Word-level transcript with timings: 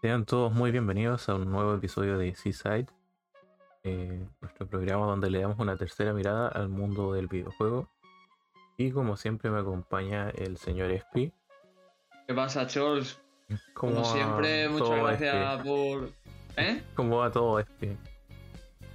Sean 0.00 0.26
todos 0.26 0.52
muy 0.52 0.70
bienvenidos 0.70 1.28
a 1.28 1.34
un 1.34 1.50
nuevo 1.50 1.74
episodio 1.74 2.18
de 2.18 2.32
Seaside, 2.32 2.86
eh, 3.82 4.24
nuestro 4.40 4.68
programa 4.68 5.06
donde 5.06 5.28
le 5.28 5.40
damos 5.40 5.58
una 5.58 5.76
tercera 5.76 6.12
mirada 6.12 6.46
al 6.46 6.68
mundo 6.68 7.14
del 7.14 7.26
videojuego. 7.26 7.88
Y 8.76 8.92
como 8.92 9.16
siempre 9.16 9.50
me 9.50 9.58
acompaña 9.58 10.30
el 10.30 10.56
señor 10.56 10.92
Espi. 10.92 11.32
¿Qué 12.28 12.32
pasa, 12.32 12.64
Charles? 12.68 13.20
Como 13.74 14.04
siempre, 14.04 14.68
muchas 14.68 15.00
gracias 15.00 15.62
por. 15.66 16.10
¿Eh? 16.56 16.80
¿Cómo 16.94 17.16
va 17.16 17.32
todo, 17.32 17.58
Espi? 17.58 17.96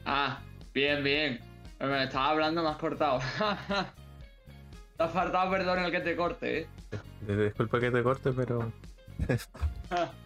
Ah, 0.06 0.40
bien, 0.74 1.04
bien. 1.04 1.42
Me 1.82 2.06
estaba 2.06 2.30
hablando, 2.30 2.64
más 2.64 2.78
cortado. 2.78 3.20
te 4.98 5.04
ha 5.04 5.08
faltado 5.10 5.52
perdón 5.52 5.80
el 5.80 5.92
que 5.92 6.00
te 6.00 6.16
corte, 6.16 6.62
¿eh? 6.62 6.68
Disculpa 7.28 7.82
que 7.82 7.92
te 7.92 8.02
corte, 8.02 8.32
pero. 8.32 8.72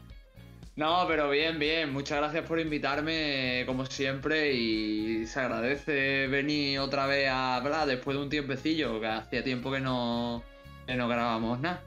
no, 0.78 1.06
pero 1.08 1.28
bien, 1.32 1.58
bien. 1.58 1.92
Muchas 1.92 2.20
gracias 2.20 2.46
por 2.46 2.60
invitarme, 2.60 3.64
como 3.66 3.88
siempre. 3.88 4.54
Y 4.54 5.26
se 5.26 5.40
agradece 5.40 6.28
venir 6.28 6.80
otra 6.80 7.08
vez 7.08 7.30
a 7.30 7.56
hablar 7.56 7.88
después 7.88 8.16
de 8.16 8.24
un 8.24 8.30
tiempecillo, 8.30 9.02
que 9.02 9.08
hacía 9.08 9.44
tiempo 9.44 9.72
que 9.72 9.80
no, 9.80 10.44
que 10.86 10.94
no 10.94 11.08
grabamos 11.08 11.60
nada. 11.60 11.82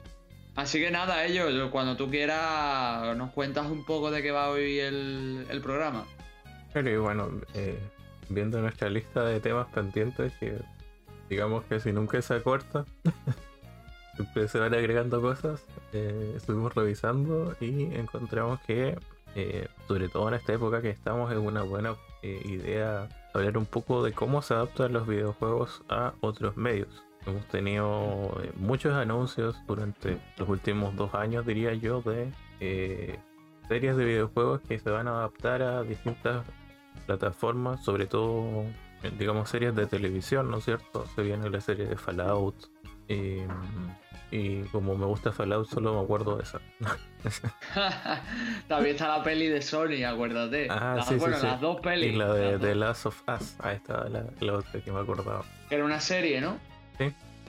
Así 0.57 0.81
que 0.81 0.91
nada, 0.91 1.25
ellos, 1.25 1.71
cuando 1.71 1.97
tú 1.97 2.11
quieras, 2.11 3.17
nos 3.17 3.31
cuentas 3.31 3.71
un 3.71 3.85
poco 3.85 4.11
de 4.11 4.23
qué 4.23 4.33
va 4.33 4.51
hoy 4.51 4.81
el, 4.81 5.61
programa. 5.63 6.05
Pero 6.73 6.91
y 6.91 6.97
bueno, 6.97 7.31
eh, 7.55 7.79
viendo 8.29 8.61
nuestra 8.61 8.91
lista 8.91 9.25
de 9.25 9.39
temas 9.39 9.69
pendientes, 9.69 10.33
digamos 11.29 11.63
que 11.67 11.79
si 11.79 11.93
nunca 11.93 12.21
se 12.21 12.35
acorta, 12.35 12.85
se 14.49 14.59
van 14.59 14.75
agregando 14.75 15.21
cosas, 15.21 15.65
eh, 15.93 16.35
estuvimos 16.37 16.75
revisando 16.75 17.55
y 17.61 17.85
encontramos 17.95 18.61
que, 18.61 18.99
eh, 19.35 19.69
sobre 19.89 20.09
todo 20.09 20.29
en 20.29 20.35
esta 20.35 20.53
época 20.53 20.83
que 20.83 20.91
estamos, 20.91 21.31
es 21.33 21.39
una 21.39 21.63
buena 21.63 21.97
idea 22.23 23.09
hablar 23.33 23.57
un 23.57 23.67
poco 23.67 24.03
de 24.03 24.13
cómo 24.13 24.43
se 24.43 24.55
adaptan 24.55 24.93
los 24.93 25.07
videojuegos 25.07 25.83
a 25.89 26.13
otros 26.21 26.57
medios. 26.57 27.03
Hemos 27.27 27.45
tenido 27.47 28.41
eh, 28.43 28.53
muchos 28.57 28.95
anuncios 28.95 29.57
durante 29.67 30.19
los 30.39 30.49
últimos 30.49 30.97
dos 30.97 31.15
años, 31.15 31.45
diría 31.45 31.75
yo, 31.75 32.01
de 32.01 32.33
eh, 32.61 33.19
series 33.69 33.97
de 33.97 34.05
videojuegos 34.05 34.61
que 34.63 34.79
se 34.79 34.91
van 34.91 35.07
a 35.07 35.11
adaptar 35.11 35.63
a 35.63 35.83
distintas 35.83 36.45
plataformas, 37.07 37.85
sobre 37.85 38.07
todo, 38.07 38.65
eh, 39.03 39.13
digamos, 39.19 39.51
series 39.51 39.75
de 39.75 39.87
televisión, 39.87 40.51
¿no 40.51 40.59
es 40.59 40.65
cierto? 40.65 41.05
Se 41.15 41.23
viene 41.23 41.51
la 41.51 41.61
serie 41.61 41.87
de 41.87 41.97
Fallout. 41.97 42.57
Y 44.31 44.63
como 44.73 44.97
me 44.97 45.07
gusta 45.07 45.33
Fallout, 45.33 45.69
solo 45.69 45.95
me 45.95 46.01
acuerdo 46.05 46.37
de 46.37 46.45
esa. 46.45 46.61
También 48.69 48.95
está 48.95 49.19
la 49.19 49.25
peli 49.25 49.49
de 49.49 49.61
Sony, 49.61 50.05
acuérdate. 50.07 50.69
Ah, 50.71 51.05
sí, 51.07 51.17
bueno, 51.17 51.39
las 51.39 51.61
dos 51.61 51.81
pelis. 51.81 52.15
Y 52.15 52.17
la 52.17 52.33
de 52.33 52.59
The 52.59 52.75
Last 52.75 53.07
of 53.07 53.23
Us. 53.29 53.57
Ahí 53.61 53.77
está 53.77 54.09
la, 54.09 54.25
la 54.41 54.55
otra 54.55 54.81
que 54.81 54.93
me 54.93 55.01
acordaba. 55.01 55.45
Era 55.71 55.85
una 55.85 56.01
serie, 56.01 56.41
¿no? 56.41 56.59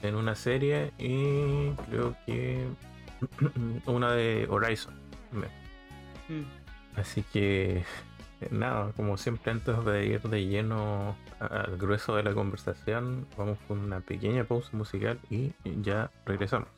en 0.02 0.16
una 0.16 0.34
serie 0.34 0.92
y 0.98 1.70
creo 1.88 2.16
que 2.26 2.66
una 3.86 4.12
de 4.12 4.46
Horizon. 4.48 4.94
Mm. 6.28 6.42
Así 6.96 7.24
que 7.32 7.84
nada, 8.50 8.92
como 8.96 9.16
siempre 9.16 9.52
antes 9.52 9.84
de 9.84 10.06
ir 10.06 10.22
de 10.22 10.46
lleno 10.46 11.16
al 11.40 11.76
grueso 11.76 12.16
de 12.16 12.22
la 12.22 12.32
conversación, 12.34 13.26
vamos 13.36 13.58
con 13.68 13.78
una 13.78 14.00
pequeña 14.00 14.44
pausa 14.44 14.70
musical 14.72 15.18
y 15.30 15.52
ya 15.82 16.10
regresamos. 16.26 16.68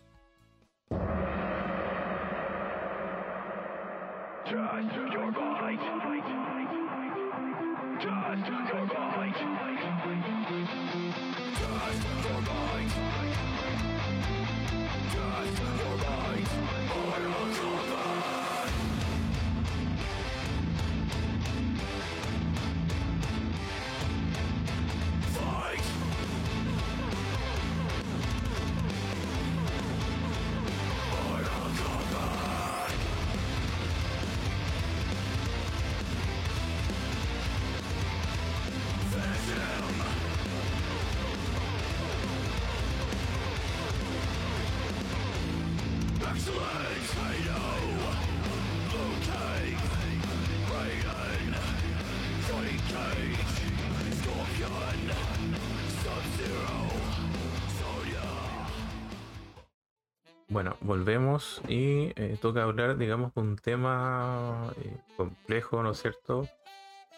Bueno, 60.55 60.77
volvemos 60.83 61.61
y 61.67 62.13
eh, 62.15 62.39
toca 62.41 62.63
hablar, 62.63 62.97
digamos, 62.97 63.35
de 63.35 63.41
un 63.41 63.57
tema 63.57 64.73
eh, 64.85 64.97
complejo, 65.17 65.83
¿no 65.83 65.91
es 65.91 66.01
cierto? 66.01 66.49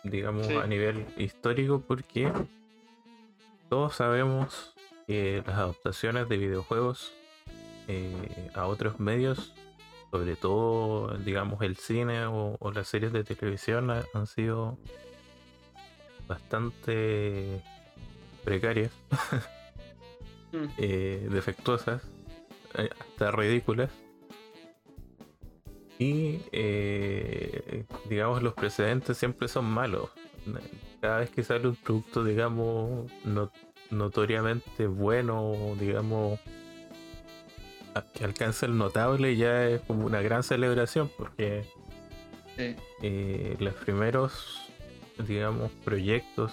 Digamos, 0.04 0.48
a 0.48 0.66
nivel 0.66 1.04
histórico, 1.18 1.82
porque 1.86 2.32
todos 3.68 3.94
sabemos 3.94 4.74
que 5.06 5.42
las 5.46 5.54
adaptaciones 5.54 6.30
de 6.30 6.38
videojuegos 6.38 7.12
eh, 7.88 8.50
a 8.54 8.68
otros 8.68 9.00
medios, 9.00 9.52
sobre 10.10 10.34
todo, 10.36 11.18
digamos, 11.18 11.60
el 11.60 11.76
cine 11.76 12.24
o, 12.24 12.56
las 12.74 12.88
series 12.88 13.12
de 13.12 13.22
televisión, 13.22 13.90
han 13.90 14.26
sido 14.26 14.78
bastante 16.26 17.62
precarias, 18.44 18.92
mm. 20.52 21.28
defectuosas 21.28 22.15
hasta 22.76 23.30
ridículas. 23.30 23.90
Y 25.98 26.40
eh, 26.52 27.84
digamos, 28.08 28.42
los 28.42 28.54
precedentes 28.54 29.16
siempre 29.16 29.48
son 29.48 29.64
malos. 29.64 30.10
Cada 31.00 31.20
vez 31.20 31.30
que 31.30 31.42
sale 31.42 31.68
un 31.68 31.76
producto, 31.76 32.22
digamos, 32.22 33.10
notoriamente 33.90 34.86
bueno, 34.86 35.74
digamos, 35.78 36.38
que 38.14 38.24
alcanza 38.24 38.66
el 38.66 38.76
notable, 38.76 39.36
ya 39.36 39.66
es 39.68 39.80
como 39.82 40.04
una 40.04 40.20
gran 40.20 40.42
celebración 40.42 41.10
porque 41.16 41.64
eh, 43.02 43.56
los 43.58 43.74
primeros, 43.74 44.68
digamos, 45.26 45.70
proyectos 45.84 46.52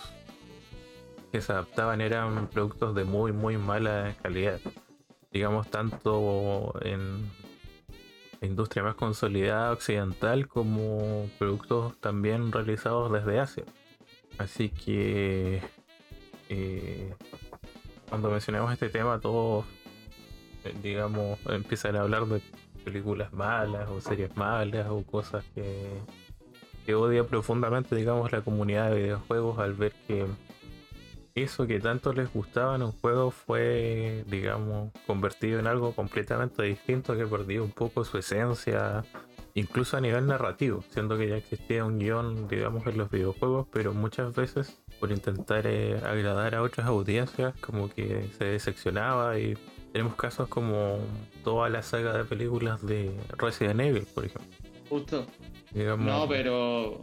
que 1.32 1.42
se 1.42 1.52
adaptaban 1.52 2.00
eran 2.00 2.48
productos 2.48 2.96
de 2.96 3.04
muy, 3.04 3.34
muy 3.34 3.58
mala 3.58 4.16
calidad 4.22 4.60
digamos, 5.34 5.68
tanto 5.70 6.76
en 6.82 7.30
la 8.40 8.48
industria 8.48 8.84
más 8.84 8.96
consolidada 8.96 9.72
occidental 9.72 10.48
como 10.48 11.28
productos 11.40 11.98
también 12.00 12.52
realizados 12.52 13.12
desde 13.12 13.40
Asia. 13.40 13.64
Así 14.38 14.70
que 14.70 15.62
eh, 16.50 17.14
cuando 18.10 18.30
mencionamos 18.30 18.72
este 18.72 18.90
tema, 18.90 19.20
todos, 19.20 19.66
eh, 20.66 20.74
digamos, 20.84 21.40
empiezan 21.48 21.96
a 21.96 22.02
hablar 22.02 22.26
de 22.28 22.42
películas 22.84 23.34
malas 23.34 23.90
o 23.90 24.02
series 24.02 24.36
malas 24.38 24.88
o 24.90 25.04
cosas 25.04 25.44
que, 25.56 25.88
que 26.86 26.94
odia 26.94 27.24
profundamente, 27.24 27.96
digamos, 27.96 28.32
la 28.32 28.42
comunidad 28.42 28.92
de 28.92 29.02
videojuegos 29.02 29.58
al 29.58 29.74
ver 29.74 29.94
que 30.08 30.28
eso 31.36 31.66
que 31.66 31.80
tanto 31.80 32.14
les 32.14 32.32
gustaba 32.32 32.76
en 32.76 32.84
un 32.84 32.92
juego 32.92 33.32
fue, 33.32 34.24
digamos, 34.28 34.92
convertido 35.08 35.60
en 35.60 35.68
algo 35.68 35.94
completamente 35.94 36.64
distinto 36.64 37.18
que 37.18 37.26
perdió 37.26 37.64
un 37.64 37.72
poco 37.72 38.06
su 38.06 38.18
esencia, 38.20 39.04
incluso 39.56 39.98
a 39.98 40.02
nivel 40.02 40.28
narrativo, 40.28 40.84
siendo 40.90 41.18
que 41.18 41.30
ya 41.30 41.38
existía 41.38 41.86
un 41.86 41.98
guion, 41.98 42.48
digamos, 42.48 42.86
en 42.86 42.98
los 42.98 43.10
videojuegos, 43.10 43.68
pero 43.72 43.94
muchas 43.94 44.36
veces 44.36 44.80
por 45.00 45.12
intentar 45.12 45.66
eh, 45.66 46.00
agradar 46.06 46.56
a 46.56 46.62
otras 46.62 46.86
audiencias, 46.88 47.54
como 47.60 47.90
que 47.90 48.30
se 48.38 48.46
decepcionaba 48.46 49.40
y 49.40 49.58
tenemos 49.92 50.16
casos 50.16 50.48
como 50.48 51.00
toda 51.44 51.70
la 51.70 51.82
saga 51.82 52.16
de 52.16 52.26
películas 52.26 52.86
de 52.86 53.12
Resident 53.38 53.82
Evil, 53.82 54.06
por 54.14 54.26
ejemplo. 54.26 54.52
Justo. 54.90 55.26
No, 55.74 56.28
pero, 56.28 57.02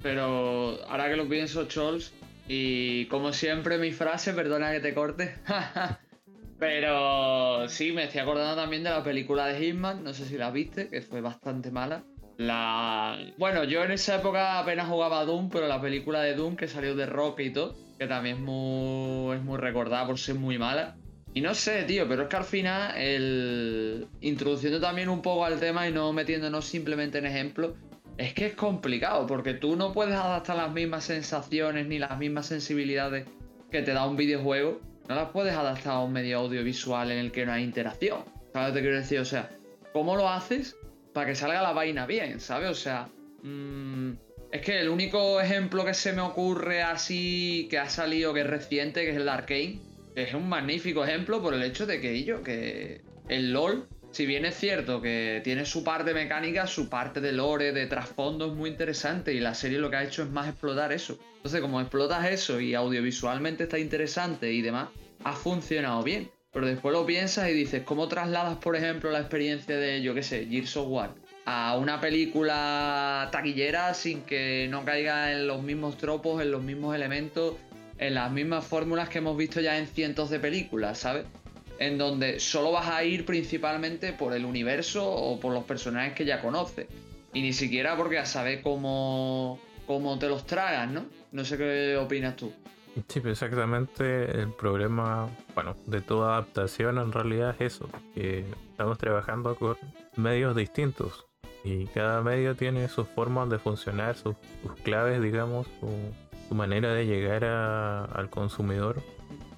pero 0.00 0.78
ahora 0.88 1.08
que 1.08 1.16
lo 1.16 1.28
pienso, 1.28 1.66
Charles 1.66 2.12
y 2.48 3.06
como 3.06 3.32
siempre, 3.32 3.78
mi 3.78 3.92
frase, 3.92 4.32
perdona 4.32 4.72
que 4.72 4.80
te 4.80 4.94
corte. 4.94 5.34
Pero 6.58 7.68
sí, 7.68 7.92
me 7.92 8.04
estoy 8.04 8.20
acordando 8.20 8.54
también 8.54 8.84
de 8.84 8.90
la 8.90 9.02
película 9.02 9.46
de 9.46 9.58
Hitman, 9.58 10.04
no 10.04 10.14
sé 10.14 10.26
si 10.26 10.38
la 10.38 10.50
viste, 10.52 10.88
que 10.88 11.02
fue 11.02 11.20
bastante 11.20 11.70
mala. 11.72 12.04
La... 12.36 13.18
Bueno, 13.36 13.64
yo 13.64 13.84
en 13.84 13.90
esa 13.90 14.16
época 14.16 14.58
apenas 14.58 14.88
jugaba 14.88 15.20
a 15.20 15.24
Doom, 15.24 15.50
pero 15.50 15.66
la 15.66 15.80
película 15.80 16.22
de 16.22 16.34
Doom 16.34 16.56
que 16.56 16.68
salió 16.68 16.94
de 16.94 17.06
Rock 17.06 17.40
y 17.40 17.50
todo, 17.50 17.74
que 17.98 18.06
también 18.06 18.36
es 18.36 18.42
muy, 18.42 19.36
es 19.36 19.42
muy 19.42 19.58
recordada 19.58 20.06
por 20.06 20.18
ser 20.18 20.36
muy 20.36 20.56
mala. 20.56 20.96
Y 21.34 21.40
no 21.40 21.54
sé, 21.54 21.82
tío, 21.84 22.06
pero 22.06 22.22
es 22.22 22.28
que 22.28 22.36
al 22.36 22.44
final, 22.44 22.96
el... 22.96 24.06
introduciendo 24.20 24.80
también 24.80 25.08
un 25.08 25.22
poco 25.22 25.44
al 25.44 25.58
tema 25.58 25.88
y 25.88 25.92
no 25.92 26.12
metiéndonos 26.12 26.66
simplemente 26.66 27.18
en 27.18 27.26
ejemplos, 27.26 27.72
es 28.18 28.34
que 28.34 28.46
es 28.46 28.54
complicado, 28.54 29.26
porque 29.26 29.54
tú 29.54 29.76
no 29.76 29.92
puedes 29.92 30.14
adaptar 30.14 30.56
las 30.56 30.72
mismas 30.72 31.04
sensaciones 31.04 31.86
ni 31.86 31.98
las 31.98 32.18
mismas 32.18 32.46
sensibilidades 32.46 33.26
que 33.70 33.82
te 33.82 33.92
da 33.92 34.06
un 34.06 34.16
videojuego, 34.16 34.80
no 35.08 35.14
las 35.14 35.30
puedes 35.30 35.54
adaptar 35.54 35.94
a 35.94 36.00
un 36.00 36.12
medio 36.12 36.38
audiovisual 36.38 37.10
en 37.10 37.18
el 37.18 37.32
que 37.32 37.46
no 37.46 37.52
hay 37.52 37.64
interacción. 37.64 38.24
¿Sabes 38.52 38.74
te 38.74 38.80
quiero 38.80 38.96
decir? 38.96 39.18
O 39.18 39.24
sea, 39.24 39.50
¿cómo 39.92 40.16
lo 40.16 40.28
haces 40.28 40.76
para 41.12 41.26
que 41.26 41.34
salga 41.34 41.62
la 41.62 41.72
vaina 41.72 42.06
bien? 42.06 42.38
¿Sabes? 42.38 42.70
O 42.70 42.74
sea, 42.74 43.08
mmm, 43.42 44.12
es 44.52 44.60
que 44.60 44.80
el 44.80 44.88
único 44.88 45.40
ejemplo 45.40 45.84
que 45.84 45.94
se 45.94 46.12
me 46.12 46.20
ocurre 46.20 46.82
así 46.82 47.66
que 47.70 47.78
ha 47.78 47.88
salido, 47.88 48.34
que 48.34 48.40
es 48.40 48.46
reciente, 48.46 49.02
que 49.02 49.10
es 49.10 49.16
el 49.16 49.28
Arcane, 49.28 49.80
es 50.14 50.34
un 50.34 50.48
magnífico 50.48 51.04
ejemplo 51.04 51.40
por 51.40 51.54
el 51.54 51.62
hecho 51.62 51.86
de 51.86 52.00
que 52.00 52.12
que 52.44 53.00
el 53.28 53.52
LOL 53.52 53.88
si 54.12 54.26
bien 54.26 54.44
es 54.44 54.56
cierto 54.56 55.00
que 55.00 55.40
tiene 55.42 55.64
su 55.64 55.82
parte 55.82 56.14
mecánica, 56.14 56.66
su 56.66 56.88
parte 56.88 57.20
de 57.20 57.32
lore, 57.32 57.72
de 57.72 57.86
trasfondo 57.86 58.46
es 58.46 58.52
muy 58.52 58.70
interesante 58.70 59.32
y 59.32 59.40
la 59.40 59.54
serie 59.54 59.78
lo 59.78 59.90
que 59.90 59.96
ha 59.96 60.04
hecho 60.04 60.22
es 60.22 60.30
más 60.30 60.48
explotar 60.48 60.92
eso. 60.92 61.18
Entonces, 61.36 61.60
como 61.60 61.80
explotas 61.80 62.26
eso 62.26 62.60
y 62.60 62.74
audiovisualmente 62.74 63.64
está 63.64 63.78
interesante 63.78 64.52
y 64.52 64.62
demás, 64.62 64.90
ha 65.24 65.32
funcionado 65.32 66.02
bien. 66.02 66.30
Pero 66.52 66.66
después 66.66 66.92
lo 66.92 67.06
piensas 67.06 67.48
y 67.48 67.54
dices, 67.54 67.82
¿cómo 67.82 68.08
trasladas, 68.08 68.58
por 68.58 68.76
ejemplo, 68.76 69.10
la 69.10 69.20
experiencia 69.20 69.76
de, 69.76 70.02
yo 70.02 70.14
qué 70.14 70.22
sé, 70.22 70.46
Gears 70.46 70.76
of 70.76 70.88
War 70.88 71.10
a 71.44 71.76
una 71.76 72.00
película 72.00 73.28
taquillera 73.32 73.94
sin 73.94 74.22
que 74.22 74.68
no 74.70 74.84
caiga 74.84 75.32
en 75.32 75.46
los 75.46 75.62
mismos 75.62 75.96
tropos, 75.96 76.40
en 76.40 76.50
los 76.50 76.62
mismos 76.62 76.94
elementos, 76.94 77.56
en 77.98 78.14
las 78.14 78.30
mismas 78.30 78.64
fórmulas 78.64 79.08
que 79.08 79.18
hemos 79.18 79.36
visto 79.36 79.60
ya 79.60 79.78
en 79.78 79.86
cientos 79.86 80.30
de 80.30 80.38
películas, 80.38 80.98
¿sabes? 80.98 81.24
En 81.86 81.98
donde 81.98 82.40
solo 82.40 82.72
vas 82.72 82.88
a 82.88 83.04
ir 83.04 83.24
principalmente 83.24 84.12
por 84.12 84.32
el 84.32 84.44
universo 84.44 85.08
o 85.10 85.40
por 85.40 85.52
los 85.52 85.64
personajes 85.64 86.14
que 86.14 86.24
ya 86.24 86.40
conoces. 86.40 86.86
Y 87.34 87.42
ni 87.42 87.52
siquiera 87.52 87.96
porque 87.96 88.18
a 88.18 88.26
saber 88.26 88.62
cómo, 88.62 89.58
cómo 89.86 90.18
te 90.18 90.28
los 90.28 90.46
tragas, 90.46 90.90
¿no? 90.90 91.06
No 91.32 91.44
sé 91.44 91.56
qué 91.56 91.96
opinas 91.96 92.36
tú. 92.36 92.52
Sí, 93.08 93.22
exactamente 93.24 94.30
el 94.38 94.52
problema, 94.52 95.28
bueno, 95.54 95.74
de 95.86 96.02
toda 96.02 96.34
adaptación 96.34 96.98
en 96.98 97.10
realidad 97.10 97.56
es 97.58 97.74
eso, 97.74 97.88
que 98.14 98.44
estamos 98.70 98.98
trabajando 98.98 99.54
con 99.54 99.78
medios 100.16 100.54
distintos 100.54 101.24
y 101.64 101.86
cada 101.86 102.20
medio 102.22 102.54
tiene 102.54 102.88
sus 102.88 103.08
formas 103.08 103.48
de 103.48 103.58
funcionar, 103.58 104.16
sus, 104.16 104.36
claves, 104.82 105.22
digamos, 105.22 105.66
su, 105.80 106.54
manera 106.54 106.92
de 106.92 107.06
llegar 107.06 107.44
al 107.44 108.28
consumidor 108.28 109.00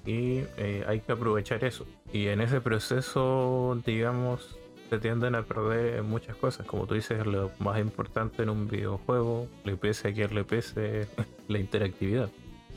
y 0.05 0.43
eh, 0.57 0.85
hay 0.87 1.01
que 1.01 1.11
aprovechar 1.11 1.61
eso. 1.65 1.85
Y 2.15 2.29
en 2.29 2.39
ese 2.39 2.61
proceso, 2.61 3.77
digamos, 3.85 4.57
se 4.89 4.99
tienden 4.99 5.35
a 5.35 5.43
perder 5.43 6.01
muchas 6.01 6.37
cosas. 6.37 6.65
Como 6.65 6.87
tú 6.87 6.93
dices, 6.93 7.27
lo 7.27 7.51
más 7.59 7.77
importante 7.77 8.41
en 8.41 8.49
un 8.49 8.69
videojuego, 8.69 9.49
le 9.65 9.75
pese 9.75 10.07
a 10.07 10.13
quien 10.13 10.33
le 10.33 10.45
pese, 10.45 11.09
la 11.49 11.59
interactividad. 11.59 12.29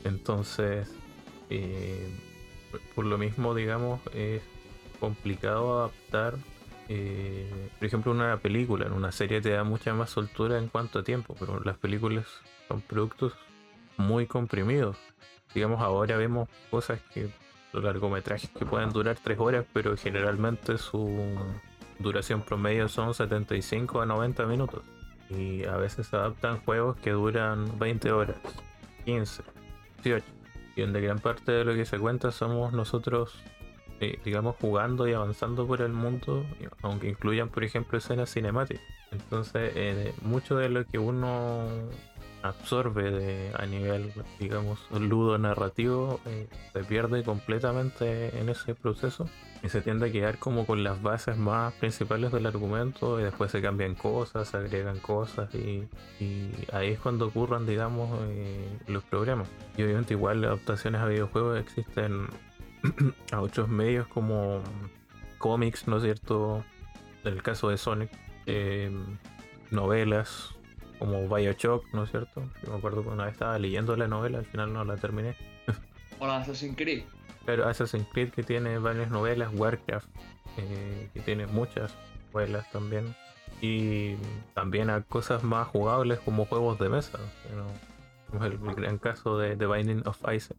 Entonces, 0.03 0.93
eh, 1.49 2.09
por 2.93 3.05
lo 3.05 3.17
mismo, 3.17 3.55
digamos, 3.55 4.01
es 4.13 4.41
complicado 4.99 5.79
adaptar. 5.79 6.35
Eh, 6.89 7.69
por 7.77 7.85
ejemplo, 7.87 8.11
una 8.11 8.35
película, 8.39 8.87
en 8.87 8.91
una 8.91 9.13
serie 9.13 9.39
te 9.39 9.51
da 9.51 9.63
mucha 9.63 9.93
más 9.93 10.09
soltura 10.09 10.57
en 10.57 10.67
cuanto 10.67 10.99
a 10.99 11.03
tiempo, 11.03 11.33
pero 11.39 11.61
las 11.61 11.77
películas 11.77 12.25
son 12.67 12.81
productos 12.81 13.35
muy 13.95 14.25
comprimidos 14.25 14.97
digamos, 15.53 15.81
ahora 15.81 16.17
vemos 16.17 16.47
cosas 16.69 16.99
que, 17.13 17.29
los 17.73 17.83
largometrajes 17.83 18.49
que 18.49 18.65
pueden 18.65 18.89
durar 18.89 19.17
3 19.21 19.39
horas, 19.39 19.65
pero 19.73 19.95
generalmente 19.95 20.77
su 20.77 21.37
duración 21.99 22.41
promedio 22.41 22.87
son 22.87 23.13
75 23.13 24.01
a 24.01 24.05
90 24.05 24.45
minutos. 24.45 24.83
Y 25.29 25.63
a 25.65 25.77
veces 25.77 26.07
se 26.07 26.15
adaptan 26.15 26.59
juegos 26.61 26.97
que 26.97 27.11
duran 27.11 27.77
20 27.77 28.11
horas, 28.11 28.37
15, 29.05 29.43
18. 30.03 30.25
Y 30.75 30.81
donde 30.81 31.01
gran 31.01 31.19
parte 31.19 31.51
de 31.51 31.65
lo 31.65 31.73
que 31.75 31.85
se 31.85 31.99
cuenta 31.99 32.31
somos 32.31 32.73
nosotros, 32.73 33.35
eh, 33.99 34.19
digamos, 34.23 34.55
jugando 34.59 35.07
y 35.07 35.13
avanzando 35.13 35.67
por 35.67 35.81
el 35.81 35.91
mundo, 35.91 36.45
aunque 36.81 37.09
incluyan, 37.09 37.49
por 37.49 37.63
ejemplo, 37.63 37.97
escenas 37.97 38.33
cinemáticas. 38.33 38.81
Entonces, 39.11 39.71
eh, 39.75 40.13
mucho 40.21 40.55
de 40.55 40.69
lo 40.69 40.85
que 40.85 40.97
uno 40.97 41.65
absorbe 42.41 43.11
de, 43.11 43.51
a 43.57 43.65
nivel, 43.65 44.13
digamos, 44.39 44.79
ludo 44.91 45.37
narrativo, 45.37 46.19
eh, 46.25 46.47
se 46.73 46.83
pierde 46.83 47.23
completamente 47.23 48.37
en 48.39 48.49
ese 48.49 48.75
proceso 48.75 49.29
y 49.61 49.69
se 49.69 49.81
tiende 49.81 50.07
a 50.07 50.11
quedar 50.11 50.37
como 50.37 50.65
con 50.65 50.83
las 50.83 51.01
bases 51.01 51.37
más 51.37 51.73
principales 51.73 52.31
del 52.31 52.45
argumento 52.45 53.19
y 53.19 53.23
después 53.23 53.51
se 53.51 53.61
cambian 53.61 53.95
cosas, 53.95 54.49
se 54.49 54.57
agregan 54.57 54.99
cosas 54.99 55.53
y, 55.53 55.87
ahí 56.71 56.91
es 56.91 56.99
cuando 56.99 57.27
ocurran, 57.27 57.65
digamos, 57.65 58.09
eh, 58.29 58.67
los 58.87 59.03
problemas. 59.03 59.49
Y 59.77 59.83
obviamente 59.83 60.13
igual 60.13 60.43
adaptaciones 60.43 61.01
a 61.01 61.05
videojuegos 61.05 61.59
existen 61.59 62.27
a 63.31 63.41
otros 63.41 63.67
medios 63.67 64.07
como 64.07 64.61
cómics, 65.37 65.87
¿no 65.87 65.97
es 65.97 66.03
cierto? 66.03 66.63
En 67.25 67.33
el 67.33 67.43
caso 67.43 67.69
de 67.69 67.77
Sonic, 67.77 68.11
eh, 68.45 68.91
novelas, 69.71 70.55
como 70.99 71.27
Bioshock, 71.27 71.85
¿no 71.93 72.03
es 72.03 72.11
cierto? 72.11 72.43
Yo 72.61 72.71
me 72.71 72.77
acuerdo 72.77 73.01
que 73.03 73.09
una 73.09 73.25
vez 73.25 73.33
estaba 73.33 73.57
leyendo 73.57 73.95
la 73.95 74.07
novela, 74.07 74.39
al 74.39 74.45
final 74.45 74.73
no 74.73 74.83
la 74.83 74.97
terminé. 74.97 75.35
O 76.21 76.27
la 76.27 76.37
Assassin's 76.37 76.75
Creed. 76.75 77.03
Pero 77.45 77.65
Assassin's 77.65 78.05
Creed 78.11 78.31
que 78.31 78.43
tiene 78.43 78.77
varias 78.77 79.09
novelas, 79.09 79.53
Warcraft, 79.53 80.09
eh, 80.57 81.09
que 81.13 81.21
tiene 81.21 81.47
muchas 81.47 81.95
novelas 82.33 82.69
también. 82.71 83.15
Y 83.61 84.15
también 84.53 84.89
a 84.89 85.01
cosas 85.01 85.45
más 85.45 85.67
jugables 85.69 86.19
como 86.19 86.45
juegos 86.45 86.77
de 86.77 86.89
mesa. 86.89 87.19
Como 88.29 88.43
el, 88.43 88.57
gran 88.57 88.97
caso 88.97 89.37
de 89.37 89.55
The 89.55 89.65
Binding 89.65 90.03
of 90.07 90.21
Isaac. 90.29 90.57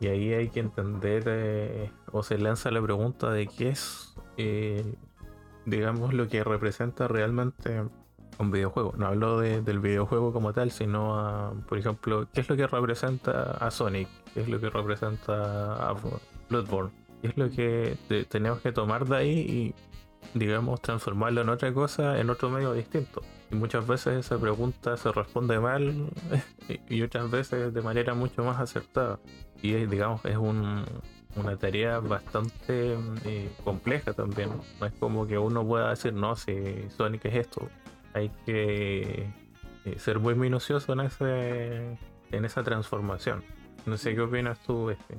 Y 0.00 0.08
ahí 0.08 0.32
hay 0.32 0.48
que 0.48 0.60
entender 0.60 1.24
eh, 1.26 1.90
o 2.10 2.22
se 2.22 2.38
lanza 2.38 2.70
la 2.70 2.80
pregunta 2.80 3.30
de 3.30 3.46
qué 3.46 3.68
es, 3.70 4.14
eh, 4.38 4.94
digamos, 5.66 6.14
lo 6.14 6.28
que 6.28 6.42
representa 6.42 7.06
realmente 7.06 7.82
un 8.38 8.50
videojuego. 8.50 8.94
No 8.96 9.06
hablo 9.06 9.40
del 9.40 9.78
videojuego 9.78 10.32
como 10.32 10.52
tal, 10.52 10.70
sino 10.70 11.62
por 11.68 11.78
ejemplo, 11.78 12.26
qué 12.32 12.40
es 12.40 12.48
lo 12.48 12.56
que 12.56 12.66
representa 12.66 13.52
a 13.52 13.70
Sonic, 13.70 14.08
qué 14.34 14.40
es 14.40 14.48
lo 14.48 14.60
que 14.60 14.70
representa 14.70 15.88
a 15.88 15.94
Bloodborne, 16.48 16.90
qué 17.22 17.28
es 17.28 17.36
lo 17.36 17.50
que 17.50 18.26
tenemos 18.28 18.60
que 18.60 18.72
tomar 18.72 19.06
de 19.06 19.16
ahí 19.16 19.38
y, 20.34 20.38
digamos, 20.38 20.80
transformarlo 20.80 21.40
en 21.40 21.48
otra 21.48 21.72
cosa, 21.72 22.18
en 22.18 22.30
otro 22.30 22.50
medio 22.50 22.72
distinto. 22.72 23.22
Y 23.50 23.54
muchas 23.54 23.86
veces 23.86 24.26
esa 24.26 24.38
pregunta 24.38 24.96
se 24.96 25.12
responde 25.12 25.60
mal 25.60 26.10
y 26.88 27.02
otras 27.02 27.30
veces 27.30 27.72
de 27.72 27.82
manera 27.82 28.14
mucho 28.14 28.42
más 28.44 28.58
acertada. 28.58 29.20
Y 29.62 29.72
digamos, 29.72 30.24
es 30.24 30.36
un, 30.36 30.84
una 31.36 31.56
tarea 31.56 32.00
bastante 32.00 32.96
eh, 33.24 33.50
compleja 33.64 34.12
también. 34.12 34.50
No 34.80 34.86
es 34.86 34.92
como 34.94 35.26
que 35.26 35.38
uno 35.38 35.64
pueda 35.64 35.90
decir, 35.90 36.12
no, 36.12 36.34
si 36.34 36.88
Sonic 36.96 37.24
es 37.26 37.34
esto 37.36 37.68
hay 38.16 38.30
que 38.46 39.26
eh, 39.84 39.98
ser 39.98 40.18
muy 40.18 40.34
minucioso 40.34 40.92
en 40.94 41.00
ese 41.00 41.98
en 42.32 42.44
esa 42.44 42.62
transformación. 42.62 43.44
No 43.84 43.96
sé 43.96 44.14
qué 44.14 44.22
opinas 44.22 44.58
tú, 44.60 44.90
este. 44.90 45.14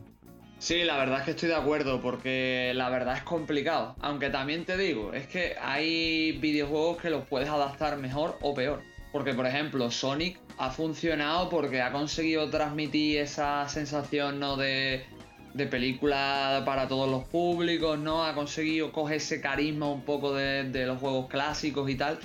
Sí, 0.59 0.83
la 0.83 0.97
verdad 0.97 1.19
es 1.19 1.25
que 1.25 1.31
estoy 1.31 1.49
de 1.49 1.55
acuerdo, 1.55 2.01
porque 2.01 2.73
la 2.75 2.89
verdad 2.89 3.15
es 3.15 3.23
complicado. 3.23 3.95
Aunque 4.01 4.29
también 4.29 4.65
te 4.65 4.75
digo, 4.75 5.13
es 5.13 5.27
que 5.27 5.55
hay 5.61 6.33
videojuegos 6.41 6.97
que 6.97 7.11
los 7.11 7.25
puedes 7.25 7.47
adaptar 7.47 7.97
mejor 7.97 8.37
o 8.41 8.55
peor. 8.55 8.81
Porque, 9.11 9.33
por 9.33 9.45
ejemplo, 9.45 9.89
Sonic 9.91 10.39
ha 10.57 10.71
funcionado 10.71 11.49
porque 11.49 11.81
ha 11.81 11.91
conseguido 11.91 12.49
transmitir 12.49 13.19
esa 13.19 13.69
sensación 13.69 14.39
¿no? 14.39 14.57
de, 14.57 15.05
de 15.53 15.65
película 15.67 16.63
para 16.65 16.87
todos 16.87 17.09
los 17.09 17.23
públicos, 17.25 17.97
¿no? 17.99 18.25
Ha 18.25 18.33
conseguido 18.33 18.91
coger 18.91 19.17
ese 19.17 19.39
carisma 19.39 19.89
un 19.89 20.01
poco 20.01 20.33
de, 20.33 20.63
de 20.63 20.87
los 20.87 20.99
juegos 20.99 21.27
clásicos 21.27 21.89
y 21.89 21.95
tal 21.95 22.19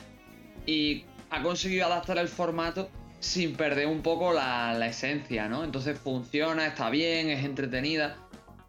y 0.67 1.05
ha 1.31 1.43
conseguido 1.43 1.87
adaptar 1.87 2.19
el 2.19 2.29
formato 2.29 2.91
sin 3.21 3.55
perder 3.55 3.87
un 3.87 4.03
poco 4.03 4.33
la, 4.33 4.87
esencia, 4.87 5.49
¿no? 5.49 5.65
Entonces 5.65 5.99
funciona, 5.99 6.67
está 6.67 6.91
bien, 6.91 7.31
es 7.31 7.45
entretenida, 7.45 8.17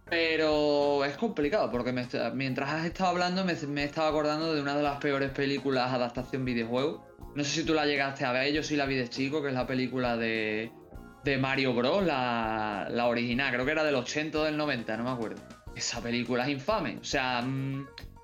pero 0.10 1.04
es 1.06 1.18
complicado 1.18 1.72
porque 1.72 1.92
mientras 1.92 2.70
has 2.70 2.86
estado 2.86 3.10
hablando 3.10 3.44
me, 3.44 3.54
he 3.54 3.84
estado 3.84 4.08
acordando 4.08 4.54
de 4.54 4.62
una 4.62 4.78
de 4.78 4.84
las 4.84 4.98
peores 4.98 5.32
películas 5.32 5.92
adaptación 5.92 6.46
videojuego. 6.46 7.04
No 7.36 7.44
sé 7.44 7.62
si 7.62 7.66
tú 7.66 7.74
la 7.74 7.86
llegaste 7.86 8.26
a 8.26 8.32
ver, 8.32 8.54
yo 8.54 8.62
sí 8.62 8.76
la 8.76 8.86
vi 8.86 8.96
de 8.96 9.10
chico, 9.10 9.42
que 9.42 9.48
es 9.48 9.56
la 9.56 9.66
película 9.66 10.18
de, 10.18 10.72
de 11.24 11.38
Mario 11.40 11.74
Bros, 11.74 12.06
la, 12.06 13.06
original, 13.08 13.52
creo 13.52 13.66
que 13.66 13.72
era 13.72 13.84
del 13.84 13.96
80 13.96 14.40
o 14.40 14.44
del 14.44 14.56
90, 14.56 14.98
no 14.98 15.04
me 15.04 15.10
acuerdo. 15.10 15.42
Esa 15.76 16.00
película 16.00 16.44
es 16.44 16.50
infame, 16.50 17.00
o 17.02 17.04
sea... 17.04 17.44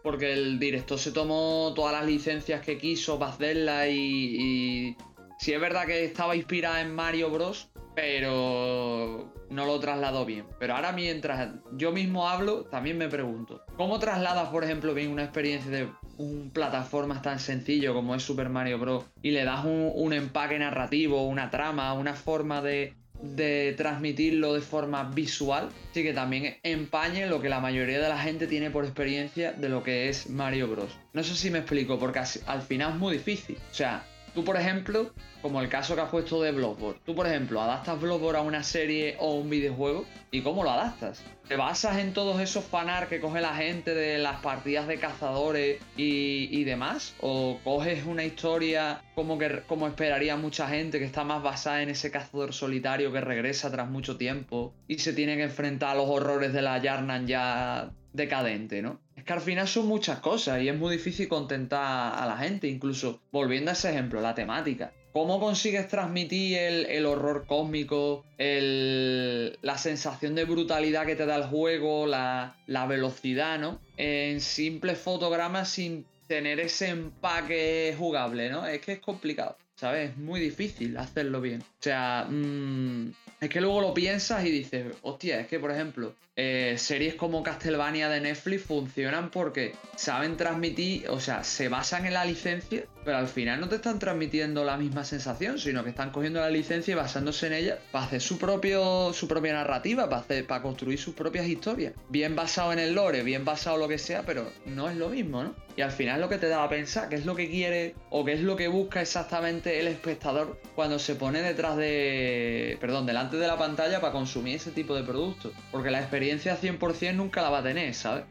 Porque 0.04 0.34
el 0.34 0.60
director 0.60 0.98
se 0.98 1.12
tomó 1.12 1.74
todas 1.76 1.94
las 1.94 2.06
licencias 2.06 2.62
que 2.62 2.78
quiso 2.78 3.20
para 3.20 3.32
hacerla 3.32 3.88
y, 3.88 3.98
y 3.98 4.98
sí 5.40 5.54
es 5.54 5.60
verdad 5.60 5.86
que 5.86 6.06
estaba 6.06 6.36
inspirada 6.36 6.82
en 6.82 6.94
Mario 6.96 7.30
Bros, 7.30 7.70
pero 7.96 9.34
no 9.50 9.66
lo 9.66 9.80
trasladó 9.80 10.26
bien. 10.26 10.46
Pero 10.60 10.76
ahora 10.76 10.92
mientras 10.92 11.56
yo 11.74 11.92
mismo 11.92 12.30
hablo, 12.30 12.66
también 12.66 12.98
me 12.98 13.10
pregunto, 13.10 13.64
¿cómo 13.76 14.00
trasladas, 14.00 14.50
por 14.50 14.64
ejemplo, 14.64 14.94
bien 14.94 15.12
una 15.12 15.24
experiencia 15.24 15.72
de 15.72 15.90
un 16.20 16.52
plataforma 16.52 17.22
tan 17.22 17.40
sencillo 17.40 17.94
como 17.94 18.14
es 18.14 18.24
Super 18.24 18.50
Mario 18.50 18.78
Bros. 18.78 19.06
y 19.22 19.32
le 19.32 19.46
das 19.46 19.64
un, 19.66 20.14
empaque 20.14 20.60
narrativo, 20.60 21.26
una 21.26 21.50
trama, 21.50 21.94
una 21.94 22.14
forma 22.14 22.62
de, 22.62 22.94
de 23.22 23.74
transmitirlo 23.78 24.54
de 24.54 24.62
forma 24.62 25.04
visual, 25.04 25.70
sí 25.94 26.04
que 26.04 26.14
también 26.14 26.58
empañe 26.64 27.28
lo 27.28 27.42
que 27.42 27.50
la 27.50 27.60
mayoría 27.60 28.00
de 28.00 28.10
la 28.10 28.18
gente 28.20 28.48
tiene 28.48 28.72
por 28.72 28.86
experiencia 28.86 29.52
de 29.52 29.70
lo 29.70 29.84
que 29.84 30.10
es 30.10 30.30
Mario 30.30 30.68
Bros. 30.68 30.98
No 31.14 31.24
sé 31.24 31.36
si 31.36 31.50
me 31.50 31.60
explico, 31.60 32.00
porque 32.00 32.20
al 32.46 32.62
final 32.62 32.94
es 32.94 32.98
muy 32.98 33.14
difícil. 33.18 33.58
O 33.72 33.74
sea, 33.74 34.06
Tú, 34.34 34.44
por 34.44 34.58
ejemplo, 34.58 35.12
como 35.42 35.62
el 35.62 35.70
caso 35.70 35.96
que 35.96 36.02
has 36.02 36.10
puesto 36.10 36.42
de 36.42 36.52
Bloodborne, 36.52 37.00
tú, 37.06 37.16
por 37.16 37.28
ejemplo, 37.28 37.62
adaptas 37.62 38.00
Bloodborne 38.00 38.40
a 38.40 38.42
una 38.42 38.64
serie 38.64 39.16
o 39.20 39.36
un 39.36 39.50
videojuego 39.50 40.06
y 40.32 40.42
¿cómo 40.42 40.64
lo 40.64 40.72
adaptas? 40.72 41.24
¿Te 41.48 41.56
basas 41.56 41.98
en 41.98 42.14
todos 42.14 42.40
esos 42.40 42.64
fanar 42.64 43.08
que 43.08 43.20
coge 43.20 43.42
la 43.42 43.56
gente 43.56 43.96
de 43.96 44.20
las 44.20 44.42
partidas 44.42 44.88
de 44.88 45.00
cazadores 45.00 45.82
y, 45.98 46.64
demás? 46.64 47.16
¿O 47.22 47.60
coges 47.64 48.06
una 48.06 48.24
historia 48.24 49.02
como, 49.16 49.40
que, 49.40 49.64
como 49.68 49.88
esperaría 49.88 50.36
mucha 50.36 50.68
gente 50.68 51.00
que 51.00 51.06
está 51.06 51.24
más 51.24 51.42
basada 51.42 51.82
en 51.82 51.90
ese 51.90 52.12
cazador 52.12 52.54
solitario 52.54 53.12
que 53.12 53.22
regresa 53.22 53.72
tras 53.72 53.90
mucho 53.90 54.18
tiempo 54.18 54.74
y 54.88 55.00
se 55.00 55.14
tiene 55.14 55.38
que 55.38 55.44
enfrentar 55.44 55.92
a 55.92 55.96
los 55.96 56.10
horrores 56.10 56.54
de 56.54 56.62
la 56.62 56.78
Yarnan 56.78 57.26
ya 57.26 57.92
decadente, 58.14 58.82
¿no? 58.82 59.00
Es 59.20 59.26
que 59.26 59.34
al 59.34 59.42
final 59.42 59.68
son 59.68 59.86
muchas 59.86 60.22
cosas 60.22 60.62
y 60.62 60.70
es 60.70 60.78
muy 60.78 60.96
difícil 60.96 61.28
contentar 61.28 62.14
a 62.16 62.26
la 62.26 62.38
gente, 62.38 62.70
incluso 62.70 63.20
volviendo 63.34 63.70
a 63.70 63.74
ese 63.74 63.90
ejemplo, 63.90 64.22
la 64.22 64.34
temática. 64.34 64.94
¿Cómo 65.12 65.42
consigues 65.42 65.90
transmitir 65.90 66.58
el, 66.58 67.06
horror 67.06 67.46
cósmico, 67.46 68.24
la 68.38 69.78
sensación 69.78 70.36
de 70.36 70.46
brutalidad 70.46 71.06
que 71.06 71.18
te 71.18 71.26
da 71.26 71.36
el 71.36 71.44
juego, 71.44 72.08
la, 72.08 72.56
la 72.66 72.86
velocidad, 72.86 73.60
¿no? 73.60 73.82
En 73.98 74.40
simples 74.40 74.98
fotogramas 74.98 75.68
sin 75.68 76.06
tener 76.28 76.62
ese 76.62 76.88
empaque 76.88 77.94
jugable, 77.98 78.50
¿no? 78.50 78.66
Es 78.66 78.80
que 78.80 78.94
es 78.94 79.00
complicado, 79.00 79.58
¿sabes? 79.76 80.12
Es 80.12 80.18
muy 80.18 80.40
difícil 80.40 80.96
hacerlo 80.96 81.42
bien. 81.42 81.62
O 81.62 81.84
sea, 81.84 82.26
mmm, 82.30 83.10
es 83.42 83.50
que 83.50 83.60
luego 83.60 83.82
lo 83.82 83.94
piensas 83.94 84.46
y 84.46 84.52
dices, 84.52 84.96
hostia, 85.02 85.42
es 85.42 85.48
que 85.48 85.60
por 85.60 85.72
ejemplo, 85.72 86.16
eh, 86.42 86.78
series 86.78 87.16
como 87.16 87.44
Castlevania 87.44 88.08
de 88.08 88.22
Netflix 88.22 88.64
funcionan 88.64 89.30
porque 89.30 89.76
saben 89.98 90.38
transmitir, 90.38 91.10
o 91.10 91.20
sea, 91.20 91.44
se 91.44 91.68
basan 91.68 92.06
en 92.06 92.14
la 92.14 92.24
licencia, 92.24 92.86
pero 93.04 93.18
al 93.18 93.28
final 93.28 93.60
no 93.60 93.68
te 93.68 93.76
están 93.76 94.00
transmitiendo 94.00 94.64
la 94.64 94.78
misma 94.78 95.04
sensación, 95.04 95.60
sino 95.60 95.84
que 95.84 95.90
están 95.90 96.12
cogiendo 96.12 96.40
la 96.40 96.50
licencia 96.50 96.94
y 96.94 96.96
basándose 96.96 97.48
en 97.48 97.54
ella 97.54 97.80
para 97.92 98.06
hacer 98.06 98.22
su, 98.22 98.38
propio, 98.38 99.12
su 99.12 99.28
propia 99.28 99.52
narrativa, 99.52 100.08
para, 100.08 100.24
para 100.48 100.62
construir 100.62 100.98
sus 100.98 101.14
propias 101.14 101.46
historias. 101.46 101.92
Bien 102.08 102.38
basado 102.38 102.72
en 102.72 102.80
el 102.80 102.94
lore, 102.96 103.22
bien 103.24 103.44
basado 103.44 103.78
lo 103.78 103.90
que 103.90 103.98
sea, 103.98 104.24
pero 104.24 104.50
no 104.66 104.90
es 104.90 104.96
lo 104.96 105.10
mismo, 105.10 105.44
¿no? 105.44 105.54
Y 105.76 105.82
al 105.82 105.92
final 105.92 106.20
lo 106.20 106.28
que 106.28 106.38
te 106.38 106.50
da 106.50 106.64
a 106.64 106.70
pensar, 106.70 107.08
qué 107.08 107.16
es 107.16 107.26
lo 107.26 107.36
que 107.36 107.50
quiere 107.50 107.96
o 108.10 108.26
qué 108.26 108.34
es 108.34 108.42
lo 108.42 108.58
que 108.58 108.68
busca 108.68 109.02
exactamente 109.02 109.80
el 109.80 109.88
espectador 109.88 110.60
cuando 110.76 111.00
se 111.00 111.16
pone 111.16 111.42
detrás 111.42 111.78
de, 111.78 112.78
perdón, 112.82 113.06
delante 113.06 113.38
de 113.38 113.48
la 113.48 113.58
pantalla 113.58 114.02
para 114.02 114.12
consumir 114.12 114.56
ese 114.56 114.72
tipo 114.72 114.94
de 114.94 115.04
productos. 115.04 115.54
Porque 115.72 115.90
la 115.90 116.00
experiencia 116.00 116.29
100% 116.38 117.16
nunca 117.16 117.42
la 117.42 117.50
va 117.50 117.60
a 117.60 117.64
tener, 117.64 117.94
¿sabes? 117.94 118.26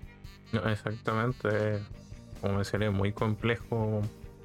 No, 0.52 0.68
exactamente. 0.68 1.80
Como 2.40 2.54
mencioné, 2.54 2.86
es 2.86 2.92
muy 2.92 3.12
complejo 3.12 4.02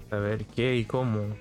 saber 0.09 0.45
qué 0.45 0.75
y 0.75 0.85
cómo 0.85 1.35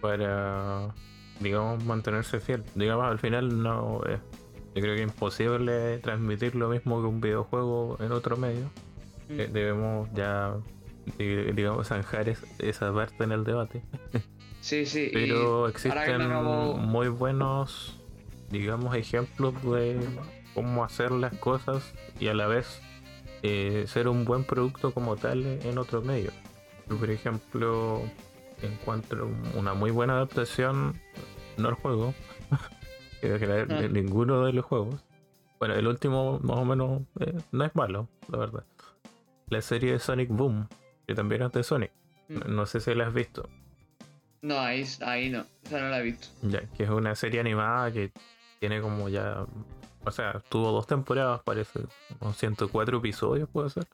para, 0.00 0.94
digamos, 1.40 1.84
mantenerse 1.84 2.40
fiel. 2.40 2.64
Digamos, 2.74 3.06
al 3.06 3.18
final 3.18 3.62
no 3.62 4.02
es. 4.04 4.20
Yo 4.74 4.82
creo 4.82 4.96
que 4.96 5.02
es 5.02 5.08
imposible 5.08 5.98
transmitir 5.98 6.56
lo 6.56 6.68
mismo 6.68 7.00
que 7.00 7.06
un 7.06 7.20
videojuego 7.20 7.96
en 8.00 8.12
otro 8.12 8.36
medio. 8.36 8.70
Mm. 9.28 9.40
Eh, 9.40 9.48
debemos 9.52 10.08
ya, 10.14 10.54
digamos, 11.18 11.88
zanjar 11.88 12.34
esa 12.58 12.92
parte 12.92 13.24
en 13.24 13.32
el 13.32 13.44
debate. 13.44 13.82
Sí, 14.64 14.86
sí. 14.86 15.10
Pero 15.12 15.68
existen 15.68 16.26
muy 16.26 17.08
buenos 17.08 18.00
digamos, 18.50 18.94
ejemplos 18.94 19.54
de 19.62 19.98
cómo 20.54 20.84
hacer 20.84 21.10
las 21.10 21.34
cosas 21.36 21.92
y 22.18 22.28
a 22.28 22.34
la 22.34 22.46
vez 22.46 22.80
eh, 23.42 23.84
ser 23.86 24.08
un 24.08 24.24
buen 24.24 24.44
producto 24.44 24.92
como 24.92 25.16
tal 25.16 25.44
en 25.44 25.78
otro 25.78 26.02
medio. 26.02 26.30
por 26.88 27.10
ejemplo, 27.10 28.02
encuentro 28.62 29.30
una 29.54 29.74
muy 29.74 29.90
buena 29.90 30.14
adaptación, 30.14 31.00
no 31.56 31.68
el 31.68 31.74
juego, 31.74 32.14
de 33.22 33.66
ah. 33.68 33.88
ninguno 33.90 34.44
de 34.44 34.52
los 34.52 34.64
juegos. 34.64 35.04
Bueno, 35.58 35.74
el 35.74 35.86
último 35.86 36.40
más 36.42 36.58
o 36.58 36.64
menos 36.64 37.02
eh, 37.20 37.34
no 37.52 37.64
es 37.64 37.74
malo, 37.74 38.08
la 38.28 38.38
verdad. 38.38 38.64
La 39.48 39.60
serie 39.62 39.92
de 39.92 39.98
Sonic 39.98 40.28
Boom, 40.28 40.68
que 41.06 41.14
también 41.14 41.42
es 41.42 41.52
de 41.52 41.62
Sonic. 41.62 41.92
Mm. 42.28 42.54
No 42.54 42.66
sé 42.66 42.80
si 42.80 42.94
la 42.94 43.06
has 43.06 43.14
visto. 43.14 43.48
No, 44.42 44.58
ahí, 44.58 44.84
ahí 45.00 45.30
no, 45.30 45.46
esa 45.64 45.80
no 45.80 45.88
la 45.88 46.00
he 46.00 46.02
visto. 46.02 46.28
Ya, 46.42 46.60
que 46.76 46.82
es 46.82 46.90
una 46.90 47.14
serie 47.14 47.40
animada 47.40 47.90
que 47.92 48.12
tiene 48.60 48.80
como 48.80 49.08
ya. 49.08 49.46
O 50.06 50.10
sea, 50.10 50.42
tuvo 50.48 50.70
dos 50.72 50.86
temporadas, 50.86 51.40
parece. 51.42 51.80
Con 52.18 52.34
104 52.34 52.98
episodios, 52.98 53.48
puede 53.48 53.70
ser. 53.70 53.86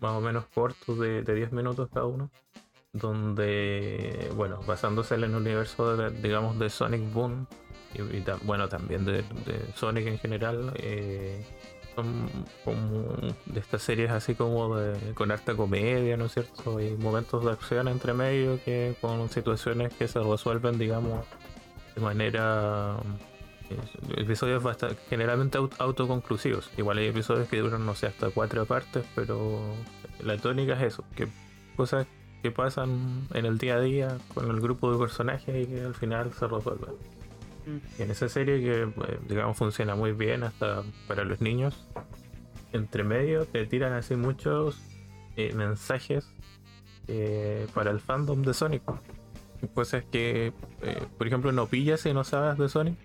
Más 0.00 0.12
o 0.12 0.20
menos 0.20 0.44
cortos 0.54 0.98
de, 0.98 1.22
de 1.22 1.34
10 1.34 1.52
minutos 1.52 1.88
cada 1.92 2.06
uno. 2.06 2.30
Donde, 2.92 4.30
bueno, 4.36 4.60
basándose 4.66 5.16
en 5.16 5.24
el 5.24 5.34
universo, 5.34 5.96
de, 5.96 6.10
digamos, 6.20 6.58
de 6.58 6.70
Sonic 6.70 7.12
Boom. 7.12 7.46
Y, 7.94 8.22
bueno, 8.44 8.68
también 8.68 9.04
de, 9.04 9.24
Sonic 9.74 10.06
en 10.06 10.18
general. 10.18 10.72
Eh, 10.76 11.44
son 11.94 12.28
como 12.64 13.16
de 13.46 13.60
estas 13.60 13.82
series 13.82 14.10
así 14.10 14.34
como 14.34 14.76
de, 14.76 15.14
con 15.14 15.30
harta 15.30 15.54
comedia, 15.54 16.16
¿no 16.16 16.26
es 16.26 16.32
cierto? 16.32 16.80
Y 16.80 16.96
momentos 16.96 17.44
de 17.44 17.52
acción 17.52 17.88
entre 17.88 18.12
medio 18.12 18.62
que 18.64 18.96
con 19.00 19.28
situaciones 19.28 19.94
que 19.94 20.08
se 20.08 20.20
resuelven, 20.20 20.78
digamos, 20.78 21.24
de 21.94 22.00
manera 22.00 22.96
episodios 24.16 24.62
bastante, 24.62 24.96
generalmente 25.08 25.58
autoconclusivos. 25.78 26.70
Igual 26.76 26.98
hay 26.98 27.08
episodios 27.08 27.48
que 27.48 27.58
duran, 27.58 27.84
no 27.84 27.94
sé, 27.94 28.06
hasta 28.06 28.30
cuatro 28.30 28.64
partes, 28.66 29.04
pero 29.14 29.60
la 30.22 30.36
tónica 30.38 30.74
es 30.74 30.94
eso, 30.94 31.04
que 31.16 31.28
cosas 31.76 32.06
que 32.42 32.50
pasan 32.50 33.26
en 33.32 33.46
el 33.46 33.58
día 33.58 33.76
a 33.76 33.80
día 33.80 34.18
con 34.34 34.50
el 34.50 34.60
grupo 34.60 34.92
de 34.92 34.98
personajes 34.98 35.64
y 35.64 35.66
que 35.66 35.80
al 35.82 35.94
final 35.94 36.32
se 36.32 36.46
resuelven. 36.46 36.94
Y 37.98 38.02
en 38.02 38.10
esa 38.10 38.28
serie 38.28 38.60
que, 38.60 38.82
eh, 38.82 39.18
digamos, 39.26 39.56
funciona 39.56 39.94
muy 39.94 40.12
bien 40.12 40.42
hasta 40.42 40.82
para 41.08 41.24
los 41.24 41.40
niños, 41.40 41.86
entre 42.72 43.04
medio 43.04 43.46
te 43.46 43.64
tiran 43.66 43.94
así 43.94 44.16
muchos 44.16 44.78
eh, 45.36 45.54
mensajes 45.54 46.28
eh, 47.08 47.66
para 47.72 47.90
el 47.90 48.00
fandom 48.00 48.42
de 48.42 48.52
Sonic. 48.52 48.82
Cosas 49.72 50.04
que, 50.12 50.52
por 51.16 51.26
ejemplo, 51.26 51.50
no 51.50 51.66
pillas 51.66 52.04
y 52.04 52.12
no 52.12 52.22
sabes 52.24 52.58
de 52.58 52.68
Sonic 52.68 52.98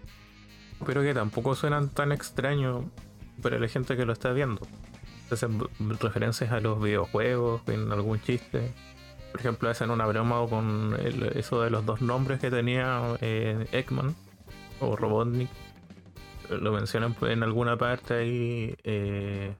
pero 0.85 1.01
que 1.01 1.13
tampoco 1.13 1.55
suenan 1.55 1.89
tan 1.89 2.11
extraños 2.11 2.83
para 3.41 3.59
la 3.59 3.67
gente 3.67 3.95
que 3.95 4.05
lo 4.05 4.13
está 4.13 4.31
viendo. 4.31 4.61
Hacen 5.31 5.59
referencias 5.99 6.51
a 6.51 6.59
los 6.59 6.81
videojuegos, 6.81 7.61
en 7.67 7.91
algún 7.91 8.19
chiste. 8.21 8.73
Por 9.31 9.39
ejemplo, 9.39 9.69
hacen 9.69 9.91
una 9.91 10.07
broma 10.07 10.45
con 10.47 10.95
eso 11.35 11.61
de 11.61 11.69
los 11.69 11.85
dos 11.85 12.01
nombres 12.01 12.39
que 12.39 12.49
tenía 12.49 13.15
eh, 13.21 13.67
Ekman 13.71 14.15
o 14.79 14.95
Robotnik. 14.95 15.49
Lo 16.49 16.71
mencionan 16.71 17.15
en 17.21 17.43
alguna 17.43 17.77
parte 17.77 18.15
ahí. 18.15 18.75
Eh, 18.83 19.53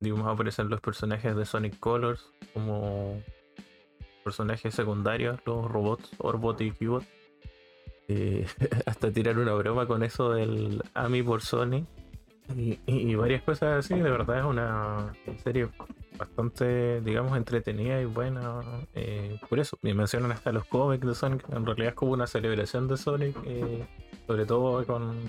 digamos, 0.00 0.26
aparecen 0.26 0.70
los 0.70 0.80
personajes 0.80 1.36
de 1.36 1.44
Sonic 1.44 1.78
Colors 1.78 2.24
como 2.54 3.22
personajes 4.24 4.74
secundarios, 4.74 5.38
los 5.44 5.70
robots, 5.70 6.10
Orbot 6.18 6.60
y 6.60 6.70
Cubot. 6.70 7.04
Eh, 8.08 8.46
hasta 8.86 9.10
tirar 9.10 9.38
una 9.38 9.54
broma 9.54 9.86
con 9.86 10.02
eso 10.02 10.30
del 10.32 10.82
AMI 10.94 11.22
por 11.22 11.42
Sony. 11.42 11.84
Y, 12.54 13.14
varias 13.16 13.42
cosas 13.42 13.84
así, 13.84 13.94
de 13.94 14.08
verdad 14.08 14.38
es 14.38 14.44
una 14.44 15.12
serie 15.42 15.68
bastante, 16.16 17.00
digamos, 17.00 17.36
entretenida 17.36 18.00
y 18.00 18.04
buena. 18.04 18.60
Eh, 18.94 19.40
por 19.48 19.58
eso, 19.58 19.76
me 19.82 19.94
mencionan 19.94 20.30
hasta 20.30 20.52
los 20.52 20.64
cómics 20.66 21.04
de 21.04 21.14
Sonic, 21.16 21.44
en 21.50 21.66
realidad 21.66 21.88
es 21.88 21.94
como 21.94 22.12
una 22.12 22.28
celebración 22.28 22.86
de 22.86 22.96
Sonic, 22.96 23.36
eh, 23.46 23.84
sobre 24.28 24.46
todo 24.46 24.84
con 24.86 25.28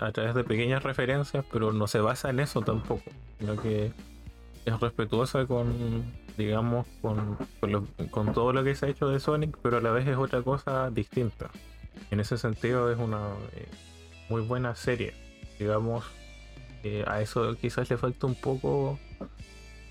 a 0.00 0.10
través 0.10 0.34
de 0.34 0.42
pequeñas 0.42 0.82
referencias, 0.82 1.44
pero 1.52 1.72
no 1.72 1.86
se 1.86 2.00
basa 2.00 2.30
en 2.30 2.40
eso 2.40 2.62
tampoco, 2.62 3.04
sino 3.38 3.54
que 3.62 3.92
es 4.64 4.80
respetuosa 4.80 5.46
con, 5.46 6.02
digamos, 6.36 6.88
con, 7.00 7.38
con 8.10 8.32
todo 8.32 8.52
lo 8.52 8.64
que 8.64 8.74
se 8.74 8.86
ha 8.86 8.88
hecho 8.88 9.08
de 9.08 9.20
Sonic, 9.20 9.56
pero 9.62 9.76
a 9.76 9.80
la 9.80 9.92
vez 9.92 10.08
es 10.08 10.16
otra 10.16 10.42
cosa 10.42 10.90
distinta. 10.90 11.50
En 12.10 12.20
ese 12.20 12.38
sentido 12.38 12.90
es 12.90 12.98
una 12.98 13.32
eh, 13.54 13.68
muy 14.28 14.42
buena 14.42 14.74
serie. 14.74 15.14
Digamos, 15.58 16.04
a 17.06 17.20
eso 17.20 17.54
quizás 17.56 17.90
le 17.90 17.96
falta 17.96 18.26
un 18.26 18.34
poco 18.34 18.98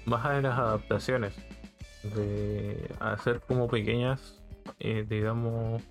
más 0.08 0.26
a 0.26 0.42
las 0.42 0.58
adaptaciones, 0.58 1.34
de 2.04 2.90
hacer 3.00 3.42
como 3.42 3.68
pequeñas, 3.68 4.42
eh, 4.80 5.06
digamos, 5.08 5.84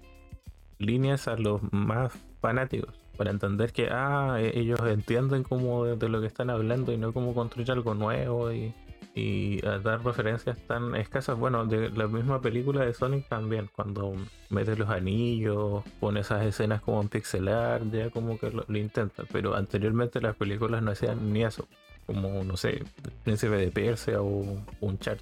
líneas 0.78 1.28
a 1.28 1.36
los 1.36 1.60
más 1.70 2.12
fanáticos, 2.40 2.94
para 3.18 3.30
entender 3.30 3.72
que, 3.72 3.88
ah, 3.90 4.38
ellos 4.40 4.80
entienden 4.86 5.42
como 5.42 5.84
de, 5.84 6.08
lo 6.08 6.20
que 6.20 6.26
están 6.26 6.48
hablando 6.48 6.92
y 6.92 6.96
no 6.96 7.12
como 7.12 7.34
construir 7.34 7.70
algo 7.70 7.94
nuevo 7.94 8.50
y, 8.52 8.72
y 9.16 9.62
dar 9.62 10.04
referencias 10.04 10.58
tan 10.66 10.94
escasas. 10.94 11.38
Bueno, 11.38 11.64
de 11.64 11.88
la 11.88 12.06
misma 12.06 12.42
película 12.42 12.84
de 12.84 12.92
Sonic 12.92 13.26
también, 13.28 13.70
cuando 13.74 14.14
metes 14.50 14.78
los 14.78 14.90
anillos, 14.90 15.82
pone 15.98 16.20
esas 16.20 16.44
escenas 16.44 16.82
como 16.82 17.00
en 17.00 17.08
pixelar, 17.08 17.80
ya 17.90 18.10
como 18.10 18.38
que 18.38 18.50
lo, 18.50 18.64
intentan, 18.76 19.26
pero 19.32 19.56
anteriormente 19.56 20.20
las 20.20 20.36
películas 20.36 20.82
no 20.82 20.90
hacían 20.90 21.32
ni 21.32 21.44
eso 21.44 21.66
como, 22.04 22.44
no 22.44 22.56
sé, 22.56 22.84
Príncipe 23.24 23.56
de 23.56 23.70
Persia 23.70 24.20
o 24.20 24.62
un 24.80 24.98
chart. 24.98 25.20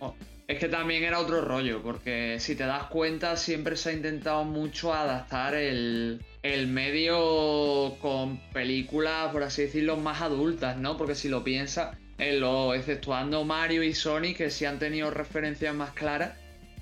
Oh, 0.00 0.14
es 0.48 0.58
que 0.58 0.68
también 0.68 1.04
era 1.04 1.20
otro 1.20 1.42
rollo, 1.42 1.82
porque 1.82 2.38
si 2.40 2.56
te 2.56 2.64
das 2.64 2.84
cuenta, 2.84 3.36
siempre 3.36 3.76
se 3.76 3.90
ha 3.90 3.92
intentado 3.92 4.44
mucho 4.44 4.92
adaptar 4.92 5.54
el, 5.54 6.24
el 6.42 6.66
medio 6.66 7.96
con 8.00 8.40
películas, 8.52 9.30
por 9.30 9.42
así 9.42 9.62
decirlo, 9.62 9.98
más 9.98 10.22
adultas, 10.22 10.78
¿no? 10.78 10.96
Porque 10.96 11.14
si 11.14 11.28
lo 11.28 11.44
piensas, 11.44 11.96
en 12.20 12.40
lo, 12.40 12.74
exceptuando 12.74 13.44
Mario 13.44 13.82
y 13.82 13.94
Sonic, 13.94 14.36
que 14.36 14.50
sí 14.50 14.64
han 14.64 14.78
tenido 14.78 15.10
referencias 15.10 15.74
más 15.74 15.90
claras, 15.92 16.32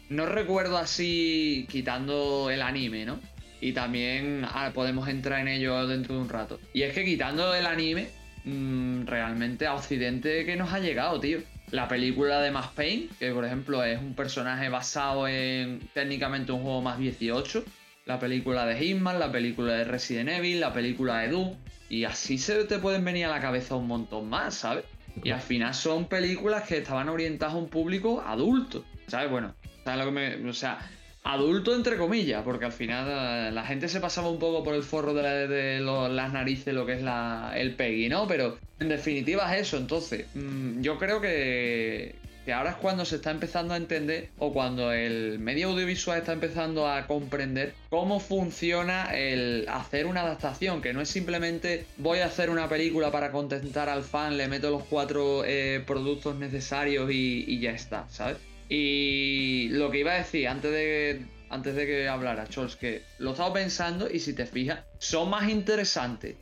no 0.09 0.27
recuerdo 0.27 0.79
así 0.79 1.67
quitando 1.71 2.51
el 2.51 2.63
anime, 2.63 3.05
¿no? 3.05 3.21
Y 3.61 3.73
también 3.73 4.45
ah, 4.45 4.71
podemos 4.75 5.09
entrar 5.09 5.41
en 5.41 5.49
ello 5.49 5.87
dentro 5.87 6.15
de 6.15 6.21
un 6.21 6.29
rato. 6.29 6.61
Y 6.73 6.83
es 6.83 6.95
que 6.95 7.05
quitando 7.05 7.55
el 7.55 7.67
anime, 7.67 8.09
Mm, 8.45 9.07
realmente 9.07 9.67
a 9.67 9.75
Occidente 9.75 10.47
que 10.47 10.57
nos 10.57 10.73
ha 10.73 10.79
llegado, 10.79 11.21
tío. 11.21 11.41
La 11.71 11.87
película 11.87 12.41
de 12.41 12.51
Max 12.51 12.69
Payne, 12.75 13.09
que 13.19 13.31
por 13.33 13.45
ejemplo 13.45 13.85
es 13.85 14.01
un 14.01 14.15
personaje 14.15 14.71
basado 14.71 15.29
en 15.29 15.81
técnicamente 15.93 16.53
un 16.53 16.63
juego 16.63 16.81
más 16.81 16.99
18. 16.99 17.63
La 18.07 18.19
película 18.19 18.65
de 18.65 18.79
Hitman, 18.79 19.19
la 19.19 19.31
película 19.31 19.75
de 19.75 19.85
Resident 19.85 20.31
Evil, 20.31 20.61
la 20.61 20.73
película 20.73 21.19
de 21.19 21.29
Doom. 21.29 21.57
Y 21.91 22.05
así 22.05 22.39
se 22.39 22.65
te 22.65 22.79
pueden 22.79 23.05
venir 23.05 23.27
a 23.27 23.29
la 23.29 23.41
cabeza 23.41 23.75
un 23.75 23.87
montón 23.87 24.31
más, 24.31 24.55
¿sabes? 24.55 24.85
Y 25.25 25.31
al 25.31 25.41
final 25.41 25.75
son 25.75 26.07
películas 26.07 26.65
que 26.67 26.79
estaban 26.79 27.09
orientadas 27.09 27.55
a 27.55 27.59
un 27.59 27.69
público 27.69 28.23
adulto, 28.27 28.85
¿sabes? 29.07 29.31
Bueno, 29.31 29.55
¿sabes 29.85 29.99
lo 29.99 30.05
que 30.07 30.11
me.? 30.11 30.49
O 30.49 30.55
sea, 30.55 30.79
adulto 31.25 31.75
entre 31.75 31.97
comillas, 31.97 32.43
porque 32.43 32.65
al 32.65 32.73
final 32.73 33.07
eh, 33.09 33.53
la 33.53 33.65
gente 33.65 33.89
se 33.89 34.01
pasaba 34.01 34.31
un 34.31 34.39
poco 34.39 34.65
por 34.65 34.75
el 34.75 34.83
forro 34.83 35.13
de, 35.15 35.81
las 35.81 36.33
narices 36.33 36.73
lo 36.75 36.87
que 36.87 36.95
es 36.95 37.03
la, 37.03 37.53
el 37.55 37.75
Peggy, 37.75 38.09
¿no? 38.09 38.27
Pero 38.27 38.59
en 38.81 38.89
definitiva 38.89 39.55
es 39.55 39.69
eso, 39.69 39.77
entonces 39.77 40.27
mm, 40.35 40.81
yo 40.81 40.99
creo 40.99 41.21
que, 41.21 42.15
que 42.49 42.55
ahora 42.55 42.71
es 42.71 42.77
cuando 42.77 43.05
se 43.05 43.17
está 43.17 43.31
empezando 43.31 43.75
a 43.75 43.77
entender 43.77 44.31
o 44.39 44.55
cuando 44.55 44.91
el 44.91 45.39
medio 45.39 45.69
audiovisual 45.69 46.21
está 46.21 46.33
empezando 46.33 46.89
a 46.89 47.07
comprender 47.07 47.75
cómo 47.91 48.21
funciona 48.21 49.15
el 49.15 49.67
hacer 49.69 50.07
una 50.07 50.23
adaptación, 50.23 50.81
que 50.81 50.95
no 50.95 51.03
es 51.03 51.11
simplemente 51.11 51.85
voy 51.99 52.21
a 52.21 52.25
hacer 52.25 52.49
una 52.49 52.67
película 52.67 53.11
para 53.11 53.33
contentar 53.33 53.91
al 53.91 54.03
fan, 54.03 54.39
le 54.39 54.49
meto 54.49 54.71
los 54.71 54.85
cuatro 54.85 55.45
eh, 55.45 55.85
productos 55.87 56.37
necesarios 56.37 57.11
y, 57.13 57.61
ya 57.61 57.73
está, 57.73 58.09
¿sabes? 58.09 58.39
Y 58.71 59.69
lo 59.73 59.91
que 59.91 59.99
iba 59.99 60.13
a 60.13 60.17
decir 60.17 60.49
antes 60.49 60.73
de, 60.73 61.27
antes 61.51 61.75
de 61.75 61.85
que 61.85 62.09
hablara, 62.09 62.47
Chols, 62.47 62.77
que 62.77 63.03
lo 63.19 63.29
he 63.29 63.33
estado 63.33 63.53
pensando 63.53 64.11
y 64.11 64.21
si 64.21 64.33
te 64.33 64.47
fijas, 64.47 64.85
son 64.97 65.29
más 65.29 65.51
interesantes. 65.51 66.37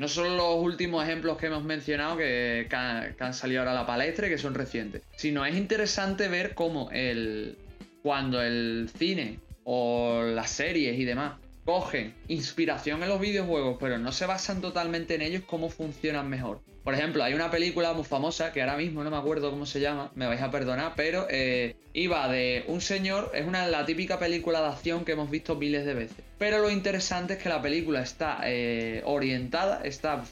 No 0.00 0.08
solo 0.08 0.34
los 0.34 0.64
últimos 0.64 1.04
ejemplos 1.04 1.36
que 1.36 1.48
hemos 1.48 1.62
mencionado 1.62 2.16
que, 2.16 2.66
han, 2.70 3.34
salido 3.34 3.60
ahora 3.60 3.72
a 3.72 3.74
la 3.74 3.86
palestra 3.86 4.26
y 4.26 4.30
que 4.30 4.38
son 4.38 4.54
recientes, 4.54 5.02
sino 5.14 5.44
es 5.44 5.54
interesante 5.54 6.26
ver 6.28 6.54
cómo 6.54 6.88
el, 6.90 7.58
cuando 8.02 8.40
el 8.40 8.88
cine 8.96 9.40
o 9.64 10.22
las 10.22 10.52
series 10.52 10.98
y 10.98 11.04
demás 11.04 11.34
cogen 11.66 12.14
inspiración 12.28 13.02
en 13.02 13.10
los 13.10 13.20
videojuegos, 13.20 13.76
pero 13.78 13.98
no 13.98 14.10
se 14.10 14.24
basan 14.24 14.62
totalmente 14.62 15.16
en 15.16 15.20
ellos, 15.20 15.42
cómo 15.46 15.68
funcionan 15.68 16.30
mejor. 16.30 16.62
Por 16.84 16.94
ejemplo, 16.94 17.22
hay 17.22 17.34
una 17.34 17.50
película 17.50 17.92
muy 17.92 18.04
famosa 18.04 18.52
que 18.52 18.62
ahora 18.62 18.76
mismo 18.76 19.04
no 19.04 19.10
me 19.10 19.16
acuerdo 19.16 19.50
cómo 19.50 19.66
se 19.66 19.80
llama, 19.80 20.10
me 20.14 20.26
vais 20.26 20.40
a 20.40 20.50
perdonar, 20.50 20.94
pero 20.96 21.26
eh, 21.28 21.76
iba 21.92 22.26
de 22.28 22.64
un 22.68 22.80
señor, 22.80 23.30
es 23.34 23.46
una 23.46 23.66
la 23.66 23.84
típica 23.84 24.18
película 24.18 24.62
de 24.62 24.68
acción 24.68 25.04
que 25.04 25.12
hemos 25.12 25.30
visto 25.30 25.56
miles 25.56 25.84
de 25.84 25.94
veces. 25.94 26.16
Pero 26.38 26.58
lo 26.58 26.70
interesante 26.70 27.34
es 27.34 27.42
que 27.42 27.50
la 27.50 27.60
película 27.60 28.00
está 28.00 28.40
eh, 28.44 29.02
orientada, 29.04 29.82
está 29.84 30.24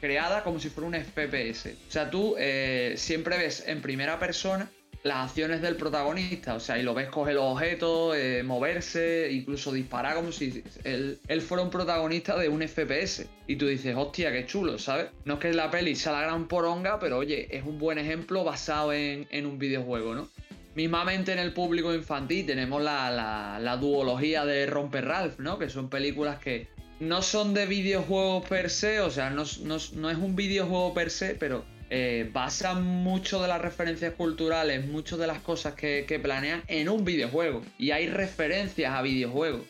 creada 0.00 0.44
como 0.44 0.60
si 0.60 0.68
fuera 0.68 0.86
un 0.86 0.94
FPS. 0.94 1.74
O 1.88 1.90
sea, 1.90 2.10
tú 2.10 2.36
eh, 2.38 2.94
siempre 2.96 3.36
ves 3.38 3.64
en 3.66 3.82
primera 3.82 4.18
persona 4.20 4.70
las 5.06 5.28
acciones 5.28 5.62
del 5.62 5.76
protagonista. 5.76 6.54
O 6.54 6.60
sea, 6.60 6.78
y 6.78 6.82
lo 6.82 6.94
ves 6.94 7.08
coger 7.08 7.34
los 7.34 7.44
objetos, 7.44 8.16
eh, 8.16 8.42
moverse, 8.44 9.30
incluso 9.30 9.72
disparar 9.72 10.16
como 10.16 10.32
si 10.32 10.62
él, 10.84 11.18
fuera 11.40 11.62
un 11.62 11.70
protagonista 11.70 12.36
de 12.36 12.48
un 12.48 12.62
FPS. 12.62 13.26
Y 13.46 13.56
tú 13.56 13.66
dices, 13.66 13.94
hostia, 13.96 14.32
qué 14.32 14.46
chulo, 14.46 14.78
¿sabes? 14.78 15.06
No 15.24 15.34
es 15.34 15.40
que 15.40 15.52
la 15.52 15.70
peli 15.70 15.94
sea 15.94 16.12
la 16.12 16.22
gran 16.22 16.48
poronga, 16.48 16.98
pero 16.98 17.18
oye, 17.18 17.48
es 17.56 17.64
un 17.64 17.78
buen 17.78 17.98
ejemplo 17.98 18.44
basado 18.44 18.92
en, 18.92 19.46
un 19.46 19.58
videojuego, 19.58 20.14
¿no? 20.14 20.28
Mismamente 20.74 21.32
en 21.32 21.38
el 21.38 21.52
público 21.54 21.94
infantil 21.94 22.44
tenemos 22.44 22.82
la, 22.82 23.58
la 23.60 23.76
duología 23.78 24.44
de 24.44 24.66
Romper 24.66 25.06
Ralph, 25.06 25.38
¿no? 25.38 25.58
Que 25.58 25.70
son 25.70 25.88
películas 25.88 26.38
que 26.38 26.68
no 27.00 27.22
son 27.22 27.54
de 27.54 27.66
videojuegos 27.66 28.46
per 28.48 28.70
se, 28.70 29.00
o 29.00 29.10
sea, 29.10 29.30
no 29.30 29.42
es 29.42 29.92
un 29.92 30.36
videojuego 30.36 30.94
per 30.94 31.10
se, 31.10 31.34
pero 31.34 31.64
eh, 31.88 32.28
basan 32.32 32.84
mucho 32.84 33.40
de 33.40 33.48
las 33.48 33.60
referencias 33.60 34.14
culturales, 34.14 34.86
muchas 34.86 35.18
de 35.18 35.26
las 35.26 35.40
cosas 35.40 35.74
que, 35.74 36.20
planean 36.22 36.62
en 36.66 36.88
un 36.88 37.04
videojuego. 37.04 37.62
Y 37.78 37.92
hay 37.92 38.08
referencias 38.08 38.92
a 38.92 39.02
videojuegos. 39.02 39.62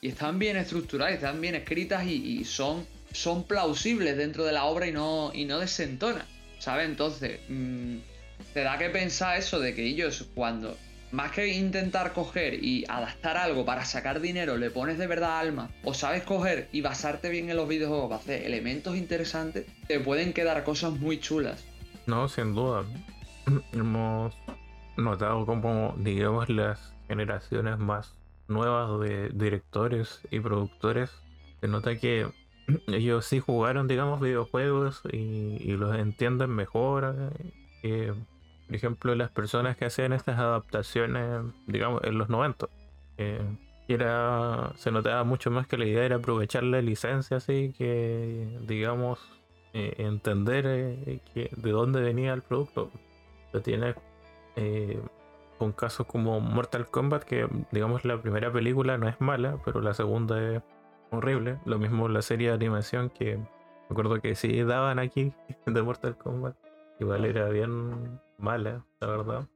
Y 0.00 0.08
están 0.08 0.38
bien 0.38 0.56
estructuradas, 0.56 1.14
están 1.14 1.40
bien 1.40 1.54
escritas 1.54 2.06
y, 2.06 2.44
son, 2.44 2.86
son 3.12 3.44
plausibles 3.44 4.16
dentro 4.16 4.44
de 4.44 4.52
la 4.52 4.64
obra 4.64 4.86
y 4.86 4.92
no, 4.92 5.32
y 5.34 5.46
no 5.46 5.58
desentonan. 5.58 6.26
¿Sabes? 6.58 6.86
Entonces, 6.88 7.40
mm, 7.48 7.96
te 8.52 8.60
da 8.60 8.78
que 8.78 8.90
pensar 8.90 9.38
eso 9.38 9.60
de 9.60 9.74
que 9.74 9.84
ellos 9.84 10.26
cuando 10.34 10.76
más 11.14 11.30
que 11.30 11.46
intentar 11.48 12.12
coger 12.12 12.62
y 12.62 12.84
adaptar 12.88 13.36
algo 13.36 13.64
para 13.64 13.84
sacar 13.84 14.20
dinero, 14.20 14.56
le 14.56 14.70
pones 14.70 14.98
de 14.98 15.06
verdad 15.06 15.38
alma, 15.38 15.70
o 15.84 15.94
sabes 15.94 16.24
coger 16.24 16.68
y 16.72 16.80
basarte 16.80 17.30
bien 17.30 17.48
en 17.50 17.56
los 17.56 17.68
videojuegos 17.68 18.08
para 18.08 18.20
hacer 18.20 18.42
elementos 18.42 18.96
interesantes, 18.96 19.66
te 19.86 20.00
pueden 20.00 20.32
quedar 20.32 20.64
cosas 20.64 20.92
muy 20.98 21.20
chulas. 21.20 21.64
No, 22.06 22.28
sin 22.28 22.54
duda. 22.54 22.84
Hemos 23.72 24.34
notado 24.96 25.46
como, 25.46 25.94
digamos, 25.98 26.48
las 26.48 26.92
generaciones 27.06 27.78
más 27.78 28.14
nuevas 28.48 29.00
de 29.00 29.28
directores 29.30 30.20
y 30.30 30.40
productores, 30.40 31.10
se 31.60 31.68
nota 31.68 31.96
que 31.96 32.26
ellos 32.88 33.24
sí 33.24 33.38
jugaron, 33.38 33.86
digamos, 33.86 34.20
videojuegos 34.20 35.02
y, 35.12 35.72
los 35.76 35.96
entienden 35.96 36.50
mejor. 36.50 37.32
Eh, 37.82 38.12
por 38.66 38.76
ejemplo, 38.76 39.14
las 39.14 39.30
personas 39.30 39.76
que 39.76 39.84
hacían 39.84 40.12
estas 40.12 40.38
adaptaciones, 40.38 41.42
digamos, 41.66 42.02
en 42.04 42.18
los 42.18 42.28
90. 42.28 42.68
Eh, 43.18 43.40
era, 43.86 44.72
se 44.76 44.90
notaba 44.90 45.24
mucho 45.24 45.50
más 45.50 45.66
que 45.66 45.76
la 45.76 45.84
idea 45.84 46.04
era 46.04 46.16
aprovechar 46.16 46.62
la 46.62 46.80
licencia, 46.80 47.36
así 47.36 47.74
que, 47.76 48.58
digamos, 48.66 49.18
eh, 49.74 49.94
entender 49.98 50.64
eh, 50.66 51.20
de 51.34 51.70
dónde 51.70 52.00
venía 52.00 52.32
el 52.32 52.42
producto. 52.42 52.90
Lo 53.52 53.60
tiene 53.60 53.94
con 55.58 55.72
casos 55.72 56.06
como 56.06 56.40
Mortal 56.40 56.88
Kombat, 56.88 57.24
que, 57.24 57.46
digamos, 57.70 58.04
la 58.04 58.20
primera 58.20 58.52
película 58.52 58.96
no 58.98 59.08
es 59.08 59.20
mala, 59.20 59.58
pero 59.64 59.80
la 59.80 59.92
segunda 59.94 60.40
es 60.42 60.62
horrible. 61.10 61.58
Lo 61.66 61.78
mismo 61.78 62.08
la 62.08 62.22
serie 62.22 62.48
de 62.48 62.54
animación 62.54 63.10
que 63.10 63.36
me 63.36 63.46
acuerdo 63.90 64.20
que 64.20 64.34
sí 64.34 64.62
daban 64.62 64.98
aquí 64.98 65.32
de 65.66 65.82
Mortal 65.82 66.16
Kombat. 66.16 66.56
Igual 67.00 67.24
era 67.24 67.48
bien 67.48 68.20
mala, 68.38 68.84
la 69.00 69.06
verdad. 69.06 69.48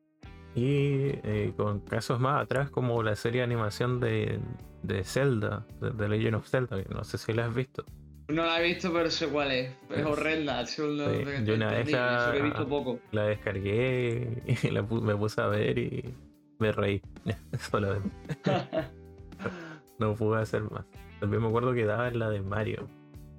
Y 0.55 1.11
eh, 1.23 1.53
con 1.57 1.81
casos 1.81 2.19
más 2.21 2.43
atrás, 2.43 2.71
como 2.71 3.03
la 3.03 3.15
serie 3.17 3.41
de 3.41 3.45
animación 3.45 4.01
de, 4.01 4.41
de 4.83 5.05
Zelda, 5.05 5.67
de, 5.81 6.09
Legend 6.09 6.37
of 6.37 6.49
Zelda, 6.49 6.77
no 6.91 7.05
sé 7.05 7.19
si 7.19 7.33
la 7.33 7.47
has 7.47 7.55
visto. 7.55 7.85
No 8.29 8.45
la 8.45 8.61
he 8.61 8.65
visto, 8.65 8.93
pero 8.93 9.11
sé 9.11 9.29
cuál 9.29 9.53
es. 9.53 9.73
Es 9.91 10.05
horrenda, 10.05 10.63
yo 10.65 11.55
una 11.55 11.71
vez 11.71 11.91
la, 11.91 12.35
he 12.37 12.43
visto 12.43 12.69
poco. 12.69 12.99
la 13.13 13.25
descargué 13.25 14.43
y 14.63 14.71
la 14.71 14.83
me 14.83 15.17
puse 15.17 15.41
a 15.41 15.47
ver 15.47 15.79
y 15.79 16.15
me 16.59 16.73
reí. 16.73 17.01
Solamente. 17.71 18.11
no 19.99 20.15
pude 20.15 20.43
hacer 20.43 20.63
más. 20.63 20.85
También 21.21 21.43
me 21.43 21.49
acuerdo 21.49 21.73
que 21.73 21.85
daba 21.85 22.11
la 22.11 22.31
de 22.31 22.43
Mario. 22.43 22.87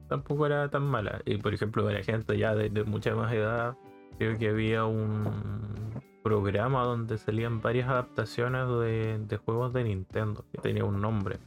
Tampoco 0.08 0.48
era 0.48 0.70
tan 0.70 0.84
mala. 0.84 1.22
Y 1.26 1.38
por 1.38 1.54
ejemplo, 1.54 1.88
la 1.90 2.02
gente 2.02 2.38
ya 2.38 2.56
de 2.56 2.84
mucha 2.84 3.14
más 3.14 3.32
edad 3.32 3.78
Creo 4.20 4.38
que 4.38 4.50
había 4.50 4.86
un 4.86 5.26
programa 6.24 6.84
donde 6.84 7.18
salían 7.18 7.62
varias 7.62 7.90
adaptaciones 7.90 8.68
de, 9.28 9.38
juegos 9.44 9.74
de 9.74 9.86
Nintendo, 9.86 10.46
que 10.52 10.60
tenía 10.60 10.86
un 10.86 11.02
nombre. 11.02 11.38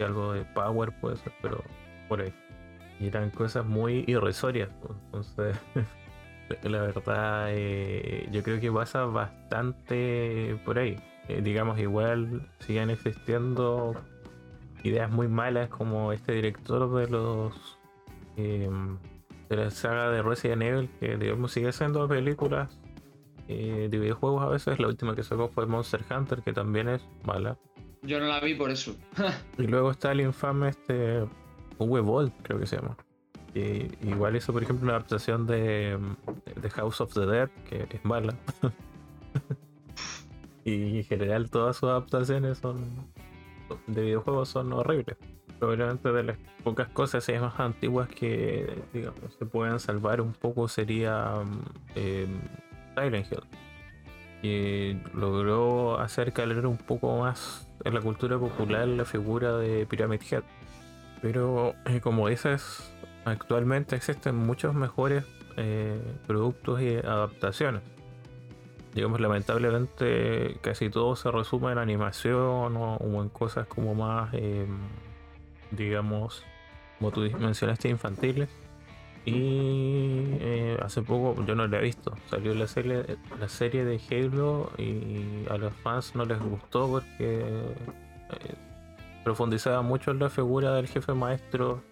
algo 0.00 0.32
de 0.32 0.44
Power 0.54 0.98
puede 1.00 1.16
ser, 1.16 1.34
pero 1.42 1.62
por 2.08 2.22
ahí. 2.22 2.32
Y 3.00 3.08
eran 3.08 3.28
cosas 3.30 3.66
muy 3.66 4.04
irrisorias. 4.06 4.70
Pues, 4.80 4.98
entonces, 5.04 5.58
La 6.62 6.80
verdad, 6.80 7.48
eh, 7.50 8.26
yo 8.32 8.42
creo 8.42 8.58
que 8.58 8.72
pasa 8.72 9.04
bastante 9.04 10.58
por 10.64 10.78
ahí. 10.78 10.96
Eh, 11.28 11.42
digamos, 11.42 11.78
igual 11.78 12.48
siguen 12.60 12.88
existiendo 12.88 13.94
ideas 14.82 15.10
muy 15.10 15.28
malas 15.28 15.68
como 15.68 16.12
este 16.12 16.32
director 16.32 16.94
de 16.94 17.08
los 17.08 17.78
em, 18.36 18.96
de 19.48 19.56
la 19.56 19.70
saga 19.70 20.10
de 20.10 20.22
Resident 20.22 20.62
Evil 20.62 20.90
que 21.00 21.16
digamos 21.16 21.52
sigue 21.52 21.68
haciendo 21.68 22.06
películas 22.08 22.78
eh, 23.48 23.88
de 23.90 23.98
videojuegos 23.98 24.42
a 24.42 24.48
veces. 24.48 24.78
La 24.78 24.88
última 24.88 25.14
que 25.14 25.22
sacó 25.22 25.48
fue 25.48 25.66
Monster 25.66 26.04
Hunter 26.10 26.42
que 26.42 26.52
también 26.52 26.88
es 26.88 27.06
mala. 27.24 27.58
Yo 28.02 28.20
no 28.20 28.26
la 28.26 28.40
vi 28.40 28.54
por 28.54 28.70
eso. 28.70 28.96
Y 29.58 29.66
luego 29.66 29.90
está 29.90 30.12
el 30.12 30.20
infame 30.20 30.70
este 30.70 31.26
Boll 31.78 32.32
creo 32.42 32.58
que 32.58 32.66
se 32.66 32.76
llama. 32.76 32.96
Igual 33.54 34.36
hizo 34.36 34.52
por 34.52 34.62
ejemplo 34.62 34.84
una 34.84 34.94
adaptación 34.94 35.46
de, 35.46 35.98
de 36.60 36.70
House 36.70 37.00
of 37.00 37.12
the 37.14 37.26
Dead 37.26 37.50
que 37.68 37.86
es 37.90 38.04
mala. 38.04 38.34
Y 40.68 40.98
en 40.98 41.04
general 41.04 41.50
todas 41.50 41.76
sus 41.76 41.88
adaptaciones 41.88 42.58
son 42.58 42.84
de 43.86 44.02
videojuegos 44.02 44.50
son 44.50 44.72
horribles. 44.72 45.16
Probablemente 45.58 46.12
de 46.12 46.22
las 46.22 46.38
pocas 46.62 46.88
cosas 46.88 47.28
más 47.40 47.58
antiguas 47.58 48.08
que 48.08 48.82
digamos 48.92 49.34
se 49.38 49.44
pueden 49.46 49.80
salvar 49.80 50.20
un 50.20 50.32
poco 50.32 50.68
sería 50.68 51.34
eh, 51.94 52.26
Silent 52.94 53.26
Hill. 53.32 53.42
Y 54.40 54.94
logró 55.14 55.98
hacer 55.98 56.32
caler 56.32 56.64
un 56.66 56.76
poco 56.76 57.18
más 57.18 57.68
en 57.84 57.94
la 57.94 58.00
cultura 58.00 58.38
popular 58.38 58.86
la 58.86 59.04
figura 59.04 59.56
de 59.56 59.84
Pyramid 59.86 60.20
Head. 60.30 60.44
Pero 61.20 61.74
eh, 61.86 62.00
como 62.00 62.28
dices, 62.28 62.92
actualmente 63.24 63.96
existen 63.96 64.36
muchos 64.36 64.74
mejores 64.74 65.24
eh, 65.56 66.00
productos 66.26 66.80
y 66.80 66.96
adaptaciones 66.96 67.82
digamos, 68.94 69.20
lamentablemente 69.20 70.58
casi 70.60 70.90
todo 70.90 71.14
se 71.14 71.30
resume 71.30 71.72
en 71.72 71.78
animación 71.78 72.76
o, 72.76 73.22
en 73.22 73.28
cosas 73.28 73.66
como 73.66 73.94
más, 73.94 74.32
em, 74.34 74.76
digamos, 75.70 76.44
como 76.98 77.10
tú 77.10 77.20
mencionaste, 77.38 77.88
infantiles. 77.88 78.48
Y 79.24 80.38
eh, 80.40 80.78
hace 80.82 81.02
poco, 81.02 81.44
yo 81.44 81.54
no 81.54 81.66
la 81.66 81.78
he 81.78 81.82
visto, 81.82 82.16
salió 82.30 82.54
la 82.54 82.66
serie, 82.66 83.04
la 83.38 83.48
serie 83.48 83.84
de 83.84 84.00
Halo 84.10 84.70
y 84.78 85.44
a 85.50 85.58
los 85.58 85.74
fans 85.74 86.14
no 86.14 86.24
les 86.24 86.38
gustó 86.38 86.88
porque 86.88 87.40
eh, 87.40 88.54
profundizaba 89.24 89.82
mucho 89.82 90.12
en 90.12 90.20
la 90.20 90.30
figura 90.30 90.72
del 90.72 90.86
jefe 90.86 91.12
maestro 91.12 91.82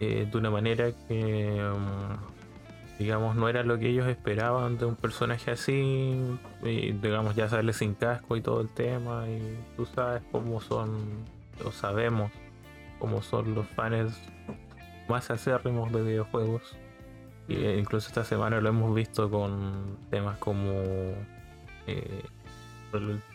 eh, 0.00 0.28
de 0.30 0.38
una 0.38 0.50
manera 0.50 0.90
que... 1.06 1.58
Em, 1.58 2.38
digamos, 2.98 3.36
no 3.36 3.48
era 3.48 3.62
lo 3.62 3.78
que 3.78 3.88
ellos 3.88 4.08
esperaban 4.08 4.76
de 4.76 4.86
un 4.86 4.96
personaje 4.96 5.52
así, 5.52 6.20
y 6.64 6.92
digamos, 6.92 7.36
ya 7.36 7.48
sale 7.48 7.72
sin 7.72 7.94
casco 7.94 8.36
y 8.36 8.40
todo 8.40 8.60
el 8.60 8.68
tema, 8.68 9.24
y 9.28 9.56
tú 9.76 9.86
sabes 9.86 10.22
cómo 10.32 10.60
son, 10.60 10.98
lo 11.62 11.70
sabemos, 11.70 12.32
cómo 12.98 13.22
son 13.22 13.54
los 13.54 13.66
fans 13.68 14.18
más 15.08 15.30
acérrimos 15.30 15.92
de 15.92 16.02
videojuegos. 16.02 16.76
Eh, 17.48 17.76
incluso 17.78 18.08
esta 18.08 18.24
semana 18.24 18.60
lo 18.60 18.68
hemos 18.68 18.94
visto 18.94 19.30
con 19.30 19.96
temas 20.10 20.36
como 20.38 20.82
eh, 21.86 22.22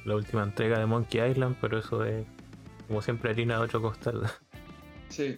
la 0.06 0.16
última 0.16 0.44
entrega 0.44 0.78
de 0.80 0.86
Monkey 0.86 1.32
Island, 1.32 1.58
pero 1.60 1.80
eso 1.80 2.06
es 2.06 2.26
como 2.88 3.02
siempre 3.02 3.32
harina 3.32 3.58
de 3.58 3.64
otro 3.64 3.82
costal. 3.82 4.22
Sí. 5.10 5.38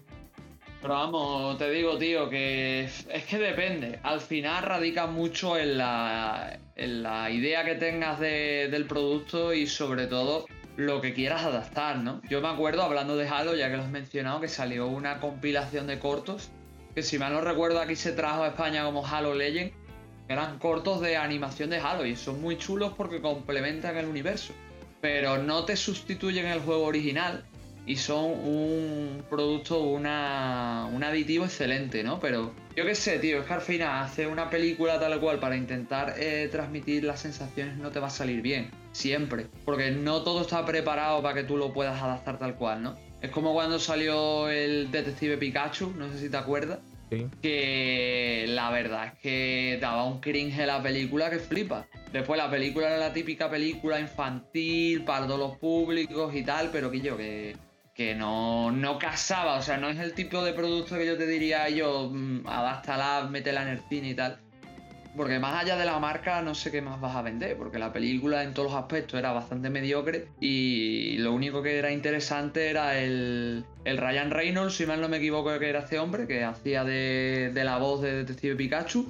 Pero 0.82 0.94
vamos, 0.94 1.58
te 1.58 1.70
digo, 1.72 1.98
tío, 1.98 2.30
que 2.30 2.84
es 2.84 3.26
que 3.28 3.40
depende. 3.40 4.00
Al 4.04 4.22
final 4.22 4.64
radica 4.64 5.08
mucho 5.08 5.58
en 5.58 5.80
la, 5.80 6.60
en 6.76 7.02
la 7.02 7.32
idea 7.32 7.66
que 7.66 7.76
tengas 7.76 8.20
del 8.20 8.86
producto 8.86 9.52
y 9.52 9.66
sobre 9.66 10.06
todo 10.06 10.46
lo 10.78 11.02
que 11.02 11.14
quieras 11.14 11.44
adaptar, 11.44 11.98
¿no? 11.98 12.22
Yo 12.30 12.42
me 12.42 12.50
acuerdo, 12.50 12.84
hablando 12.84 13.16
de 13.16 13.28
Halo, 13.28 13.56
ya 13.56 13.70
que 13.70 13.78
lo 13.78 13.84
has 13.84 13.90
mencionado, 13.90 14.42
que 14.42 14.48
salió 14.48 14.88
una 14.88 15.20
compilación 15.20 15.88
de 15.88 16.00
cortos, 16.00 16.50
que 16.94 17.04
si 17.04 17.18
mal 17.18 17.34
no 17.34 17.42
recuerdo 17.42 17.80
aquí 17.80 17.96
se 17.96 18.12
trajo 18.12 18.44
a 18.44 18.50
España 18.50 18.84
como 18.84 19.06
Halo 19.06 19.34
Legend, 19.34 19.72
eran 20.28 20.60
cortos 20.60 21.02
de 21.02 21.18
animación 21.18 21.70
de 21.70 21.78
Halo 21.78 22.06
y 22.06 22.16
son 22.16 22.42
muy 22.42 22.58
chulos 22.58 22.94
porque 22.98 23.22
complementan 23.22 23.98
el 23.98 24.06
universo. 24.06 24.54
Pero 25.02 25.38
no 25.38 25.66
te 25.66 25.76
sustituyen 25.76 26.48
el 26.48 26.62
juego 26.62 26.86
original 26.86 27.46
y 27.86 27.98
son 27.98 28.26
un 28.26 29.24
producto, 29.30 29.80
una, 29.82 30.90
un 30.92 31.04
aditivo 31.04 31.46
excelente, 31.46 32.04
¿no? 32.04 32.20
Pero 32.20 32.52
yo 32.76 32.86
qué 32.86 32.96
sé, 32.96 33.20
tío, 33.20 33.40
es 33.40 33.46
que 33.46 33.54
al 33.54 33.62
final 33.62 34.04
hacer 34.04 34.28
una 34.28 34.50
película 34.50 35.00
tal 35.00 35.20
cual 35.20 35.40
para 35.40 35.56
intentar 35.56 36.16
eh, 36.18 36.50
transmitir 36.52 37.04
las 37.04 37.20
sensaciones 37.20 37.78
no 37.78 37.92
te 37.92 38.00
va 38.00 38.08
a 38.08 38.12
salir 38.12 38.42
bien, 38.42 38.72
siempre, 38.92 39.48
porque 39.64 39.92
no 39.92 40.24
todo 40.24 40.42
está 40.42 40.66
preparado 40.66 41.22
para 41.22 41.36
que 41.36 41.44
tú 41.44 41.58
lo 41.58 41.74
puedas 41.74 42.02
adaptar 42.02 42.40
tal 42.40 42.56
cual, 42.56 42.82
¿no? 42.82 42.98
Es 43.22 43.30
como 43.30 43.54
cuando 43.54 43.80
salió 43.80 44.50
el 44.50 44.92
Detective 44.92 45.38
Pikachu, 45.38 45.94
no 45.98 46.12
sé 46.12 46.20
si 46.20 46.30
te 46.30 46.38
acuerdas. 46.38 46.80
Sí. 47.12 47.28
Que 47.42 48.46
la 48.50 48.72
verdad 48.72 49.08
es 49.08 49.20
que 49.20 49.78
daba 49.80 50.06
un 50.06 50.20
cringe 50.20 50.66
la 50.66 50.82
película 50.82 51.30
que 51.30 51.38
flipa. 51.38 51.86
Después 52.12 52.38
la 52.38 52.50
película 52.50 52.88
era 52.88 52.98
la 52.98 53.14
típica 53.14 53.50
película 53.50 54.00
infantil 54.00 55.04
para 55.04 55.28
todos 55.28 55.40
los 55.40 55.58
públicos 55.58 56.34
y 56.36 56.44
tal, 56.44 56.70
pero 56.72 56.90
que 56.90 57.02
yo, 57.02 57.16
que 57.16 57.56
que 57.96 58.14
no, 58.14 58.72
no 58.72 59.00
casaba, 59.00 59.56
o 59.56 59.62
sea, 59.62 59.78
no 59.78 59.90
es 59.90 59.98
el 60.00 60.14
tipo 60.14 60.44
de 60.44 60.52
producto 60.52 60.98
que 60.98 61.06
yo 61.06 61.18
te 61.18 61.26
diría 61.26 61.70
yo, 61.70 62.10
mmm, 62.12 62.46
adáptala, 62.46 63.28
métela 63.32 63.64
en 63.64 63.70
el 63.70 63.80
cine 63.90 64.10
y 64.10 64.14
tal. 64.14 64.38
Porque 65.16 65.40
más 65.40 65.64
allá 65.64 65.78
de 65.78 65.86
la 65.86 65.98
marca, 65.98 66.42
no 66.42 66.54
sé 66.56 66.72
qué 66.72 66.82
más 66.82 67.00
vas 67.00 67.16
a 67.16 67.22
vender, 67.22 67.56
porque 67.56 67.80
la 67.80 67.94
película 67.94 68.44
en 68.44 68.54
todos 68.54 68.74
los 68.74 68.78
aspectos 68.78 69.18
era 69.18 69.32
bastante 69.32 69.70
mediocre 69.70 70.28
y 70.42 71.16
lo 71.20 71.32
único 71.32 71.64
que 71.64 71.78
era 71.78 71.90
interesante 71.90 72.70
era 72.70 73.00
el, 73.00 73.64
el 73.86 73.98
Ryan 73.98 74.30
Reynolds, 74.30 74.76
si 74.76 74.86
mal 74.86 75.00
no 75.00 75.08
me 75.08 75.18
equivoco 75.18 75.58
que 75.58 75.70
era 75.70 75.80
este 75.80 75.98
hombre, 75.98 76.28
que 76.28 76.44
hacía 76.44 76.84
de, 76.84 77.50
de 77.54 77.64
la 77.64 77.78
voz 77.78 78.02
de 78.02 78.14
Detective 78.14 78.58
Pikachu, 78.58 79.10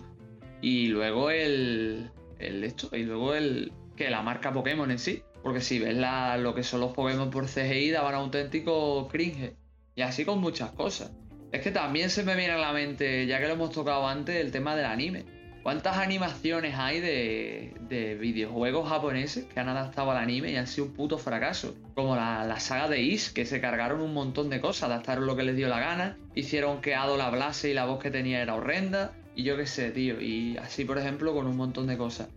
y 0.62 0.90
luego 0.90 1.32
el, 1.32 2.12
el 2.38 2.64
esto, 2.64 2.96
y 2.96 3.02
luego 3.02 3.34
el 3.34 3.72
que 3.96 4.12
la 4.12 4.22
marca 4.22 4.54
Pokémon 4.54 4.92
en 4.92 5.00
sí. 5.00 5.24
Porque 5.46 5.62
si 5.62 5.78
ves 5.78 5.96
lo 6.40 6.56
que 6.56 6.64
son 6.64 6.80
los 6.80 6.92
Pokémon 6.94 7.30
por 7.30 7.46
CGI, 7.46 7.92
daban 7.92 8.16
auténtico 8.16 9.08
cringe. 9.08 9.54
Y 9.96 10.02
así 10.02 10.26
con 10.26 10.42
muchas 10.42 10.72
cosas. 10.72 11.12
Es 11.52 11.62
que 11.62 11.70
también 11.70 12.10
se 12.10 12.24
me 12.24 12.36
viene 12.36 12.54
a 12.54 12.58
la 12.58 12.74
mente, 12.74 13.28
ya 13.28 13.40
que 13.40 13.46
lo 13.46 13.54
hemos 13.54 13.70
tocado 13.70 14.08
antes, 14.08 14.38
el 14.38 14.52
tema 14.52 14.76
del 14.76 14.88
anime. 14.88 15.24
¿Cuántas 15.62 15.98
animaciones 15.98 16.74
hay 16.76 17.00
de, 17.00 18.18
videojuegos 18.20 18.90
japoneses 18.90 19.46
que 19.46 19.60
han 19.60 19.70
adaptado 19.70 20.10
al 20.10 20.18
anime 20.18 20.52
y 20.52 20.56
han 20.56 20.66
sido 20.66 20.88
un 20.88 20.94
puto 20.94 21.20
fracaso? 21.20 21.76
Como 21.94 22.16
la, 22.16 22.60
saga 22.60 22.90
de 22.90 23.04
Is, 23.04 23.30
que 23.30 23.46
se 23.46 23.62
cargaron 23.62 24.02
un 24.02 24.16
montón 24.16 24.50
de 24.50 24.60
cosas, 24.60 24.90
adaptaron 24.90 25.28
lo 25.28 25.36
que 25.36 25.44
les 25.44 25.56
dio 25.56 25.68
la 25.68 25.80
gana, 25.80 26.18
hicieron 26.34 26.82
que 26.82 26.96
Ado 26.96 27.18
la 27.18 27.54
y 27.64 27.74
la 27.76 27.86
voz 27.86 28.02
que 28.02 28.10
tenía 28.10 28.42
era 28.42 28.56
horrenda, 28.56 29.14
y 29.36 29.44
yo 29.44 29.58
qué 29.58 29.68
sé, 29.68 29.92
tío. 29.92 30.20
Y 30.20 30.58
así, 30.58 30.86
por 30.86 30.98
ejemplo, 30.98 31.36
con 31.36 31.46
un 31.46 31.56
montón 31.56 31.86
de 31.86 31.98
cosas 31.98 32.30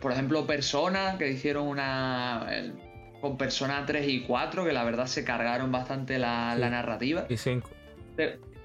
por 0.00 0.12
ejemplo, 0.12 0.46
Persona, 0.46 1.16
que 1.18 1.30
hicieron 1.30 1.66
una. 1.66 2.46
con 3.20 3.36
Persona 3.36 3.84
3 3.86 4.08
y 4.08 4.20
4, 4.22 4.64
que 4.64 4.72
la 4.72 4.84
verdad 4.84 5.06
se 5.06 5.24
cargaron 5.24 5.72
bastante 5.72 6.18
la, 6.18 6.56
narrativa. 6.56 7.26
Y 7.28 7.36
5. 7.36 7.70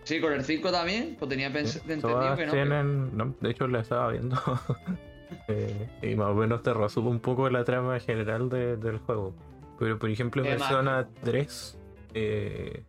Sí, 0.03 0.19
con 0.19 0.33
el 0.33 0.43
5 0.43 0.71
también, 0.71 1.15
pues 1.19 1.29
tenía 1.29 1.47
entendido 1.47 2.35
que 2.35 2.45
no. 2.45 2.51
Tienen, 2.51 3.17
no, 3.17 3.35
de 3.39 3.49
hecho 3.49 3.67
la 3.67 3.81
estaba 3.81 4.11
viendo. 4.11 4.37
Eh, 5.47 5.87
y 6.01 6.15
más 6.15 6.29
o 6.29 6.33
menos 6.33 6.63
te 6.63 6.73
resumo 6.73 7.11
un 7.11 7.19
poco 7.19 7.47
la 7.51 7.63
trama 7.63 7.99
general 7.99 8.49
del 8.49 8.97
juego. 8.97 9.35
Pero 9.77 9.99
por 9.99 10.09
ejemplo, 10.09 10.41
Persona 10.41 11.07
3 11.23 11.77
eh, 12.15 12.83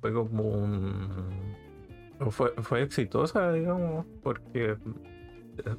fue 0.00 0.12
como 0.12 0.44
un. 0.44 1.10
Fue, 2.30 2.52
fue 2.62 2.82
exitosa, 2.82 3.52
digamos, 3.52 4.06
porque 4.22 4.76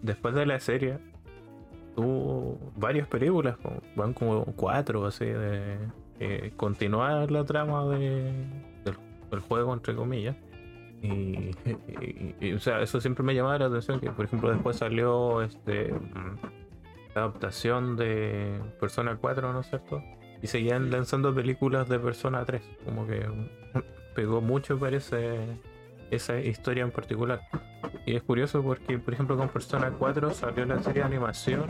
después 0.01 0.36
de 0.36 0.45
la 0.45 0.59
serie 0.59 0.99
tuvo 1.95 2.58
varias 2.75 3.08
películas, 3.08 3.58
van 3.95 4.13
como 4.13 4.45
cuatro, 4.56 5.06
así, 5.06 5.25
de 5.25 5.77
continuar 6.56 7.32
la 7.32 7.43
trama 7.45 7.86
de, 7.89 8.32
del, 8.84 9.39
juego, 9.41 9.73
entre 9.73 9.95
comillas. 9.95 10.36
Y, 11.01 12.53
o 12.53 12.60
sea, 12.60 12.82
eso 12.82 13.01
siempre 13.01 13.23
me 13.23 13.36
llamaba 13.36 13.58
la 13.60 13.65
atención, 13.65 13.99
que 13.99 14.10
por 14.12 14.25
ejemplo 14.25 14.51
después 14.51 14.77
salió 14.77 15.41
este 15.41 15.93
la 17.13 17.23
adaptación 17.23 17.95
de 17.95 18.60
Persona 18.79 19.17
4, 19.19 19.53
¿no 19.53 19.60
es 19.60 19.67
cierto? 19.67 20.01
Y 20.41 20.47
seguían 20.47 20.89
lanzando 20.91 21.34
películas 21.34 21.89
de 21.89 21.99
Persona 21.99 22.43
3, 22.45 22.62
como 22.86 23.06
que 23.06 23.25
pegó 24.15 24.41
mucho 24.41 24.79
parece 24.79 25.45
esa 26.15 26.39
historia 26.39 26.84
en 26.84 26.91
particular. 26.91 27.41
Y 28.06 28.15
es 28.15 28.23
curioso 28.23 28.62
porque, 28.63 28.97
por 28.99 29.13
ejemplo, 29.13 29.38
con 29.38 29.49
Persona 29.49 29.91
4 29.97 30.32
salió 30.32 30.65
la 30.65 30.82
serie 30.82 31.02
de 31.04 31.08
animación 31.08 31.69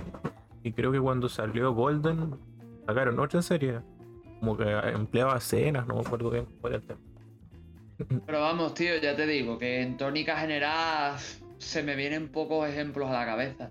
y 0.64 0.72
creo 0.72 0.92
que 0.92 1.00
cuando 1.00 1.30
salió 1.30 1.74
Golden 1.74 2.36
sacaron 2.88 3.20
otra 3.20 3.42
serie, 3.42 3.80
como 4.40 4.58
que 4.58 4.64
empleaba 4.94 5.38
escenas, 5.38 5.88
no 5.88 5.96
me 5.96 6.02
acuerdo 6.02 6.30
bien 6.30 6.46
cuál 6.62 6.74
era 6.74 6.82
el 6.82 6.88
tema. 6.88 7.00
Pero 8.26 8.42
vamos, 8.42 8.74
tío, 8.74 8.96
ya 9.02 9.16
te 9.16 9.26
digo, 9.28 9.58
que 9.58 9.82
en 9.82 9.98
tónica 9.98 10.38
general 10.38 11.16
se 11.60 11.84
me 11.84 11.96
vienen 11.96 12.28
pocos 12.30 12.68
ejemplos 12.68 13.10
a 13.10 13.14
la 13.14 13.26
cabeza. 13.26 13.70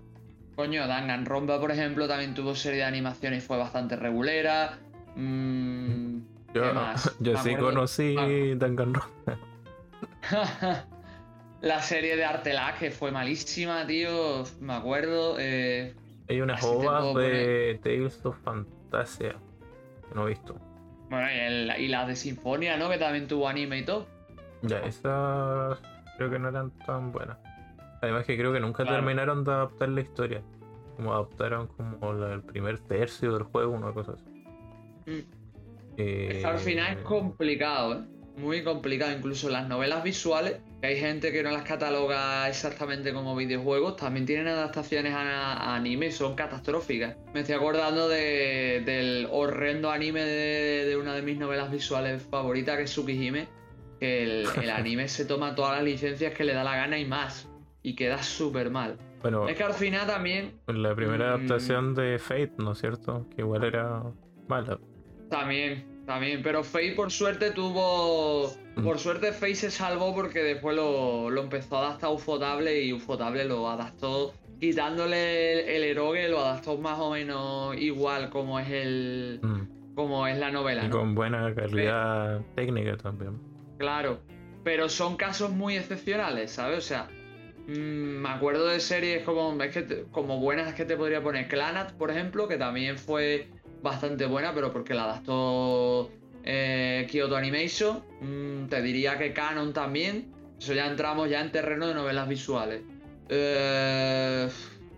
Coño, 0.55 0.87
Danganronpa, 0.87 1.59
por 1.59 1.71
ejemplo, 1.71 2.07
también 2.07 2.33
tuvo 2.33 2.55
serie 2.55 2.79
de 2.79 2.85
animaciones 2.85 3.43
y 3.43 3.47
fue 3.47 3.57
bastante 3.57 3.95
regulera. 3.95 4.77
Mm, 5.15 6.19
¿qué 6.53 6.59
Yo, 6.59 6.73
más? 6.73 7.15
yo 7.19 7.37
sí 7.37 7.49
acuerdo- 7.51 7.69
conocí 7.69 8.15
Ah. 8.17 8.55
Danganronpa. 8.57 9.09
la 11.61 11.81
serie 11.81 12.15
de 12.15 12.25
Artelag, 12.25 12.77
que 12.79 12.91
fue 12.91 13.11
malísima, 13.11 13.85
tío. 13.87 14.43
Me 14.59 14.73
acuerdo. 14.73 15.35
eh, 15.39 15.93
Hay 16.29 16.41
ovas 16.41 16.61
puedo 16.61 17.13
de 17.19 17.79
Tales 17.83 18.25
of 18.25 18.37
Fantasia 18.43 19.35
que 20.09 20.15
no 20.15 20.25
he 20.25 20.29
visto. 20.29 20.55
bueno, 21.09 21.27
y, 21.31 21.39
el- 21.39 21.73
y 21.81 21.87
las 21.87 22.07
de 22.07 22.15
Sinfonia, 22.15 22.77
¿no? 22.77 22.89
Que 22.89 22.97
también 22.97 23.27
tuvo 23.27 23.47
anime 23.47 23.79
y 23.79 23.85
todo. 23.85 24.07
Ya, 24.61 24.79
esas 24.79 25.79
creo 26.17 26.29
que 26.29 26.39
no 26.39 26.49
eran 26.49 26.71
tan 26.85 27.11
buenas. 27.11 27.37
Además 28.01 28.25
que 28.25 28.37
creo 28.37 28.51
que 28.53 28.59
nunca 28.59 28.83
Claro. 28.83 28.97
terminaron 28.97 29.43
de 29.43 29.51
adaptar 29.51 29.89
la 29.89 30.01
historia. 30.01 30.41
Como 30.95 31.13
adaptaron 31.13 31.67
como 31.67 32.13
la- 32.13 32.33
el 32.33 32.41
primer 32.43 32.79
tercio 32.79 33.33
del 33.33 33.43
juego, 33.43 33.71
una 33.73 33.91
cosa 33.93 34.13
así. 34.13 34.25
Mm. 35.05 35.19
Eh, 35.97 36.43
al 36.45 36.57
final 36.59 36.97
es 36.97 37.03
complicado, 37.03 37.93
¿eh? 37.95 38.03
Muy 38.37 38.63
complicado. 38.63 39.11
Incluso 39.15 39.49
las 39.49 39.67
novelas 39.67 40.03
visuales, 40.03 40.57
que 40.81 40.87
hay 40.87 40.99
gente 40.99 41.31
que 41.31 41.43
no 41.43 41.51
las 41.51 41.63
cataloga 41.63 42.49
exactamente 42.49 43.13
como 43.13 43.35
videojuegos, 43.35 43.95
también 43.95 44.25
tienen 44.25 44.47
adaptaciones 44.47 45.13
a, 45.13 45.53
a 45.53 45.75
anime 45.75 46.07
y 46.07 46.11
son 46.11 46.35
catastróficas. 46.35 47.15
Me 47.33 47.41
estoy 47.41 47.55
acordando 47.55 48.07
de- 48.09 48.81
del 48.85 49.27
horrendo 49.31 49.91
anime 49.91 50.21
de, 50.23 50.85
de 50.85 50.97
una 50.97 51.13
de 51.13 51.21
mis 51.21 51.37
novelas 51.37 51.71
visuales 51.71 52.23
favoritas, 52.23 52.77
que 52.77 52.83
es 52.83 52.91
Tsukihime, 52.91 53.47
que 53.99 54.23
el, 54.23 54.45
el 54.61 54.69
anime 54.71 55.07
se 55.07 55.25
toma 55.25 55.53
todas 55.55 55.75
las 55.75 55.83
licencias 55.83 56.33
que 56.33 56.43
le 56.43 56.53
da 56.53 56.63
la 56.63 56.75
gana 56.75 56.97
y 56.97 57.05
más. 57.05 57.47
Y 57.83 57.95
queda 57.95 58.23
súper 58.23 58.69
mal. 58.71 58.97
Bueno, 59.21 59.47
Es 59.47 59.55
que 59.55 59.63
al 59.63 59.73
final 59.73 60.07
también 60.07 60.59
la 60.67 60.95
primera 60.95 61.25
Mm. 61.27 61.29
adaptación 61.35 61.93
de 61.95 62.17
Fate, 62.17 62.53
¿no 62.57 62.71
es 62.71 62.79
cierto? 62.79 63.27
Que 63.35 63.41
igual 63.41 63.63
era 63.63 64.01
mala. 64.47 64.79
También, 65.29 65.85
también. 66.05 66.41
Pero 66.43 66.63
Faye 66.63 66.93
por 66.93 67.11
suerte 67.11 67.51
tuvo. 67.51 68.51
Por 68.83 68.99
suerte 68.99 69.31
Faye 69.31 69.55
se 69.55 69.71
salvó 69.71 70.13
porque 70.15 70.39
después 70.39 70.75
lo, 70.75 71.29
lo 71.29 71.43
empezó 71.43 71.77
a 71.77 71.87
adaptar 71.87 72.11
Ufotable 72.11 72.81
y 72.81 72.93
Ufotable 72.93 73.45
lo 73.45 73.69
adaptó. 73.69 74.33
Quitándole 74.59 75.53
el, 75.53 75.69
el 75.69 75.83
erogue, 75.83 76.29
lo 76.29 76.39
adaptó 76.39 76.77
más 76.77 76.97
o 76.99 77.11
menos 77.11 77.75
igual 77.77 78.29
como 78.29 78.59
es 78.59 78.69
el. 78.69 79.39
Mm. 79.41 79.95
como 79.95 80.25
es 80.27 80.37
la 80.37 80.51
novela. 80.51 80.85
Y 80.85 80.87
¿no? 80.87 80.99
con 80.99 81.15
buena 81.15 81.53
calidad 81.53 82.41
técnica 82.55 82.97
también. 82.97 83.39
Claro. 83.77 84.19
Pero 84.63 84.87
son 84.87 85.17
casos 85.17 85.51
muy 85.51 85.75
excepcionales, 85.75 86.51
¿sabes? 86.51 86.77
O 86.77 86.81
sea. 86.81 87.09
mm, 87.67 88.21
me 88.21 88.29
acuerdo 88.29 88.67
de 88.67 88.79
series 88.79 89.23
como, 89.23 89.61
es 89.61 89.73
que 89.73 90.05
como 90.11 90.39
buenas 90.39 90.73
que 90.73 90.85
te 90.85 90.95
podría 90.95 91.21
poner 91.21 91.49
Clanat, 91.49 91.91
por 91.93 92.09
ejemplo, 92.09 92.47
que 92.47 92.57
también 92.57 92.97
fue 92.97 93.49
bastante 93.83 94.25
buena, 94.25 94.53
pero 94.55 94.71
porque 94.71 94.93
la 94.93 95.03
adaptó 95.03 96.09
eh, 96.43 97.05
Kyoto 97.11 97.35
Animation. 97.35 98.01
Mm, 98.21 98.67
te 98.67 98.81
diría 98.81 99.17
que 99.17 99.33
Canon 99.33 99.73
también. 99.73 100.31
Eso 100.57 100.73
ya 100.73 100.87
entramos 100.87 101.29
ya 101.29 101.41
en 101.41 101.51
terreno 101.51 101.87
de 101.87 101.93
novelas 101.93 102.27
visuales. 102.27 102.81
Eh, 103.29 104.47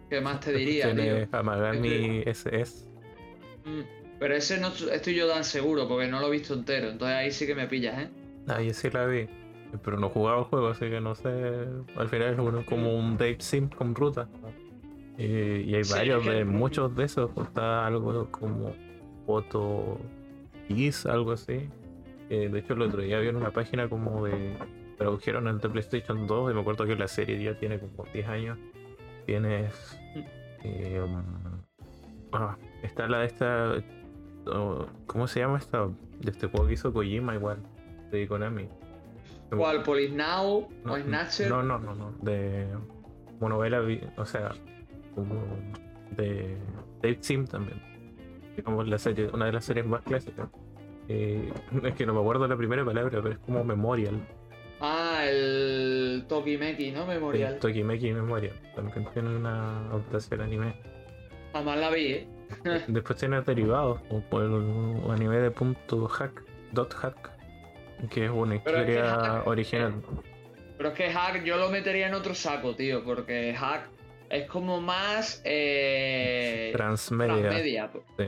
¿Qué 0.10 0.22
más 0.22 0.40
te 0.40 0.54
diría, 0.54 0.96
tío? 0.96 1.28
Amagami 1.32 2.24
SS. 2.26 2.86
Mm, 3.66 3.82
pero 4.20 4.36
ese 4.36 4.60
no 4.60 4.68
estoy 4.68 5.16
yo 5.16 5.28
tan 5.28 5.44
seguro 5.44 5.88
porque 5.88 6.08
no 6.08 6.20
lo 6.20 6.28
he 6.28 6.32
visto 6.32 6.54
entero. 6.54 6.90
Entonces 6.90 7.18
ahí 7.18 7.32
sí 7.32 7.48
que 7.48 7.56
me 7.56 7.68
pillas, 7.68 8.04
¿eh? 8.04 8.10
Ah, 8.48 8.62
yo 8.62 8.74
sí 8.74 8.90
la 8.92 9.08
vi. 9.08 9.28
Pero 9.84 10.00
no 10.00 10.10
jugaba 10.10 10.40
el 10.40 10.46
juego, 10.46 10.68
así 10.68 10.88
que 10.90 11.02
no 11.02 11.16
sé. 11.16 11.30
Al 11.98 12.08
final 12.08 12.60
es 12.60 12.66
como 12.66 12.96
un 12.96 13.18
Dave 13.18 13.38
Sim 13.40 13.68
con 13.70 13.96
ruta. 13.96 14.30
Y, 15.18 15.24
y 15.26 15.76
hay 15.76 15.84
Sí, 15.84 15.94
varios 15.94 16.26
de 16.26 16.44
muchos 16.46 16.96
de 16.96 17.06
esos. 17.06 17.32
Está 17.38 17.86
algo 17.88 18.28
como 18.32 18.74
Foto 19.26 19.98
Is, 20.70 21.06
algo 21.06 21.32
así. 21.32 21.70
Eh, 22.30 22.50
de 22.52 22.60
hecho, 22.60 22.74
el 22.74 22.82
otro 22.84 23.02
día 23.02 23.20
vi 23.20 23.28
en 23.30 23.36
una 23.36 23.52
página 23.52 23.88
como 23.90 24.26
de. 24.26 24.58
Tradujeron 24.98 25.48
el 25.48 25.60
de 25.60 25.70
PlayStation 25.70 26.26
2 26.26 26.52
y 26.52 26.54
me 26.56 26.62
acuerdo 26.62 26.86
que 26.86 26.96
la 26.96 27.08
serie 27.08 27.42
ya 27.44 27.58
tiene 27.60 27.80
como 27.80 28.06
10 28.14 28.28
años. 28.28 28.58
Tienes. 29.26 30.00
eh, 30.64 31.02
um, 31.06 31.22
ah, 32.34 32.58
está 32.84 33.08
la 33.08 33.20
de 33.20 33.26
esta. 33.26 33.74
oh, 34.48 34.86
¿Cómo 35.08 35.28
se 35.28 35.40
llama 35.42 35.58
esta? 35.58 35.88
De 36.20 36.32
este 36.32 36.48
juego 36.48 36.68
que 36.68 36.74
hizo 36.74 36.94
Kojima 36.94 37.36
igual. 37.36 37.58
De 38.12 38.28
Konami. 38.28 38.68
¿Cuál? 39.50 39.84
¿Police 39.84 40.14
Now? 40.16 40.68
No, 40.84 40.94
¿O 40.94 40.98
Snatcher? 40.98 41.50
No, 41.50 41.62
no, 41.62 41.78
no, 41.80 41.94
no. 41.94 42.12
De 42.22 42.68
como 43.40 43.50
novela, 43.50 43.80
vi- 43.82 44.02
o 44.18 44.26
sea, 44.26 44.52
como 45.16 45.42
de 46.12 46.58
Dave 47.02 47.18
Sim 47.22 47.46
también. 47.46 47.82
Digamos 48.56 48.88
la 48.88 48.98
serie, 48.98 49.28
una 49.34 49.46
de 49.48 49.54
las 49.54 49.66
series 49.66 49.86
más 49.86 50.02
clásicas. 50.02 50.48
Eh, 51.08 51.52
es 51.84 51.94
que 51.96 52.06
no 52.06 52.14
me 52.14 52.20
acuerdo 52.20 52.48
la 52.48 52.56
primera 52.58 52.84
palabra, 52.86 53.22
pero 53.22 53.34
es 53.34 53.40
como 53.40 53.64
Memorial. 53.64 54.20
Ah, 54.80 55.24
el 55.26 56.26
Tokimeki, 56.28 56.92
¿no? 56.92 57.06
Memorial. 57.06 57.54
Sí, 57.56 57.60
Tokimeki 57.60 58.12
Memorial. 58.14 58.54
También 58.76 59.08
tiene 59.14 59.36
una 59.36 59.88
adaptación 59.88 60.42
anime. 60.42 60.76
Jamás 61.54 61.78
la 61.80 61.90
vi, 61.90 62.06
¿eh? 62.14 62.28
Después 62.88 63.18
tiene 63.18 63.42
derivados, 63.42 64.02
como 64.10 64.40
el 64.42 65.12
anime 65.12 65.38
de 65.38 65.52
punto 65.52 66.08
hack, 66.08 66.44
dot 66.74 66.94
hack, 66.94 67.32
que 68.10 68.26
es 68.26 68.32
una 68.32 68.62
Pero 68.64 68.80
es 68.80 68.86
que 68.86 68.92
historia 68.94 69.16
Hack- 69.16 69.48
original. 69.48 69.94
Pero 70.78 70.90
es 70.90 70.96
que 70.96 71.10
Hack 71.10 71.44
yo 71.44 71.58
lo 71.58 71.70
metería 71.70 72.08
en 72.08 72.14
otro 72.14 72.36
saco, 72.36 72.76
tío, 72.76 73.04
porque 73.06 73.54
Hack 73.56 73.90
es 74.36 74.48
como 74.50 74.82
más... 74.82 75.42
Eh, 75.46 76.72
Transmedia. 76.74 77.36
transmedia. 77.42 77.92
Sí. 78.18 78.26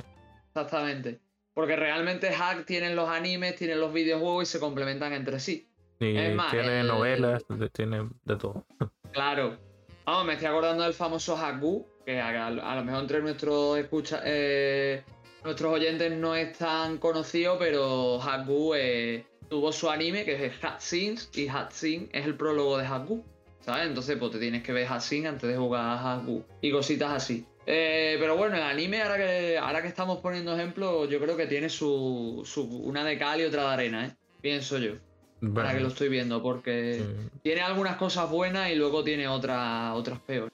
Exactamente. 0.50 1.20
Porque 1.54 1.76
realmente 1.76 2.32
Hack 2.32 2.66
tienen 2.66 2.96
los 2.96 3.10
animes, 3.10 3.56
tienen 3.56 3.80
los 3.80 3.92
videojuegos 3.94 4.44
y 4.44 4.46
se 4.46 4.60
complementan 4.60 5.14
entre 5.14 5.40
sí. 5.40 5.70
Y 6.00 6.16
Es 6.16 6.36
más, 6.36 6.52
tiene 6.52 6.82
el- 6.82 6.88
novelas, 6.88 7.44
tiene 7.74 8.08
de 8.26 8.36
todo. 8.36 8.66
Claro. 9.12 9.58
Vamos, 10.06 10.26
me 10.26 10.34
estoy 10.34 10.48
acordando 10.48 10.84
del 10.84 10.94
famoso 10.94 11.36
Haku, 11.36 11.88
que 12.06 12.20
a, 12.22 12.48
a 12.48 12.76
lo 12.76 12.84
mejor 12.84 13.02
entre 13.02 13.22
nuestros 13.22 13.78
escucha, 13.80 14.22
eh, 14.26 15.04
nuestros 15.44 15.74
oyentes 15.74 16.12
no 16.12 16.36
es 16.36 16.56
tan 16.58 16.98
conocido, 17.00 17.58
pero 17.58 18.22
Haku 18.22 18.74
eh, 18.76 19.26
tuvo 19.50 19.72
su 19.72 19.90
anime 19.90 20.24
que 20.24 20.46
es 20.46 20.64
Hatsins 20.64 21.30
y 21.36 21.48
Hatsin 21.48 22.10
es 22.14 22.26
el 22.26 22.36
prólogo 22.36 22.78
de 22.78 22.86
Haku. 22.86 23.26
¿Sabes? 23.68 23.88
Entonces, 23.88 24.16
pues 24.18 24.32
te 24.32 24.40
tienes 24.40 24.64
que 24.64 24.72
ver 24.72 24.88
Hatsin 24.88 25.28
antes 25.28 25.50
de 25.50 25.58
jugar 25.58 25.82
a 25.84 26.14
Haku 26.14 26.42
y 26.62 26.72
cositas 26.72 27.12
así. 27.12 27.46
Eh, 27.66 28.16
pero 28.18 28.38
bueno, 28.38 28.56
el 28.56 28.62
anime, 28.62 29.02
ahora 29.02 29.18
que, 29.18 29.58
ahora 29.58 29.82
que 29.82 29.90
estamos 29.90 30.20
poniendo 30.20 30.56
ejemplos, 30.56 31.10
yo 31.10 31.20
creo 31.20 31.36
que 31.36 31.48
tiene 31.48 31.68
su, 31.68 32.44
su 32.46 32.62
una 32.64 33.04
de 33.04 33.18
cal 33.18 33.42
y 33.42 33.44
otra 33.44 33.64
de 33.64 33.68
arena, 33.74 34.06
¿eh? 34.06 34.16
Pienso 34.40 34.78
yo. 34.78 34.94
Bueno, 35.42 35.60
Ahora 35.68 35.74
que 35.78 35.82
lo 35.84 35.90
estoy 35.90 36.08
viendo, 36.08 36.42
porque 36.42 37.04
tiene 37.44 37.60
algunas 37.60 37.98
cosas 37.98 38.32
buenas 38.32 38.72
y 38.72 38.76
luego 38.76 39.04
tiene 39.04 39.28
otras 39.28 39.94
otras 39.98 40.20
peores. 40.22 40.54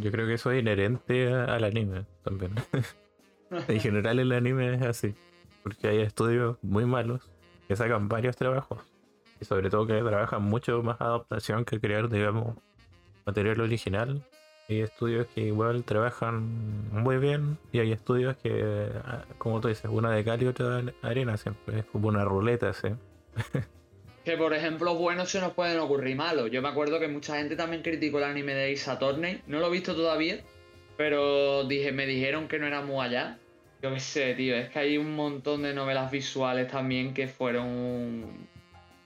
yo 0.00 0.10
creo 0.10 0.26
que 0.26 0.34
eso 0.34 0.50
es 0.50 0.60
inherente 0.60 1.32
a- 1.32 1.44
al 1.44 1.62
anime 1.62 2.04
también. 2.24 2.52
en 3.68 3.78
general 3.78 4.18
el 4.18 4.32
anime 4.32 4.74
es 4.74 4.82
así. 4.82 5.14
Porque 5.62 5.86
hay 5.86 6.00
estudios 6.00 6.56
muy 6.62 6.84
malos 6.84 7.30
que 7.68 7.76
sacan 7.76 8.08
varios 8.08 8.34
trabajos. 8.34 8.80
Y 9.40 9.44
sobre 9.44 9.70
todo 9.70 9.86
que 9.86 9.94
trabajan 9.94 10.42
mucho 10.42 10.82
más 10.82 11.00
adaptación 11.00 11.64
que 11.64 11.80
crear, 11.80 12.08
digamos, 12.08 12.56
material 13.26 13.60
original. 13.60 14.22
Hay 14.68 14.80
estudios 14.80 15.26
que 15.34 15.40
igual 15.40 15.82
trabajan 15.84 16.90
muy 16.92 17.18
bien 17.18 17.58
y 17.72 17.80
hay 17.80 17.92
estudios 17.92 18.36
que, 18.36 18.88
ah, 19.04 19.24
como 19.38 19.60
tú 19.60 19.68
dices, 19.68 19.90
una 19.90 20.10
de 20.12 20.22
cal 20.24 20.42
y 20.42 20.46
otra 20.46 20.82
de 20.82 20.94
arena 21.02 21.36
siempre. 21.36 21.80
Es 21.80 21.84
como 21.86 22.08
una 22.08 22.24
ruleta, 22.24 22.72
¿sí? 22.72 22.88
Que 24.24 24.36
por 24.36 24.52
ejemplo, 24.52 24.94
buenos 24.96 25.30
se 25.30 25.40
nos 25.40 25.54
pueden 25.54 25.78
ocurrir 25.78 26.14
malos. 26.14 26.50
Yo 26.50 26.60
me 26.60 26.68
acuerdo 26.68 27.00
que 27.00 27.08
mucha 27.08 27.36
gente 27.38 27.56
también 27.56 27.82
criticó 27.82 28.18
el 28.18 28.24
anime 28.24 28.54
de 28.54 28.72
Ace 28.72 28.90
Attorney. 28.90 29.40
No 29.46 29.60
lo 29.60 29.68
he 29.68 29.70
visto 29.70 29.94
todavía, 29.94 30.40
pero 30.98 31.64
dije, 31.64 31.90
me 31.92 32.06
dijeron 32.06 32.46
que 32.46 32.58
no 32.58 32.66
era 32.66 32.82
muy 32.82 33.02
allá. 33.04 33.38
Yo 33.82 33.94
qué 33.94 34.00
sé, 34.00 34.34
tío. 34.34 34.54
Es 34.56 34.68
que 34.68 34.78
hay 34.78 34.98
un 34.98 35.16
montón 35.16 35.62
de 35.62 35.72
novelas 35.72 36.10
visuales 36.10 36.68
también 36.68 37.14
que 37.14 37.28
fueron. 37.28 38.46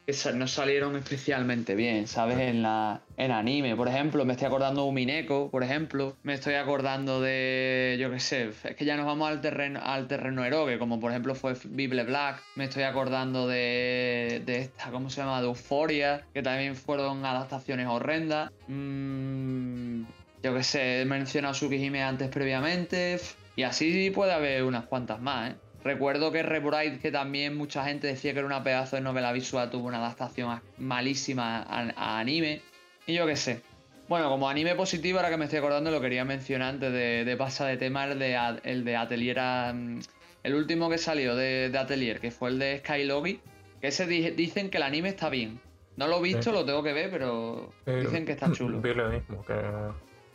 Que 0.06 0.32
no 0.34 0.46
salieron 0.46 0.96
especialmente 0.96 1.74
bien, 1.74 2.06
¿sabes? 2.06 2.38
En 2.38 2.62
la. 2.62 3.00
En 3.16 3.30
anime, 3.30 3.74
por 3.74 3.88
ejemplo. 3.88 4.24
Me 4.24 4.34
estoy 4.34 4.46
acordando 4.46 4.82
de 4.82 4.88
Umineko, 4.88 5.50
por 5.50 5.62
ejemplo. 5.62 6.16
Me 6.22 6.34
estoy 6.34 6.54
acordando 6.54 7.20
de. 7.20 7.96
Yo 7.98 8.10
qué 8.10 8.20
sé. 8.20 8.50
Es 8.64 8.76
que 8.76 8.84
ya 8.84 8.96
nos 8.96 9.06
vamos 9.06 9.28
al 9.28 9.40
terreno, 9.40 9.80
al 9.82 10.06
terreno 10.06 10.44
erogue, 10.44 10.78
como 10.78 11.00
por 11.00 11.10
ejemplo 11.10 11.34
fue 11.34 11.54
Bible 11.64 12.04
Black. 12.04 12.42
Me 12.54 12.64
estoy 12.64 12.82
acordando 12.82 13.48
de. 13.48 14.42
de 14.44 14.58
esta, 14.58 14.90
¿cómo 14.90 15.08
se 15.08 15.22
llama? 15.22 15.40
De 15.40 15.46
Euphoria, 15.46 16.26
que 16.34 16.42
también 16.42 16.76
fueron 16.76 17.24
adaptaciones 17.24 17.86
horrendas. 17.86 18.50
Mm, 18.68 20.02
yo 20.42 20.54
qué 20.54 20.62
sé, 20.62 21.00
he 21.00 21.04
mencionado 21.06 21.54
Tsukihime 21.54 22.02
antes 22.02 22.28
previamente. 22.28 23.18
Y 23.56 23.62
así 23.62 24.10
puede 24.10 24.32
haber 24.32 24.64
unas 24.64 24.84
cuantas 24.84 25.20
más, 25.20 25.52
¿eh? 25.52 25.54
Recuerdo 25.84 26.32
que 26.32 26.42
Reborite, 26.42 26.98
que 26.98 27.12
también 27.12 27.56
mucha 27.56 27.84
gente 27.84 28.06
decía 28.06 28.32
que 28.32 28.38
era 28.38 28.46
una 28.46 28.64
pedazo 28.64 28.96
de 28.96 29.02
novela 29.02 29.32
visual, 29.32 29.70
tuvo 29.70 29.86
una 29.88 29.98
adaptación 29.98 30.60
malísima 30.78 31.62
a, 31.62 31.90
a 31.96 32.18
anime. 32.18 32.62
Y 33.06 33.14
yo 33.14 33.26
qué 33.26 33.36
sé. 33.36 33.60
Bueno, 34.08 34.28
como 34.30 34.48
anime 34.48 34.74
positivo, 34.74 35.18
ahora 35.18 35.30
que 35.30 35.36
me 35.36 35.44
estoy 35.44 35.58
acordando, 35.58 35.90
lo 35.90 36.00
quería 36.00 36.24
mencionar 36.24 36.70
antes 36.74 36.92
de, 36.92 37.24
de 37.24 37.36
pasar 37.36 37.68
de 37.68 37.76
tema, 37.76 38.04
el 38.06 38.18
de, 38.18 38.58
el 38.64 38.84
de 38.84 38.96
Atelier. 38.96 39.38
a- 39.38 39.72
mm, 39.74 40.00
el 40.42 40.54
último 40.54 40.90
que 40.90 40.98
salió 40.98 41.36
de, 41.36 41.70
de 41.70 41.78
Atelier, 41.78 42.20
que 42.20 42.30
fue 42.30 42.50
el 42.50 42.58
de 42.58 42.78
Skylogi. 42.78 43.40
Que 43.80 43.88
ese 43.88 44.06
di- 44.06 44.30
dicen 44.30 44.70
que 44.70 44.76
el 44.78 44.82
anime 44.84 45.10
está 45.10 45.28
bien. 45.28 45.60
No 45.96 46.06
lo 46.08 46.18
he 46.18 46.22
visto, 46.22 46.42
Sí. 46.44 46.50
lo 46.52 46.64
tengo 46.64 46.82
que 46.82 46.92
ver, 46.92 47.10
pero 47.10 47.72
dicen 47.86 48.24
que 48.26 48.32
está 48.32 48.50
chulo. 48.52 48.80
Vi 48.80 48.92
lo 48.94 49.08
mismo, 49.10 49.44
que, 49.44 49.54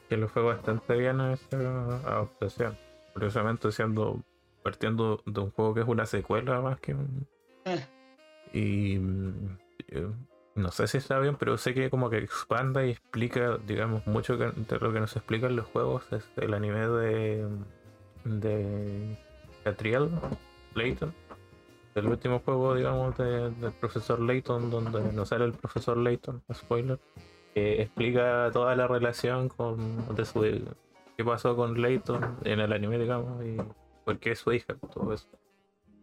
que 0.09 0.17
le 0.17 0.27
fue 0.27 0.41
bastante 0.43 0.95
bien 0.95 1.19
a 1.19 1.33
esa 1.33 1.57
adaptación. 1.57 2.77
Curiosamente 3.13 3.71
siendo 3.71 4.19
partiendo 4.69 5.21
de 5.25 5.39
un 5.41 5.49
juego 5.49 5.73
que 5.73 5.81
es 5.81 5.87
una 5.87 6.05
secuela 6.05 6.61
más 6.61 6.79
que 6.79 6.93
un... 6.93 7.25
Eh. 7.65 7.85
Y 8.53 8.99
mm, 8.99 9.57
eh, 9.87 10.07
no 10.55 10.71
sé 10.71 10.87
si 10.87 10.97
está 10.97 11.17
bien, 11.19 11.35
pero 11.37 11.57
sé 11.57 11.73
que 11.73 11.89
como 11.89 12.09
que 12.11 12.19
expanda 12.19 12.85
y 12.85 12.91
explica, 12.91 13.57
digamos, 13.65 14.05
mucho 14.05 14.37
que- 14.37 14.51
de 14.51 14.79
lo 14.79 14.93
que 14.93 14.99
nos 14.99 15.15
explican 15.15 15.55
los 15.55 15.65
juegos. 15.65 16.03
Es 16.13 16.29
el 16.37 16.53
anime 16.53 16.87
de... 16.87 17.47
de 18.25 19.17
Catriel, 19.63 20.09
Layton. 20.75 21.11
El 21.95 22.05
último 22.05 22.39
juego, 22.45 22.75
digamos, 22.75 23.17
de- 23.17 23.49
del 23.49 23.71
profesor 23.71 24.19
Layton, 24.19 24.69
donde 24.69 25.01
no 25.13 25.25
sale 25.25 25.45
el 25.45 25.53
profesor 25.53 25.97
Layton, 25.97 26.43
spoiler 26.53 26.99
que 27.55 27.81
explica 27.81 28.51
toda 28.53 28.75
la 28.75 28.85
relación 28.85 29.49
con 29.49 30.15
de 30.15 30.23
su 30.23 30.41
qué 31.17 31.23
pasó 31.25 31.55
con 31.55 31.81
Layton 31.81 32.37
en 32.43 32.59
el 32.59 32.71
anime 32.71 32.99
digamos 32.99 33.43
y 33.43 33.57
por 34.13 34.19
qué 34.19 34.31
es 34.31 34.39
su 34.39 34.51
hija 34.51 34.75
todo 34.93 35.13
eso 35.13 35.27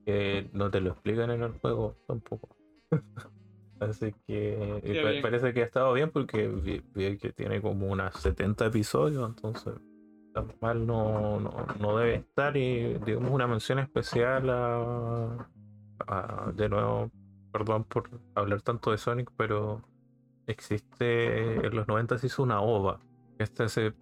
que 0.04 0.48
no 0.52 0.70
te 0.70 0.80
lo 0.80 0.90
explican 0.90 1.30
en 1.30 1.42
el 1.42 1.52
juego 1.58 1.94
tampoco 2.06 2.48
así 3.80 4.14
que 4.26 4.80
pa- 5.02 5.10
bien. 5.10 5.22
parece 5.22 5.52
que 5.52 5.62
ha 5.62 5.64
estado 5.64 5.92
bien 5.92 6.10
porque 6.10 6.48
vi, 6.48 6.82
vi 6.94 7.18
que 7.18 7.32
tiene 7.32 7.60
como 7.60 7.86
unas 7.88 8.14
70 8.20 8.66
episodios 8.66 9.28
entonces 9.28 9.74
tan 10.32 10.52
mal 10.60 10.86
no, 10.86 11.40
no, 11.40 11.66
no 11.80 11.96
debe 11.98 12.14
estar 12.16 12.56
y 12.56 12.94
digamos 13.04 13.30
una 13.30 13.46
mención 13.46 13.78
especial 13.78 14.48
a, 14.50 15.48
a- 16.06 16.52
de 16.54 16.68
nuevo 16.68 17.10
perdón 17.52 17.84
por 17.84 18.08
hablar 18.34 18.62
tanto 18.62 18.90
de 18.92 18.98
Sonic 18.98 19.30
pero 19.36 19.82
existe 20.46 21.66
en 21.66 21.74
los 21.74 21.88
90 21.88 22.18
se 22.18 22.26
hizo 22.28 22.42
una 22.42 22.60
OVA. 22.60 23.00
Este 23.38 23.68
se, 23.68 23.92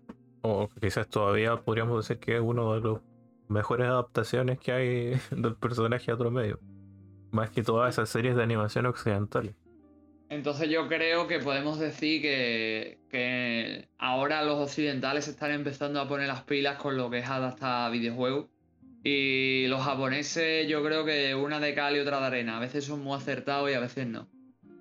o 0.43 0.69
quizás 0.81 1.09
todavía 1.09 1.57
podríamos 1.57 2.07
decir 2.07 2.19
que 2.21 2.37
es 2.37 2.43
uno 2.43 2.75
de 2.75 2.81
los 2.81 3.01
mejores 3.49 3.87
adaptaciones 3.87 4.59
que 4.59 4.73
hay 4.73 5.21
del 5.31 5.57
personaje 5.57 6.11
a 6.11 6.15
otro 6.15 6.31
medio. 6.31 6.59
Más 7.31 7.51
que 7.51 7.63
todas 7.63 7.95
esas 7.95 8.09
series 8.09 8.37
de 8.37 8.43
animación 8.43 8.87
occidentales. 8.87 9.55
Entonces 10.29 10.71
yo 10.71 10.89
creo 10.89 11.27
que 11.27 11.39
podemos 11.39 11.79
decir 11.79 12.23
que, 12.23 12.99
que 13.11 13.89
ahora 13.99 14.43
los 14.43 14.59
occidentales 14.59 15.29
están 15.29 15.51
empezando 15.51 16.01
a 16.01 16.09
poner 16.09 16.29
las 16.29 16.43
pilas 16.43 16.77
con 16.77 16.97
lo 16.97 17.11
que 17.11 17.19
es 17.19 17.29
adaptar 17.29 17.93
videojuegos. 17.93 18.47
Y 19.03 19.67
los 19.67 19.83
japoneses 19.83 20.67
yo 20.67 20.83
creo 20.83 21.05
que 21.05 21.35
una 21.35 21.61
de 21.61 21.75
cal 21.75 21.95
y 21.95 22.01
otra 22.01 22.21
de 22.21 22.27
arena. 22.27 22.57
A 22.57 22.61
veces 22.61 22.85
son 22.85 23.03
muy 23.03 23.17
acertados 23.17 23.71
y 23.71 23.75
a 23.75 23.81
veces 23.81 24.07
no. 24.07 24.29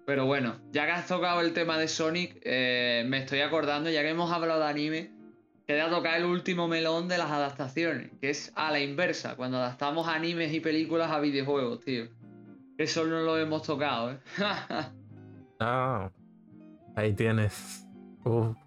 Pero 0.05 0.25
bueno, 0.25 0.59
ya 0.71 0.85
que 0.85 0.91
has 0.91 1.07
tocado 1.07 1.41
el 1.41 1.53
tema 1.53 1.77
de 1.77 1.87
Sonic, 1.87 2.39
eh, 2.43 3.03
me 3.07 3.19
estoy 3.19 3.39
acordando, 3.39 3.89
ya 3.89 4.01
que 4.01 4.09
hemos 4.09 4.31
hablado 4.31 4.61
de 4.61 4.67
anime, 4.67 5.11
queda 5.67 5.89
tocar 5.89 6.17
el 6.17 6.25
último 6.25 6.67
melón 6.67 7.07
de 7.07 7.17
las 7.17 7.31
adaptaciones, 7.31 8.11
que 8.19 8.29
es 8.29 8.51
a 8.55 8.71
la 8.71 8.79
inversa, 8.79 9.35
cuando 9.35 9.57
adaptamos 9.57 10.07
animes 10.07 10.53
y 10.53 10.59
películas 10.59 11.11
a 11.11 11.19
videojuegos, 11.19 11.79
tío. 11.81 12.05
Eso 12.77 13.05
no 13.05 13.21
lo 13.21 13.37
hemos 13.37 13.63
tocado, 13.63 14.11
¿eh? 14.11 14.19
Ah, 15.59 16.11
ahí 16.95 17.13
tienes. 17.13 17.87
Uf. 18.25 18.57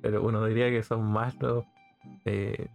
Pero 0.00 0.22
uno 0.22 0.44
diría 0.44 0.70
que 0.70 0.82
son 0.82 1.02
más 1.02 1.34
los 1.40 1.64
eh, 2.24 2.68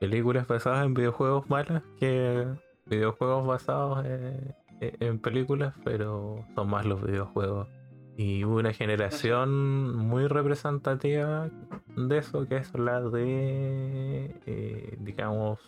películas 0.00 0.46
basadas 0.46 0.86
en 0.86 0.94
videojuegos 0.94 1.50
malas 1.50 1.82
que 2.00 2.46
videojuegos 2.86 3.46
basados 3.46 4.06
en, 4.06 4.54
en 4.80 5.18
películas, 5.18 5.74
pero 5.84 6.46
son 6.54 6.70
más 6.70 6.86
los 6.86 7.02
videojuegos. 7.04 7.68
Y 8.16 8.44
hubo 8.44 8.58
una 8.58 8.72
generación 8.72 9.96
muy 9.96 10.28
representativa 10.28 11.50
de 11.96 12.18
eso, 12.18 12.46
que 12.46 12.58
es 12.58 12.72
la 12.78 13.00
de, 13.00 14.34
eh, 14.46 14.96
digamos, 15.00 15.58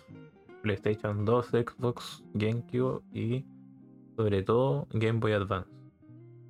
PlayStation 0.62 1.24
2, 1.24 1.46
Xbox, 1.48 2.22
GameCube 2.34 3.02
y 3.12 3.44
sobre 4.16 4.42
todo 4.44 4.86
Game 4.92 5.18
Boy 5.18 5.32
Advance. 5.32 5.68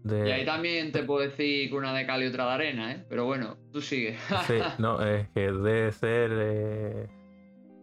De- 0.05 0.29
Y 0.29 0.33
ahí 0.33 0.45
también 0.45 0.93
te 0.93 1.03
puedo 1.03 1.21
decir 1.21 1.71
que 1.71 1.75
una 1.77 1.93
de 1.95 2.07
cal 2.07 2.23
y 2.23 2.27
otra 2.27 2.45
de 2.47 2.51
arena, 2.53 2.93
¿eh? 2.93 3.05
Pero 3.09 3.25
bueno, 3.25 3.57
tú 3.73 3.81
sigue. 3.81 4.17
Sí, 4.47 4.55
no, 4.79 5.03
es 5.03 5.29
que 5.31 5.51
debe 5.51 5.91
ser. 5.93 6.31
eh, 6.35 7.09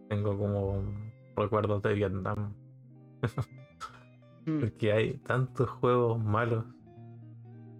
tengo 0.08 0.38
como 0.38 0.84
recuerdos 1.36 1.82
de 1.82 1.94
Vietnam. 1.94 2.54
Mm. 4.46 4.60
Porque 4.60 4.92
hay 4.92 5.14
tantos 5.26 5.70
juegos 5.70 6.22
malos. 6.22 6.66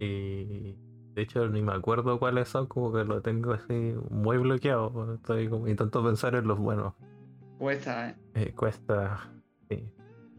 Y 0.00 0.76
de 1.14 1.22
hecho 1.22 1.48
ni 1.48 1.62
me 1.62 1.72
acuerdo 1.72 2.18
cuáles 2.18 2.48
son, 2.48 2.66
como 2.66 2.92
que 2.92 3.04
lo 3.04 3.20
tengo 3.22 3.52
así 3.52 3.94
muy 4.10 4.38
bloqueado. 4.38 5.14
Estoy 5.14 5.48
como 5.48 5.68
intento 5.68 6.02
pensar 6.04 6.34
en 6.34 6.46
los 6.46 6.58
buenos. 6.58 6.94
Cuesta, 7.58 8.10
¿eh? 8.10 8.16
Eh, 8.34 8.52
cuesta. 8.54 9.30
Sí. 9.68 9.88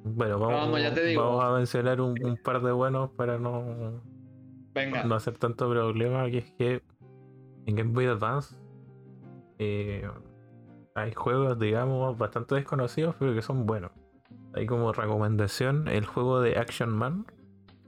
Bueno, 0.04 0.38
vamos, 0.38 0.56
vamos, 0.56 0.82
ya 0.82 0.94
te 0.94 1.04
digo. 1.04 1.24
vamos 1.24 1.44
a 1.44 1.58
mencionar 1.58 2.00
un, 2.02 2.24
un 2.24 2.38
par 2.38 2.62
de 2.62 2.72
buenos 2.72 3.10
para 3.12 3.40
no, 3.40 4.04
Venga. 4.74 5.04
no 5.04 5.16
hacer 5.16 5.38
tanto 5.38 5.70
problema, 5.70 6.30
que 6.30 6.40
es 6.40 6.52
que 6.52 6.84
en 7.66 7.76
Game 7.76 7.92
Boy 7.92 8.06
Advance 8.06 8.56
eh, 9.58 10.08
hay 10.94 11.14
juegos, 11.14 11.58
digamos, 11.60 12.18
bastante 12.18 12.56
desconocidos, 12.56 13.16
pero 13.18 13.34
que 13.34 13.42
son 13.42 13.66
buenos. 13.66 13.92
Hay 14.54 14.66
como 14.66 14.94
recomendación 14.94 15.88
el 15.88 16.06
juego 16.06 16.42
de 16.42 16.58
Action 16.58 16.90
Man 16.90 17.26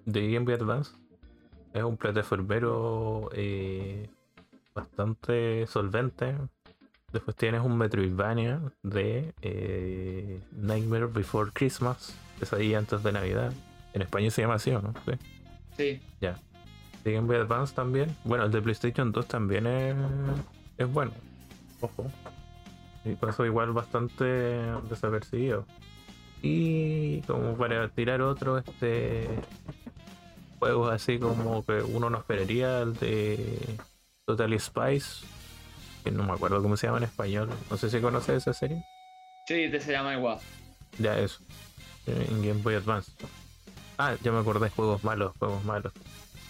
de 0.06 0.32
Game 0.32 0.46
Boy 0.46 0.56
Advance. 0.56 0.96
Es 1.78 1.84
un 1.84 1.96
plataformero 1.96 3.30
eh, 3.34 4.10
bastante 4.74 5.68
solvente. 5.68 6.36
Después 7.14 7.38
tienes 7.38 7.62
un 7.62 7.78
Metroidvania 7.78 8.60
de 8.82 9.36
eh, 9.44 10.42
Nightmare 10.54 11.06
Before 11.06 11.52
Christmas, 11.54 12.18
Pesadilla 12.40 12.80
antes 12.80 13.04
de 13.04 13.12
Navidad. 13.12 13.54
En 13.94 14.02
español 14.02 14.32
se 14.32 14.42
llama 14.42 14.56
así, 14.56 14.72
¿o 14.72 14.82
no? 14.82 14.94
Sí 15.06 15.12
Sí. 15.78 16.02
de 17.04 17.14
Game 17.14 17.28
Boy 17.28 17.36
Advance 17.38 17.76
también. 17.76 18.16
Bueno, 18.24 18.46
el 18.46 18.52
de 18.52 18.60
PlayStation 18.60 19.12
2 19.12 19.28
también 19.28 19.68
es, 19.68 19.96
es 20.80 20.92
bueno. 20.92 21.12
Ojo. 21.82 22.12
Y 23.06 23.14
pasó 23.14 23.46
igual 23.46 23.72
bastante 23.72 24.24
desapercibido. 24.90 25.68
Y 26.42 27.22
como 27.22 27.56
para 27.56 27.88
tirar 27.90 28.22
otro, 28.24 28.58
este 28.58 29.28
juegos 30.60 30.94
así 30.94 31.20
como 31.20 31.66
que 31.66 31.82
uno 31.82 32.10
no 32.10 32.18
esperaría, 32.18 32.82
el 32.82 32.94
de 32.96 33.78
Total 34.26 34.60
Spice, 34.60 35.26
que 36.04 36.12
no 36.12 36.24
me 36.24 36.34
acuerdo 36.34 36.62
cómo 36.62 36.78
se 36.78 36.88
llama 36.88 37.00
en 37.00 37.06
español. 37.06 37.50
No 37.70 37.78
sé 37.78 37.90
si 37.90 38.00
conoces 38.00 38.38
esa 38.38 38.54
serie. 38.54 38.84
Sí, 39.48 39.70
te 39.72 39.80
se 39.80 39.92
llama 39.92 40.16
igual. 40.16 40.40
Ya 41.00 41.18
eso. 41.18 41.40
En 42.06 42.42
Game 42.42 42.62
Boy 42.62 42.76
Advance. 42.76 43.12
Ah, 43.98 44.16
ya 44.22 44.32
me 44.32 44.40
acordé, 44.40 44.70
juegos 44.70 45.04
malos, 45.04 45.34
juegos 45.40 45.64
malos. 45.66 45.94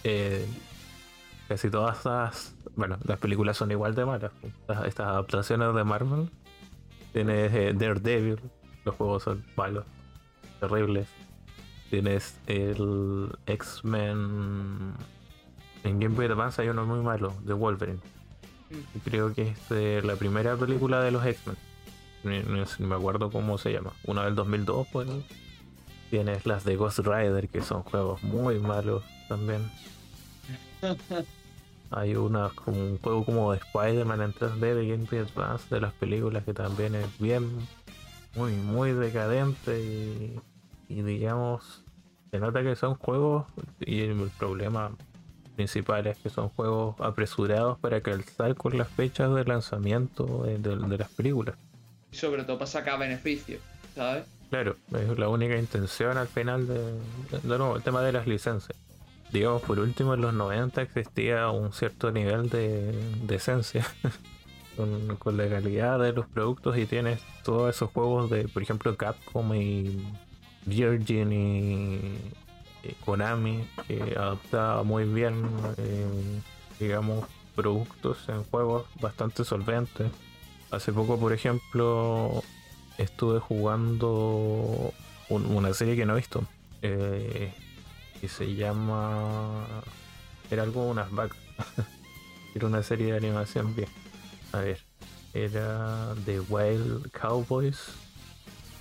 Eh, 0.04 0.44
casi 1.48 1.70
todas 1.70 2.04
las. 2.04 2.54
Bueno, 2.76 2.98
las 3.04 3.18
películas 3.18 3.56
son 3.56 3.70
igual 3.70 3.94
de 3.94 4.04
malas. 4.04 4.32
Estas, 4.42 4.86
estas 4.86 5.06
adaptaciones 5.06 5.74
de 5.74 5.84
Marvel. 5.84 6.30
Tienes 7.12 7.52
eh, 7.54 7.72
Daredevil, 7.74 8.38
los 8.84 8.94
juegos 8.94 9.22
son 9.22 9.44
malos, 9.56 9.84
terribles. 10.60 11.08
Tienes 11.90 12.36
el 12.46 13.30
X-Men. 13.46 14.94
En 15.84 16.00
Game 16.00 16.14
Boy 16.14 16.26
Advance 16.26 16.60
hay 16.60 16.68
uno 16.68 16.84
muy 16.84 17.00
malo, 17.00 17.34
de 17.44 17.54
Wolverine. 17.54 18.00
Y 18.70 18.98
creo 19.00 19.32
que 19.32 19.48
es 19.48 19.68
de 19.68 20.02
la 20.02 20.16
primera 20.16 20.56
película 20.56 21.02
de 21.02 21.10
los 21.10 21.24
X-Men. 21.24 21.56
Ni 22.24 22.42
me 22.86 22.94
acuerdo 22.94 23.30
cómo 23.30 23.58
se 23.58 23.72
llama. 23.72 23.92
Una 24.04 24.24
del 24.24 24.34
2002, 24.34 24.88
pues. 24.92 25.08
Tienes 26.10 26.46
las 26.46 26.64
de 26.64 26.76
Ghost 26.76 27.00
Rider, 27.00 27.48
que 27.48 27.62
son 27.62 27.82
juegos 27.82 28.22
muy 28.22 28.58
malos 28.58 29.04
también. 29.28 29.70
Hay 31.90 32.16
una 32.16 32.50
como 32.50 32.78
un 32.78 32.98
juego 32.98 33.24
como 33.24 33.52
de 33.52 33.58
Spider-Man 33.58 34.20
en 34.20 34.34
3D 34.34 34.74
de 34.74 34.88
Game 34.88 35.06
Boy 35.10 35.20
Advance 35.20 35.74
de 35.74 35.80
las 35.80 35.92
películas 35.94 36.44
que 36.44 36.52
también 36.52 36.94
es 36.94 37.18
bien, 37.18 37.48
muy, 38.34 38.52
muy 38.52 38.92
decadente 38.92 39.80
y, 39.80 40.38
y 40.88 41.02
digamos, 41.02 41.84
se 42.30 42.38
nota 42.38 42.62
que 42.62 42.76
son 42.76 42.94
juegos 42.94 43.46
y 43.80 44.00
el 44.02 44.30
problema 44.38 44.90
principal 45.56 46.06
es 46.06 46.18
que 46.18 46.30
son 46.30 46.48
juegos 46.50 46.94
apresurados 47.00 47.78
para 47.78 48.00
calzar 48.00 48.54
con 48.54 48.76
las 48.78 48.88
fechas 48.88 49.34
de 49.34 49.44
lanzamiento 49.44 50.42
de, 50.44 50.58
de- 50.58 50.76
de 50.76 50.98
las 50.98 51.08
películas. 51.10 51.56
Y 52.12 52.16
sobre 52.16 52.44
todo 52.44 52.58
para 52.58 52.70
sacar 52.70 52.98
beneficios, 52.98 53.60
¿sabes? 53.94 54.24
Claro, 54.50 54.76
es 54.92 55.18
la 55.18 55.28
única 55.28 55.56
intención 55.58 56.16
al 56.16 56.28
final 56.28 56.66
de, 56.66 56.78
de 57.42 57.58
nuevo, 57.58 57.76
el 57.76 57.82
tema 57.82 58.00
de 58.02 58.12
las 58.12 58.26
licencias. 58.26 58.78
digamos, 59.32 59.60
por 59.62 59.78
último, 59.78 60.14
en 60.14 60.22
los 60.22 60.32
90 60.32 60.80
existía 60.80 61.50
un 61.50 61.72
cierto 61.72 62.10
nivel 62.12 62.48
de, 62.48 62.92
de 63.26 63.34
esencia 63.34 63.84
con, 64.76 65.16
con, 65.16 65.36
la 65.36 65.48
calidad 65.50 65.98
de 65.98 66.12
los 66.12 66.26
productos 66.28 66.78
y 66.78 66.86
tienes 66.86 67.20
todos 67.42 67.74
esos 67.74 67.90
juegos 67.90 68.30
de, 68.30 68.48
por 68.48 68.62
ejemplo, 68.62 68.96
Capcom 68.96 69.52
y 69.54 70.02
Virgin 70.68 71.32
y, 71.32 72.18
Konami 73.04 73.68
que 73.86 74.14
adaptaba 74.16 74.82
muy 74.82 75.04
bien, 75.04 75.44
eh, 75.76 76.40
digamos, 76.78 77.26
productos 77.54 78.28
en 78.28 78.44
juegos 78.44 78.86
bastante 79.00 79.44
solventes. 79.44 80.10
Hace 80.70 80.92
poco, 80.92 81.18
por 81.18 81.32
ejemplo, 81.32 82.42
estuve 82.96 83.40
jugando 83.40 84.92
una 85.28 85.74
serie 85.74 85.96
que 85.96 86.06
no 86.06 86.14
he 86.14 86.16
visto. 86.16 86.44
Eh, 86.82 87.52
que 88.20 88.28
se 88.28 88.54
llama. 88.54 89.66
Era 90.50 90.62
algo 90.62 90.86
unas 90.88 91.10
back. 91.12 91.34
era 92.54 92.66
una 92.66 92.82
serie 92.82 93.12
de 93.12 93.16
animación 93.18 93.74
bien. 93.74 93.88
A 94.52 94.58
ver. 94.58 94.80
Era 95.34 96.14
The 96.24 96.40
Wild 96.40 97.10
Cowboys. 97.10 97.78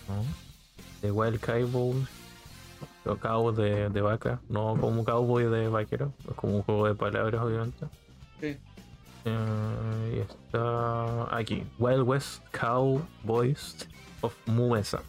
¿no? 0.07 0.46
The 1.01 1.11
Wild 1.11 1.39
Cowboys. 1.39 2.07
O 3.05 3.15
cowboy 3.15 3.55
de, 3.55 3.89
de, 3.89 4.01
vaca. 4.01 4.39
No 4.49 4.77
como 4.79 5.03
cowboy 5.03 5.45
de 5.45 5.69
vaquero. 5.69 6.11
Es 6.29 6.35
como 6.35 6.57
un 6.57 6.63
juego 6.63 6.87
de 6.87 6.95
palabras, 6.95 7.41
obviamente. 7.41 7.85
Sí. 8.41 8.57
Eh, 9.25 10.13
y 10.15 10.19
está 10.19 11.35
aquí. 11.35 11.63
Wild 11.79 12.03
West 12.03 12.43
Cowboys 12.51 13.87
of 14.21 14.35
Muesa 14.45 15.01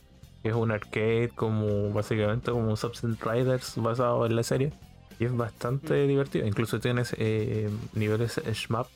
que 0.43 0.51
es 0.51 0.55
un 0.55 0.71
arcade 0.71 1.31
como 1.35 1.93
básicamente 1.93 2.51
como 2.53 2.69
un 2.69 2.77
Substance 2.77 3.19
Riders 3.25 3.75
basado 3.77 4.25
en 4.27 4.37
la 4.37 4.43
serie 4.43 4.73
y 5.19 5.25
es 5.25 5.37
bastante 5.37 6.05
Mm. 6.05 6.09
divertido 6.09 6.47
incluso 6.47 6.79
tienes 6.79 7.15
eh, 7.19 7.69
niveles 7.95 8.41
shmup 8.53 8.87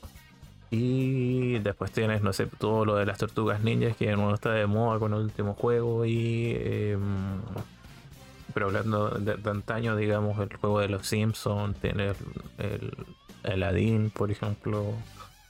y 0.72 1.58
después 1.58 1.92
tienes 1.92 2.22
no 2.22 2.32
sé 2.32 2.46
todo 2.46 2.86
lo 2.86 2.96
de 2.96 3.04
las 3.04 3.18
tortugas 3.18 3.62
ninjas 3.62 3.94
que 3.94 4.10
no 4.16 4.34
está 4.34 4.52
de 4.52 4.66
moda 4.66 4.98
con 4.98 5.12
el 5.12 5.20
último 5.20 5.52
juego 5.52 6.06
y 6.06 6.54
eh, 6.56 6.96
pero 8.54 8.66
hablando 8.66 9.10
de, 9.10 9.36
de, 9.36 9.50
antaño 9.50 9.96
digamos 9.96 10.38
el 10.38 10.56
juego 10.56 10.80
de 10.80 10.88
los 10.88 11.06
Simpsons 11.06 11.78
tienes 11.78 12.16
el, 12.56 12.90
el 13.44 13.62
Aladdin 13.62 14.08
por 14.08 14.30
ejemplo 14.30 14.94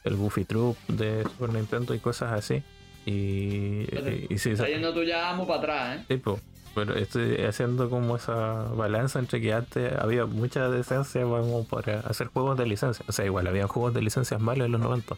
el 0.02 0.16
Goofy 0.16 0.44
Troop 0.44 0.76
de 0.88 1.22
Super 1.22 1.52
Nintendo 1.52 1.94
y 1.94 2.00
cosas 2.00 2.32
así 2.32 2.64
y, 3.06 3.10
y, 3.10 4.26
y 4.28 4.38
sí, 4.38 4.50
está 4.50 4.68
yendo 4.68 4.92
tú 4.92 5.02
ya 5.02 5.32
muy 5.34 5.46
para 5.46 5.58
atrás, 5.58 6.06
¿eh? 6.08 6.18
Pues, 6.18 6.40
pero 6.74 6.94
estoy 6.96 7.36
haciendo 7.44 7.90
como 7.90 8.16
esa 8.16 8.64
balanza 8.74 9.18
entre 9.18 9.40
que 9.40 9.52
antes 9.52 9.92
había 9.98 10.26
mucha 10.26 10.68
decencia 10.68 11.22
como 11.22 11.64
para 11.64 12.00
hacer 12.00 12.28
juegos 12.28 12.56
de 12.58 12.66
licencia. 12.66 13.04
O 13.08 13.12
sea, 13.12 13.24
igual 13.24 13.46
había 13.46 13.66
juegos 13.66 13.94
de 13.94 14.02
licencias 14.02 14.40
malos 14.40 14.66
en 14.66 14.72
los 14.72 14.80
90. 14.80 15.16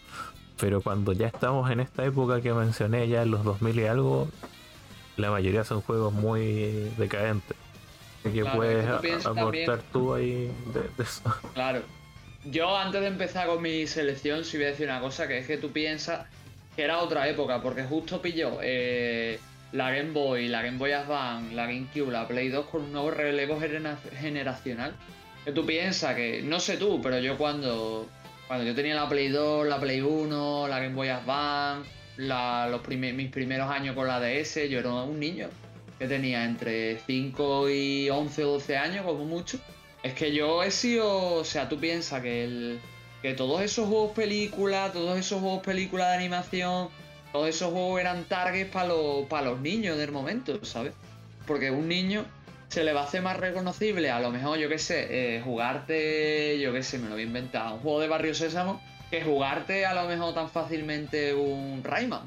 Pero 0.59 0.81
cuando 0.81 1.13
ya 1.13 1.27
estamos 1.27 1.71
en 1.71 1.81
esta 1.81 2.05
época 2.05 2.41
que 2.41 2.53
mencioné, 2.53 3.09
ya 3.09 3.23
en 3.23 3.31
los 3.31 3.45
2000 3.45 3.79
y 3.79 3.87
algo, 3.87 4.29
la 5.17 5.31
mayoría 5.31 5.65
son 5.65 5.81
juegos 5.81 6.13
muy 6.13 6.91
decadentes. 6.97 7.57
Así 8.21 8.33
que 8.33 8.41
Claro, 8.43 8.57
puedes 8.57 9.27
aportar 9.27 9.83
tú 9.93 10.15
ahí 10.15 10.51
de, 10.73 10.81
de 10.97 11.03
eso. 11.03 11.23
Claro. 11.55 11.83
Yo 12.47 12.77
antes 12.77 13.01
de 13.01 13.07
empezar 13.07 13.47
con 13.47 13.63
mi 13.63 13.87
selección, 13.87 14.45
sí 14.45 14.59
voy 14.59 14.67
a 14.67 14.69
decir 14.71 14.87
una 14.87 15.01
cosa, 15.01 15.27
que 15.27 15.39
es 15.39 15.47
que 15.47 15.57
tú 15.57 15.71
piensas 15.73 16.27
que 16.77 16.83
era 16.83 16.99
otra 16.99 17.29
época, 17.29 17.63
porque 17.63 17.85
justo 17.85 18.21
pilló 18.21 18.59
eh, 18.63 19.39
la 19.75 19.91
Game 19.91 20.13
Boy, 20.13 20.49
la 20.49 20.63
Game 20.63 20.79
Boy 20.79 20.93
Advance, 20.93 21.55
la 21.55 21.67
GameCube, 21.67 22.11
la 22.11 22.27
Play 22.27 22.49
2 22.49 22.67
con 22.67 22.83
un 22.83 22.93
nuevo 22.93 23.11
relevo 23.11 23.59
genera- 23.61 23.99
generacional. 24.19 24.95
Que 25.45 25.53
tú 25.53 25.67
piensas 25.67 26.15
que, 26.15 26.41
no 26.43 26.61
sé 26.61 26.77
tú, 26.79 27.01
pero 27.03 27.19
yo 27.19 27.37
cuando, 27.37 28.09
cuando 28.47 28.65
yo 28.65 28.75
tenía 28.75 28.95
la 28.95 29.09
Play 29.09 29.29
2, 29.29 29.67
la 29.67 29.79
Play 29.79 30.01
1, 30.01 30.69
la 30.69 30.79
Game 30.81 30.95
Boy 30.95 31.09
Advance, 31.09 31.91
los 32.17 32.89
mis 32.89 33.31
primeros 33.31 33.69
años 33.71 33.95
con 33.95 34.07
la 34.07 34.21
DS, 34.21 34.69
yo 34.71 34.79
era 34.79 34.91
un 34.93 35.19
niño 35.19 35.49
que 35.99 36.07
tenía 36.07 36.45
entre 36.45 36.99
5 37.01 37.69
y 37.69 38.09
11 38.11 38.45
o 38.45 38.53
12 38.53 38.77
años, 38.77 39.05
como 39.05 39.25
mucho. 39.25 39.59
Es 40.03 40.15
que 40.15 40.33
yo 40.33 40.63
he 40.63 40.71
sido, 40.71 41.35
o 41.35 41.45
sea, 41.45 41.69
tú 41.69 41.79
piensas 41.79 42.23
que 42.23 42.79
que 43.23 43.33
todos 43.33 43.63
esos 43.63 43.89
juegos 43.89 44.13
películas, 44.13 44.93
todos 44.93 45.19
esos 45.19 45.41
juegos 45.41 45.63
películas 45.63 46.09
de 46.11 46.17
animación, 46.17 46.91
todos 47.35 47.49
esos 47.49 47.73
juegos 47.73 48.01
eran 48.01 48.23
targets 48.27 48.71
para 48.71 48.87
los, 48.87 49.61
niños 49.61 49.99
del 49.99 50.13
momento, 50.13 50.65
¿sabes? 50.65 50.93
Porque 51.49 51.73
un 51.73 51.89
niño 51.89 52.25
se 52.69 52.85
le 52.85 52.93
va 52.93 53.01
a 53.01 53.05
hacer 53.07 53.23
más 53.23 53.37
reconocible, 53.37 54.09
a 54.09 54.21
lo 54.21 54.31
mejor, 54.31 54.57
yo 54.57 54.69
qué 54.69 54.79
sé, 54.79 55.09
eh, 55.11 55.43
jugarte, 55.43 56.61
yo 56.61 56.73
qué 56.73 56.85
sé, 56.85 56.99
me 56.99 57.09
lo 57.09 57.15
voy 57.15 57.23
a 57.23 57.27
inventar, 57.27 57.73
un 57.73 57.81
juego 57.81 57.99
de 57.99 58.07
Barrio 58.07 58.35
Sésamo, 58.37 58.81
que 59.11 59.21
jugarte 59.21 59.85
a 59.85 59.95
lo 59.95 60.09
mejor 60.09 60.33
tan 60.33 60.49
fácilmente 60.49 61.35
un 61.35 61.83
Rayman. 61.83 62.23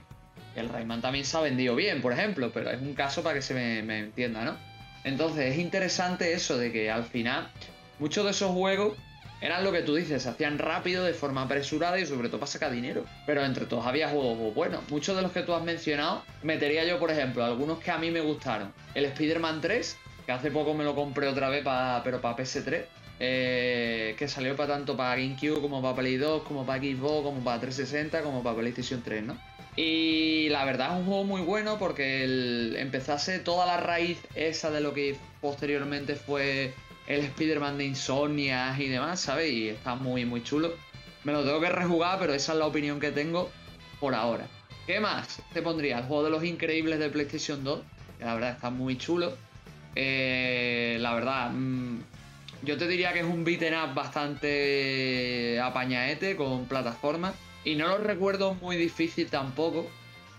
El 0.57 0.67
Rayman 0.67 0.99
también 0.99 1.23
se 1.23 1.37
ha 1.37 1.39
vendido 1.39 1.73
bien, 1.73 2.01
por 2.01 2.11
ejemplo, 2.11 2.51
pero 2.53 2.69
es 2.69 2.81
un 2.81 2.93
caso 2.93 3.23
para 3.23 3.35
que 3.35 3.41
se 3.41 3.53
me 3.53 3.99
entienda, 3.99 4.43
¿no? 4.43 4.57
Entonces 5.05 5.53
es 5.53 5.57
interesante 5.57 6.33
eso 6.33 6.57
de 6.57 6.73
que 6.73 6.91
al 6.91 7.05
final 7.05 7.47
muchos 7.97 8.25
de 8.25 8.31
esos 8.31 8.51
juegos 8.51 8.97
eran 9.41 9.63
lo 9.63 9.71
que 9.71 9.81
tú 9.81 9.95
dices, 9.95 10.23
se 10.23 10.29
hacían 10.29 10.57
rápido, 10.57 11.03
de 11.03 11.13
forma 11.13 11.43
apresurada 11.43 11.99
y 11.99 12.05
sobre 12.05 12.29
todo 12.29 12.39
para 12.39 12.51
sacar 12.51 12.71
dinero. 12.71 13.05
Pero 13.25 13.43
entre 13.43 13.65
todos 13.65 13.85
había 13.85 14.09
juegos 14.09 14.53
buenos. 14.53 14.81
Muchos 14.89 15.15
de 15.15 15.21
los 15.21 15.31
que 15.31 15.43
tú 15.43 15.53
has 15.53 15.63
mencionado, 15.63 16.23
metería 16.43 16.85
yo, 16.85 16.99
por 16.99 17.11
ejemplo, 17.11 17.43
algunos 17.43 17.79
que 17.79 17.91
a 17.91 17.97
mí 17.97 18.09
me 18.11 18.21
gustaron. 18.21 18.73
El 18.95 19.05
Spider-Man 19.05 19.61
3, 19.61 19.97
que 20.25 20.31
hace 20.31 20.49
poco 20.51 20.73
me 20.73 20.83
lo 20.83 20.95
compré 20.95 21.27
otra 21.27 21.49
vez, 21.49 21.63
para, 21.63 22.01
pero 22.03 22.19
para 22.21 22.35
PS3. 22.35 22.85
eh, 23.19 24.15
que 24.17 24.27
salió 24.27 24.55
para 24.55 24.73
tanto 24.73 24.95
para 24.95 25.15
GameCube 25.15 25.59
como 25.61 25.81
para 25.81 25.95
Play 25.95 26.17
2, 26.17 26.43
como 26.43 26.65
para 26.65 26.81
Xbox, 26.81 27.23
como 27.23 27.43
para 27.43 27.59
360, 27.61 28.21
como 28.21 28.43
para 28.43 28.57
PlayStation 28.57 29.01
3, 29.03 29.23
¿no? 29.23 29.37
Y 29.75 30.49
la 30.49 30.65
verdad 30.65 30.93
es 30.93 30.99
un 30.99 31.05
juego 31.05 31.23
muy 31.23 31.41
bueno 31.41 31.77
porque 31.77 32.23
empezase 32.79 33.37
toda 33.39 33.65
la 33.67 33.77
raíz 33.77 34.17
esa 34.33 34.71
de 34.71 34.81
lo 34.81 34.93
que 34.93 35.15
posteriormente 35.39 36.15
fue 36.15 36.73
el 37.07 37.21
Spider-Man 37.21 37.77
de 37.77 37.85
Insomnias 37.85 38.79
y 38.79 38.87
demás, 38.87 39.21
¿sabes? 39.21 39.51
Y 39.51 39.69
está 39.69 39.95
muy, 39.95 40.25
muy 40.25 40.43
chulo. 40.43 40.73
Me 41.23 41.31
lo 41.31 41.43
tengo 41.43 41.59
que 41.59 41.69
rejugar, 41.69 42.19
pero 42.19 42.33
esa 42.33 42.53
es 42.53 42.59
la 42.59 42.67
opinión 42.67 42.99
que 42.99 43.11
tengo 43.11 43.49
por 43.99 44.13
ahora. 44.13 44.47
¿Qué 44.85 44.99
más 44.99 45.41
te 45.53 45.61
pondría? 45.61 45.99
El 45.99 46.05
juego 46.05 46.23
de 46.23 46.29
los 46.29 46.43
increíbles 46.43 46.99
de 46.99 47.09
PlayStation 47.09 47.63
2, 47.63 47.81
que 48.19 48.25
la 48.25 48.33
verdad 48.35 48.51
está 48.51 48.69
muy 48.69 48.97
chulo. 48.97 49.33
Eh, 49.95 50.97
la 50.99 51.13
verdad, 51.13 51.51
mm, 51.51 51.99
yo 52.63 52.77
te 52.77 52.87
diría 52.87 53.13
que 53.13 53.19
es 53.19 53.25
un 53.25 53.43
beaten 53.43 53.73
up 53.73 53.93
bastante 53.93 55.59
apañaete 55.61 56.35
con 56.35 56.65
plataformas. 56.65 57.33
Y 57.63 57.75
no 57.75 57.87
lo 57.87 57.97
recuerdo 57.97 58.53
muy 58.55 58.77
difícil 58.77 59.27
tampoco, 59.27 59.89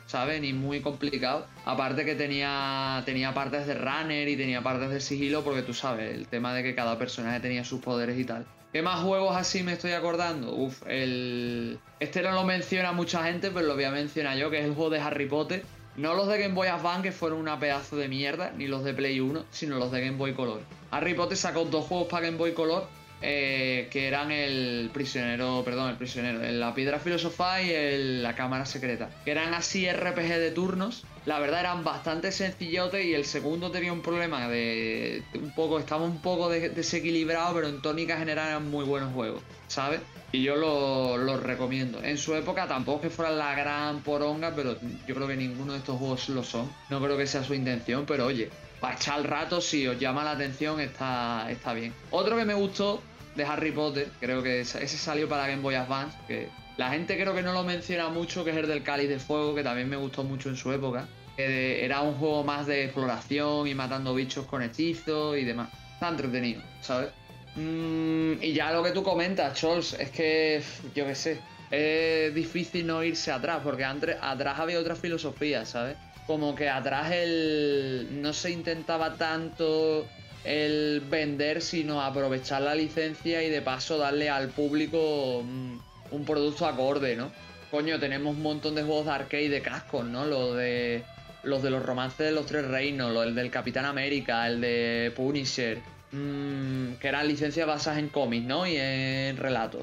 ¿sabes? 0.09 0.41
Ni 0.41 0.53
muy 0.53 0.81
complicado. 0.81 1.47
Aparte 1.65 2.05
que 2.05 2.17
tenía, 2.17 3.03
tenía 3.05 3.33
partes 3.33 3.67
de 3.67 3.75
runner 3.75 4.27
y 4.27 4.37
tenía 4.37 4.63
partes 4.63 4.91
de 4.91 5.01
sigilo, 5.01 5.45
porque 5.45 5.63
tú 5.63 5.75
sabes, 5.75 6.13
el 6.13 6.27
tema 6.27 6.53
de 6.55 6.65
que 6.65 6.75
cada 6.75 6.99
personaje 6.99 7.39
tenía 7.39 7.63
sus 7.63 7.81
poderes 7.81 8.19
y 8.19 8.25
tal. 8.25 8.45
¿Qué 8.73 8.83
más 8.83 9.03
juegos 9.03 9.37
así 9.37 9.63
me 9.63 9.75
estoy 9.75 9.93
acordando? 9.93 10.55
Uf, 10.55 10.83
el. 10.87 11.79
Este 12.01 12.23
no 12.23 12.33
lo 12.33 12.45
menciona 12.45 12.93
mucha 12.93 13.25
gente, 13.25 13.51
pero 13.51 13.67
lo 13.67 13.75
voy 13.75 13.85
a 13.85 13.91
mencionar 13.91 14.37
yo, 14.37 14.51
que 14.51 14.59
es 14.59 14.65
el 14.65 14.75
juego 14.75 14.91
de 14.91 15.01
Harry 15.01 15.27
Potter. 15.27 15.63
No 15.97 16.15
los 16.15 16.29
de 16.29 16.39
Game 16.39 16.55
Boy 16.55 16.69
Advance, 16.69 17.03
que 17.03 17.13
fueron 17.13 17.41
una 17.41 17.59
pedazo 17.59 17.97
de 17.97 18.09
mierda, 18.09 18.53
ni 18.57 18.69
los 18.69 18.85
de 18.85 18.95
Play 18.95 19.21
1, 19.21 19.47
sino 19.51 19.79
los 19.79 19.91
de 19.91 20.01
Game 20.01 20.17
Boy 20.17 20.33
Color. 20.33 20.61
Harry 20.91 21.15
Potter 21.15 21.37
sacó 21.37 21.65
dos 21.65 21.87
juegos 21.87 22.09
para 22.09 22.27
Game 22.27 22.37
Boy 22.37 22.53
Color, 22.53 22.87
eh, 23.21 23.89
que 23.91 24.07
eran 24.09 24.31
el 24.31 24.91
prisionero, 24.93 25.63
perdón, 25.65 25.91
el 25.91 25.97
prisionero, 25.97 26.41
la 26.53 26.75
piedra 26.75 26.99
filosofal 27.01 27.65
y 27.67 27.71
el- 27.73 28.23
la 28.23 28.35
cámara 28.35 28.65
secreta, 28.67 29.11
que 29.25 29.31
eran 29.33 29.55
así 29.55 29.87
RPG 29.89 30.39
de 30.39 30.51
turnos. 30.51 31.05
La 31.27 31.39
verdad 31.41 31.61
eran 31.61 31.85
bastante 31.85 32.33
sencillotes 32.33 33.05
y 33.05 33.13
el 33.13 33.25
segundo 33.27 33.71
tenía 33.71 33.93
un 33.93 34.01
problema 34.01 34.49
de 34.49 35.25
un 35.35 35.51
poco, 35.51 35.79
estaba 35.79 36.05
un 36.05 36.21
poco 36.21 36.49
de- 36.49 36.71
desequilibrado, 36.71 37.55
pero 37.55 37.69
en 37.69 37.83
tónica 37.83 38.17
general 38.17 38.49
eran 38.49 38.71
muy 38.71 38.85
buenos 38.85 39.13
juegos, 39.13 39.43
¿sabes? 39.67 40.01
Y 40.33 40.43
yo 40.43 40.57
los 40.57 41.19
lo 41.21 41.37
recomiendo. 41.39 42.03
En 42.03 42.17
su 42.19 42.35
época 42.35 42.67
tampoco 42.67 43.03
que 43.03 43.11
fueran 43.11 43.37
la 43.39 43.55
gran 43.55 44.01
poronga, 44.03 44.55
pero 44.55 44.79
yo 45.07 45.15
creo 45.15 45.27
que 45.29 45.37
ninguno 45.37 45.73
de 45.73 45.79
estos 45.79 45.99
juegos 45.99 46.29
lo 46.31 46.43
son. 46.45 46.71
No 46.89 47.01
creo 47.03 47.17
que 47.19 47.27
sea 47.27 47.43
su 47.45 47.55
intención, 47.55 48.07
pero 48.07 48.27
oye, 48.27 48.51
para 48.81 48.95
echar 48.95 49.19
el 49.19 49.25
rato, 49.25 49.61
si 49.61 49.87
os 49.87 49.99
llama 49.99 50.25
la 50.25 50.33
atención, 50.33 50.81
está, 50.81 51.51
está 51.51 51.73
bien. 51.73 51.93
Otro 52.11 52.37
que 52.37 52.45
me 52.45 52.55
gustó 52.55 53.03
de 53.35 53.45
Harry 53.45 53.73
Potter, 53.73 54.09
creo 54.21 54.43
que 54.43 54.61
ese 54.61 54.87
salió 54.89 55.29
para 55.29 55.47
Game 55.47 55.63
Boy 55.63 55.75
Advance, 55.75 56.17
que 56.27 56.49
la 56.77 56.91
gente 56.91 57.17
creo 57.21 57.35
que 57.35 57.43
no 57.43 57.53
lo 57.53 57.65
menciona 57.65 58.09
mucho, 58.09 58.45
que 58.45 58.51
es 58.51 58.57
el 58.57 58.69
del 58.69 58.85
Cáliz 58.85 59.09
de 59.09 59.19
Fuego, 59.19 59.55
que 59.55 59.65
también 59.65 59.89
me 59.89 59.97
gustó 59.97 60.23
mucho 60.23 60.49
en 60.49 60.57
su 60.57 60.73
época. 60.73 61.09
Que 61.37 61.85
era 61.85 62.03
un 62.03 62.15
juego 62.15 62.45
más 62.45 62.67
de 62.67 62.85
exploración 62.85 63.67
y 63.67 63.75
matando 63.75 64.15
bichos 64.15 64.47
con 64.47 64.63
hechizos 64.63 65.37
y 65.37 65.45
demás. 65.45 65.71
Está 65.95 66.09
entretenido, 66.09 66.63
¿sabes? 66.81 67.11
Mm, 67.57 68.43
y 68.43 68.53
ya 68.53 68.73
lo 68.73 68.85
que 68.85 68.93
tú 68.93 69.03
comentas, 69.03 69.59
Chols, 69.59 69.95
es 69.95 70.11
que 70.11 70.63
yo 70.95 71.05
qué 71.05 71.15
sé, 71.17 71.41
es 71.71 72.33
difícil 72.33 72.87
no 72.87 73.03
irse 73.03 73.33
atrás, 73.33 73.61
porque 73.65 73.85
antes, 73.85 74.17
atrás 74.21 74.61
había 74.61 74.79
otra 74.79 74.95
filosofía, 74.95 75.67
¿sabes? 75.67 75.97
Como 76.29 76.55
que 76.55 76.69
atrás 76.69 77.11
el 77.11 78.07
no 78.23 78.33
se 78.33 78.51
intentaba 78.51 79.15
tanto 79.15 80.07
el 80.45 81.03
vender, 81.09 81.63
sino 81.63 82.03
aprovechar 82.03 82.61
la 82.61 82.75
licencia 82.75 83.43
y 83.43 83.49
de 83.49 83.63
paso 83.63 83.97
darle 83.97 84.29
al 84.29 84.49
público 84.49 85.43
mm, 85.43 85.79
un 86.11 86.25
producto 86.27 86.67
acorde, 86.67 87.17
¿no? 87.17 87.33
Coño, 87.71 87.99
tenemos 87.99 88.37
un 88.37 88.43
montón 88.43 88.75
de 88.75 88.83
juegos 88.83 89.07
de 89.07 89.13
arcade 89.13 89.49
de 89.49 89.63
cascos, 89.63 90.05
¿no? 90.05 90.27
Los 90.27 90.55
de 90.57 91.03
los 91.43 91.83
romances 91.83 92.27
de 92.27 92.33
los 92.33 92.45
tres 92.45 92.67
reinos, 92.67 93.17
el 93.25 93.35
del 93.35 93.51
Capitán 93.51 93.87
América, 93.87 94.47
el 94.47 94.61
de 94.61 95.11
Punisher, 95.17 95.79
mm, 96.13 96.97
que 97.01 97.09
eran 97.09 97.27
licencias 97.27 97.67
basadas 97.67 98.01
en 98.01 98.11
cómics, 98.11 98.47
¿no? 98.47 98.67
Y 98.67 98.77
en 98.77 99.39
relatos. 99.39 99.83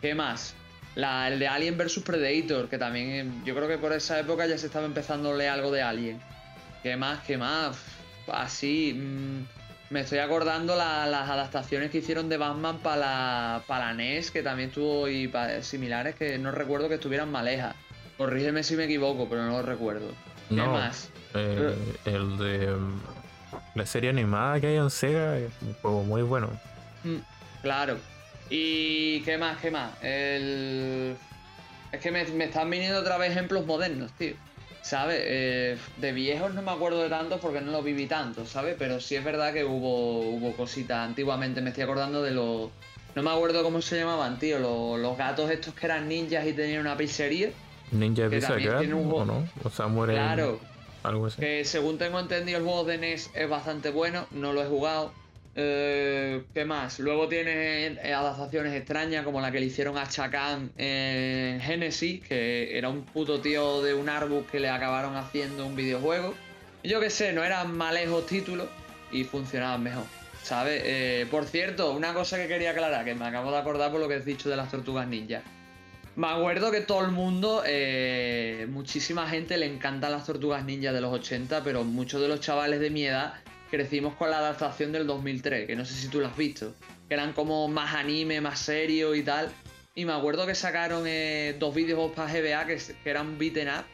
¿Qué 0.00 0.14
más? 0.14 0.54
La, 0.94 1.28
el 1.28 1.38
de 1.38 1.48
Alien 1.48 1.78
vs 1.78 2.00
Predator, 2.04 2.68
que 2.68 2.78
también 2.78 3.08
eh, 3.10 3.42
yo 3.44 3.54
creo 3.54 3.68
que 3.68 3.78
por 3.78 3.92
esa 3.92 4.18
época 4.18 4.46
ya 4.46 4.58
se 4.58 4.66
estaba 4.66 4.86
empezando 4.86 5.32
a 5.32 5.36
leer 5.36 5.50
algo 5.50 5.70
de 5.70 5.82
Alien. 5.82 6.20
¿Qué 6.82 6.96
más? 6.96 7.20
¿Qué 7.24 7.38
más? 7.38 7.76
Así. 8.26 8.94
Mm, 8.94 9.44
me 9.90 10.00
estoy 10.00 10.18
acordando 10.18 10.76
las 10.76 11.28
adaptaciones 11.28 11.90
que 11.90 11.98
hicieron 11.98 12.28
de 12.28 12.36
Batman 12.36 12.78
para 12.78 12.96
la, 12.96 13.62
la 13.68 13.92
NES, 13.92 14.30
que 14.30 14.42
también 14.42 14.70
tuvo 14.70 15.08
y 15.08 15.30
similares 15.62 16.14
que 16.14 16.38
no 16.38 16.52
recuerdo 16.52 16.88
que 16.88 16.94
estuvieran 16.94 17.30
malejas. 17.30 17.74
Corrígeme 18.16 18.62
si 18.62 18.76
me 18.76 18.84
equivoco, 18.84 19.28
pero 19.28 19.42
no 19.44 19.50
lo 19.50 19.62
recuerdo. 19.62 20.12
¿Qué 20.48 20.54
más? 20.56 21.10
Eh, 21.34 21.74
el 22.04 22.38
de 22.38 22.66
mm, 22.68 23.00
la 23.74 23.86
serie 23.86 24.10
animada 24.10 24.60
que 24.60 24.68
hay 24.68 24.76
en 24.76 24.90
Sega 24.90 25.38
es 25.38 25.50
un 25.60 25.74
juego 25.74 26.04
muy 26.04 26.22
bueno. 26.22 26.50
Mm, 27.02 27.16
claro. 27.62 27.96
¿Y 28.50 29.20
qué 29.22 29.38
más? 29.38 29.58
¿Qué 29.60 29.70
más? 29.70 29.92
El... 30.02 31.16
Es 31.92 32.00
que 32.00 32.10
me, 32.10 32.24
me 32.26 32.44
están 32.44 32.68
viniendo 32.68 33.00
otra 33.00 33.16
vez 33.16 33.30
ejemplos 33.32 33.64
modernos, 33.64 34.12
tío. 34.12 34.34
¿sabes? 34.82 35.20
Eh, 35.22 35.78
de 35.98 36.12
viejos 36.12 36.54
no 36.54 36.62
me 36.62 36.70
acuerdo 36.70 37.02
de 37.02 37.08
tantos 37.08 37.40
porque 37.40 37.60
no 37.60 37.70
los 37.72 37.84
viví 37.84 38.06
tanto, 38.06 38.46
¿sabes? 38.46 38.76
Pero 38.78 39.00
sí 39.00 39.16
es 39.16 39.24
verdad 39.24 39.52
que 39.52 39.64
hubo, 39.64 40.20
hubo 40.20 40.52
cositas 40.56 41.06
antiguamente. 41.06 41.60
Me 41.60 41.70
estoy 41.70 41.84
acordando 41.84 42.22
de 42.22 42.32
los. 42.32 42.70
No 43.14 43.22
me 43.22 43.30
acuerdo 43.30 43.62
cómo 43.62 43.82
se 43.82 43.98
llamaban, 43.98 44.38
tío. 44.38 44.58
Los, 44.58 45.16
gatos 45.16 45.50
estos 45.50 45.74
que 45.74 45.86
eran 45.86 46.08
ninjas 46.08 46.46
y 46.46 46.52
tenían 46.52 46.80
una 46.80 46.96
pizzería. 46.96 47.50
Ninja 47.92 48.28
Pizza 48.28 48.54
¿o 48.54 49.24
no? 49.24 49.48
O 49.64 49.70
sea, 49.70 49.88
muere. 49.88 50.14
Claro. 50.14 50.60
Algo 51.02 51.26
así. 51.26 51.40
Que 51.40 51.64
según 51.64 51.98
tengo 51.98 52.20
entendido, 52.20 52.58
el 52.58 52.64
juego 52.64 52.84
de 52.84 52.98
NES 52.98 53.30
es 53.34 53.48
bastante 53.48 53.90
bueno. 53.90 54.26
No 54.30 54.52
lo 54.52 54.62
he 54.62 54.66
jugado. 54.66 55.12
Eh, 55.56 56.44
¿Qué 56.54 56.64
más? 56.64 57.00
Luego 57.00 57.28
tiene 57.28 57.86
eh, 57.86 58.14
adaptaciones 58.14 58.74
extrañas 58.74 59.24
como 59.24 59.40
la 59.40 59.50
que 59.50 59.58
le 59.58 59.66
hicieron 59.66 59.98
a 59.98 60.08
Chacan 60.08 60.70
en 60.76 61.60
Genesis, 61.60 62.22
que 62.22 62.78
era 62.78 62.88
un 62.88 63.02
puto 63.04 63.40
tío 63.40 63.82
de 63.82 63.94
un 63.94 64.08
árbol 64.08 64.46
que 64.50 64.60
le 64.60 64.68
acabaron 64.68 65.16
haciendo 65.16 65.66
un 65.66 65.74
videojuego. 65.74 66.34
Yo 66.84 67.00
qué 67.00 67.10
sé, 67.10 67.32
no 67.32 67.42
eran 67.42 67.76
malejos 67.76 68.26
títulos 68.26 68.68
y 69.10 69.24
funcionaban 69.24 69.82
mejor. 69.82 70.04
¿Sabes? 70.42 70.82
Eh, 70.84 71.26
por 71.30 71.44
cierto, 71.44 71.92
una 71.92 72.14
cosa 72.14 72.38
que 72.38 72.48
quería 72.48 72.70
aclarar, 72.70 73.04
que 73.04 73.14
me 73.14 73.26
acabo 73.26 73.50
de 73.50 73.58
acordar 73.58 73.90
por 73.90 74.00
lo 74.00 74.08
que 74.08 74.14
has 74.14 74.24
dicho 74.24 74.48
de 74.48 74.56
las 74.56 74.70
tortugas 74.70 75.06
ninja. 75.06 75.42
Me 76.16 76.28
acuerdo 76.28 76.70
que 76.70 76.80
todo 76.80 77.04
el 77.04 77.12
mundo, 77.12 77.62
muchísima 78.68 79.28
gente 79.28 79.56
le 79.56 79.66
encantan 79.66 80.12
las 80.12 80.26
tortugas 80.26 80.64
ninja 80.64 80.92
de 80.92 81.00
los 81.00 81.12
80, 81.12 81.62
pero 81.62 81.84
muchos 81.84 82.20
de 82.20 82.28
los 82.28 82.40
chavales 82.40 82.80
de 82.80 82.90
mi 82.90 83.04
edad 83.04 83.34
crecimos 83.70 84.14
con 84.14 84.30
la 84.30 84.38
adaptación 84.38 84.92
del 84.92 85.06
2003, 85.06 85.66
que 85.66 85.76
no 85.76 85.84
sé 85.84 85.94
si 85.94 86.08
tú 86.08 86.20
lo 86.20 86.26
has 86.26 86.36
visto, 86.36 86.74
que 87.08 87.14
eran 87.14 87.32
como 87.32 87.68
más 87.68 87.94
anime, 87.94 88.40
más 88.40 88.58
serio 88.58 89.14
y 89.14 89.22
tal. 89.22 89.50
Y 89.94 90.04
me 90.04 90.12
acuerdo 90.12 90.46
que 90.46 90.54
sacaron 90.54 91.04
eh, 91.06 91.56
dos 91.58 91.74
vídeos 91.74 92.12
para 92.12 92.32
GBA 92.32 92.66
que, 92.66 92.78
eran 93.04 93.38
beaten 93.38 93.68
up, 93.68 93.84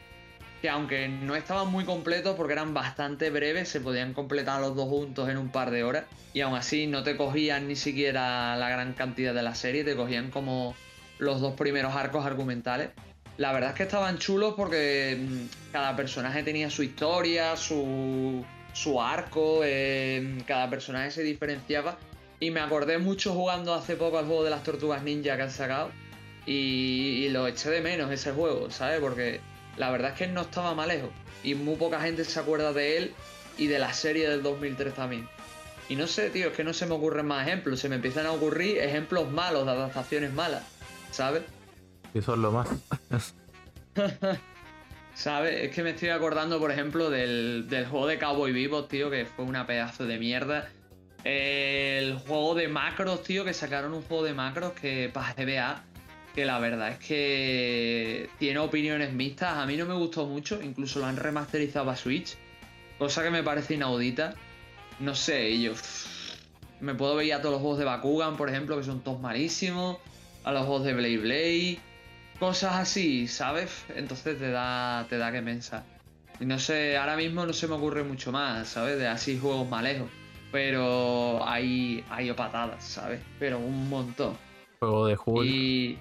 que 0.61 0.69
aunque 0.69 1.07
no 1.07 1.35
estaban 1.35 1.71
muy 1.71 1.85
completos 1.85 2.35
porque 2.35 2.53
eran 2.53 2.73
bastante 2.73 3.29
breves, 3.29 3.69
se 3.69 3.79
podían 3.79 4.13
completar 4.13 4.61
los 4.61 4.75
dos 4.75 4.89
juntos 4.89 5.29
en 5.29 5.37
un 5.37 5.49
par 5.49 5.71
de 5.71 5.83
horas. 5.83 6.05
Y 6.33 6.41
aún 6.41 6.55
así 6.55 6.87
no 6.87 7.03
te 7.03 7.15
cogían 7.15 7.67
ni 7.67 7.75
siquiera 7.75 8.55
la 8.57 8.69
gran 8.69 8.93
cantidad 8.93 9.33
de 9.33 9.43
la 9.43 9.55
serie, 9.55 9.83
te 9.83 9.95
cogían 9.95 10.31
como 10.31 10.75
los 11.19 11.41
dos 11.41 11.53
primeros 11.53 11.95
arcos 11.95 12.25
argumentales. 12.25 12.89
La 13.37 13.51
verdad 13.51 13.71
es 13.71 13.75
que 13.75 13.83
estaban 13.83 14.17
chulos 14.17 14.55
porque 14.57 15.17
mm, 15.19 15.71
cada 15.71 15.95
personaje 15.95 16.41
tenía 16.43 16.69
su 16.69 16.83
historia, 16.83 17.55
su 17.55 18.43
su 18.77 19.01
arco, 19.01 19.61
cada 20.45 20.69
personaje 20.69 21.11
se 21.11 21.23
diferenciaba. 21.23 21.97
Y 22.39 22.51
me 22.51 22.59
acordé 22.59 22.99
mucho 22.99 23.33
jugando 23.33 23.73
hace 23.73 23.95
poco 23.95 24.19
al 24.19 24.27
juego 24.27 24.43
de 24.43 24.51
las 24.51 24.63
tortugas 24.63 25.01
ninja 25.01 25.35
que 25.35 25.41
han 25.41 25.51
sacado. 25.51 25.89
Y, 26.45 27.27
lo 27.29 27.47
eché 27.47 27.69
de 27.69 27.81
menos 27.81 28.11
ese 28.11 28.31
juego, 28.31 28.69
¿sabes? 28.69 28.99
Porque 28.99 29.41
la 29.77 29.89
verdad 29.89 30.11
es 30.11 30.17
que 30.17 30.27
no 30.27 30.41
estaba 30.41 30.75
mal 30.75 30.89
lejos. 30.89 31.09
Y 31.43 31.55
muy 31.55 31.75
poca 31.75 31.99
gente 31.99 32.23
se 32.23 32.39
acuerda 32.39 32.71
de 32.71 32.97
él 32.97 33.13
y 33.57 33.67
de 33.67 33.79
la 33.79 33.93
serie 33.93 34.29
del 34.29 34.43
2003 34.43 34.93
también. 34.93 35.27
Y 35.89 35.95
no 35.95 36.05
sé, 36.05 36.29
tío, 36.29 36.49
es 36.49 36.53
que 36.53 36.63
no 36.63 36.73
se 36.73 36.85
me 36.85 36.93
ocurren 36.93 37.25
más 37.25 37.47
ejemplos. 37.47 37.79
Se 37.79 37.89
me 37.89 37.95
empiezan 37.95 38.27
a 38.27 38.31
ocurrir 38.31 38.77
ejemplos 38.77 39.29
malos 39.31 39.65
de 39.65 39.71
adaptaciones 39.71 40.31
malas, 40.33 40.63
¿sabes? 41.11 41.43
Y 42.13 42.21
son 42.21 42.41
lo 42.41 42.51
más. 42.51 42.67
¿Sabes? 45.17 45.63
Es 45.63 45.71
que 45.73 45.81
me 45.81 45.89
estoy 45.89 46.09
acordando, 46.09 46.59
por 46.59 46.71
ejemplo, 46.71 47.09
del, 47.09 47.65
juego 47.89 48.05
de 48.05 48.19
Cowboy 48.19 48.51
Vivo, 48.51 48.85
tío, 48.85 49.09
que 49.09 49.25
fue 49.25 49.45
una 49.45 49.65
pedazo 49.65 50.05
de 50.05 50.19
mierda. 50.19 50.69
El 51.23 52.19
juego 52.19 52.53
de 52.53 52.67
macros, 52.67 53.23
tío, 53.23 53.43
que 53.43 53.55
sacaron 53.55 53.95
un 53.95 54.03
juego 54.03 54.23
de 54.23 54.35
macros 54.35 54.73
que 54.73 55.09
para 55.11 55.33
GBA, 55.33 55.83
que 56.35 56.45
la 56.45 56.59
verdad 56.59 56.89
es 56.89 56.99
que 56.99 58.29
tiene 58.37 58.59
opiniones 58.59 59.11
mixtas. 59.11 59.57
A 59.57 59.65
mí 59.65 59.75
no 59.75 59.87
me 59.87 59.95
gustó 59.95 60.27
mucho, 60.27 60.61
incluso 60.61 60.99
lo 60.99 61.07
han 61.07 61.17
remasterizado 61.17 61.89
a 61.89 61.95
Switch, 61.95 62.37
cosa 62.99 63.23
que 63.23 63.31
me 63.31 63.41
parece 63.41 63.73
inaudita. 63.73 64.35
No 64.99 65.15
sé, 65.15 65.59
yo 65.59 65.73
me 66.79 66.93
puedo 66.93 67.15
ver 67.15 67.33
a 67.33 67.41
todos 67.41 67.53
los 67.53 67.61
juegos 67.61 67.79
de 67.79 67.85
Bakugan, 67.85 68.37
por 68.37 68.49
ejemplo, 68.49 68.77
que 68.77 68.83
son 68.83 68.99
todos 68.99 69.19
malísimos, 69.19 69.97
a 70.43 70.51
los 70.51 70.67
juegos 70.67 70.85
de 70.85 70.93
Blade 70.93 71.17
Blade 71.17 71.86
cosas 72.39 72.75
así, 72.75 73.27
¿sabes? 73.27 73.85
Entonces 73.95 74.37
te 74.37 74.51
da, 74.51 75.05
te 75.09 75.17
da 75.17 75.31
que 75.31 75.41
pensar. 75.41 75.83
Y 76.39 76.45
no 76.45 76.59
sé, 76.59 76.97
ahora 76.97 77.15
mismo 77.15 77.45
no 77.45 77.53
se 77.53 77.67
me 77.67 77.75
ocurre 77.75 78.03
mucho 78.03 78.31
más, 78.31 78.67
¿sabes? 78.67 78.99
De 78.99 79.07
así 79.07 79.39
juegos 79.39 79.67
malejos. 79.67 80.09
Pero 80.51 81.45
hay, 81.45 82.03
hay 82.09 82.31
patadas, 82.33 82.83
¿sabes? 82.83 83.19
Pero 83.39 83.59
un 83.59 83.89
montón. 83.89 84.37
Juego 84.79 85.07
de 85.07 85.17
Hull. 85.25 85.45
Y. 85.45 85.99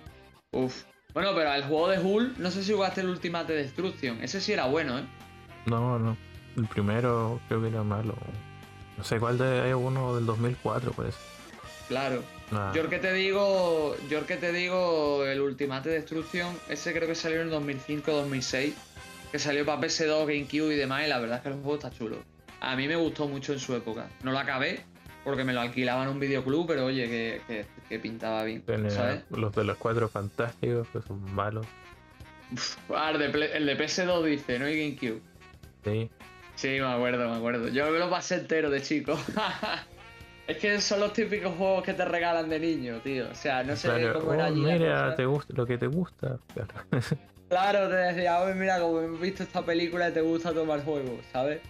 Uf. 0.53 0.85
Bueno, 1.15 1.31
pero 1.35 1.53
el 1.55 1.65
juego 1.65 1.89
de 1.89 1.99
Hull, 1.99 2.35
no 2.39 2.51
sé 2.51 2.63
si 2.63 2.73
jugaste 2.73 3.01
el 3.01 3.09
Ultimate 3.09 3.53
Destruction. 3.55 4.23
Ese 4.23 4.41
sí 4.41 4.53
era 4.53 4.67
bueno, 4.67 4.99
¿eh? 4.99 5.05
No, 5.65 5.99
no. 5.99 6.17
El 6.57 6.67
primero 6.67 7.41
creo 7.49 7.63
que 7.63 7.69
era 7.69 7.83
malo. 7.83 8.15
No 8.97 9.05
sé 9.05 9.19
cuál 9.19 9.39
de 9.39 9.63
hay 9.63 9.73
uno 9.73 10.15
del 10.15 10.27
2004, 10.27 10.93
pues. 10.93 11.17
Claro. 11.89 12.23
Ah. 12.53 12.73
Yo 12.75 12.83
el 12.83 12.89
que 12.89 12.99
te 12.99 13.13
digo, 13.13 13.97
yo 14.09 14.19
el 14.19 14.25
que 14.25 14.37
te 14.37 14.53
digo, 14.53 15.25
el 15.25 15.41
Ultimate 15.41 15.89
Destruction, 15.89 16.55
ese 16.69 16.93
creo 16.93 17.09
que 17.09 17.15
salió 17.15 17.41
en 17.41 17.49
el 17.49 17.55
2005-2006, 17.55 18.73
que 19.33 19.39
salió 19.39 19.67
para 19.67 19.81
PS2, 19.81 20.27
GameCube 20.27 20.75
y 20.75 20.77
demás, 20.77 21.05
y 21.07 21.09
la 21.09 21.19
verdad 21.19 21.39
es 21.39 21.43
que 21.43 21.49
el 21.49 21.55
juego 21.55 21.75
está 21.75 21.91
chulo. 21.91 22.19
A 22.61 22.77
mí 22.77 22.87
me 22.87 22.97
gustó 22.97 23.27
mucho 23.29 23.53
en 23.53 23.59
su 23.59 23.75
época. 23.75 24.09
No 24.23 24.33
lo 24.33 24.39
acabé, 24.39 24.81
porque 25.25 25.45
me 25.45 25.53
lo 25.53 25.61
alquilaban 25.61 26.05
en 26.05 26.15
un 26.15 26.21
videoclub, 26.21 26.69
pero 26.69 26.87
oye, 26.87 27.43
que, 27.89 27.99
pintaba 27.99 28.45
bien. 28.45 28.63
¿sabes? 28.91 29.25
Los 29.31 29.55
de 29.55 29.65
los 29.65 29.77
cuatro 29.77 30.09
fantásticos, 30.09 30.87
que 30.89 31.03
son 31.03 31.35
malos. 31.35 31.67
Ah, 32.95 33.11
el, 33.11 33.19
de, 33.19 33.47
el 33.57 33.67
de 33.67 33.77
PS2 33.77 34.25
dice, 34.25 34.59
¿no? 34.61 34.69
Y 34.69 34.79
GameCube. 34.79 35.21
Sí. 35.85 36.11
Sí, 36.55 36.69
me 36.69 36.87
acuerdo, 36.87 37.29
me 37.29 37.37
acuerdo. 37.37 37.69
Yo 37.69 37.91
me 37.91 37.99
lo 37.99 38.09
pasé 38.09 38.37
entero 38.37 38.71
de 38.71 38.81
chico. 38.83 39.19
Es 40.47 40.59
que 40.59 40.81
son 40.81 41.01
los 41.01 41.13
típicos 41.13 41.55
juegos 41.57 41.83
que 41.83 41.93
te 41.93 42.05
regalan 42.05 42.49
de 42.49 42.61
niño, 42.61 43.01
tío. 43.01 43.29
O 43.31 43.35
sea, 43.35 43.65
no 43.65 43.75
sé 43.75 43.89
cómo 44.13 44.33
era 44.33 44.45
oh, 44.45 44.47
allí. 44.47 44.61
Mira, 44.61 45.15
te 45.17 45.27
gusta, 45.27 45.53
lo 45.57 45.67
que 45.67 45.77
te 45.77 45.89
gusta. 45.89 46.39
Claro. 47.49 47.89
te 47.89 47.97
decía, 47.97 48.41
oye, 48.41 48.55
mira, 48.55 48.79
como 48.79 49.01
hemos 49.01 49.21
visto 49.21 49.43
esta 49.43 49.63
película 49.63 50.09
y 50.09 50.13
te 50.13 50.21
gusta 50.21 50.53
tomar 50.53 50.85
juegos, 50.85 51.25
¿sabes? 51.33 51.61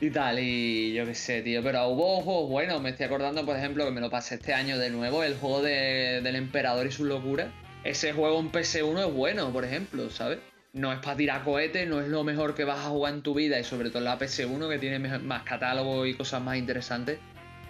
Y 0.00 0.10
tal, 0.10 0.38
y 0.38 0.94
yo 0.94 1.04
qué 1.04 1.14
sé, 1.14 1.42
tío. 1.42 1.62
Pero 1.62 1.88
hubo 1.88 2.22
juegos 2.22 2.48
buenos. 2.48 2.80
Me 2.80 2.90
estoy 2.90 3.04
acordando, 3.06 3.44
por 3.44 3.56
ejemplo, 3.56 3.84
que 3.84 3.90
me 3.90 4.00
lo 4.00 4.08
pasé 4.08 4.36
este 4.36 4.54
año 4.54 4.78
de 4.78 4.88
nuevo, 4.88 5.22
el 5.22 5.36
juego 5.36 5.60
de, 5.60 6.20
del 6.22 6.36
emperador 6.36 6.86
y 6.86 6.92
su 6.92 7.04
locura. 7.04 7.52
Ese 7.84 8.14
juego 8.14 8.40
en 8.40 8.50
PS1 8.50 9.08
es 9.08 9.14
bueno, 9.14 9.52
por 9.52 9.64
ejemplo, 9.64 10.08
¿sabes? 10.10 10.38
No 10.72 10.92
es 10.92 10.98
para 11.00 11.16
tirar 11.16 11.44
cohetes, 11.44 11.86
no 11.86 12.00
es 12.00 12.08
lo 12.08 12.24
mejor 12.24 12.54
que 12.54 12.64
vas 12.64 12.80
a 12.80 12.88
jugar 12.88 13.14
en 13.14 13.22
tu 13.22 13.34
vida 13.34 13.58
y 13.60 13.64
sobre 13.64 13.90
todo 13.90 13.98
en 13.98 14.04
la 14.04 14.18
PS1 14.18 14.68
que 14.68 14.78
tiene 14.78 14.98
más 15.18 15.42
catálogo 15.44 16.04
y 16.04 16.14
cosas 16.14 16.42
más 16.42 16.56
interesantes. 16.56 17.18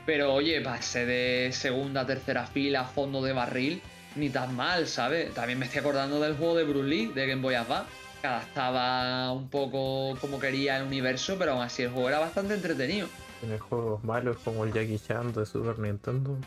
Pero 0.07 0.33
oye, 0.33 0.61
pasé 0.61 1.05
de 1.05 1.51
segunda 1.53 2.07
tercera 2.07 2.47
fila, 2.47 2.85
fondo 2.85 3.21
de 3.23 3.33
barril, 3.33 3.83
ni 4.15 4.31
tan 4.31 4.55
mal, 4.55 4.87
¿sabes? 4.87 5.35
También 5.35 5.59
me 5.59 5.67
estoy 5.67 5.81
acordando 5.81 6.21
del 6.21 6.37
juego 6.37 6.57
de 6.57 6.65
Bruce 6.65 6.89
Lee, 6.89 7.07
de 7.07 7.27
Game 7.27 7.43
Boy 7.43 7.57
Advance, 7.57 7.91
que 8.21 8.29
adaptaba 8.29 9.33
un 9.33 9.49
poco 9.51 10.17
como 10.21 10.39
quería 10.39 10.77
el 10.77 10.85
universo, 10.85 11.37
pero 11.37 11.53
aún 11.53 11.63
así 11.63 11.83
el 11.83 11.91
juego 11.91 12.09
era 12.09 12.21
bastante 12.21 12.55
entretenido. 12.55 13.09
Tiene 13.41 13.59
juegos 13.59 14.03
malos 14.05 14.39
como 14.45 14.65
el 14.65 14.73
Jackie 14.73 14.99
Chan 14.99 15.33
de 15.33 15.45
Super 15.45 15.79
Nintendo. 15.81 16.39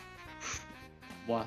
Buah. 1.28 1.46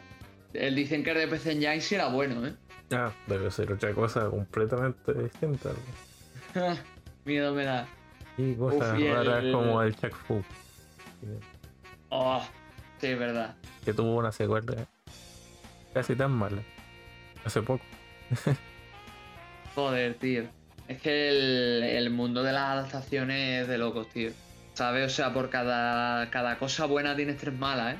Él 0.52 0.74
dicen 0.74 1.02
que 1.02 1.12
el 1.12 1.18
de 1.18 1.28
PC 1.28 1.52
Engine 1.52 1.80
sí 1.80 1.94
era 1.94 2.08
bueno, 2.08 2.46
¿eh? 2.46 2.54
Ah, 2.90 3.10
debe 3.26 3.50
ser 3.50 3.72
otra 3.72 3.94
cosa 3.94 4.28
completamente 4.28 5.14
distinta. 5.14 5.70
Miedo 7.24 7.54
me 7.54 7.64
da. 7.64 7.88
Y 8.36 8.54
cosas 8.54 9.00
raras 9.00 9.44
como 9.50 9.82
el 9.82 9.96
Chuck 9.96 10.14
Fu. 10.14 10.42
Oh, 12.14 12.42
sí, 13.00 13.06
es 13.06 13.18
verdad. 13.18 13.54
Que 13.86 13.94
tuvo 13.94 14.16
una 14.16 14.30
secuela 14.32 14.86
casi 15.94 16.14
tan 16.14 16.30
mala. 16.30 16.62
Hace 17.42 17.62
poco. 17.62 17.82
Joder, 19.74 20.14
tío. 20.16 20.44
Es 20.88 21.00
que 21.00 21.30
el, 21.30 21.82
el 21.82 22.10
mundo 22.10 22.42
de 22.42 22.52
las 22.52 22.64
adaptaciones 22.64 23.62
es 23.62 23.68
de 23.68 23.78
locos, 23.78 24.10
tío. 24.10 24.30
¿Sabes? 24.74 25.06
O 25.06 25.14
sea, 25.14 25.32
por 25.32 25.48
cada, 25.48 26.28
cada 26.28 26.58
cosa 26.58 26.84
buena 26.84 27.16
tienes 27.16 27.38
tres 27.38 27.54
malas, 27.54 27.94
¿eh? 27.94 27.98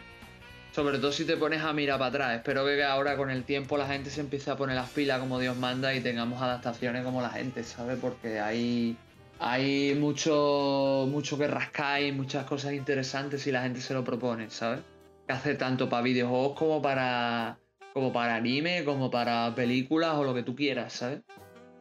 Sobre 0.72 0.98
todo 0.98 1.10
si 1.10 1.24
te 1.24 1.38
pones 1.38 1.62
a 1.62 1.72
mirar 1.72 1.98
para 1.98 2.08
atrás. 2.08 2.36
Espero 2.36 2.66
que 2.66 2.84
ahora 2.84 3.16
con 3.16 3.30
el 3.30 3.44
tiempo 3.44 3.78
la 3.78 3.86
gente 3.86 4.10
se 4.10 4.20
empiece 4.20 4.50
a 4.50 4.56
poner 4.56 4.76
las 4.76 4.90
pilas 4.90 5.20
como 5.20 5.38
Dios 5.38 5.56
manda 5.56 5.94
y 5.94 6.00
tengamos 6.00 6.42
adaptaciones 6.42 7.02
como 7.02 7.22
la 7.22 7.30
gente, 7.30 7.64
¿sabes? 7.64 7.98
Porque 7.98 8.40
hay, 8.40 8.98
hay 9.45 9.95
mucho, 9.97 11.07
mucho 11.11 11.36
que 11.36 11.49
rascar 11.49 12.01
y 12.03 12.12
muchas 12.12 12.45
cosas 12.45 12.74
interesantes 12.74 13.43
si 13.43 13.51
la 13.51 13.62
gente 13.62 13.80
se 13.80 13.93
lo 13.93 14.05
propone, 14.05 14.49
¿sabes? 14.51 14.80
Que 15.26 15.32
hace 15.32 15.55
tanto 15.57 15.88
para 15.88 16.03
videojuegos 16.03 16.57
como 16.57 16.80
para, 16.80 17.59
como 17.93 18.12
para 18.12 18.36
anime, 18.36 18.84
como 18.84 19.11
para 19.11 19.53
películas 19.55 20.14
o 20.14 20.22
lo 20.22 20.32
que 20.32 20.45
tú 20.45 20.55
quieras, 20.55 20.93
¿sabes? 20.93 21.22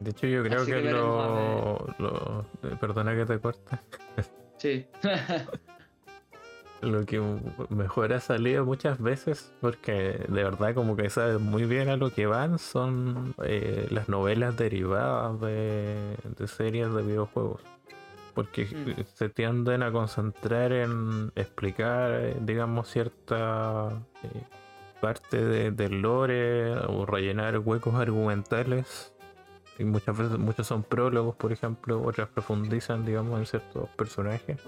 De 0.00 0.10
hecho, 0.10 0.26
yo 0.26 0.42
creo 0.42 0.62
Así 0.62 0.72
que, 0.72 0.82
que 0.82 0.90
lo, 0.90 1.86
lo- 1.98 2.44
Perdona 2.80 3.14
que 3.14 3.26
te 3.26 3.38
corte. 3.38 3.76
Sí. 4.58 4.86
Lo 6.82 7.06
que 7.06 7.22
mejor 7.68 8.12
ha 8.12 8.18
salido 8.20 8.64
muchas 8.64 9.00
veces, 9.00 9.52
porque 9.60 10.24
de 10.28 10.42
verdad 10.44 10.74
como 10.74 10.96
que 10.96 11.08
sabe 11.10 11.38
muy 11.38 11.64
bien 11.64 11.88
a 11.88 11.96
lo 11.96 12.10
que 12.10 12.26
van, 12.26 12.58
son 12.58 13.34
eh, 13.44 13.86
las 13.90 14.08
novelas 14.08 14.56
derivadas 14.56 15.40
de, 15.40 16.16
de 16.36 16.48
series 16.48 16.92
de 16.92 17.02
videojuegos. 17.02 17.60
Porque 18.34 18.64
Mm. 18.64 19.02
se 19.14 19.28
tienden 19.28 19.82
a 19.84 19.92
concentrar 19.92 20.72
en 20.72 21.30
explicar, 21.36 22.34
digamos, 22.44 22.88
cierta 22.90 23.90
eh, 24.24 24.42
parte 25.00 25.44
de- 25.44 25.70
del 25.70 26.00
lore 26.02 26.72
o 26.88 27.06
rellenar 27.06 27.58
huecos 27.58 27.94
argumentales. 27.94 29.12
Y 29.78 29.84
muchas 29.84 30.16
veces, 30.18 30.38
muchos 30.38 30.66
son 30.66 30.82
prólogos, 30.82 31.36
por 31.36 31.52
ejemplo, 31.52 32.02
otras 32.02 32.28
profundizan, 32.28 33.04
digamos, 33.04 33.38
en 33.38 33.46
ciertos 33.46 33.88
personajes. 33.90 34.58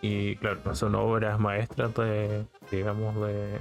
Y 0.00 0.36
claro, 0.36 0.74
son 0.74 0.94
obras 0.94 1.38
maestras 1.38 1.94
de, 1.94 2.46
digamos, 2.70 3.14
de 3.26 3.58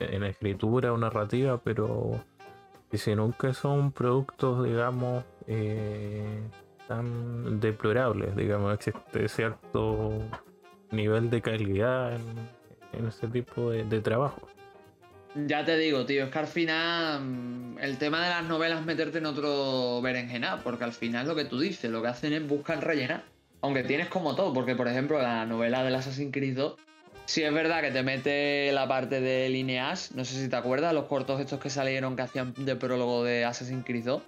en 0.00 0.24
escritura 0.24 0.92
o 0.92 0.98
narrativa, 0.98 1.60
pero 1.62 2.20
si 2.92 3.14
nunca 3.14 3.54
son 3.54 3.92
productos, 3.92 4.64
digamos, 4.64 5.24
eh, 5.46 6.40
tan 6.88 7.60
deplorables, 7.60 8.36
digamos, 8.36 8.74
existe 8.74 9.28
cierto 9.28 10.18
nivel 10.90 11.30
de 11.30 11.40
calidad 11.40 12.14
en, 12.14 12.22
en 12.92 13.06
ese 13.06 13.28
tipo 13.28 13.70
de, 13.70 14.00
trabajo. 14.00 14.48
Ya 15.34 15.64
te 15.64 15.78
digo, 15.78 16.04
tío, 16.04 16.24
es 16.24 16.30
que 16.30 16.38
al 16.38 16.46
final 16.46 17.22
mm, 17.22 17.78
el 17.78 17.96
tema 17.96 18.22
de 18.22 18.30
las 18.30 18.44
novelas 18.44 18.80
es 18.80 18.86
meterte 18.86 19.18
en 19.18 19.26
otro 19.26 20.02
berenjenal, 20.02 20.60
porque 20.62 20.84
al 20.84 20.92
final 20.92 21.26
lo 21.26 21.34
que 21.34 21.46
tú 21.46 21.58
dices, 21.58 21.90
lo 21.90 22.02
que 22.02 22.08
hacen 22.08 22.34
es 22.34 22.46
buscar 22.46 22.84
rellenar. 22.84 23.24
Aunque 23.62 23.84
tienes 23.84 24.08
como 24.08 24.34
todo, 24.34 24.52
porque 24.52 24.74
por 24.74 24.88
ejemplo 24.88 25.20
la 25.22 25.46
novela 25.46 25.82
del 25.84 25.94
Assassin's 25.94 26.32
Creed 26.32 26.56
2, 26.56 26.74
sí 27.26 27.42
es 27.44 27.52
verdad 27.54 27.80
que 27.80 27.90
te 27.92 28.02
mete 28.02 28.70
la 28.72 28.86
parte 28.88 29.20
de 29.20 29.48
Lineage, 29.48 30.08
no 30.14 30.24
sé 30.24 30.34
si 30.42 30.48
te 30.48 30.56
acuerdas, 30.56 30.92
los 30.92 31.04
cortos 31.04 31.40
estos 31.40 31.60
que 31.60 31.70
salieron 31.70 32.16
que 32.16 32.22
hacían 32.22 32.52
de 32.56 32.76
prólogo 32.76 33.22
de 33.24 33.44
Assassin's 33.44 33.84
Creed 33.84 34.04
2, 34.04 34.22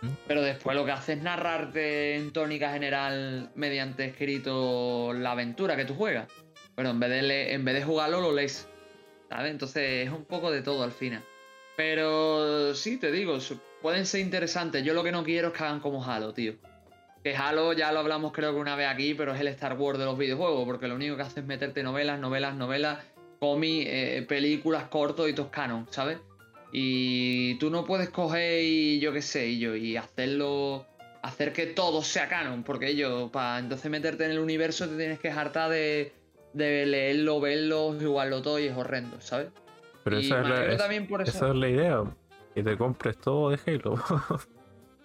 ¿Mm? 0.00 0.06
pero 0.26 0.42
después 0.42 0.74
lo 0.76 0.84
que 0.86 0.92
hace 0.92 1.12
es 1.14 1.22
narrarte 1.22 2.16
en 2.16 2.32
tónica 2.32 2.72
general 2.72 3.50
mediante 3.54 4.06
escrito 4.06 5.12
la 5.12 5.32
aventura 5.32 5.76
que 5.76 5.84
tú 5.84 5.94
juegas. 5.94 6.28
Pero 6.74 6.90
en 6.90 7.00
vez 7.00 7.10
de, 7.10 7.22
le- 7.22 7.52
en 7.54 7.64
vez 7.64 7.74
de 7.74 7.82
jugarlo, 7.82 8.20
lo 8.20 8.32
lees. 8.32 8.68
¿Sabes? 9.28 9.50
Entonces 9.50 10.06
es 10.06 10.12
un 10.12 10.24
poco 10.24 10.50
de 10.52 10.62
todo 10.62 10.84
al 10.84 10.92
final. 10.92 11.22
Pero 11.76 12.74
sí, 12.74 12.96
te 12.98 13.10
digo, 13.12 13.38
pueden 13.82 14.06
ser 14.06 14.20
interesantes. 14.20 14.82
Yo 14.84 14.94
lo 14.94 15.02
que 15.04 15.10
no 15.12 15.24
quiero 15.24 15.48
es 15.48 15.54
que 15.54 15.64
hagan 15.64 15.80
como 15.80 16.04
Halo, 16.04 16.32
tío. 16.32 16.54
Que 17.22 17.36
Halo 17.36 17.72
ya 17.72 17.92
lo 17.92 17.98
hablamos 18.00 18.32
creo 18.32 18.52
que 18.54 18.60
una 18.60 18.76
vez 18.76 18.88
aquí, 18.88 19.14
pero 19.14 19.34
es 19.34 19.40
el 19.40 19.48
Star 19.48 19.74
Wars 19.76 19.98
de 19.98 20.04
los 20.04 20.16
videojuegos, 20.16 20.64
porque 20.64 20.86
lo 20.88 20.94
único 20.94 21.16
que 21.16 21.22
hace 21.22 21.40
es 21.40 21.46
meterte 21.46 21.82
novelas, 21.82 22.18
novelas, 22.20 22.54
novelas, 22.54 22.98
cómics, 23.40 23.86
eh, 23.90 24.24
películas, 24.28 24.84
cortos 24.84 25.28
y 25.28 25.32
todos 25.32 25.50
canon, 25.50 25.86
¿sabes? 25.90 26.18
Y 26.72 27.54
tú 27.56 27.70
no 27.70 27.84
puedes 27.86 28.10
coger 28.10 28.62
y 28.62 29.00
yo 29.00 29.12
qué 29.12 29.22
sé, 29.22 29.48
y 29.48 29.58
yo, 29.58 29.74
y 29.74 29.96
hacerlo, 29.96 30.86
hacer 31.22 31.52
que 31.52 31.66
todo 31.66 32.02
sea 32.02 32.28
canon, 32.28 32.62
porque 32.62 32.88
ellos, 32.88 33.30
para 33.30 33.58
entonces 33.58 33.90
meterte 33.90 34.24
en 34.24 34.32
el 34.32 34.38
universo 34.38 34.88
te 34.88 34.96
tienes 34.96 35.18
que 35.18 35.30
hartar 35.30 35.70
de, 35.70 36.12
de 36.52 36.86
leerlo, 36.86 37.40
verlo, 37.40 37.96
jugarlo 38.00 38.42
todo 38.42 38.58
y 38.58 38.66
es 38.66 38.76
horrendo, 38.76 39.20
¿sabes? 39.20 39.48
Pero 40.04 40.20
y 40.20 40.26
esa, 40.26 40.40
es 40.42 40.48
la, 40.48 40.66
es- 40.66 40.78
también 40.78 41.06
por 41.08 41.22
eso. 41.22 41.30
esa 41.30 41.48
es 41.48 41.54
la 41.56 41.68
idea, 41.68 42.04
que 42.54 42.62
te 42.62 42.76
compres 42.76 43.16
todo 43.18 43.50
de 43.50 43.58
Halo. 43.66 43.94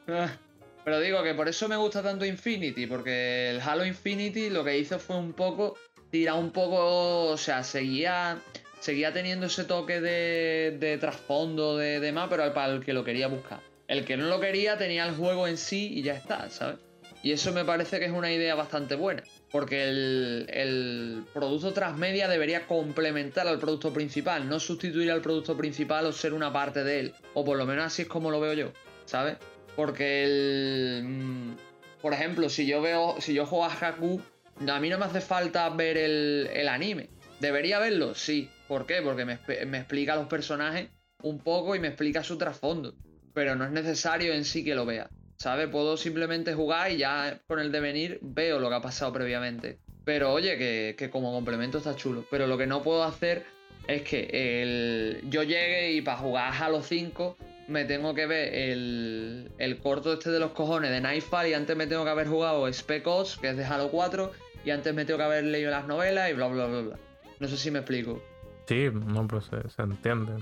Pero 0.83 0.99
digo 0.99 1.23
que 1.23 1.33
por 1.33 1.47
eso 1.47 1.67
me 1.67 1.77
gusta 1.77 2.03
tanto 2.03 2.25
Infinity, 2.25 2.87
porque 2.87 3.49
el 3.51 3.61
Halo 3.61 3.85
Infinity 3.85 4.49
lo 4.49 4.63
que 4.63 4.77
hizo 4.77 4.99
fue 4.99 5.15
un 5.15 5.33
poco, 5.33 5.77
tirar 6.09 6.35
un 6.35 6.51
poco, 6.51 7.27
o 7.29 7.37
sea, 7.37 7.63
seguía, 7.63 8.41
seguía 8.79 9.13
teniendo 9.13 9.45
ese 9.45 9.63
toque 9.63 10.01
de, 10.01 10.77
de 10.79 10.97
trasfondo 10.97 11.77
de 11.77 11.99
demás, 11.99 12.27
pero 12.29 12.53
para 12.53 12.73
el 12.73 12.83
que 12.83 12.93
lo 12.93 13.03
quería 13.03 13.27
buscar. 13.27 13.61
El 13.87 14.03
que 14.03 14.17
no 14.17 14.27
lo 14.27 14.39
quería 14.39 14.77
tenía 14.77 15.05
el 15.05 15.15
juego 15.15 15.47
en 15.47 15.57
sí 15.57 15.91
y 15.93 16.03
ya 16.03 16.15
está, 16.15 16.49
¿sabes? 16.49 16.77
Y 17.21 17.31
eso 17.31 17.53
me 17.53 17.63
parece 17.63 17.99
que 17.99 18.05
es 18.05 18.11
una 18.11 18.33
idea 18.33 18.53
bastante 18.53 18.95
buena, 18.95 19.23
porque 19.49 19.87
el, 19.87 20.45
el 20.49 21.23
producto 21.33 21.71
transmedia 21.71 22.27
debería 22.27 22.67
complementar 22.67 23.47
al 23.47 23.59
producto 23.59 23.93
principal, 23.93 24.49
no 24.49 24.59
sustituir 24.59 25.09
al 25.09 25.21
producto 25.21 25.55
principal 25.55 26.05
o 26.05 26.11
ser 26.11 26.33
una 26.33 26.51
parte 26.51 26.83
de 26.83 26.99
él, 26.99 27.13
o 27.33 27.45
por 27.45 27.57
lo 27.57 27.65
menos 27.65 27.85
así 27.85 28.01
es 28.01 28.07
como 28.09 28.29
lo 28.29 28.41
veo 28.41 28.53
yo, 28.53 28.73
¿sabes? 29.05 29.37
Porque 29.75 30.23
el. 30.23 31.03
mm, 31.03 31.55
Por 32.01 32.13
ejemplo, 32.13 32.49
si 32.49 32.65
yo 32.65 32.81
veo. 32.81 33.15
Si 33.19 33.33
yo 33.33 33.45
juego 33.45 33.65
a 33.65 33.73
Haku, 33.73 34.21
a 34.67 34.79
mí 34.79 34.89
no 34.89 34.97
me 34.97 35.05
hace 35.05 35.21
falta 35.21 35.69
ver 35.69 35.97
el, 35.97 36.49
el 36.53 36.67
anime. 36.67 37.09
¿Debería 37.39 37.79
verlo? 37.79 38.15
Sí. 38.15 38.49
¿Por 38.67 38.85
qué? 38.85 39.01
Porque 39.01 39.25
me, 39.25 39.39
me 39.65 39.77
explica 39.79 40.13
a 40.13 40.15
los 40.15 40.27
personajes 40.27 40.89
un 41.21 41.39
poco 41.39 41.75
y 41.75 41.79
me 41.79 41.87
explica 41.87 42.23
su 42.23 42.37
trasfondo. 42.37 42.93
Pero 43.33 43.55
no 43.55 43.65
es 43.65 43.71
necesario 43.71 44.33
en 44.33 44.45
sí 44.45 44.63
que 44.63 44.75
lo 44.75 44.85
vea. 44.85 45.09
¿Sabes? 45.37 45.67
Puedo 45.67 45.97
simplemente 45.97 46.53
jugar 46.53 46.91
y 46.91 46.97
ya 46.97 47.39
con 47.47 47.59
el 47.59 47.71
devenir 47.71 48.19
veo 48.21 48.59
lo 48.59 48.69
que 48.69 48.75
ha 48.75 48.81
pasado 48.81 49.11
previamente. 49.11 49.79
Pero 50.05 50.31
oye, 50.31 50.57
que, 50.57 50.95
que 50.97 51.09
como 51.09 51.33
complemento 51.33 51.79
está 51.79 51.95
chulo. 51.95 52.25
Pero 52.29 52.47
lo 52.47 52.57
que 52.57 52.67
no 52.67 52.81
puedo 52.83 53.03
hacer 53.03 53.43
es 53.87 54.03
que 54.03 54.29
el, 54.31 55.21
yo 55.29 55.43
llegue 55.43 55.91
y 55.91 56.01
para 56.01 56.17
jugar 56.17 56.53
a 56.53 56.57
Halo 56.57 56.81
5 56.81 57.37
me 57.67 57.85
tengo 57.85 58.13
que 58.13 58.25
ver 58.25 58.53
el, 58.53 59.51
el 59.57 59.77
corto 59.79 60.13
este 60.13 60.29
de 60.29 60.39
los 60.39 60.51
cojones 60.51 60.91
de 60.91 61.01
Nightfall 61.01 61.47
y 61.47 61.53
antes 61.53 61.75
me 61.75 61.87
tengo 61.87 62.03
que 62.03 62.09
haber 62.09 62.27
jugado 62.27 62.67
Spec 62.71 63.05
Ops, 63.07 63.37
que 63.37 63.49
es 63.49 63.57
de 63.57 63.65
Halo 63.65 63.89
4, 63.89 64.31
y 64.65 64.71
antes 64.71 64.93
me 64.93 65.05
tengo 65.05 65.17
que 65.17 65.23
haber 65.25 65.43
leído 65.45 65.71
las 65.71 65.87
novelas 65.87 66.29
y 66.29 66.33
bla 66.33 66.47
bla 66.47 66.65
bla 66.67 66.81
bla. 66.81 66.95
No 67.39 67.47
sé 67.47 67.57
si 67.57 67.71
me 67.71 67.79
explico. 67.79 68.21
Sí, 68.67 68.89
no, 68.93 69.27
pues 69.27 69.45
se, 69.45 69.69
se 69.69 69.81
entiende. 69.81 70.33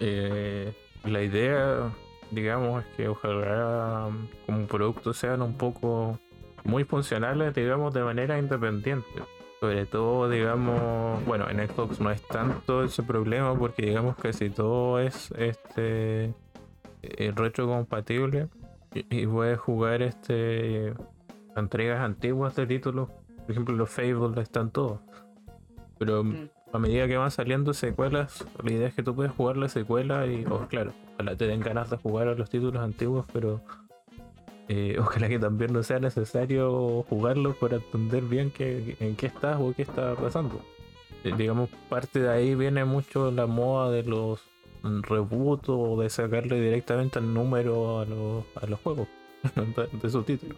Eh, 0.00 0.72
la 1.04 1.22
idea, 1.22 1.92
digamos, 2.30 2.84
es 2.84 2.96
que 2.96 3.08
ojalá 3.08 4.08
como 4.46 4.66
producto 4.66 5.12
sean 5.12 5.42
un 5.42 5.56
poco 5.56 6.18
muy 6.64 6.84
funcionales, 6.84 7.54
digamos, 7.54 7.92
de 7.94 8.02
manera 8.02 8.38
independiente. 8.38 9.06
Sobre 9.60 9.86
todo, 9.86 10.28
digamos, 10.28 11.24
bueno, 11.24 11.48
en 11.48 11.66
Xbox 11.66 11.98
no 12.00 12.10
es 12.10 12.20
tanto 12.22 12.84
ese 12.84 13.02
problema 13.02 13.58
porque 13.58 13.86
digamos 13.86 14.16
que 14.16 14.32
si 14.32 14.50
todo 14.50 15.00
es 15.00 15.30
este 15.32 16.34
eh, 17.02 17.32
retrocompatible 17.34 18.48
y, 18.94 19.22
y 19.22 19.26
puedes 19.26 19.58
jugar 19.58 20.02
este 20.02 20.92
entregas 21.56 22.00
antiguas 22.00 22.54
de 22.54 22.66
títulos, 22.66 23.08
por 23.08 23.50
ejemplo 23.50 23.74
los 23.74 23.88
Fable 23.88 24.40
están 24.42 24.70
todos. 24.70 25.00
Pero 25.98 26.22
Mm. 26.22 26.50
a 26.74 26.78
medida 26.78 27.08
que 27.08 27.16
van 27.16 27.30
saliendo 27.30 27.72
secuelas, 27.72 28.46
la 28.62 28.70
idea 28.70 28.88
es 28.88 28.94
que 28.94 29.02
tú 29.02 29.14
puedes 29.14 29.32
jugar 29.32 29.56
la 29.56 29.68
secuela 29.70 30.26
y, 30.26 30.44
o 30.44 30.66
claro, 30.68 30.92
ojalá 31.14 31.34
te 31.34 31.46
den 31.46 31.60
ganas 31.60 31.88
de 31.88 31.96
jugar 31.96 32.28
a 32.28 32.34
los 32.34 32.50
títulos 32.50 32.82
antiguos, 32.82 33.24
pero 33.32 33.62
eh, 34.68 34.96
ojalá 35.00 35.28
que 35.28 35.38
también 35.38 35.72
no 35.72 35.82
sea 35.82 35.98
necesario 35.98 37.02
jugarlos 37.08 37.56
para 37.56 37.76
entender 37.76 38.22
bien 38.22 38.50
qué, 38.50 38.96
en 39.00 39.16
qué 39.16 39.26
estás 39.26 39.58
o 39.60 39.72
qué 39.74 39.82
está 39.82 40.14
pasando. 40.14 40.60
Eh, 41.24 41.32
digamos, 41.36 41.70
parte 41.88 42.20
de 42.20 42.28
ahí 42.28 42.54
viene 42.54 42.84
mucho 42.84 43.30
la 43.30 43.46
moda 43.46 43.90
de 43.90 44.02
los 44.02 44.40
reboots 44.82 45.68
o 45.68 46.00
de 46.00 46.08
sacarle 46.10 46.60
directamente 46.60 47.18
el 47.18 47.32
número 47.32 48.00
a 48.00 48.04
los, 48.04 48.44
a 48.54 48.66
los 48.66 48.80
juegos 48.80 49.08
de, 49.54 49.98
de 49.98 50.10
su 50.10 50.22
título. 50.22 50.54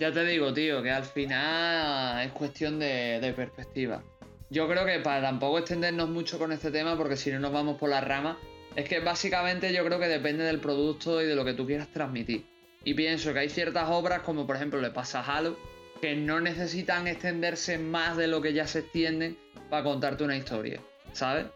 Ya 0.00 0.12
te 0.12 0.24
digo, 0.24 0.52
tío, 0.52 0.82
que 0.82 0.90
al 0.90 1.04
final 1.04 2.24
es 2.24 2.32
cuestión 2.32 2.78
de, 2.78 3.18
de 3.20 3.32
perspectiva. 3.32 4.02
Yo 4.50 4.68
creo 4.68 4.86
que 4.86 5.00
para 5.00 5.20
tampoco 5.20 5.58
extendernos 5.58 6.08
mucho 6.08 6.38
con 6.38 6.52
este 6.52 6.70
tema, 6.70 6.96
porque 6.96 7.16
si 7.16 7.30
no 7.30 7.40
nos 7.40 7.52
vamos 7.52 7.76
por 7.78 7.90
las 7.90 8.02
ramas, 8.02 8.36
es 8.76 8.88
que 8.88 9.00
básicamente 9.00 9.72
yo 9.74 9.84
creo 9.84 9.98
que 9.98 10.06
depende 10.06 10.44
del 10.44 10.60
producto 10.60 11.20
y 11.20 11.26
de 11.26 11.34
lo 11.34 11.44
que 11.44 11.54
tú 11.54 11.66
quieras 11.66 11.88
transmitir. 11.88 12.46
Y 12.84 12.94
pienso 12.94 13.32
que 13.32 13.40
hay 13.40 13.48
ciertas 13.48 13.88
obras, 13.90 14.22
como 14.22 14.46
por 14.46 14.56
ejemplo 14.56 14.80
le 14.80 14.90
pasa 14.90 15.20
a 15.20 15.36
Halo, 15.36 15.56
que 16.00 16.14
no 16.16 16.40
necesitan 16.40 17.06
extenderse 17.06 17.78
más 17.78 18.16
de 18.16 18.28
lo 18.28 18.40
que 18.40 18.52
ya 18.52 18.66
se 18.66 18.80
extienden 18.80 19.36
para 19.68 19.84
contarte 19.84 20.24
una 20.24 20.36
historia, 20.36 20.80
¿sabes? 21.12 21.46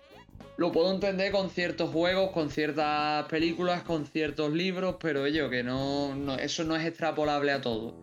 Lo 0.56 0.70
puedo 0.70 0.92
entender 0.92 1.32
con 1.32 1.50
ciertos 1.50 1.90
juegos, 1.90 2.30
con 2.32 2.50
ciertas 2.50 3.26
películas, 3.26 3.82
con 3.82 4.06
ciertos 4.06 4.52
libros, 4.52 4.96
pero 5.00 5.24
ello, 5.24 5.48
que 5.48 5.62
no, 5.62 6.36
eso 6.38 6.64
no 6.64 6.76
es 6.76 6.86
extrapolable 6.86 7.52
a 7.52 7.60
todo. 7.60 7.94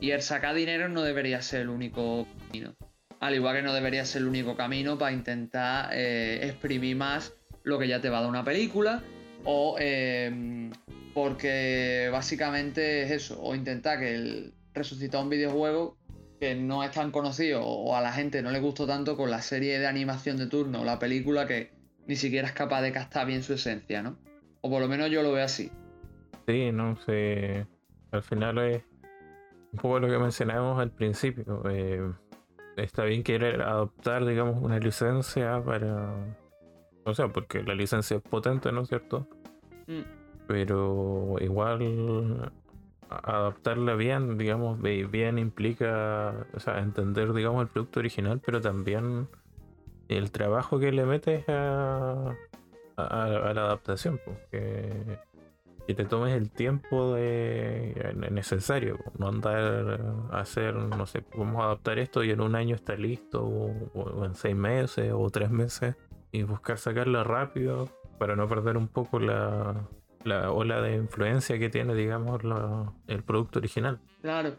Y 0.00 0.10
el 0.10 0.22
sacar 0.22 0.54
dinero 0.54 0.88
no 0.88 1.02
debería 1.02 1.40
ser 1.40 1.62
el 1.62 1.68
único 1.68 2.26
camino. 2.48 2.74
Al 3.20 3.34
igual 3.34 3.56
que 3.56 3.62
no 3.62 3.72
debería 3.72 4.04
ser 4.04 4.22
el 4.22 4.28
único 4.28 4.56
camino 4.56 4.98
para 4.98 5.12
intentar 5.12 5.90
eh, 5.92 6.40
exprimir 6.42 6.96
más 6.96 7.32
lo 7.62 7.78
que 7.78 7.88
ya 7.88 8.00
te 8.00 8.10
va 8.10 8.18
a 8.18 8.20
dar 8.22 8.30
una 8.30 8.44
película. 8.44 9.02
O 9.44 9.76
em, 9.78 10.70
porque 11.12 12.08
básicamente 12.10 13.02
es 13.02 13.10
eso. 13.10 13.40
O 13.42 13.54
intentar 13.54 13.98
que 13.98 14.14
el 14.14 14.54
resucitar 14.74 15.22
un 15.22 15.30
videojuego 15.30 15.96
que 16.40 16.54
no 16.54 16.82
es 16.82 16.90
tan 16.90 17.10
conocido 17.10 17.64
o 17.64 17.94
a 17.96 18.00
la 18.00 18.12
gente 18.12 18.42
no 18.42 18.50
le 18.50 18.60
gustó 18.60 18.86
tanto 18.86 19.16
con 19.16 19.30
la 19.30 19.40
serie 19.40 19.78
de 19.78 19.86
animación 19.86 20.36
de 20.36 20.46
turno 20.46 20.80
o 20.80 20.84
la 20.84 20.98
película 20.98 21.46
que 21.46 21.72
ni 22.06 22.16
siquiera 22.16 22.48
es 22.48 22.52
capaz 22.52 22.82
de 22.82 22.92
captar 22.92 23.26
bien 23.26 23.42
su 23.42 23.54
esencia, 23.54 24.02
¿no? 24.02 24.18
O 24.60 24.70
por 24.70 24.80
lo 24.80 24.88
menos 24.88 25.10
yo 25.10 25.22
lo 25.22 25.32
veo 25.32 25.44
así. 25.44 25.70
Sí, 26.46 26.70
no 26.72 26.96
sé. 26.96 27.66
Al 28.10 28.22
final 28.22 28.58
es 28.58 28.82
un 29.72 29.78
poco 29.78 30.00
lo 30.00 30.08
que 30.08 30.18
mencionábamos 30.18 30.80
al 30.80 30.90
principio. 30.90 31.62
Eh, 31.70 32.12
está 32.76 33.04
bien 33.04 33.22
querer 33.22 33.62
adoptar, 33.62 34.24
digamos, 34.26 34.62
una 34.62 34.78
licencia 34.78 35.62
para. 35.64 36.14
O 37.04 37.14
sea, 37.14 37.28
porque 37.28 37.62
la 37.62 37.74
licencia 37.74 38.16
es 38.16 38.22
potente, 38.22 38.72
¿no 38.72 38.82
es 38.82 38.88
cierto? 38.88 39.28
Mm. 39.86 40.02
Pero 40.46 41.36
igual 41.40 42.52
adaptarla 43.08 43.94
bien, 43.94 44.36
digamos, 44.38 44.80
bien 44.80 45.38
implica, 45.38 46.46
o 46.54 46.60
sea, 46.60 46.80
entender, 46.80 47.32
digamos, 47.32 47.62
el 47.62 47.68
producto 47.68 48.00
original, 48.00 48.40
pero 48.44 48.60
también 48.60 49.28
el 50.08 50.30
trabajo 50.30 50.78
que 50.78 50.92
le 50.92 51.04
metes 51.04 51.44
a, 51.48 52.34
la 52.96 53.50
adaptación, 53.50 54.20
porque 54.24 55.18
que 55.86 55.94
te 55.94 56.06
tomes 56.06 56.34
el 56.34 56.50
tiempo 56.50 57.14
necesario, 58.30 58.98
no 59.18 59.28
andar 59.28 60.00
a 60.30 60.40
hacer, 60.40 60.74
no 60.74 61.04
sé, 61.06 61.24
vamos 61.36 61.60
a 61.62 61.66
adaptar 61.66 61.98
esto 61.98 62.24
y 62.24 62.30
en 62.30 62.40
un 62.40 62.54
año 62.54 62.74
está 62.74 62.96
listo, 62.96 63.44
o, 63.44 64.24
en 64.24 64.34
seis 64.34 64.56
meses 64.56 65.12
o 65.14 65.28
tres 65.30 65.50
meses, 65.50 65.96
y 66.32 66.42
buscar 66.42 66.78
sacarlo 66.78 67.22
rápido 67.22 67.90
para 68.18 68.36
no 68.36 68.48
perder 68.48 68.76
un 68.76 68.88
poco 68.88 69.18
la, 69.18 69.88
la 70.24 70.50
ola 70.50 70.80
de 70.80 70.96
influencia 70.96 71.58
que 71.58 71.68
tiene, 71.68 71.94
digamos, 71.94 72.40
el 73.06 73.22
producto 73.22 73.58
original. 73.58 74.00
Claro, 74.22 74.56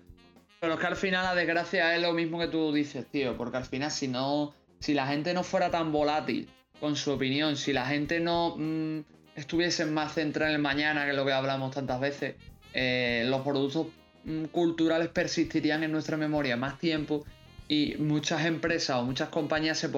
pero 0.59 0.73
es 0.73 0.79
que 0.79 0.87
al 0.87 0.95
final 0.95 1.23
la 1.23 1.35
desgracia 1.35 1.95
es 1.95 2.01
lo 2.01 2.13
mismo 2.13 2.39
que 2.39 2.47
tú 2.47 2.73
dices, 2.73 3.05
tío, 3.07 3.37
porque 3.37 3.57
al 3.57 3.65
final 3.65 3.91
si 3.91 4.07
no 4.07 4.53
si 4.79 4.93
la 4.93 5.07
gente 5.07 5.33
no 5.33 5.43
fuera 5.43 5.71
tan 5.71 5.91
volátil 5.91 6.47
con 6.79 6.95
su 6.95 7.11
opinión, 7.11 7.55
si 7.55 7.73
la 7.73 7.85
gente 7.85 8.19
no 8.19 8.55
mm, 8.57 8.99
estuviese 9.35 9.85
más 9.85 10.13
centrada 10.13 10.51
en 10.51 10.57
el 10.57 10.61
mañana, 10.61 11.05
que 11.05 11.11
es 11.11 11.15
lo 11.15 11.25
que 11.25 11.33
hablamos 11.33 11.73
tantas 11.73 11.99
veces, 11.99 12.35
eh, 12.73 13.23
los 13.27 13.41
productos 13.41 13.87
mm, 14.25 14.45
culturales 14.45 15.07
persistirían 15.09 15.83
en 15.83 15.91
nuestra 15.91 16.17
memoria 16.17 16.57
más 16.57 16.77
tiempo 16.77 17.25
y 17.67 17.95
muchas 17.97 18.45
empresas 18.45 18.97
o 18.97 19.03
muchas 19.03 19.29
compañías 19.29 19.79
se, 19.79 19.89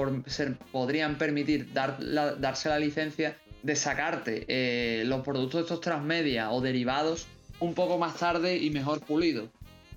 podrían 0.71 1.17
permitir 1.17 1.73
dar 1.73 1.97
darse 2.39 2.69
la 2.69 2.79
licencia 2.79 3.35
de 3.67 3.75
sacarte 3.75 4.45
eh, 4.47 5.03
los 5.05 5.25
productos 5.25 5.59
de 5.59 5.61
estos 5.63 5.81
transmedia 5.81 6.51
o 6.51 6.61
derivados 6.61 7.27
un 7.59 7.73
poco 7.73 7.97
más 7.97 8.15
tarde 8.15 8.55
y 8.55 8.69
mejor 8.69 9.01
pulidos. 9.01 9.49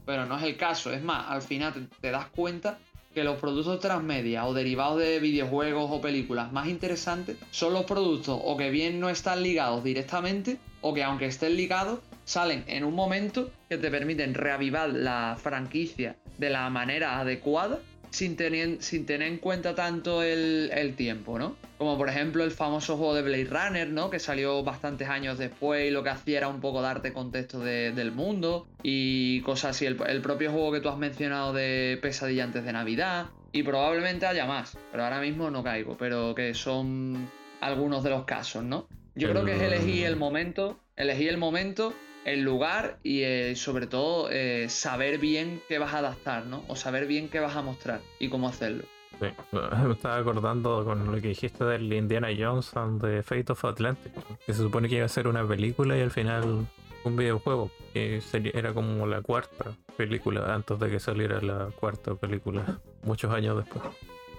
Pero 0.04 0.26
no 0.26 0.36
es 0.36 0.42
el 0.42 0.56
caso, 0.56 0.92
es 0.92 1.04
más, 1.04 1.30
al 1.30 1.40
final 1.40 1.88
te 2.00 2.10
das 2.10 2.26
cuenta 2.34 2.78
que 3.14 3.22
los 3.22 3.38
productos 3.38 3.78
transmedia 3.78 4.44
o 4.46 4.54
derivados 4.54 4.98
de 4.98 5.20
videojuegos 5.20 5.88
o 5.88 6.00
películas 6.00 6.50
más 6.50 6.66
interesantes 6.66 7.36
son 7.52 7.72
los 7.72 7.84
productos 7.84 8.40
o 8.42 8.56
que 8.56 8.70
bien 8.70 8.98
no 8.98 9.08
están 9.08 9.40
ligados 9.40 9.84
directamente 9.84 10.58
o 10.80 10.92
que 10.92 11.04
aunque 11.04 11.26
estén 11.26 11.56
ligados 11.56 12.00
salen 12.24 12.64
en 12.66 12.82
un 12.82 12.94
momento 12.96 13.52
que 13.68 13.78
te 13.78 13.88
permiten 13.88 14.34
reavivar 14.34 14.90
la 14.90 15.38
franquicia 15.40 16.16
de 16.38 16.50
la 16.50 16.68
manera 16.70 17.20
adecuada 17.20 17.78
sin 18.10 18.36
tener, 18.36 18.82
sin 18.82 19.06
tener 19.06 19.28
en 19.28 19.38
cuenta 19.38 19.74
tanto 19.74 20.22
el, 20.22 20.94
tiempo, 20.96 21.38
¿no? 21.38 21.56
Como 21.78 21.96
por 21.96 22.08
ejemplo 22.08 22.44
el 22.44 22.50
famoso 22.50 22.96
juego 22.96 23.14
de 23.14 23.22
Blade 23.22 23.44
Runner, 23.44 23.88
¿no? 23.88 24.10
Que 24.10 24.18
salió 24.18 24.62
bastantes 24.62 25.08
años 25.08 25.38
después 25.38 25.88
y 25.88 25.90
lo 25.90 26.02
que 26.02 26.10
hacía 26.10 26.38
era 26.38 26.48
un 26.48 26.60
poco 26.60 26.82
darte 26.82 27.12
contexto 27.12 27.60
del 27.60 28.12
mundo 28.12 28.66
y 28.82 29.40
cosas 29.42 29.76
así. 29.76 29.86
El, 29.86 30.20
propio 30.20 30.50
juego 30.50 30.72
que 30.72 30.80
tú 30.80 30.88
has 30.88 30.98
mencionado 30.98 31.52
de 31.52 31.98
Pesadilla 32.02 32.44
antes 32.44 32.64
de 32.64 32.72
Navidad 32.72 33.26
y 33.52 33.62
probablemente 33.62 34.26
haya 34.26 34.46
más, 34.46 34.76
pero 34.90 35.04
ahora 35.04 35.20
mismo 35.20 35.50
no 35.50 35.62
caigo, 35.62 35.96
pero 35.96 36.34
que 36.34 36.54
son 36.54 37.30
algunos 37.60 38.02
de 38.02 38.10
los 38.10 38.24
casos, 38.24 38.64
¿no? 38.64 38.86
Yo 39.14 39.30
creo 39.30 39.44
que 39.44 39.56
es 39.56 39.62
elegir 39.62 40.06
el 40.06 40.16
momento, 40.16 40.78
elegir 40.96 41.28
el 41.28 41.36
momento 41.36 41.94
el 42.24 42.42
lugar 42.42 42.98
y 43.02 43.22
eh, 43.22 43.54
sobre 43.56 43.86
todo 43.86 44.30
eh, 44.30 44.68
saber 44.68 45.18
bien 45.18 45.62
qué 45.68 45.78
vas 45.78 45.94
a 45.94 45.98
adaptar, 45.98 46.46
¿no? 46.46 46.64
O 46.68 46.76
saber 46.76 47.06
bien 47.06 47.28
qué 47.28 47.40
vas 47.40 47.56
a 47.56 47.62
mostrar 47.62 48.00
y 48.18 48.28
cómo 48.28 48.48
hacerlo. 48.48 48.84
Sí, 49.18 49.26
me 49.86 49.92
estaba 49.92 50.16
acordando 50.16 50.84
con 50.84 51.06
lo 51.06 51.20
que 51.20 51.28
dijiste 51.28 51.64
del 51.64 51.92
Indiana 51.92 52.28
Jones 52.36 52.74
and 52.76 53.00
the 53.00 53.22
Fate 53.22 53.52
of 53.52 53.64
Atlantic, 53.64 54.12
que 54.46 54.52
se 54.52 54.62
supone 54.62 54.88
que 54.88 54.96
iba 54.96 55.06
a 55.06 55.08
ser 55.08 55.26
una 55.26 55.46
película 55.46 55.96
y 55.96 56.00
al 56.00 56.10
final 56.10 56.66
un 57.04 57.16
videojuego, 57.16 57.70
que 57.94 58.22
era 58.54 58.74
como 58.74 59.06
la 59.06 59.22
cuarta 59.22 59.72
película 59.96 60.54
antes 60.54 60.78
de 60.78 60.90
que 60.90 61.00
saliera 61.00 61.40
la 61.40 61.70
cuarta 61.78 62.14
película, 62.14 62.78
muchos 63.02 63.32
años 63.32 63.56
después. 63.56 63.84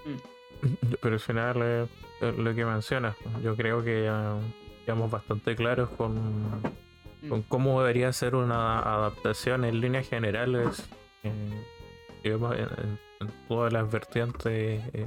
Mm. 0.06 0.96
Pero 1.02 1.16
al 1.16 1.20
final 1.20 1.56
eh, 1.62 1.88
lo 2.38 2.54
que 2.54 2.66
mencionas, 2.66 3.16
yo 3.44 3.56
creo 3.56 3.84
que 3.84 4.04
ya 4.04 4.38
estamos 4.80 5.10
bastante 5.10 5.56
claros 5.56 5.90
con 5.92 6.62
con 7.30 7.44
cómo 7.44 7.82
debería 7.82 8.12
ser 8.14 8.36
una 8.36 8.80
adaptación 8.80 9.66
en 9.66 9.80
líneas 9.80 10.08
generales, 10.08 10.84
eh, 11.24 11.32
digamos, 12.24 12.58
en, 12.58 13.00
todas 13.48 13.72
las 13.72 13.92
vertientes 13.92 14.82
eh, 14.94 15.06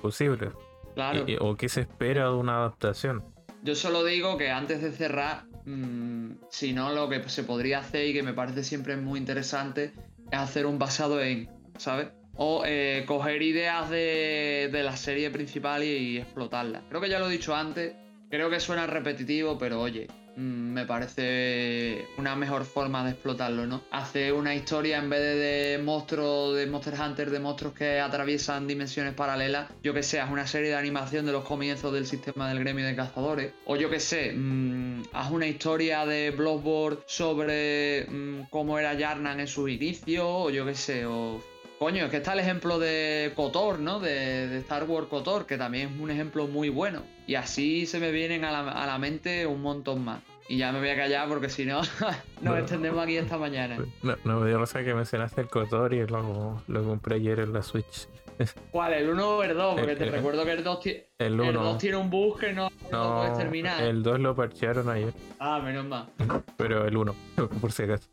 posibles. 0.00 0.50
Claro. 0.94 1.26
o 1.40 1.56
qué 1.56 1.68
se 1.68 1.80
espera 1.80 2.26
de 2.26 2.34
una 2.34 2.58
adaptación. 2.58 3.24
Yo 3.64 3.74
solo 3.74 4.04
digo 4.04 4.36
que 4.36 4.50
antes 4.50 4.80
de 4.80 4.92
cerrar, 4.92 5.44
mm, 5.64 6.34
si 6.50 6.72
no, 6.72 6.92
lo 6.92 7.08
que 7.08 7.28
se 7.28 7.42
podría 7.42 7.80
hacer 7.80 8.06
y 8.06 8.12
que 8.12 8.22
me 8.22 8.32
parece 8.32 8.62
siempre 8.62 8.96
muy 8.96 9.18
interesante 9.18 9.92
es 10.30 10.38
hacer 10.38 10.66
un 10.66 10.78
basado 10.78 11.20
en, 11.20 11.48
¿sabes? 11.78 12.10
O 12.36 12.62
eh, 12.64 13.02
coger 13.08 13.42
ideas 13.42 13.90
de, 13.90 14.70
la 14.72 14.96
serie 14.96 15.30
principal 15.30 15.82
y, 15.82 15.88
y 15.88 16.18
explotarlas. 16.18 16.84
Creo 16.88 17.00
que 17.00 17.08
ya 17.08 17.18
lo 17.18 17.28
he 17.28 17.32
dicho 17.32 17.56
antes, 17.56 17.96
creo 18.30 18.48
que 18.50 18.60
suena 18.60 18.86
repetitivo, 18.86 19.58
pero 19.58 19.80
oye, 19.80 20.06
Mm, 20.06 20.23
me 20.36 20.86
parece 20.86 22.06
una 22.18 22.36
mejor 22.36 22.64
forma 22.64 23.04
de 23.04 23.12
explotarlo, 23.12 23.66
¿no? 23.66 23.82
Hacer 23.90 24.32
una 24.32 24.54
historia 24.54 24.98
en 24.98 25.10
vez 25.10 25.20
de, 25.20 25.82
monstruos, 25.82 26.56
de 26.56 26.66
Monster 26.66 26.94
Hunter, 27.00 27.30
de 27.30 27.40
monstruos 27.40 27.74
que 27.74 28.00
atraviesan 28.00 28.66
dimensiones 28.66 29.14
paralelas, 29.14 29.70
yo 29.82 29.94
que 29.94 30.02
sé, 30.02 30.20
haz 30.20 30.30
una 30.30 30.46
serie 30.46 30.70
de 30.70 30.76
animación 30.76 31.26
de 31.26 31.32
los 31.32 31.44
comienzos 31.44 31.92
del 31.92 32.06
sistema 32.06 32.48
del 32.48 32.60
gremio 32.60 32.86
de 32.86 32.96
cazadores, 32.96 33.52
o 33.66 33.76
yo 33.76 33.90
que 33.90 34.00
sé, 34.00 34.32
mm, 34.32 35.02
haz 35.12 35.30
una 35.30 35.46
historia 35.46 36.06
de 36.06 36.30
Bloodborne 36.30 36.98
sobre 37.06 38.06
mm, 38.06 38.46
cómo 38.50 38.78
era 38.78 38.94
Yarnan 38.94 39.40
en 39.40 39.46
su 39.46 39.68
inicio, 39.68 40.28
o 40.28 40.50
yo 40.50 40.64
que 40.66 40.74
sé, 40.74 41.06
o 41.06 41.40
Coño, 41.78 42.04
es 42.04 42.10
que 42.10 42.18
está 42.18 42.34
el 42.34 42.38
ejemplo 42.38 42.78
de 42.78 43.32
Kotor, 43.34 43.80
¿no? 43.80 43.98
De, 43.98 44.58
Star 44.58 44.84
Wars 44.84 45.08
Kotor, 45.08 45.44
que 45.44 45.58
también 45.58 45.92
es 45.92 46.00
un 46.00 46.10
ejemplo 46.10 46.46
muy 46.46 46.68
bueno. 46.68 47.02
Y 47.26 47.36
así 47.36 47.86
se 47.86 48.00
me 48.00 48.10
vienen 48.10 48.44
a 48.44 48.86
la, 48.86 48.98
mente 48.98 49.46
un 49.46 49.62
montón 49.62 50.04
más. 50.04 50.20
Y 50.48 50.58
ya 50.58 50.72
me 50.72 50.78
voy 50.78 50.90
a 50.90 50.96
callar 50.96 51.26
porque 51.28 51.48
si 51.48 51.64
no, 51.64 51.80
nos 52.42 52.58
extendemos 52.58 53.02
aquí 53.02 53.16
esta 53.16 53.38
mañana. 53.38 53.78
No, 54.02 54.16
no 54.24 54.40
me 54.40 54.48
dio 54.48 54.58
risa 54.58 54.84
que 54.84 54.94
mencionaste 54.94 55.40
el 55.40 55.48
Kotor 55.48 55.94
y 55.94 56.06
luego 56.06 56.62
lo 56.68 56.84
compré 56.84 57.16
ayer 57.16 57.40
en 57.40 57.54
la 57.54 57.62
Switch. 57.62 58.08
¿Cuál? 58.70 58.94
¿El 58.94 59.08
1 59.08 59.28
o 59.28 59.42
el 59.42 59.56
2? 59.56 59.74
Porque 59.80 59.96
te 59.96 60.06
recuerdo 60.06 60.44
que 60.44 60.52
el 60.52 60.64
2, 60.64 60.86
el, 61.18 61.36
2 61.36 61.78
tiene 61.78 61.96
un 61.96 62.10
bug 62.10 62.40
que 62.40 62.52
no, 62.52 62.70
no, 62.90 63.16
puedes 63.16 63.38
terminar. 63.38 63.82
El 63.82 64.02
2 64.02 64.20
lo 64.20 64.34
parchearon 64.34 64.88
ayer. 64.88 65.14
Ah, 65.38 65.60
menos 65.64 65.86
mal. 65.86 66.08
Pero 66.56 66.86
el 66.86 66.96
1, 66.96 67.14
por 67.60 67.72
si 67.72 67.84
acaso. 67.84 68.08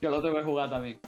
Yo 0.00 0.10
lo 0.10 0.20
tengo 0.20 0.36
que 0.36 0.42
jugar 0.42 0.70
también. 0.70 0.98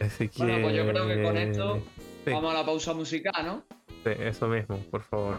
Así 0.00 0.28
que... 0.28 0.42
Bueno, 0.42 0.62
pues 0.62 0.76
yo 0.76 0.86
creo 0.88 1.06
que 1.06 1.22
con 1.22 1.36
esto 1.36 1.82
vamos 2.26 2.52
a 2.52 2.58
la 2.58 2.66
pausa 2.66 2.94
musical, 2.94 3.44
¿no? 3.44 3.64
Sí, 4.04 4.10
eso 4.18 4.48
mismo, 4.48 4.78
por 4.90 5.02
favor. 5.02 5.38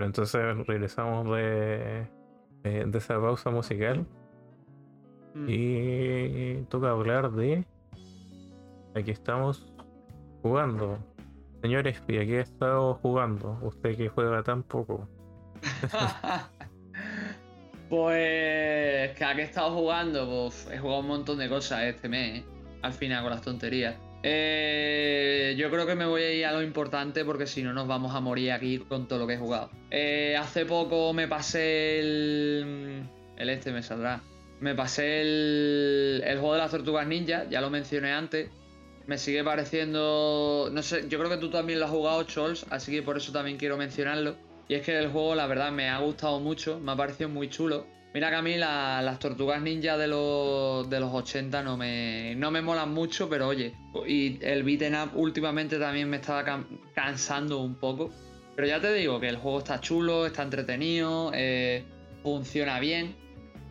Bueno, 0.00 0.06
entonces 0.06 0.66
regresamos 0.66 1.26
de, 1.36 2.08
de 2.62 2.98
esa 2.98 3.20
pausa 3.20 3.50
musical 3.50 4.06
Mm. 5.34 5.46
y 5.48 6.62
toca 6.68 6.90
hablar 6.90 7.30
de... 7.32 7.64
Aquí 8.94 9.10
estamos 9.10 9.72
jugando. 10.42 10.98
Señor 11.62 11.86
Espi, 11.86 12.18
aquí 12.18 12.32
he 12.32 12.40
estado 12.40 12.94
jugando. 12.94 13.58
Usted 13.62 13.96
que 13.96 14.08
juega 14.08 14.42
tan 14.42 14.62
poco. 14.62 15.08
pues 17.88 19.16
que 19.16 19.24
a 19.24 19.34
qué 19.34 19.42
he 19.42 19.44
estado 19.44 19.76
jugando, 19.76 20.26
pues 20.26 20.68
he 20.72 20.78
jugado 20.78 21.00
un 21.00 21.08
montón 21.08 21.38
de 21.38 21.48
cosas 21.48 21.82
este 21.82 22.08
mes, 22.08 22.40
¿eh? 22.40 22.44
al 22.82 22.92
final 22.92 23.22
con 23.22 23.32
las 23.32 23.42
tonterías. 23.42 23.96
Eh, 24.22 25.54
yo 25.56 25.70
creo 25.70 25.86
que 25.86 25.94
me 25.94 26.04
voy 26.04 26.22
a 26.22 26.32
ir 26.32 26.46
a 26.46 26.52
lo 26.52 26.62
importante 26.62 27.24
porque 27.24 27.46
si 27.46 27.62
no 27.62 27.72
nos 27.72 27.88
vamos 27.88 28.14
a 28.14 28.20
morir 28.20 28.52
aquí 28.52 28.78
con 28.78 29.08
todo 29.08 29.20
lo 29.20 29.26
que 29.26 29.34
he 29.34 29.38
jugado. 29.38 29.70
Eh, 29.90 30.36
hace 30.38 30.66
poco 30.66 31.12
me 31.12 31.28
pasé 31.28 32.00
el... 32.00 33.02
El 33.36 33.50
este 33.50 33.72
me 33.72 33.82
saldrá. 33.82 34.20
Me 34.60 34.74
pasé 34.74 35.22
el, 35.22 36.22
el 36.26 36.38
juego 36.38 36.54
de 36.54 36.60
las 36.60 36.70
tortugas 36.70 37.06
ninja, 37.06 37.48
ya 37.48 37.62
lo 37.62 37.70
mencioné 37.70 38.12
antes. 38.12 38.50
Me 39.06 39.16
sigue 39.16 39.42
pareciendo. 39.42 40.68
No 40.70 40.82
sé, 40.82 41.08
yo 41.08 41.18
creo 41.18 41.30
que 41.30 41.38
tú 41.38 41.50
también 41.50 41.80
lo 41.80 41.86
has 41.86 41.90
jugado, 41.90 42.22
Chols, 42.24 42.66
así 42.68 42.92
que 42.92 43.02
por 43.02 43.16
eso 43.16 43.32
también 43.32 43.56
quiero 43.56 43.78
mencionarlo. 43.78 44.36
Y 44.68 44.74
es 44.74 44.82
que 44.82 44.96
el 44.96 45.08
juego, 45.08 45.34
la 45.34 45.46
verdad, 45.46 45.72
me 45.72 45.88
ha 45.88 45.98
gustado 45.98 46.38
mucho, 46.38 46.78
me 46.78 46.92
ha 46.92 46.96
parecido 46.96 47.28
muy 47.30 47.48
chulo. 47.48 47.86
Mira 48.12 48.28
que 48.30 48.36
a 48.36 48.42
mí 48.42 48.56
la- 48.56 49.00
las 49.02 49.18
tortugas 49.20 49.62
ninja 49.62 49.96
de 49.96 50.08
los, 50.08 50.90
de 50.90 50.98
los 50.98 51.12
80 51.14 51.62
no 51.62 51.76
me, 51.76 52.34
no 52.36 52.50
me 52.50 52.60
molan 52.60 52.92
mucho, 52.92 53.28
pero 53.28 53.46
oye, 53.46 53.74
y 54.06 54.38
el 54.44 54.64
beaten 54.64 54.96
up 54.96 55.10
últimamente 55.14 55.78
también 55.78 56.10
me 56.10 56.16
estaba 56.16 56.44
can- 56.44 56.66
cansando 56.94 57.60
un 57.60 57.76
poco. 57.76 58.10
Pero 58.56 58.66
ya 58.66 58.80
te 58.80 58.92
digo 58.92 59.20
que 59.20 59.28
el 59.28 59.36
juego 59.36 59.58
está 59.60 59.80
chulo, 59.80 60.26
está 60.26 60.42
entretenido, 60.42 61.30
eh, 61.34 61.84
funciona 62.24 62.80
bien. 62.80 63.14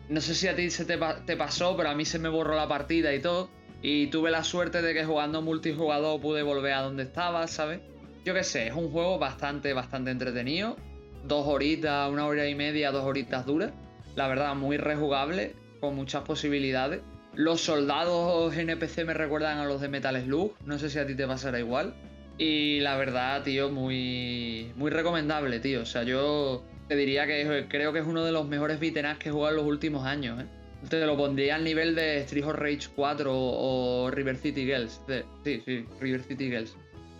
No 0.08 0.20
sé 0.22 0.34
si 0.34 0.48
a 0.48 0.56
ti 0.56 0.70
se 0.70 0.86
te, 0.86 0.98
te 1.26 1.36
pasó, 1.36 1.76
pero 1.76 1.90
a 1.90 1.94
mí 1.94 2.04
se 2.06 2.18
me 2.18 2.28
borró 2.30 2.56
la 2.56 2.66
partida 2.66 3.14
y 3.14 3.20
todo. 3.20 3.50
Y 3.82 4.08
tuve 4.08 4.30
la 4.30 4.42
suerte 4.42 4.80
de 4.82 4.94
que 4.94 5.04
jugando 5.04 5.42
multijugador 5.42 6.18
pude 6.20 6.42
volver 6.42 6.72
a 6.72 6.80
donde 6.82 7.02
estaba, 7.04 7.46
¿sabes? 7.46 7.80
Yo 8.24 8.34
qué 8.34 8.42
sé, 8.42 8.66
es 8.68 8.74
un 8.74 8.90
juego 8.90 9.18
bastante, 9.18 9.72
bastante 9.74 10.10
entretenido. 10.10 10.76
Dos 11.24 11.46
horitas, 11.46 12.10
una 12.10 12.26
hora 12.26 12.48
y 12.48 12.54
media, 12.54 12.90
dos 12.90 13.04
horitas 13.04 13.44
duras. 13.46 13.72
La 14.16 14.28
verdad, 14.28 14.54
muy 14.54 14.76
rejugable, 14.76 15.54
con 15.80 15.94
muchas 15.94 16.22
posibilidades. 16.22 17.00
Los 17.34 17.60
soldados 17.60 18.56
NPC 18.56 19.04
me 19.04 19.14
recuerdan 19.14 19.58
a 19.58 19.64
los 19.64 19.80
de 19.80 19.88
Metal 19.88 20.20
Slug. 20.22 20.54
No 20.64 20.78
sé 20.78 20.90
si 20.90 20.98
a 20.98 21.06
ti 21.06 21.14
te 21.14 21.26
pasará 21.26 21.58
igual. 21.58 21.94
Y 22.38 22.80
la 22.80 22.96
verdad, 22.96 23.42
tío, 23.42 23.70
muy, 23.70 24.72
muy 24.76 24.90
recomendable, 24.90 25.60
tío. 25.60 25.82
O 25.82 25.86
sea, 25.86 26.02
yo 26.02 26.64
te 26.88 26.96
diría 26.96 27.26
que 27.26 27.66
creo 27.68 27.92
que 27.92 28.00
es 28.00 28.06
uno 28.06 28.24
de 28.24 28.32
los 28.32 28.48
mejores 28.48 28.80
beaten 28.80 29.06
ups 29.06 29.18
que 29.18 29.28
he 29.28 29.32
jugado 29.32 29.50
en 29.50 29.56
los 29.58 29.66
últimos 29.66 30.06
años, 30.06 30.42
¿eh? 30.42 30.46
Te 30.88 31.04
lo 31.04 31.16
pondría 31.16 31.56
al 31.56 31.64
nivel 31.64 31.94
de 31.94 32.20
Street 32.20 32.46
Rage 32.46 32.88
4 32.96 33.30
o, 33.32 34.10
River 34.10 34.36
City 34.36 34.64
Girls. 34.64 35.00
Sí, 35.44 35.62
sí, 35.66 35.84
River 36.00 36.22
City 36.22 36.48
Girls. 36.48 36.74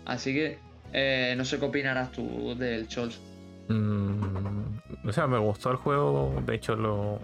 Así 0.05 0.33
que 0.33 0.57
eh, 0.93 1.35
no 1.37 1.45
sé 1.45 1.59
qué 1.59 1.65
opinarás 1.65 2.11
tú 2.11 2.55
del 2.57 2.87
Chols. 2.87 3.21
Mm, 3.69 4.60
o 5.03 5.11
sea, 5.11 5.27
me 5.27 5.37
gustó 5.37 5.71
el 5.71 5.77
juego. 5.77 6.41
De 6.45 6.55
hecho, 6.55 6.75
lo, 6.75 7.19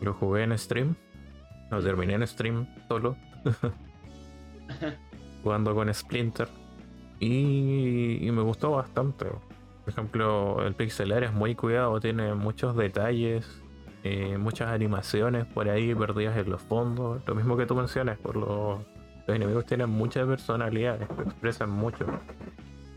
lo 0.00 0.14
jugué 0.14 0.42
en 0.44 0.56
stream. 0.58 0.94
Lo 1.70 1.82
terminé 1.82 2.14
en 2.14 2.26
stream 2.26 2.66
solo. 2.88 3.16
jugando 5.42 5.74
con 5.74 5.92
Splinter. 5.92 6.48
Y, 7.18 8.28
me 8.32 8.42
gustó 8.42 8.72
bastante. 8.72 9.26
Por 9.26 9.88
ejemplo, 9.88 10.66
el 10.66 10.74
pixel 10.74 11.12
art 11.12 11.24
es 11.24 11.32
muy 11.32 11.54
cuidado, 11.54 12.00
tiene 12.00 12.34
muchos 12.34 12.76
detalles, 12.76 13.62
eh, 14.04 14.38
muchas 14.38 14.68
animaciones 14.68 15.46
por 15.46 15.68
ahí 15.68 15.94
perdidas 15.94 16.36
en 16.38 16.50
los 16.50 16.62
fondos. 16.62 17.22
Lo 17.26 17.34
mismo 17.34 17.56
que 17.56 17.66
tú 17.66 17.74
mencionas, 17.74 18.18
por 18.18 18.36
los, 18.36 18.80
los 19.26 19.36
enemigos 19.36 19.66
tienen 19.66 19.90
muchas 19.90 20.26
personalidades, 20.26 21.08
expresan 21.24 21.70
mucho. 21.70 22.06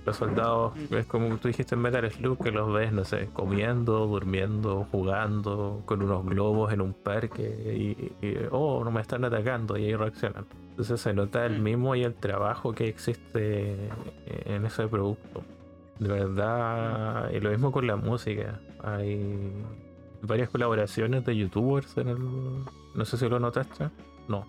Los 0.06 0.18
soldados, 0.18 0.74
es 0.92 1.06
como 1.06 1.38
tú 1.38 1.48
dijiste 1.48 1.76
en 1.76 1.82
Metal 1.82 2.10
Slug, 2.12 2.44
que 2.44 2.52
los 2.52 2.74
ves, 2.74 2.92
no 2.92 3.06
sé, 3.06 3.30
comiendo, 3.32 4.06
durmiendo, 4.08 4.86
jugando, 4.92 5.82
con 5.86 6.02
unos 6.02 6.26
globos 6.26 6.74
en 6.74 6.82
un 6.82 6.94
parque 6.94 7.96
y, 8.22 8.26
y, 8.26 8.36
oh, 8.52 8.84
no 8.84 8.92
me 8.92 9.00
están 9.02 9.24
atacando 9.24 9.78
y 9.78 9.86
ahí 9.86 9.96
reaccionan. 9.96 10.46
Entonces 10.72 11.00
se 11.00 11.14
nota 11.14 11.46
el 11.46 11.60
Mm. 11.60 11.64
mimo 11.64 11.96
y 11.96 12.04
el 12.04 12.14
trabajo 12.16 12.74
que 12.74 12.88
existe 12.88 13.78
en 14.46 14.66
ese 14.66 14.88
producto. 14.88 15.44
De 16.00 16.10
verdad, 16.10 17.30
y 17.32 17.40
lo 17.40 17.52
mismo 17.52 17.72
con 17.72 17.88
la 17.88 17.96
música. 17.96 18.60
Hay 18.84 19.54
varias 20.22 20.50
colaboraciones 20.50 21.24
de 21.24 21.38
youtubers 21.38 21.96
en 21.98 22.08
el... 22.10 22.18
No 22.96 23.06
sé 23.06 23.18
si 23.18 23.30
lo 23.30 23.40
notaste. 23.40 23.90
No. 24.28 24.46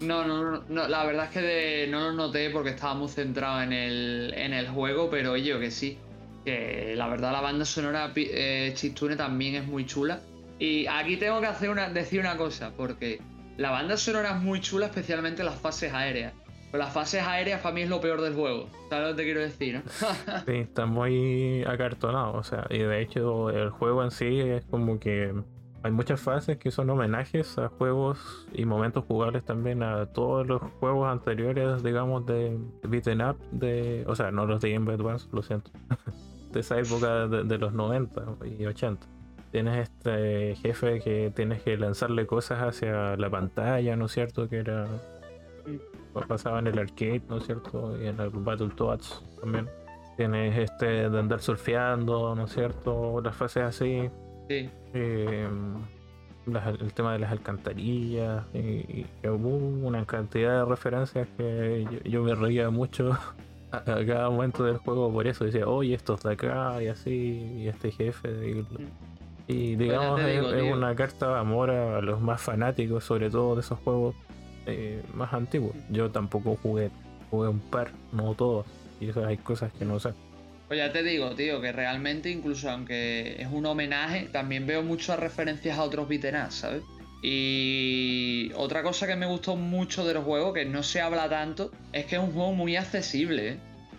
No, 0.00 0.24
no, 0.26 0.62
no, 0.68 0.88
la 0.88 1.04
verdad 1.04 1.26
es 1.26 1.30
que 1.30 1.40
de- 1.40 1.86
no 1.88 2.00
lo 2.00 2.12
noté 2.12 2.50
porque 2.50 2.70
estaba 2.70 2.94
muy 2.94 3.08
centrado 3.08 3.62
en 3.62 3.72
el, 3.72 4.34
en 4.36 4.52
el 4.52 4.68
juego, 4.68 5.08
pero 5.10 5.32
oye, 5.32 5.58
que 5.58 5.70
sí. 5.70 5.98
Que 6.44 6.94
la 6.94 7.08
verdad 7.08 7.32
la 7.32 7.40
banda 7.40 7.64
sonora 7.64 8.12
eh, 8.16 8.72
Chistune 8.74 9.16
también 9.16 9.54
es 9.54 9.66
muy 9.66 9.86
chula. 9.86 10.20
Y 10.58 10.86
aquí 10.86 11.16
tengo 11.16 11.40
que 11.40 11.46
hacer 11.46 11.70
una, 11.70 11.88
decir 11.88 12.20
una 12.20 12.36
cosa, 12.36 12.72
porque 12.76 13.20
la 13.56 13.70
banda 13.70 13.96
sonora 13.96 14.36
es 14.36 14.42
muy 14.42 14.60
chula, 14.60 14.86
especialmente 14.86 15.42
las 15.42 15.54
fases 15.58 15.92
aéreas. 15.94 16.34
Pero 16.70 16.84
las 16.84 16.92
fases 16.92 17.22
aéreas 17.22 17.60
para 17.60 17.74
mí 17.74 17.82
es 17.82 17.88
lo 17.88 18.00
peor 18.00 18.20
del 18.20 18.34
juego. 18.34 18.68
¿Sabes 18.90 19.10
lo 19.10 19.16
que 19.16 19.22
te 19.22 19.24
quiero 19.24 19.40
decir? 19.40 19.82
Sí, 20.46 20.52
está 20.56 20.84
muy 20.86 21.64
acartonado. 21.64 22.34
O 22.34 22.42
sea, 22.44 22.66
y 22.68 22.78
de 22.78 23.00
hecho 23.00 23.48
el 23.50 23.70
juego 23.70 24.04
en 24.04 24.10
sí 24.10 24.40
es 24.40 24.64
como 24.66 24.98
que 25.00 25.32
hay 25.84 25.92
muchas 25.92 26.18
fases 26.18 26.56
que 26.56 26.70
son 26.70 26.88
homenajes 26.88 27.58
a 27.58 27.68
juegos 27.68 28.48
y 28.54 28.64
momentos 28.64 29.04
jugables 29.04 29.44
también 29.44 29.82
a 29.82 30.06
todos 30.06 30.46
los 30.46 30.62
juegos 30.80 31.06
anteriores, 31.12 31.82
digamos, 31.82 32.24
de 32.24 32.58
beaten 32.84 33.20
up, 33.20 33.36
de, 33.50 34.02
o 34.06 34.16
sea, 34.16 34.30
no 34.30 34.46
los 34.46 34.62
de 34.62 34.72
Game 34.72 34.86
Boy 34.86 34.94
Advance, 34.94 35.28
lo 35.30 35.42
siento, 35.42 35.70
de 36.52 36.60
esa 36.60 36.78
época 36.78 37.28
de, 37.28 37.44
de 37.44 37.58
los 37.58 37.74
90 37.74 38.24
y 38.58 38.64
80. 38.64 39.06
Tienes 39.52 39.90
este 39.90 40.56
jefe 40.56 41.00
que 41.00 41.30
tienes 41.36 41.60
que 41.62 41.76
lanzarle 41.76 42.26
cosas 42.26 42.62
hacia 42.62 43.18
la 43.18 43.28
pantalla, 43.28 43.94
¿no 43.94 44.06
es 44.06 44.12
cierto? 44.12 44.48
Que 44.48 44.60
era 44.60 44.86
pasaba 46.26 46.60
en 46.60 46.68
el 46.68 46.78
arcade, 46.78 47.22
¿no 47.28 47.36
es 47.36 47.44
cierto? 47.44 47.94
Y 48.02 48.06
en 48.06 48.18
el 48.20 48.30
Battletoads 48.30 49.22
también. 49.38 49.68
Tienes 50.16 50.56
este 50.56 51.10
de 51.10 51.18
andar 51.18 51.40
surfeando, 51.40 52.34
¿no 52.34 52.44
es 52.44 52.52
cierto? 52.52 53.20
Las 53.20 53.36
fases 53.36 53.64
así. 53.64 54.08
Sí. 54.48 54.70
Eh, 54.94 55.48
las- 56.46 56.80
el 56.80 56.92
tema 56.92 57.12
de 57.12 57.18
las 57.20 57.32
alcantarillas. 57.32 58.44
Y, 58.54 58.58
y 58.58 59.06
hubo 59.28 59.48
una 59.86 60.04
cantidad 60.04 60.60
de 60.60 60.64
referencias 60.64 61.28
que 61.36 61.86
yo, 61.90 61.98
yo 62.10 62.22
me 62.22 62.34
reía 62.34 62.70
mucho 62.70 63.12
a, 63.72 63.76
a 63.78 64.06
cada 64.06 64.30
momento 64.30 64.64
del 64.64 64.78
juego 64.78 65.12
por 65.12 65.26
eso. 65.26 65.44
Decía, 65.44 65.66
oye, 65.68 65.94
estos 65.94 66.22
de 66.22 66.32
acá 66.32 66.82
y 66.82 66.88
así, 66.88 67.10
y 67.58 67.68
este 67.68 67.90
jefe. 67.90 68.28
Y, 68.50 68.66
y 69.46 69.76
digamos, 69.76 70.20
es, 70.20 70.26
digo, 70.40 70.54
es 70.54 70.62
tío. 70.62 70.74
una 70.74 70.94
carta 70.94 71.28
de 71.34 71.38
amor 71.38 71.70
a 71.70 72.00
los 72.00 72.20
más 72.20 72.40
fanáticos, 72.40 73.04
sobre 73.04 73.28
todo 73.30 73.54
de 73.56 73.60
esos 73.60 73.78
juegos 73.80 74.14
eh, 74.66 75.02
más 75.14 75.32
antiguos. 75.34 75.74
Yo 75.90 76.10
tampoco 76.10 76.56
jugué, 76.62 76.90
jugué 77.30 77.48
un 77.48 77.60
par, 77.60 77.90
no 78.12 78.34
todos. 78.34 78.64
Y 79.00 79.08
eso 79.10 79.24
hay 79.26 79.36
cosas 79.36 79.70
que 79.72 79.84
no 79.84 79.98
sé. 80.00 80.14
Pues 80.68 80.78
ya 80.78 80.92
te 80.92 81.02
digo, 81.02 81.34
tío, 81.34 81.60
que 81.60 81.72
realmente 81.72 82.30
incluso 82.30 82.70
aunque 82.70 83.36
es 83.38 83.48
un 83.50 83.66
homenaje, 83.66 84.28
también 84.32 84.66
veo 84.66 84.82
muchas 84.82 85.18
referencias 85.18 85.78
a 85.78 85.82
otros 85.82 86.08
beaten 86.08 86.36
ups, 86.36 86.54
¿sabes? 86.54 86.82
Y 87.22 88.50
otra 88.54 88.82
cosa 88.82 89.06
que 89.06 89.16
me 89.16 89.26
gustó 89.26 89.56
mucho 89.56 90.06
del 90.06 90.18
juego, 90.18 90.52
que 90.52 90.64
no 90.64 90.82
se 90.82 91.00
habla 91.00 91.28
tanto, 91.28 91.70
es 91.92 92.06
que 92.06 92.16
es 92.16 92.22
un 92.22 92.32
juego 92.32 92.52
muy 92.52 92.76
accesible, 92.76 93.48
¿eh? 93.48 93.58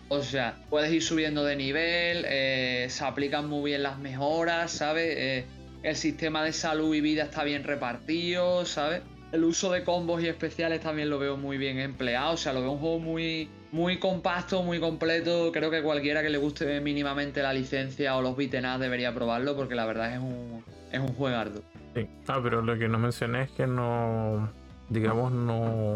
O 0.09 0.21
sea, 0.21 0.55
puedes 0.69 0.91
ir 0.91 1.01
subiendo 1.01 1.43
de 1.43 1.55
nivel, 1.55 2.25
eh, 2.27 2.85
se 2.89 3.03
aplican 3.03 3.49
muy 3.49 3.71
bien 3.71 3.81
las 3.81 3.97
mejoras, 3.97 4.71
¿sabes? 4.71 5.15
Eh, 5.17 5.45
el 5.81 5.95
sistema 5.95 6.43
de 6.43 6.53
salud 6.53 6.93
y 6.93 7.01
vida 7.01 7.23
está 7.23 7.43
bien 7.43 7.63
repartido, 7.63 8.65
¿sabes? 8.65 9.01
El 9.31 9.43
uso 9.43 9.71
de 9.71 9.83
combos 9.83 10.21
y 10.23 10.27
especiales 10.27 10.81
también 10.81 11.09
lo 11.09 11.17
veo 11.17 11.37
muy 11.37 11.57
bien 11.57 11.79
empleado, 11.79 12.33
o 12.33 12.37
sea, 12.37 12.53
lo 12.53 12.61
veo 12.61 12.71
un 12.71 12.79
juego 12.79 12.99
muy, 12.99 13.49
muy 13.75 13.99
compacto, 13.99 14.63
muy 14.63 14.79
completo. 14.79 15.51
Creo 15.51 15.69
que 15.69 15.83
cualquiera 15.83 16.21
que 16.23 16.29
le 16.29 16.37
guste 16.37 16.79
mínimamente 16.79 17.43
la 17.43 17.51
licencia 17.51 18.15
o 18.15 18.21
los 18.21 18.37
beaten 18.37 18.65
ups 18.65 18.79
debería 18.79 19.13
probarlo 19.13 19.53
porque 19.57 19.75
la 19.75 19.85
verdad 19.85 20.13
es 20.13 20.19
un, 20.19 20.63
es 20.93 20.99
un 20.99 21.09
juegardo. 21.09 21.61
Sí. 21.93 22.07
Ah, 22.27 22.39
pero 22.41 22.61
lo 22.61 22.77
que 22.79 22.87
no 22.87 22.97
mencioné 22.97 23.43
es 23.43 23.51
que 23.51 23.67
no, 23.67 24.49
digamos, 24.87 25.33
no, 25.33 25.95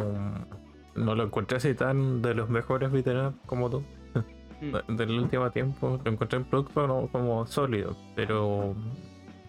no 0.95 1.15
lo 1.15 1.23
encontré 1.23 1.55
así 1.57 1.73
tan 1.73 2.21
de 2.21 2.33
los 2.33 2.49
mejores 2.49 2.91
veteranos 2.91 3.35
como 3.45 3.69
tú. 3.69 3.81
Mm. 4.59 4.95
Del 4.97 5.11
último 5.11 5.49
tiempo 5.51 6.01
lo 6.03 6.11
encontré 6.11 6.37
en 6.37 6.43
producto 6.43 6.85
no- 6.85 7.07
como 7.13 7.47
sólido, 7.47 7.95
pero 8.13 8.75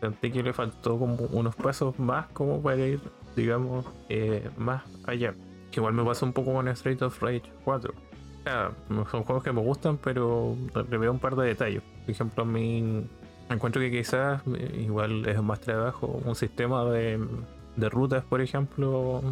sentí 0.01 0.31
que 0.31 0.45
le 0.45 0.53
faltó 0.53 1.01
como 1.01 1.17
unos 1.33 1.57
pasos 1.57 1.99
más 1.99 2.29
como 2.29 2.63
para 2.63 2.77
ir, 2.87 3.01
digamos, 3.35 3.85
eh, 4.09 4.49
más 4.57 4.85
allá. 5.05 5.35
Que 5.73 5.81
igual 5.81 5.95
me 5.95 6.05
pasó 6.05 6.27
un 6.27 6.33
poco 6.33 6.53
con 6.53 6.69
Street 6.69 7.03
of 7.03 7.21
Rage 7.21 7.43
4. 7.65 7.93
Son 8.45 9.25
juegos 9.25 9.43
que 9.43 9.53
me 9.53 9.61
gustan, 9.61 9.99
pero 9.99 10.57
le 10.91 10.99
veo 10.99 11.13
un 11.13 11.19
par 11.19 11.37
de 11.37 11.47
detalles. 11.47 11.83
Por 11.83 12.11
ejemplo, 12.11 12.43
a 12.43 12.47
mí 12.47 13.05
encuentro 13.49 13.81
que 13.81 13.91
quizás 13.91 14.43
eh, 14.57 14.83
igual 14.85 15.27
es 15.27 15.43
más 15.43 15.61
trabajo, 15.61 16.07
un 16.25 16.35
sistema 16.35 16.85
de, 16.85 17.19
de 17.77 17.89
rutas, 17.89 18.25
por 18.25 18.41
ejemplo, 18.41 19.23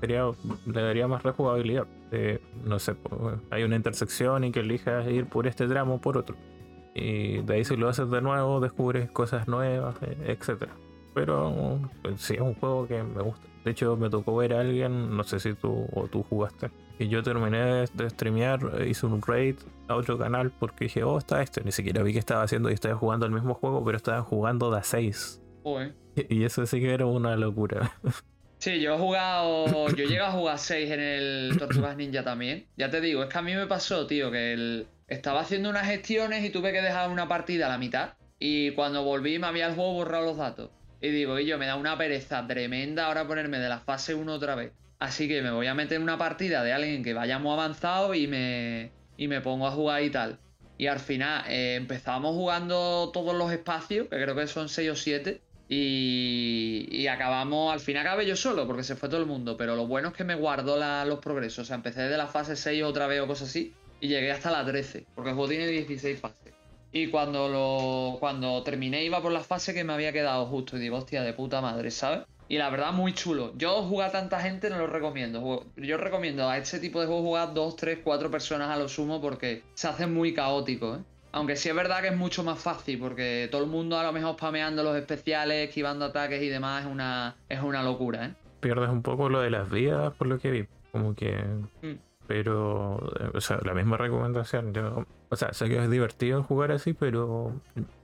sería, 0.00 0.24
le 0.66 0.82
daría 0.82 1.08
más 1.08 1.22
rejugabilidad. 1.22 1.86
no 2.64 2.78
sé, 2.78 2.94
hay 3.50 3.62
una 3.64 3.76
intersección 3.76 4.44
y 4.44 4.52
que 4.52 4.60
elijas 4.60 5.06
ir 5.08 5.26
por 5.26 5.46
este 5.46 5.66
tramo 5.66 5.94
o 5.94 6.00
por 6.00 6.18
otro. 6.18 6.36
Y 6.94 7.38
de 7.38 7.54
ahí 7.54 7.64
si 7.64 7.76
lo 7.76 7.88
haces 7.88 8.10
de 8.10 8.20
nuevo, 8.20 8.60
descubres 8.60 9.10
cosas 9.10 9.48
nuevas, 9.48 9.96
e, 10.02 10.32
etc. 10.32 10.68
Pero 11.14 11.78
pues, 12.02 12.20
sí, 12.20 12.34
es 12.34 12.40
un 12.40 12.54
juego 12.54 12.86
que 12.86 13.02
me 13.02 13.22
gusta. 13.22 13.46
De 13.64 13.70
hecho, 13.70 13.96
me 13.96 14.10
tocó 14.10 14.36
ver 14.36 14.54
a 14.54 14.60
alguien, 14.60 15.16
no 15.16 15.24
sé 15.24 15.38
si 15.38 15.54
tú 15.54 15.86
o 15.92 16.08
tú 16.08 16.24
jugaste, 16.24 16.70
y 16.98 17.08
yo 17.08 17.22
terminé 17.22 17.86
de 17.92 18.10
streamear, 18.10 18.60
hice 18.86 19.06
un 19.06 19.20
raid 19.22 19.56
a 19.88 19.96
otro 19.96 20.18
canal 20.18 20.50
porque 20.50 20.84
dije, 20.84 21.02
oh, 21.02 21.18
está 21.18 21.42
este. 21.42 21.62
Ni 21.64 21.72
siquiera 21.72 22.02
vi 22.02 22.12
que 22.12 22.18
estaba 22.18 22.42
haciendo 22.42 22.70
y 22.70 22.74
estaba 22.74 22.94
jugando 22.96 23.26
el 23.26 23.32
mismo 23.32 23.54
juego, 23.54 23.84
pero 23.84 23.96
estaban 23.96 24.24
jugando 24.24 24.70
de 24.70 24.78
a 24.78 24.82
6. 24.82 25.42
Y 26.28 26.44
eso 26.44 26.66
sí 26.66 26.80
que 26.80 26.92
era 26.92 27.06
una 27.06 27.36
locura. 27.36 27.92
Sí, 28.58 28.80
yo 28.80 28.94
he 28.94 28.98
jugado. 28.98 29.88
Yo 29.88 30.04
llego 30.04 30.24
a 30.24 30.30
jugar 30.30 30.56
6 30.56 30.90
en 30.92 31.00
el 31.00 31.56
Tortugas 31.58 31.96
Ninja 31.96 32.22
también. 32.22 32.68
Ya 32.76 32.90
te 32.90 33.00
digo, 33.00 33.24
es 33.24 33.28
que 33.28 33.38
a 33.38 33.42
mí 33.42 33.54
me 33.54 33.66
pasó, 33.66 34.06
tío, 34.06 34.30
que 34.30 34.52
el... 34.52 34.86
estaba 35.08 35.40
haciendo 35.40 35.68
unas 35.68 35.86
gestiones 35.86 36.44
y 36.44 36.50
tuve 36.50 36.70
que 36.70 36.80
dejar 36.80 37.10
una 37.10 37.26
partida 37.26 37.66
a 37.66 37.70
la 37.70 37.78
mitad. 37.78 38.10
Y 38.38 38.70
cuando 38.72 39.02
volví 39.02 39.40
me 39.40 39.48
había 39.48 39.66
el 39.66 39.74
juego 39.74 39.94
borrado 39.94 40.26
los 40.26 40.36
datos. 40.36 40.70
Y 41.00 41.08
digo, 41.08 41.40
y 41.40 41.46
yo 41.46 41.58
me 41.58 41.66
da 41.66 41.74
una 41.74 41.98
pereza 41.98 42.46
tremenda 42.46 43.06
ahora 43.06 43.26
ponerme 43.26 43.58
de 43.58 43.68
la 43.68 43.80
fase 43.80 44.14
1 44.14 44.32
otra 44.32 44.54
vez. 44.54 44.72
Así 45.02 45.26
que 45.26 45.42
me 45.42 45.50
voy 45.50 45.66
a 45.66 45.74
meter 45.74 45.96
en 45.96 46.04
una 46.04 46.16
partida 46.16 46.62
de 46.62 46.72
alguien 46.72 47.02
que 47.02 47.12
vayamos 47.12 47.54
avanzado 47.54 48.14
y 48.14 48.28
me, 48.28 48.92
y 49.16 49.26
me 49.26 49.40
pongo 49.40 49.66
a 49.66 49.72
jugar 49.72 50.00
y 50.04 50.10
tal. 50.10 50.38
Y 50.78 50.86
al 50.86 51.00
final 51.00 51.42
eh, 51.48 51.74
empezamos 51.74 52.36
jugando 52.36 53.10
todos 53.12 53.34
los 53.34 53.50
espacios, 53.50 54.06
que 54.06 54.22
creo 54.22 54.36
que 54.36 54.46
son 54.46 54.68
6 54.68 54.90
o 54.90 54.94
7. 54.94 55.40
Y, 55.68 57.04
acabamos, 57.08 57.72
al 57.72 57.80
final 57.80 58.06
acabé 58.06 58.26
yo 58.26 58.36
solo, 58.36 58.64
porque 58.68 58.84
se 58.84 58.94
fue 58.94 59.08
todo 59.08 59.20
el 59.20 59.26
mundo. 59.26 59.56
Pero 59.56 59.74
lo 59.74 59.88
bueno 59.88 60.10
es 60.10 60.14
que 60.14 60.22
me 60.22 60.36
guardó 60.36 60.76
los 61.04 61.18
progresos. 61.18 61.64
O 61.64 61.64
sea, 61.64 61.74
empecé 61.74 62.02
de 62.02 62.16
la 62.16 62.28
fase 62.28 62.54
6 62.54 62.84
otra 62.84 63.08
vez 63.08 63.22
o 63.22 63.26
cosas 63.26 63.48
así. 63.48 63.74
Y 64.00 64.06
llegué 64.06 64.30
hasta 64.30 64.52
la 64.52 64.64
13, 64.64 65.04
porque 65.16 65.30
el 65.30 65.34
juego 65.34 65.48
tiene 65.48 65.66
16 65.66 66.20
fases. 66.20 66.54
Y 66.92 67.08
cuando 67.08 67.48
lo 67.48 68.18
cuando 68.20 68.62
terminé 68.62 69.02
iba 69.02 69.20
por 69.20 69.32
la 69.32 69.42
fase 69.42 69.74
que 69.74 69.82
me 69.82 69.94
había 69.94 70.12
quedado 70.12 70.46
justo. 70.46 70.76
Y 70.76 70.80
digo, 70.80 70.98
hostia, 70.98 71.24
de 71.24 71.32
puta 71.32 71.60
madre, 71.60 71.90
¿sabes? 71.90 72.20
Y 72.52 72.58
la 72.58 72.68
verdad, 72.68 72.92
muy 72.92 73.14
chulo. 73.14 73.54
Yo 73.56 73.82
jugar 73.84 74.10
a 74.10 74.12
tanta 74.12 74.38
gente 74.38 74.68
no 74.68 74.76
lo 74.76 74.86
recomiendo. 74.86 75.64
Yo 75.74 75.96
recomiendo 75.96 76.50
a 76.50 76.58
este 76.58 76.80
tipo 76.80 77.00
de 77.00 77.06
juegos 77.06 77.24
jugar 77.24 77.54
dos, 77.54 77.76
tres, 77.76 78.00
cuatro 78.04 78.30
personas 78.30 78.68
a 78.68 78.76
lo 78.76 78.90
sumo 78.90 79.22
porque 79.22 79.62
se 79.72 79.88
hace 79.88 80.06
muy 80.06 80.34
caótico, 80.34 80.96
¿eh? 80.96 80.98
Aunque 81.32 81.56
sí 81.56 81.70
es 81.70 81.74
verdad 81.74 82.02
que 82.02 82.08
es 82.08 82.16
mucho 82.16 82.44
más 82.44 82.58
fácil 82.58 82.98
porque 82.98 83.48
todo 83.50 83.62
el 83.64 83.70
mundo 83.70 83.98
a 83.98 84.02
lo 84.02 84.12
mejor 84.12 84.34
spameando 84.34 84.82
los 84.82 84.94
especiales, 84.96 85.68
esquivando 85.68 86.04
ataques 86.04 86.42
y 86.42 86.50
demás 86.50 86.84
es 86.84 86.92
una, 86.92 87.36
es 87.48 87.62
una 87.62 87.82
locura, 87.82 88.26
¿eh? 88.26 88.34
Pierdes 88.60 88.90
un 88.90 89.00
poco 89.00 89.30
lo 89.30 89.40
de 89.40 89.48
las 89.48 89.70
vidas 89.70 90.12
por 90.12 90.26
lo 90.26 90.38
que 90.38 90.50
vi. 90.50 90.66
Como 90.92 91.14
que... 91.14 91.42
Mm. 91.80 92.11
Pero, 92.26 93.12
eh, 93.20 93.30
o 93.34 93.40
sea, 93.40 93.58
la 93.64 93.74
misma 93.74 93.96
recomendación. 93.96 94.72
Yo, 94.72 95.04
o 95.28 95.36
sea, 95.36 95.52
sé 95.52 95.68
que 95.68 95.82
es 95.82 95.90
divertido 95.90 96.42
jugar 96.42 96.72
así, 96.72 96.92
pero 96.92 97.52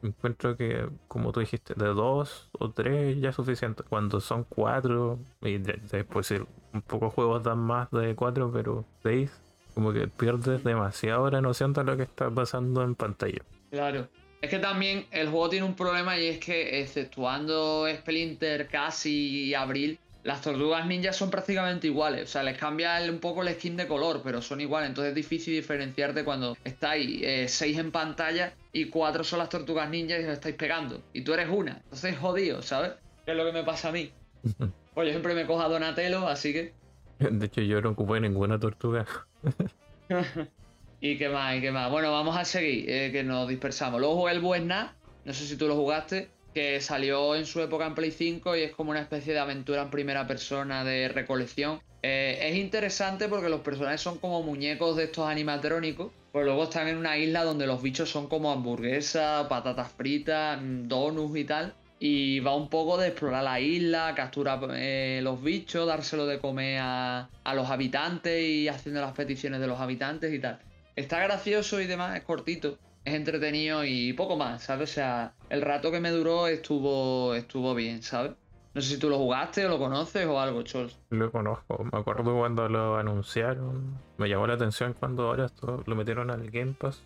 encuentro 0.03 0.57
que, 0.57 0.89
como 1.07 1.33
tú 1.33 1.41
dijiste, 1.41 1.75
de 1.75 1.87
dos 1.89 2.49
o 2.59 2.71
tres 2.71 3.19
ya 3.21 3.31
es 3.31 3.37
suficiente. 3.37 3.83
Cuando 3.89 4.21
son 4.21 4.45
cuatro, 4.45 5.19
y 5.41 5.59
después 5.59 6.31
un 6.31 6.83
poco 6.83 7.11
juegos 7.11 7.43
dan 7.43 7.59
más 7.59 7.91
de 7.91 8.15
cuatro, 8.15 8.51
pero 8.53 8.85
seis, 9.03 9.31
como 9.75 9.93
que 9.93 10.09
pierdes 10.09 10.65
demasiado 10.65 11.31
la 11.31 11.41
noción 11.41 11.73
de 11.73 11.85
lo 11.85 11.97
que 11.97 12.03
está 12.03 12.31
pasando 12.31 12.83
en 12.83 12.95
pantalla. 12.95 13.43
Claro. 13.71 14.09
Es 14.41 14.51
que 14.51 14.59
también 14.61 15.07
el 15.11 15.29
juego 15.29 15.49
tiene 15.49 15.67
un 15.67 15.75
problema 15.75 16.17
y 16.17 16.27
es 16.27 16.39
que, 16.39 16.81
exceptuando 16.81 17.87
Splinter, 17.93 18.69
Casi 18.69 19.47
y 19.47 19.55
Abril, 19.55 19.99
las 20.29 20.43
tortugas 20.43 20.85
ninjas 20.85 21.17
son 21.17 21.31
prácticamente 21.31 21.87
iguales. 21.87 22.25
O 22.25 22.27
sea, 22.27 22.43
les 22.43 22.59
cambia 22.59 23.01
un 23.11 23.19
poco 23.19 23.43
el 23.43 23.49
skin 23.55 23.79
de 23.79 23.89
color, 23.89 24.21
pero 24.23 24.43
son 24.43 24.61
iguales. 24.61 24.91
Entonces 24.91 25.09
es 25.09 25.15
difícil 25.15 25.55
diferenciarte 25.55 26.23
cuando 26.23 26.55
estáis 26.65 27.23
eh, 27.23 27.49
seis 27.49 27.79
en 27.79 27.91
pantalla 27.91 28.53
y 28.71 28.91
cuatro 28.91 29.25
son 29.25 29.39
las 29.39 29.49
tortugas 29.49 29.89
ninjas 29.89 30.21
y 30.21 30.25
os 30.25 30.33
estáis 30.33 30.55
pegando. 30.55 31.01
Y 31.15 31.23
tú 31.23 31.33
eres 31.33 31.49
una. 31.49 31.81
Entonces 31.85 32.13
es 32.13 32.19
jodido, 32.19 32.61
¿sabes? 32.61 32.93
¿Qué 33.25 33.31
es 33.31 33.39
lo 33.39 33.47
que 33.47 33.53
me 33.53 33.65
pasa 33.65 33.89
a 33.89 33.93
mí? 33.93 34.13
pues 34.95 35.07
yo 35.07 35.13
siempre 35.13 35.35
me 35.35 35.47
cojo 35.47 35.63
a 35.63 35.69
Donatello, 35.69 36.29
así 36.29 36.53
que. 36.53 36.75
De 37.19 37.47
hecho, 37.47 37.63
yo 37.63 37.81
no 37.81 37.93
ocupé 37.93 38.21
ninguna 38.21 38.61
tortuga. 38.61 39.07
¿Y 41.01 41.17
qué 41.17 41.31
más? 41.31 41.57
¿Y 41.57 41.63
qué 41.63 41.71
más? 41.71 41.91
Bueno, 41.91 42.13
vamos 42.13 42.37
a 42.37 42.45
seguir, 42.45 42.85
eh, 42.91 43.13
que 43.13 43.25
nos 43.25 43.49
dispersamos. 43.49 43.99
Luego 43.99 44.17
jugué 44.17 44.33
el 44.33 44.41
Buena, 44.41 44.95
no 45.25 45.33
sé 45.33 45.47
si 45.47 45.57
tú 45.57 45.69
lo 45.69 45.75
jugaste 45.75 46.29
que 46.59 46.81
salió 46.81 47.37
en 47.37 47.47
su 47.47 47.61
época 47.61 47.87
en 47.87 47.95
Play 47.95 48.11
5 48.11 48.57
y 48.57 48.63
es 48.63 48.73
como 48.73 48.91
una 48.91 49.01
especie 49.01 49.33
de 49.33 49.39
aventura 49.39 49.83
en 49.83 49.91
primera 49.91 50.27
persona 50.27 50.83
de 50.83 51.07
recolección. 51.07 51.81
Eh, 52.03 52.37
es 52.43 52.57
interesante 52.57 53.29
porque 53.29 53.49
los 53.49 53.61
personajes 53.61 54.01
son 54.01 54.19
como 54.19 54.43
muñecos 54.43 54.97
de 54.97 55.05
estos 55.05 55.29
animatrónicos, 55.29 56.11
pues 56.33 56.45
luego 56.45 56.65
están 56.65 56.89
en 56.89 56.97
una 56.97 57.17
isla 57.17 57.45
donde 57.45 57.69
los 57.69 57.81
bichos 57.81 58.11
son 58.11 58.27
como 58.27 58.51
hamburguesas, 58.51 59.47
patatas 59.47 59.93
fritas, 59.93 60.59
donuts 60.61 61.37
y 61.37 61.45
tal. 61.45 61.75
Y 62.01 62.41
va 62.41 62.57
un 62.57 62.69
poco 62.69 62.99
de 62.99 63.07
explorar 63.07 63.45
la 63.45 63.61
isla, 63.61 64.13
capturar 64.17 64.59
eh, 64.73 65.21
los 65.23 65.41
bichos, 65.41 65.87
dárselo 65.87 66.27
de 66.27 66.41
comer 66.41 66.81
a, 66.83 67.29
a 67.45 67.55
los 67.55 67.71
habitantes 67.71 68.43
y 68.43 68.67
haciendo 68.67 69.01
las 69.01 69.13
peticiones 69.13 69.61
de 69.61 69.69
los 69.69 69.79
habitantes 69.79 70.35
y 70.35 70.41
tal. 70.41 70.59
Está 70.97 71.21
gracioso 71.21 71.81
y 71.81 71.87
demás, 71.87 72.17
es 72.17 72.25
cortito 72.25 72.79
es 73.09 73.15
entretenido 73.15 73.85
y 73.85 74.13
poco 74.13 74.37
más, 74.37 74.63
¿sabes? 74.63 74.91
O 74.91 74.95
sea, 74.95 75.35
el 75.51 75.63
rato 75.63 75.91
que 75.91 76.01
me 76.01 76.11
duró 76.11 76.47
estuvo, 76.47 77.35
estuvo 77.35 77.75
bien, 77.75 78.03
¿sabes? 78.03 78.33
No 78.75 78.83
sé 78.83 78.95
si 78.95 78.99
tú 78.99 79.09
lo 79.09 79.19
jugaste 79.19 79.67
o 79.67 79.69
lo 79.69 79.79
conoces 79.79 80.27
o 80.27 80.39
algo, 80.39 80.63
Chols. 80.63 80.99
Lo 81.11 81.33
conozco, 81.33 81.83
me 81.91 81.99
acuerdo 81.99 82.37
cuando 82.37 82.69
lo 82.69 82.97
anunciaron. 82.97 83.97
Me 84.19 84.29
llamó 84.29 84.47
la 84.47 84.55
atención 84.55 84.95
cuando 84.99 85.25
ahora 85.25 85.47
esto 85.47 85.83
lo 85.87 85.97
metieron 85.97 86.31
al 86.31 86.51
Game 86.51 86.75
Pass. 86.79 87.03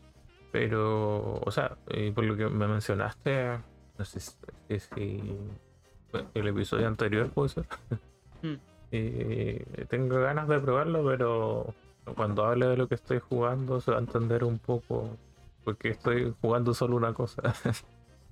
Pero, 0.50 1.40
o 1.40 1.50
sea, 1.50 1.78
y 1.90 2.11
por 2.11 2.24
lo 2.24 2.36
que 2.36 2.46
me 2.46 2.66
mencionaste, 2.66 3.59
no 3.96 4.05
sé 4.05 4.20
si, 4.20 5.38
el 6.34 6.46
episodio 6.46 6.88
anterior 6.88 7.30
puede 7.30 7.48
ser. 7.48 7.64
Hmm. 8.42 8.57
y 8.90 9.55
tengo 9.86 10.20
ganas 10.20 10.48
de 10.48 10.59
probarlo, 10.59 11.07
pero 11.07 11.74
cuando 12.16 12.44
hable 12.44 12.66
de 12.66 12.76
lo 12.76 12.88
que 12.88 12.96
estoy 12.96 13.20
jugando 13.20 13.80
se 13.80 13.92
va 13.92 13.98
a 13.98 14.00
entender 14.00 14.44
un 14.44 14.59
poco 14.59 15.16
porque 15.64 15.90
estoy 15.90 16.34
jugando 16.40 16.74
solo 16.74 16.96
una 16.96 17.12
cosa. 17.12 17.54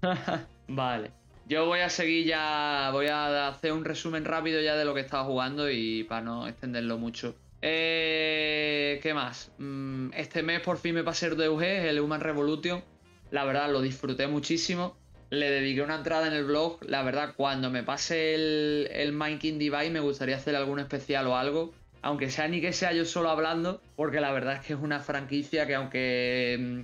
vale. 0.69 1.13
Yo 1.47 1.67
voy 1.67 1.81
a 1.81 1.89
seguir 1.89 2.27
ya, 2.27 2.91
voy 2.93 3.09
a 3.09 3.49
hacer 3.49 3.73
un 3.73 3.85
resumen 3.85 4.25
rápido 4.25 4.61
ya 4.61 4.77
de 4.77 4.85
lo 4.85 4.95
que 4.95 5.01
estaba 5.01 5.25
jugando 5.25 5.69
y 5.69 6.05
para 6.05 6.23
no 6.23 6.47
extenderlo 6.47 6.97
mucho. 6.97 7.35
Eh, 7.63 9.01
¿Qué 9.03 9.13
más? 9.15 9.51
Mm, 9.59 10.13
este 10.15 10.43
mes 10.43 10.61
por 10.61 10.79
fin 10.79 10.95
me 10.95 11.03
pasé 11.03 11.27
el 11.27 11.37
DUG, 11.37 11.63
el 11.63 12.01
Human 12.01 12.21
Revolution. 12.21 12.83
La 13.31 13.45
verdad 13.45 13.71
lo 13.71 13.81
disfruté 13.81 14.27
muchísimo. 14.29 14.97
Le 15.31 15.51
dediqué 15.51 15.83
una 15.83 15.97
entrada 15.97 16.27
en 16.27 16.35
el 16.35 16.45
blog. 16.45 16.79
La 16.87 17.03
verdad, 17.03 17.35
cuando 17.37 17.71
me 17.71 17.83
pase 17.83 18.35
el, 18.35 18.89
el 18.93 19.13
Mind 19.13 19.41
King 19.41 19.59
Device 19.59 19.91
me 19.91 20.01
gustaría 20.01 20.37
hacer 20.37 20.57
algún 20.57 20.81
especial 20.81 21.27
o 21.27 21.37
algo. 21.37 21.73
Aunque 22.03 22.31
sea 22.31 22.49
ni 22.49 22.61
que 22.61 22.73
sea 22.73 22.93
yo 22.93 23.05
solo 23.05 23.29
hablando, 23.29 23.83
porque 23.95 24.21
la 24.21 24.33
verdad 24.33 24.55
es 24.55 24.61
que 24.67 24.73
es 24.73 24.79
una 24.81 25.01
franquicia 25.01 25.67
que 25.67 25.75
aunque 25.75 26.57
mm, 26.59 26.81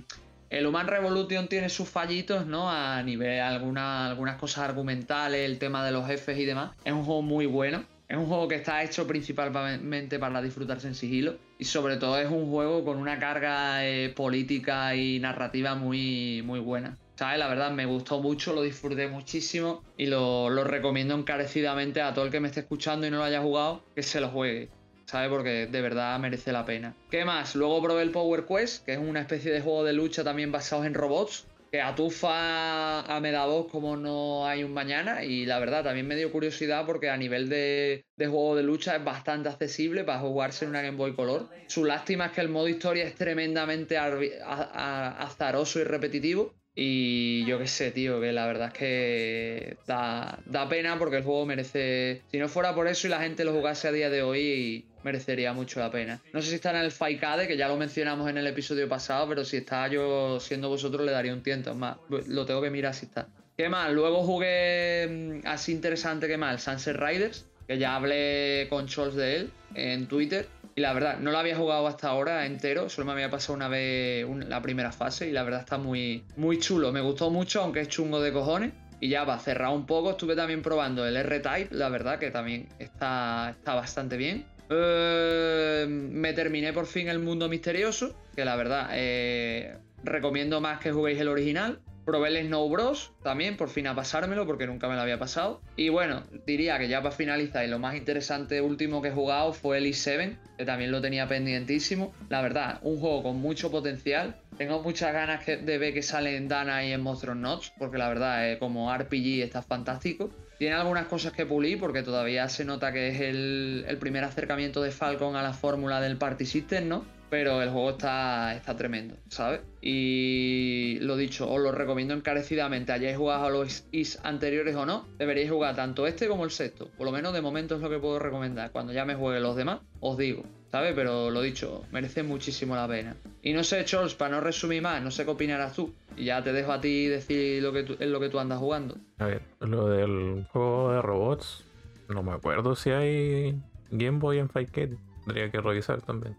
el 0.49 0.65
Human 0.65 0.87
Revolution 0.87 1.47
tiene 1.47 1.69
sus 1.69 1.89
fallitos, 1.89 2.45
¿no? 2.45 2.69
A 2.69 3.01
nivel 3.03 3.41
alguna, 3.41 4.07
algunas 4.07 4.37
cosas 4.37 4.69
argumentales, 4.69 5.49
el 5.49 5.59
tema 5.59 5.85
de 5.85 5.91
los 5.91 6.07
jefes 6.07 6.37
y 6.37 6.45
demás. 6.45 6.71
Es 6.85 6.93
un 6.93 7.03
juego 7.03 7.21
muy 7.21 7.45
bueno. 7.45 7.83
Es 8.07 8.15
un 8.15 8.27
juego 8.27 8.47
que 8.47 8.55
está 8.55 8.81
hecho 8.83 9.05
principalmente 9.05 10.17
para 10.17 10.41
disfrutarse 10.41 10.87
en 10.87 10.95
sigilo. 10.95 11.35
Y 11.59 11.65
sobre 11.65 11.97
todo 11.97 12.17
es 12.17 12.29
un 12.29 12.49
juego 12.49 12.85
con 12.85 12.97
una 12.97 13.19
carga 13.19 13.85
eh, 13.85 14.09
política 14.15 14.95
y 14.95 15.19
narrativa 15.19 15.75
muy, 15.75 16.41
muy 16.45 16.61
buena. 16.61 16.97
¿Sabes? 17.15 17.39
La 17.39 17.47
verdad 17.47 17.71
me 17.71 17.85
gustó 17.85 18.21
mucho, 18.21 18.53
lo 18.53 18.61
disfruté 18.61 19.07
muchísimo 19.07 19.83
y 19.97 20.05
lo, 20.05 20.49
lo 20.49 20.63
recomiendo 20.63 21.15
encarecidamente 21.15 22.01
a 22.01 22.13
todo 22.13 22.25
el 22.25 22.31
que 22.31 22.39
me 22.39 22.47
esté 22.47 22.61
escuchando 22.61 23.07
y 23.07 23.11
no 23.11 23.17
lo 23.17 23.23
haya 23.23 23.41
jugado, 23.41 23.83
que 23.95 24.03
se 24.03 24.21
lo 24.21 24.29
juegue. 24.29 24.69
¿Sabes? 25.07 25.29
Porque 25.29 25.67
de 25.67 25.81
verdad 25.81 26.19
merece 26.19 26.51
la 26.51 26.65
pena. 26.65 26.93
¿Qué 27.09 27.25
más? 27.25 27.55
Luego 27.55 27.81
probé 27.81 28.03
el 28.03 28.11
Power 28.11 28.45
Quest, 28.45 28.85
que 28.85 28.93
es 28.93 28.99
una 28.99 29.21
especie 29.21 29.51
de 29.51 29.61
juego 29.61 29.83
de 29.83 29.93
lucha 29.93 30.23
también 30.23 30.51
basado 30.51 30.83
en 30.83 30.93
robots, 30.93 31.47
que 31.71 31.81
atufa 31.81 33.01
a 33.01 33.19
Medavos 33.19 33.67
como 33.67 33.97
no 33.97 34.47
hay 34.47 34.63
un 34.63 34.73
mañana 34.73 35.23
y 35.23 35.45
la 35.45 35.59
verdad 35.59 35.83
también 35.83 36.07
me 36.07 36.15
dio 36.15 36.31
curiosidad 36.31 36.85
porque 36.85 37.09
a 37.09 37.17
nivel 37.17 37.49
de, 37.49 38.05
juego 38.17 38.55
de 38.55 38.63
lucha 38.63 38.95
es 38.95 39.03
bastante 39.03 39.49
accesible 39.49 40.03
para 40.03 40.19
jugarse 40.19 40.65
en 40.65 40.71
una 40.71 40.81
Game 40.81 40.97
Boy 40.97 41.13
Color. 41.13 41.49
Su 41.67 41.83
lástima 41.85 42.27
es 42.27 42.31
que 42.33 42.41
el 42.41 42.49
modo 42.49 42.67
historia 42.67 43.05
es 43.05 43.15
tremendamente 43.15 43.97
azaroso 43.97 45.79
y 45.79 45.83
repetitivo 45.83 46.53
Y 46.79 47.43
yo 47.45 47.57
qué 47.57 47.67
sé, 47.67 47.89
tío, 47.89 48.21
que 48.21 48.31
la 48.31 48.45
verdad 48.45 48.67
es 48.67 48.73
que 48.73 49.77
da, 49.87 50.37
da, 50.45 50.69
pena 50.69 50.99
porque 50.99 51.17
el 51.17 51.23
juego 51.23 51.43
merece. 51.43 52.21
Si 52.29 52.37
no 52.37 52.47
fuera 52.47 52.75
por 52.75 52.87
eso 52.87 53.07
y 53.07 53.09
la 53.09 53.19
gente 53.19 53.43
lo 53.43 53.51
jugase 53.51 53.87
a 53.87 53.91
día 53.91 54.11
de 54.11 54.21
hoy, 54.21 54.85
merecería 55.01 55.53
mucho 55.53 55.79
la 55.79 55.89
pena. 55.89 56.21
No 56.33 56.41
sé 56.43 56.49
si 56.49 56.55
está 56.55 56.69
en 56.69 56.85
el 56.85 56.91
Faikade, 56.91 57.47
que 57.47 57.57
ya 57.57 57.67
lo 57.67 57.77
mencionamos 57.77 58.29
en 58.29 58.37
el 58.37 58.45
episodio 58.45 58.87
pasado, 58.87 59.27
pero 59.27 59.43
si 59.43 59.57
está 59.57 59.87
yo 59.87 60.39
siendo 60.39 60.69
vosotros 60.69 61.03
le 61.03 61.11
daría 61.11 61.33
un 61.33 61.41
tiento. 61.41 61.73
más, 61.73 61.97
lo 62.09 62.45
tengo 62.45 62.61
que 62.61 62.69
mirar 62.69 62.93
si 62.93 63.07
está. 63.07 63.27
¿Qué 63.57 63.69
más? 63.69 63.91
Luego 63.91 64.21
jugué 64.21 65.41
mm, 65.43 65.47
así 65.47 65.71
interesante 65.71 66.27
que 66.27 66.35
el 66.35 66.59
Sunset 66.59 66.95
Riders, 66.95 67.47
que 67.67 67.77
ya 67.77 67.95
hablé 67.95 68.67
con 68.69 68.87
Scholz 68.87 69.15
de 69.15 69.35
él 69.35 69.51
en 69.75 70.07
Twitter. 70.07 70.47
Y 70.75 70.81
la 70.81 70.93
verdad, 70.93 71.17
no 71.19 71.31
lo 71.31 71.39
había 71.39 71.57
jugado 71.57 71.87
hasta 71.87 72.09
ahora 72.09 72.45
entero, 72.45 72.87
solo 72.87 73.07
me 73.07 73.13
había 73.13 73.31
pasado 73.31 73.55
una 73.55 73.67
vez 73.67 74.25
la 74.47 74.61
primera 74.61 74.91
fase 74.91 75.27
y 75.27 75.31
la 75.31 75.43
verdad 75.43 75.61
está 75.61 75.77
muy, 75.77 76.23
muy 76.35 76.59
chulo. 76.59 76.91
Me 76.91 77.01
gustó 77.01 77.31
mucho, 77.31 77.61
aunque 77.61 77.81
es 77.81 77.87
chungo 77.89 78.21
de 78.21 78.31
cojones. 78.31 78.73
Y 78.99 79.09
ya 79.09 79.23
va 79.25 79.37
cerrar 79.37 79.73
un 79.73 79.85
poco, 79.85 80.11
estuve 80.11 80.35
también 80.35 80.63
probando 80.63 81.05
el 81.05 81.15
R-Type, 81.17 81.67
la 81.75 81.89
verdad 81.89 82.17
que 82.17 82.31
también 82.31 82.67
está, 82.79 83.51
está 83.51 83.75
bastante 83.75 84.17
bien. 84.17 84.45
Eh, 84.69 85.85
me 85.87 86.33
terminé 86.33 86.73
por 86.73 86.87
fin 86.87 87.07
el 87.07 87.19
mundo 87.19 87.47
misterioso, 87.47 88.15
que 88.35 88.43
la 88.43 88.55
verdad 88.55 88.89
eh, 88.93 89.77
recomiendo 90.03 90.61
más 90.61 90.79
que 90.79 90.91
juguéis 90.91 91.19
el 91.19 91.27
original. 91.27 91.79
Probé 92.07 92.29
el 92.29 92.47
Snow 92.47 92.69
Bros. 92.69 93.11
también, 93.21 93.57
por 93.57 93.67
fin 93.67 93.85
a 93.85 93.93
pasármelo, 93.93 94.47
porque 94.47 94.65
nunca 94.65 94.87
me 94.87 94.95
lo 94.95 95.01
había 95.01 95.19
pasado. 95.19 95.59
Y 95.75 95.89
bueno, 95.89 96.23
diría 96.45 96.79
que 96.79 96.87
ya 96.87 97.01
para 97.01 97.13
finalizar, 97.13 97.65
y 97.65 97.67
lo 97.67 97.79
más 97.79 97.95
interesante 97.95 98.61
último 98.61 99.01
que 99.01 99.09
he 99.09 99.11
jugado 99.11 99.51
fue 99.51 99.79
el 99.79 99.87
i7, 99.87 100.37
que 100.57 100.63
también 100.63 100.91
lo 100.91 101.01
tenía 101.01 101.27
pendientísimo. 101.27 102.13
La 102.29 102.41
verdad, 102.41 102.79
un 102.83 102.97
juego 102.97 103.23
con 103.23 103.41
mucho 103.41 103.69
potencial. 103.69 104.37
Tengo 104.57 104.81
muchas 104.81 105.11
ganas 105.11 105.45
de 105.45 105.77
ver 105.77 105.93
que 105.93 106.01
salen 106.01 106.47
Dana 106.47 106.85
y 106.85 106.93
en 106.93 107.01
Monster 107.01 107.35
Notes, 107.35 107.73
porque 107.77 107.97
la 107.97 108.07
verdad, 108.07 108.49
eh, 108.49 108.57
como 108.57 108.89
RPG 108.97 109.43
está 109.43 109.61
fantástico. 109.61 110.29
Tiene 110.59 110.75
algunas 110.75 111.07
cosas 111.07 111.33
que 111.33 111.45
pulir, 111.45 111.77
porque 111.77 112.03
todavía 112.03 112.47
se 112.47 112.63
nota 112.63 112.93
que 112.93 113.09
es 113.09 113.19
el, 113.19 113.83
el 113.85 113.97
primer 113.97 114.23
acercamiento 114.23 114.81
de 114.81 114.91
Falcon 114.91 115.35
a 115.35 115.43
la 115.43 115.51
fórmula 115.51 115.99
del 115.99 116.15
Party 116.15 116.45
System, 116.45 116.87
¿no? 116.87 117.16
Pero 117.29 117.61
el 117.61 117.69
juego 117.69 117.91
está, 117.91 118.55
está 118.55 118.75
tremendo, 118.75 119.15
¿sabes? 119.27 119.61
Y 119.81 120.97
lo 121.01 121.17
dicho, 121.17 121.49
os 121.49 121.61
lo 121.61 121.71
recomiendo 121.71 122.13
encarecidamente, 122.13 122.91
hayáis 122.91 123.17
jugado 123.17 123.45
a 123.45 123.49
los 123.49 123.85
is 123.91 124.19
anteriores 124.23 124.75
o 124.75 124.85
no, 124.85 125.05
deberíais 125.17 125.49
jugar 125.49 125.75
tanto 125.75 126.07
este 126.07 126.27
como 126.27 126.43
el 126.43 126.51
sexto, 126.51 126.89
por 126.97 127.05
lo 127.05 127.11
menos 127.11 127.33
de 127.33 127.41
momento 127.41 127.75
es 127.75 127.81
lo 127.81 127.89
que 127.89 127.99
puedo 127.99 128.19
recomendar, 128.19 128.71
cuando 128.71 128.93
ya 128.93 129.05
me 129.05 129.15
juegue 129.15 129.39
los 129.39 129.55
demás, 129.55 129.79
os 129.99 130.17
digo, 130.17 130.43
¿sabes? 130.71 130.93
Pero 130.95 131.29
lo 131.29 131.41
dicho, 131.41 131.83
merece 131.91 132.23
muchísimo 132.23 132.75
la 132.75 132.87
pena. 132.87 133.15
Y 133.41 133.53
no 133.53 133.63
sé, 133.63 133.83
Charles, 133.85 134.15
para 134.15 134.35
no 134.35 134.41
resumir 134.41 134.81
más, 134.81 135.01
no 135.01 135.11
sé 135.11 135.25
qué 135.25 135.31
opinarás 135.31 135.73
tú, 135.73 135.93
y 136.15 136.25
ya 136.25 136.43
te 136.43 136.53
dejo 136.53 136.71
a 136.71 136.81
ti 136.81 137.07
decir 137.07 137.61
lo 137.61 137.73
que 137.73 137.83
tú, 137.83 137.95
lo 137.99 138.19
que 138.19 138.29
tú 138.29 138.39
andas 138.39 138.59
jugando. 138.59 138.95
A 139.19 139.25
ver, 139.25 139.41
lo 139.59 139.87
del 139.89 140.45
juego 140.51 140.93
de 140.93 141.01
robots, 141.01 141.65
no 142.09 142.23
me 142.23 142.31
acuerdo 142.31 142.75
si 142.75 142.91
hay 142.91 143.59
Game 143.91 144.19
Boy 144.19 144.39
en 144.39 144.49
Fight 144.49 144.71
tendría 144.71 145.51
que 145.51 145.59
revisar 145.59 146.01
también. 146.01 146.35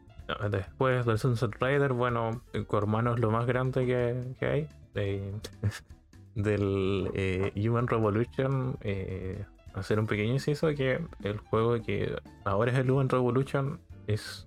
Después 0.51 1.07
del 1.07 1.19
Sunset 1.19 1.55
Rider, 1.61 1.93
bueno, 1.95 2.43
hermano 2.53 3.15
es 3.15 3.21
lo 3.21 3.31
más 3.31 3.47
grande 3.47 3.87
que, 3.87 4.47
hay. 4.47 4.69
del 6.35 7.11
eh, 7.15 7.53
Human 7.57 7.87
Revolution, 7.87 8.77
eh, 8.83 9.45
hacer 9.75 9.99
un 9.99 10.07
pequeño 10.07 10.35
inciso 10.35 10.69
que 10.75 11.01
el 11.23 11.39
juego 11.39 11.83
que 11.83 12.15
ahora 12.45 12.73
es 12.73 12.79
el 12.79 12.91
Human 12.91 13.09
Revolution 13.09 13.81
es 14.07 14.47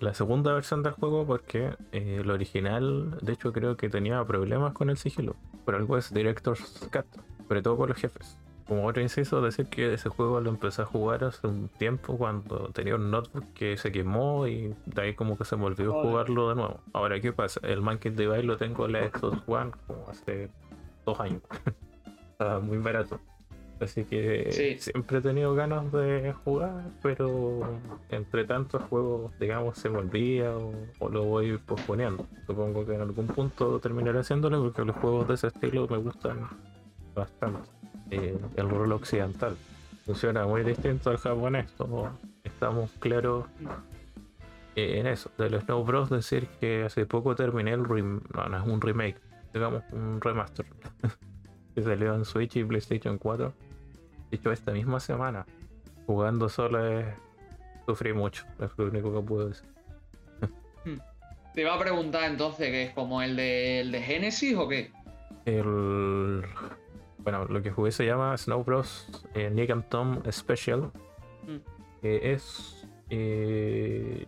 la 0.00 0.14
segunda 0.14 0.52
versión 0.52 0.82
del 0.82 0.92
juego 0.92 1.26
porque 1.26 1.74
eh, 1.92 2.18
el 2.20 2.30
original, 2.30 3.18
de 3.20 3.32
hecho, 3.32 3.52
creo 3.52 3.76
que 3.76 3.88
tenía 3.88 4.24
problemas 4.24 4.72
con 4.74 4.90
el 4.90 4.96
sigilo. 4.96 5.36
Por 5.64 5.74
algo 5.74 5.96
es 5.96 6.12
Director's 6.12 6.88
Cut, 6.92 7.06
sobre 7.48 7.62
todo 7.62 7.76
con 7.76 7.88
los 7.88 7.98
jefes 7.98 8.38
como 8.66 8.86
otro 8.86 9.02
inciso, 9.02 9.42
decir 9.42 9.66
que 9.66 9.92
ese 9.92 10.08
juego 10.08 10.40
lo 10.40 10.50
empecé 10.50 10.82
a 10.82 10.84
jugar 10.86 11.24
hace 11.24 11.46
un 11.46 11.68
tiempo 11.68 12.16
cuando 12.16 12.70
tenía 12.72 12.94
un 12.96 13.10
notebook 13.10 13.44
que 13.54 13.76
se 13.76 13.92
quemó 13.92 14.46
y 14.46 14.74
de 14.86 15.02
ahí 15.02 15.14
como 15.14 15.36
que 15.36 15.44
se 15.44 15.56
me 15.56 15.64
olvidó 15.64 15.92
jugarlo 16.02 16.48
de 16.48 16.54
nuevo. 16.54 16.80
Ahora, 16.92 17.20
¿qué 17.20 17.32
pasa? 17.32 17.60
El 17.62 17.82
Monkey 17.82 18.12
Device 18.12 18.42
lo 18.42 18.56
tengo 18.56 18.86
en 18.86 18.92
la 18.92 19.08
Xbox 19.08 19.42
One 19.46 19.70
como 19.86 20.08
hace 20.08 20.50
dos 21.04 21.20
años. 21.20 21.42
Está 22.32 22.58
muy 22.58 22.78
barato. 22.78 23.20
Así 23.80 24.04
que 24.04 24.76
siempre 24.78 25.18
he 25.18 25.20
tenido 25.20 25.54
ganas 25.54 25.90
de 25.92 26.32
jugar, 26.44 26.84
pero 27.02 27.78
entre 28.08 28.44
tantos 28.44 28.82
juegos, 28.84 29.36
digamos, 29.38 29.76
se 29.76 29.90
me 29.90 29.98
olvida 29.98 30.56
o, 30.56 30.72
o, 31.00 31.08
lo 31.08 31.24
voy 31.24 31.58
posponiendo. 31.58 32.26
Supongo 32.46 32.86
que 32.86 32.94
en 32.94 33.02
algún 33.02 33.26
punto 33.26 33.80
terminaré 33.80 34.20
haciéndolo 34.20 34.62
porque 34.62 34.84
los 34.84 34.96
juegos 34.96 35.28
de 35.28 35.34
ese 35.34 35.48
estilo 35.48 35.86
me 35.88 35.98
gustan 35.98 36.48
bastante. 37.14 37.68
Eh, 38.10 38.38
el 38.56 38.70
rol 38.70 38.92
occidental. 38.92 39.56
Funciona 40.06 40.46
muy 40.46 40.62
distinto 40.62 41.10
al 41.10 41.16
japonés, 41.16 41.72
estamos 42.44 42.90
claros 42.98 43.46
en 44.76 45.06
eso. 45.06 45.30
De 45.38 45.50
los 45.50 45.64
Snow 45.64 45.84
Bros. 45.84 46.10
decir 46.10 46.46
que 46.60 46.84
hace 46.84 47.06
poco 47.06 47.34
terminé 47.34 47.72
el 47.72 47.82
no, 47.82 48.48
no 48.48 48.56
es 48.58 48.66
un 48.66 48.80
remake, 48.80 49.20
digamos 49.52 49.82
un 49.92 50.20
remaster. 50.20 50.66
que 51.74 51.82
salió 51.82 52.14
en 52.14 52.24
Switch 52.24 52.56
y 52.56 52.64
PlayStation 52.64 53.18
4. 53.18 53.52
De 54.30 54.36
hecho, 54.36 54.52
esta 54.52 54.72
misma 54.72 55.00
semana, 55.00 55.46
jugando 56.06 56.48
solo 56.48 56.86
es... 56.86 57.06
sufrí 57.86 58.12
mucho, 58.12 58.44
es 58.60 58.70
lo 58.76 58.86
único 58.86 59.14
que 59.14 59.26
puedo 59.26 59.48
decir. 59.48 59.68
Hmm. 60.84 60.98
Te 61.54 61.62
iba 61.62 61.74
a 61.74 61.78
preguntar 61.78 62.24
entonces, 62.24 62.68
¿que 62.68 62.82
es 62.84 62.94
como 62.94 63.22
el 63.22 63.36
de, 63.36 63.80
el 63.80 63.92
de 63.92 64.02
Genesis 64.02 64.56
o 64.56 64.68
qué? 64.68 64.92
El 65.44 66.42
bueno, 67.24 67.46
lo 67.46 67.62
que 67.62 67.70
jugué 67.70 67.90
se 67.90 68.06
llama 68.06 68.36
Snow 68.36 68.62
Bros. 68.62 69.24
Eh, 69.34 69.50
Nick 69.50 69.70
and 69.70 69.88
Tom 69.88 70.22
Special. 70.30 70.90
Mm. 71.46 71.58
es 72.02 72.86
eh, 73.10 74.26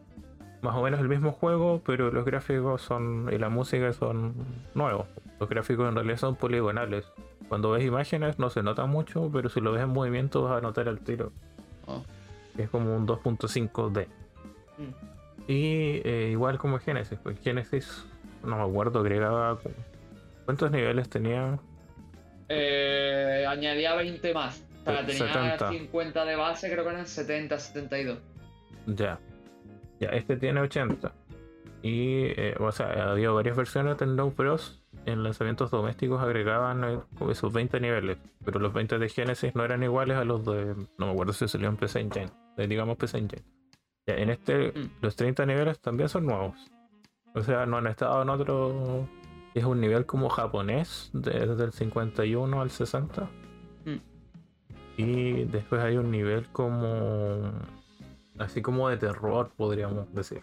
más 0.63 0.75
o 0.75 0.83
menos 0.83 1.01
el 1.01 1.09
mismo 1.09 1.33
juego, 1.33 1.81
pero 1.85 2.11
los 2.11 2.25
gráficos 2.25 2.83
son 2.83 3.31
y 3.33 3.39
la 3.39 3.49
música 3.49 3.93
son 3.93 4.35
nuevos. 4.75 5.07
Los 5.39 5.49
gráficos 5.49 5.89
en 5.89 5.95
realidad 5.95 6.17
son 6.17 6.37
poligonales. 6.37 7.07
Cuando 7.49 7.71
ves 7.71 7.85
imágenes 7.85 8.39
no 8.39 8.51
se 8.51 8.63
nota 8.63 8.87
mucho, 8.87 9.31
pero 9.33 9.49
si 9.49 9.61
lo 9.61 9.73
ves 9.73 9.83
en 9.83 9.91
movimiento 9.91 10.43
vas 10.43 10.59
a 10.59 10.61
notar 10.61 10.89
el 10.89 10.99
tiro. 11.01 11.33
Oh. 11.87 12.03
Es 12.59 12.69
como 12.71 12.97
un 12.97 13.07
2.5D. 13.07 14.07
Mm. 14.79 15.17
Y 15.49 16.01
eh, 16.05 16.31
igual 16.33 16.59
como 16.59 16.79
Genesis, 16.79 17.19
pues 17.23 17.39
Genesis, 17.41 18.05
no 18.43 18.57
me 18.57 18.63
acuerdo, 18.63 19.01
agregaba. 19.01 19.59
¿Cuántos 20.45 20.71
niveles 20.71 21.09
tenía? 21.09 21.59
Eh, 22.49 23.45
añadía 23.49 23.95
20 23.95 24.35
más. 24.35 24.65
O 24.85 24.91
sea, 24.91 25.05
tenía 25.05 25.59
50 25.59 26.25
de 26.25 26.37
base, 26.37 26.71
creo 26.71 26.85
que 26.85 26.91
eran 26.91 27.07
70, 27.07 27.59
72. 27.59 28.19
Ya. 28.87 29.19
Ya, 29.99 30.09
este 30.11 30.37
tiene 30.37 30.61
80. 30.61 31.13
Y, 31.83 32.25
eh, 32.41 32.55
o 32.59 32.71
sea, 32.73 33.11
había 33.11 33.31
varias 33.31 33.57
versiones 33.57 33.99
de 33.99 34.07
No 34.07 34.31
Bros. 34.31 34.83
En 35.05 35.23
lanzamientos 35.23 35.71
domésticos 35.71 36.21
agregaban 36.21 36.85
eh, 36.85 36.99
esos 37.31 37.53
20 37.53 37.81
niveles. 37.81 38.19
Pero 38.45 38.61
los 38.61 38.73
20 38.73 38.99
de 38.99 39.09
Genesis 39.09 39.55
no 39.55 39.65
eran 39.65 39.83
iguales 39.83 40.17
a 40.17 40.25
los 40.25 40.45
de. 40.45 40.75
No 40.99 41.07
me 41.07 41.13
acuerdo 41.13 41.33
si 41.33 41.49
salió 41.49 41.69
en 41.69 41.77
PC 41.77 42.01
Engine. 42.01 42.31
digamos 42.69 42.97
PC 42.97 43.19
Engine. 43.19 43.43
Ya, 44.07 44.15
en 44.17 44.31
este, 44.31 44.69
mm. 44.69 44.91
los 45.01 45.17
30 45.17 45.47
niveles 45.47 45.81
también 45.81 46.09
son 46.09 46.27
nuevos. 46.27 46.57
O 47.35 47.43
sea, 47.43 47.67
no 47.67 47.77
han 47.77 47.87
estado 47.87 48.23
en 48.23 48.31
otro 48.31 49.09
es 49.59 49.65
un 49.65 49.81
nivel 49.81 50.05
como 50.05 50.29
japonés, 50.29 51.09
desde 51.15 51.65
el 51.65 51.73
51 51.73 52.61
al 52.61 52.71
60. 52.71 53.31
Mm. 53.87 53.97
Y 54.99 55.45
después 55.45 55.81
hay 55.81 55.97
un 55.97 56.11
nivel 56.11 56.47
como. 56.53 57.53
Así 58.39 58.61
como 58.61 58.91
de 58.91 58.99
terror, 58.99 59.51
podríamos 59.57 60.13
decir. 60.15 60.43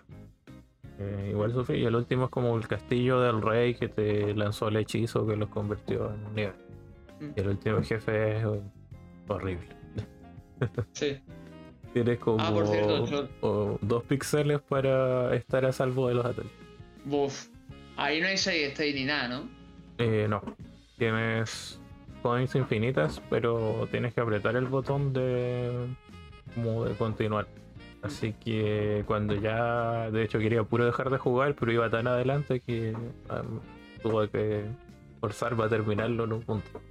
Eh, 0.97 1.29
igual 1.29 1.53
sufrí. 1.53 1.81
Y 1.81 1.85
el 1.85 1.95
último 1.95 2.25
es 2.25 2.29
como 2.31 2.57
el 2.57 2.67
castillo 2.67 3.21
del 3.21 3.41
rey 3.41 3.75
que 3.75 3.87
te 3.87 4.33
lanzó 4.33 4.69
el 4.69 4.77
hechizo 4.77 5.27
que 5.27 5.35
los 5.35 5.49
convirtió 5.49 6.11
en 6.11 6.25
un 6.25 6.35
nivel. 6.35 6.55
Mm. 7.19 7.29
Y 7.35 7.39
el 7.39 7.47
último 7.49 7.83
jefe 7.83 8.37
es 8.37 8.45
horrible. 9.27 9.67
Sí. 10.93 11.19
Tienes 11.91 12.19
como 12.19 12.37
ah, 12.39 13.77
dos 13.81 14.03
píxeles 14.05 14.61
para 14.61 15.35
estar 15.35 15.65
a 15.65 15.73
salvo 15.73 16.07
de 16.07 16.13
los 16.15 16.25
ataques. 16.25 16.51
Buf. 17.03 17.49
Ahí 17.97 18.21
no 18.21 18.27
hay 18.27 18.37
save 18.37 18.65
state 18.67 18.93
ni 18.93 19.05
nada, 19.05 19.27
¿no? 19.27 19.49
Eh, 19.97 20.27
no. 20.29 20.41
Tienes 20.97 21.79
coins 22.21 22.55
infinitas, 22.55 23.21
pero 23.29 23.87
tienes 23.91 24.13
que 24.13 24.21
apretar 24.21 24.55
el 24.55 24.65
botón 24.65 25.13
de 25.13 25.87
como 26.55 26.85
de 26.85 26.95
continuar. 26.95 27.47
Así 28.01 28.33
que 28.33 29.03
cuando 29.05 29.35
ya, 29.35 30.11
de 30.11 30.23
hecho 30.23 30.39
quería 30.39 30.63
puro 30.63 30.85
dejar 30.85 31.09
de 31.09 31.17
jugar, 31.17 31.55
pero 31.55 31.71
iba 31.71 31.89
tan 31.89 32.07
adelante 32.07 32.59
que 32.59 32.93
tuve 34.01 34.29
que 34.29 34.65
forzar 35.21 35.55
para 35.55 35.69
terminarlo 35.69 36.25
en 36.25 36.33
un 36.33 36.41
punto. 36.41 36.81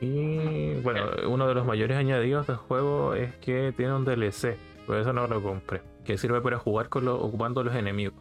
Y 0.00 0.74
bueno, 0.80 1.06
uno 1.28 1.46
de 1.46 1.54
los 1.54 1.66
mayores 1.66 1.96
añadidos 1.96 2.46
del 2.46 2.56
juego 2.56 3.14
es 3.14 3.34
que 3.36 3.72
tiene 3.76 3.94
un 3.94 4.04
DLC, 4.04 4.56
por 4.86 4.96
eso 4.96 5.12
no 5.12 5.26
lo 5.26 5.42
compré, 5.42 5.80
que 6.04 6.18
sirve 6.18 6.40
para 6.40 6.58
jugar 6.58 6.88
con 6.88 7.06
ocupando 7.08 7.62
los 7.62 7.74
enemigos. 7.74 8.14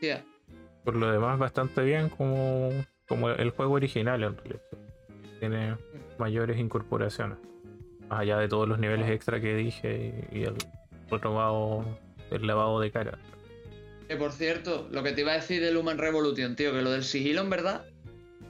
Yeah 0.00 0.22
por 0.86 0.94
lo 0.94 1.10
demás 1.10 1.36
bastante 1.36 1.82
bien 1.82 2.08
como 2.08 2.70
como 3.08 3.30
el 3.30 3.50
juego 3.50 3.74
original 3.74 4.22
en 4.22 4.36
realidad. 4.36 4.62
Tiene 5.40 5.76
mayores 6.18 6.58
incorporaciones. 6.58 7.38
Más 8.08 8.20
allá 8.20 8.38
de 8.38 8.48
todos 8.48 8.68
los 8.68 8.78
niveles 8.78 9.10
extra 9.10 9.40
que 9.40 9.54
dije 9.54 10.28
y, 10.32 10.44
el 10.44 10.54
renovado, 11.10 11.84
el 12.30 12.46
lavado 12.46 12.80
de 12.80 12.90
cara. 12.92 13.18
Que 14.08 14.16
por 14.16 14.32
cierto, 14.32 14.88
lo 14.92 15.02
que 15.02 15.12
te 15.12 15.22
iba 15.22 15.32
a 15.32 15.36
decir 15.36 15.60
del 15.60 15.76
Human 15.76 15.98
Revolution, 15.98 16.54
tío, 16.54 16.72
que 16.72 16.82
lo 16.82 16.92
del 16.92 17.02
sigilo 17.02 17.42
en 17.42 17.50
verdad 17.50 17.84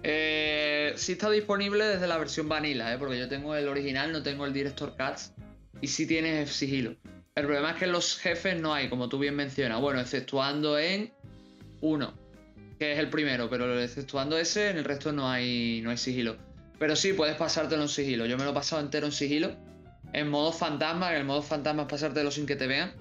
eh, 0.02 0.92
sí 0.96 1.12
está 1.12 1.30
disponible 1.30 1.84
desde 1.86 2.06
la 2.06 2.18
versión 2.18 2.48
vanilla, 2.48 2.92
¿eh? 2.92 2.98
porque 2.98 3.18
yo 3.18 3.28
tengo 3.28 3.54
el 3.54 3.66
original, 3.66 4.12
no 4.12 4.22
tengo 4.22 4.44
el 4.44 4.52
Director 4.52 4.94
Cuts 4.96 5.32
y 5.80 5.88
sí 5.88 6.06
tienes 6.06 6.50
sigilo. 6.50 6.94
El 7.34 7.44
problema 7.44 7.70
es 7.70 7.76
que 7.76 7.86
en 7.86 7.92
los 7.92 8.18
jefes 8.18 8.60
no 8.60 8.74
hay, 8.74 8.88
como 8.88 9.08
tú 9.08 9.18
bien 9.18 9.34
mencionas. 9.34 9.80
Bueno, 9.80 10.00
exceptuando 10.00 10.78
en 10.78 11.12
uno, 11.80 12.14
que 12.78 12.92
es 12.92 12.98
el 12.98 13.08
primero, 13.08 13.48
pero 13.48 13.80
exceptuando 13.80 14.36
ese, 14.38 14.70
en 14.70 14.78
el 14.78 14.84
resto 14.84 15.12
no 15.12 15.28
hay, 15.28 15.80
no 15.82 15.90
hay 15.90 15.96
sigilo. 15.96 16.36
Pero 16.78 16.94
sí, 16.94 17.12
puedes 17.12 17.36
pasártelo 17.36 17.82
en 17.82 17.88
sigilo. 17.88 18.26
Yo 18.26 18.36
me 18.36 18.44
lo 18.44 18.50
he 18.50 18.54
pasado 18.54 18.82
entero 18.82 19.06
en 19.06 19.12
sigilo. 19.12 19.52
En 20.12 20.28
modo 20.28 20.52
fantasma, 20.52 21.10
en 21.10 21.18
el 21.18 21.24
modo 21.24 21.42
fantasma 21.42 21.82
es 21.82 21.88
pasártelo 21.88 22.30
sin 22.30 22.46
que 22.46 22.56
te 22.56 22.66
vean. 22.66 22.92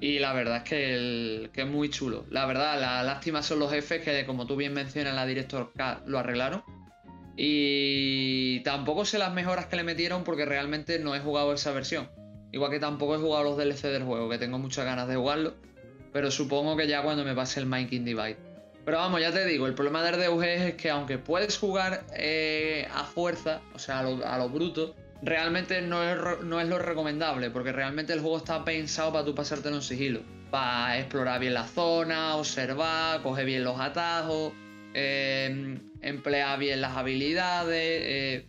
Y 0.00 0.18
la 0.18 0.32
verdad 0.32 0.58
es 0.58 0.62
que, 0.64 1.50
es 1.52 1.66
muy 1.66 1.90
chulo. 1.90 2.24
La 2.30 2.46
verdad, 2.46 2.80
la 2.80 3.02
lástima 3.02 3.42
son 3.42 3.58
los 3.58 3.70
jefes 3.70 4.02
que, 4.02 4.26
como 4.26 4.46
tú 4.46 4.56
bien 4.56 4.72
mencionas, 4.72 5.14
la 5.14 5.26
Director 5.26 5.72
K 5.76 6.02
lo 6.06 6.18
arreglaron. 6.18 6.62
Y 7.36 8.60
tampoco 8.60 9.04
sé 9.04 9.18
las 9.18 9.32
mejoras 9.32 9.66
que 9.66 9.76
le 9.76 9.84
metieron 9.84 10.24
porque 10.24 10.44
realmente 10.44 10.98
no 10.98 11.14
he 11.14 11.20
jugado 11.20 11.52
esa 11.52 11.72
versión. 11.72 12.08
Igual 12.50 12.70
que 12.70 12.80
tampoco 12.80 13.14
he 13.14 13.18
jugado 13.18 13.44
los 13.44 13.56
DLC 13.56 13.88
del 13.88 14.04
juego, 14.04 14.28
que 14.28 14.38
tengo 14.38 14.58
muchas 14.58 14.84
ganas 14.84 15.06
de 15.08 15.16
jugarlo. 15.16 15.54
Pero 16.12 16.30
supongo 16.30 16.76
que 16.76 16.88
ya 16.88 17.02
cuando 17.02 17.24
me 17.24 17.34
pase 17.34 17.60
el 17.60 17.66
Mind 17.66 17.90
Divide. 17.90 18.47
Pero 18.88 19.00
vamos, 19.00 19.20
ya 19.20 19.30
te 19.30 19.44
digo, 19.44 19.66
el 19.66 19.74
problema 19.74 20.02
de 20.02 20.12
RDUG 20.12 20.44
es 20.44 20.74
que 20.76 20.88
aunque 20.88 21.18
puedes 21.18 21.58
jugar 21.58 22.06
eh, 22.16 22.88
a 22.90 23.04
fuerza, 23.04 23.60
o 23.74 23.78
sea, 23.78 23.98
a 23.98 24.38
lo, 24.38 24.48
bruto, 24.48 24.96
realmente 25.20 25.82
no 25.82 26.02
es, 26.02 26.42
no 26.42 26.58
es 26.58 26.66
lo 26.68 26.78
recomendable, 26.78 27.50
porque 27.50 27.70
realmente 27.70 28.14
el 28.14 28.20
juego 28.20 28.38
está 28.38 28.64
pensado 28.64 29.12
para 29.12 29.26
tú 29.26 29.34
pasártelo 29.34 29.76
en 29.76 29.82
sigilo. 29.82 30.22
Para 30.50 31.00
explorar 31.00 31.38
bien 31.38 31.52
la 31.52 31.66
zona, 31.66 32.36
observar, 32.36 33.20
coger 33.20 33.44
bien 33.44 33.62
los 33.62 33.78
atajos, 33.78 34.54
eh, 34.94 35.78
emplear 36.00 36.58
bien 36.58 36.80
las 36.80 36.96
habilidades, 36.96 38.00
eh, 38.02 38.46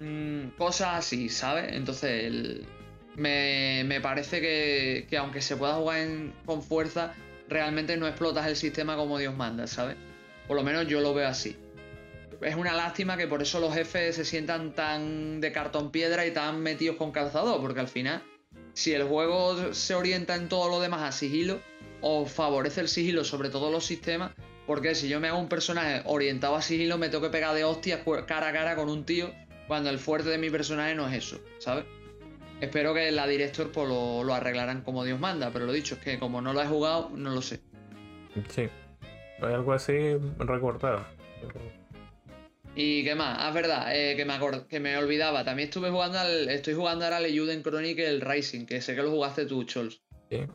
mm, 0.00 0.56
cosas 0.56 1.00
así, 1.00 1.28
¿sabes? 1.28 1.74
Entonces, 1.74 2.62
me, 3.16 4.00
parece 4.00 4.40
que, 4.40 5.16
aunque 5.18 5.42
se 5.42 5.56
pueda 5.56 5.74
jugar 5.74 6.08
con 6.46 6.62
fuerza, 6.62 7.12
realmente 7.48 7.96
no 7.96 8.06
explotas 8.06 8.46
el 8.46 8.56
sistema 8.56 8.96
como 8.96 9.18
Dios 9.18 9.36
manda, 9.36 9.66
¿sabes? 9.66 9.96
Por 10.46 10.56
lo 10.56 10.62
menos 10.62 10.86
yo 10.86 11.00
lo 11.00 11.14
veo 11.14 11.28
así 11.28 11.56
es 12.40 12.54
una 12.54 12.74
lástima 12.74 13.16
que 13.16 13.26
por 13.26 13.42
eso 13.42 13.60
los 13.60 13.74
jefes 13.74 14.16
se 14.16 14.24
sientan 14.24 14.74
tan 14.74 15.40
de 15.40 15.52
cartón 15.52 15.90
piedra 15.90 16.26
y 16.26 16.30
tan 16.30 16.60
metidos 16.60 16.96
con 16.96 17.12
calzador, 17.12 17.60
porque 17.60 17.80
al 17.80 17.88
final, 17.88 18.22
si 18.74 18.92
el 18.92 19.04
juego 19.04 19.74
se 19.74 19.94
orienta 19.94 20.34
en 20.36 20.48
todo 20.48 20.68
lo 20.68 20.80
demás 20.80 21.02
a 21.02 21.12
sigilo, 21.12 21.60
o 22.00 22.26
favorece 22.26 22.80
el 22.80 22.88
sigilo 22.88 23.24
sobre 23.24 23.50
todos 23.50 23.72
los 23.72 23.84
sistemas, 23.84 24.32
porque 24.66 24.94
si 24.94 25.08
yo 25.08 25.18
me 25.18 25.28
hago 25.28 25.38
un 25.38 25.48
personaje 25.48 26.02
orientado 26.04 26.54
a 26.54 26.62
sigilo, 26.62 26.98
me 26.98 27.08
tengo 27.08 27.24
que 27.24 27.30
pegar 27.30 27.54
de 27.54 27.64
hostias 27.64 28.02
cara 28.26 28.48
a 28.48 28.52
cara 28.52 28.76
con 28.76 28.88
un 28.88 29.04
tío, 29.04 29.32
cuando 29.66 29.90
el 29.90 29.98
fuerte 29.98 30.28
de 30.28 30.38
mi 30.38 30.50
personaje 30.50 30.94
no 30.94 31.08
es 31.08 31.14
eso, 31.14 31.40
¿sabes? 31.58 31.84
Espero 32.60 32.92
que 32.92 33.10
la 33.12 33.26
director 33.26 33.70
pues, 33.70 33.88
lo, 33.88 34.24
lo 34.24 34.34
arreglarán 34.34 34.82
como 34.82 35.04
Dios 35.04 35.20
manda, 35.20 35.50
pero 35.52 35.66
lo 35.66 35.72
dicho 35.72 35.94
es 35.94 36.00
que 36.00 36.18
como 36.18 36.40
no 36.40 36.52
lo 36.52 36.62
he 36.62 36.66
jugado, 36.66 37.10
no 37.14 37.30
lo 37.30 37.42
sé. 37.42 37.60
Sí, 38.48 38.68
hay 39.40 39.54
algo 39.54 39.72
así 39.72 40.16
recordado. 40.38 41.06
¿Y 42.74 43.02
qué 43.02 43.14
más? 43.14 43.36
Ah, 43.40 43.48
es 43.48 43.54
verdad, 43.54 43.94
eh, 43.94 44.14
que, 44.16 44.24
me 44.24 44.38
que 44.68 44.80
me 44.80 44.96
olvidaba. 44.96 45.44
También 45.44 45.68
estuve 45.68 45.90
jugando 45.90 46.18
al. 46.18 46.48
Estoy 46.48 46.74
jugando 46.74 47.04
ahora 47.04 47.16
al 47.16 47.26
Euden 47.26 47.62
Chronicle 47.62 48.20
Rising, 48.20 48.66
que 48.66 48.80
sé 48.80 48.94
que 48.94 49.02
lo 49.02 49.10
jugaste 49.10 49.46
tú, 49.46 49.64
Chols. 49.64 50.00
Sí. 50.30 50.46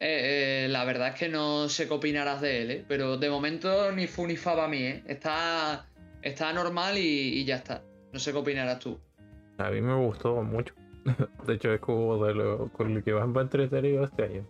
Eh, 0.00 0.64
eh, 0.64 0.68
la 0.68 0.84
verdad 0.84 1.08
es 1.08 1.14
que 1.16 1.28
no 1.28 1.68
sé 1.68 1.88
qué 1.88 1.94
opinarás 1.94 2.40
de 2.40 2.62
él, 2.62 2.70
¿eh? 2.70 2.84
pero 2.86 3.16
de 3.16 3.28
momento 3.28 3.90
ni 3.90 4.06
fu 4.06 4.28
ni 4.28 4.36
fa 4.36 4.54
para 4.54 4.68
mí, 4.68 4.84
¿eh? 4.84 5.02
Está, 5.08 5.88
está 6.22 6.52
normal 6.52 6.96
y, 6.96 7.44
ya 7.44 7.56
está. 7.56 7.82
No 8.12 8.20
sé 8.20 8.30
qué 8.30 8.38
opinarás 8.38 8.78
tú. 8.78 9.00
A 9.58 9.70
mí 9.70 9.80
me 9.80 9.96
gustó 9.96 10.40
mucho. 10.42 10.72
De 11.46 11.54
hecho, 11.54 11.72
es 11.72 11.80
como 11.80 12.24
de 12.24 12.34
lo, 12.34 12.68
con 12.68 12.94
lo 12.94 13.02
que 13.02 13.12
más 13.12 13.28
me 13.28 13.40
ha 13.40 13.42
entretenido 13.42 14.04
este 14.04 14.24
año. 14.24 14.44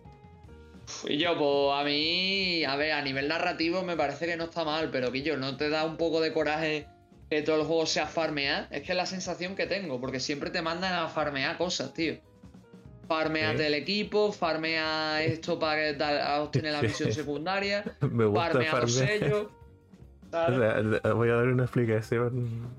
Y 1.07 1.17
yo, 1.17 1.37
pues 1.37 1.79
a 1.79 1.83
mí, 1.83 2.63
a 2.63 2.75
ver, 2.75 2.93
a 2.93 3.01
nivel 3.01 3.27
narrativo 3.27 3.83
me 3.83 3.95
parece 3.95 4.25
que 4.25 4.37
no 4.37 4.45
está 4.45 4.63
mal, 4.63 4.89
pero 4.91 5.11
que 5.11 5.21
yo, 5.21 5.37
¿no 5.37 5.55
te 5.55 5.69
da 5.69 5.85
un 5.85 5.97
poco 5.97 6.19
de 6.19 6.33
coraje 6.33 6.87
que 7.29 7.43
todo 7.43 7.57
el 7.57 7.67
juego 7.67 7.85
sea 7.85 8.07
farmear, 8.07 8.67
es 8.71 8.81
que 8.83 8.91
es 8.91 8.97
la 8.97 9.05
sensación 9.05 9.55
que 9.55 9.67
tengo, 9.67 10.01
porque 10.01 10.19
siempre 10.19 10.49
te 10.49 10.61
mandan 10.61 10.93
a 10.93 11.07
farmear 11.07 11.57
cosas, 11.57 11.93
tío. 11.93 12.15
Farmeate 13.07 13.67
el 13.67 13.73
equipo, 13.75 14.31
farmea 14.31 15.23
esto 15.23 15.59
para 15.59 16.41
obtener 16.41 16.73
la 16.73 16.81
misión 16.81 17.11
secundaria, 17.11 17.83
Me 18.01 18.25
gusta 18.25 18.49
farmea 18.49 18.79
los 18.79 18.93
sellos. 18.93 19.47
voy 20.31 21.29
a 21.29 21.33
dar 21.33 21.47
una 21.47 21.63
explicación 21.63 22.69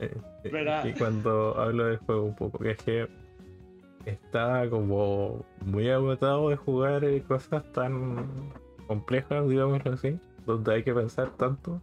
eh, 0.00 0.10
eh, 0.44 0.82
y 0.84 0.92
cuando 0.94 1.54
hablo 1.60 1.84
del 1.86 1.98
juego 1.98 2.24
un 2.24 2.34
poco, 2.34 2.58
que 2.58 2.70
es 2.70 2.78
que 2.78 3.08
está 4.06 4.68
como 4.70 5.44
muy 5.64 5.88
agotado 5.90 6.48
de 6.50 6.56
jugar 6.56 7.04
eh, 7.04 7.22
cosas 7.22 7.64
tan 7.72 8.52
complejas, 8.86 9.48
digámoslo 9.48 9.92
así, 9.92 10.18
donde 10.46 10.74
hay 10.74 10.82
que 10.82 10.94
pensar 10.94 11.30
tanto 11.36 11.80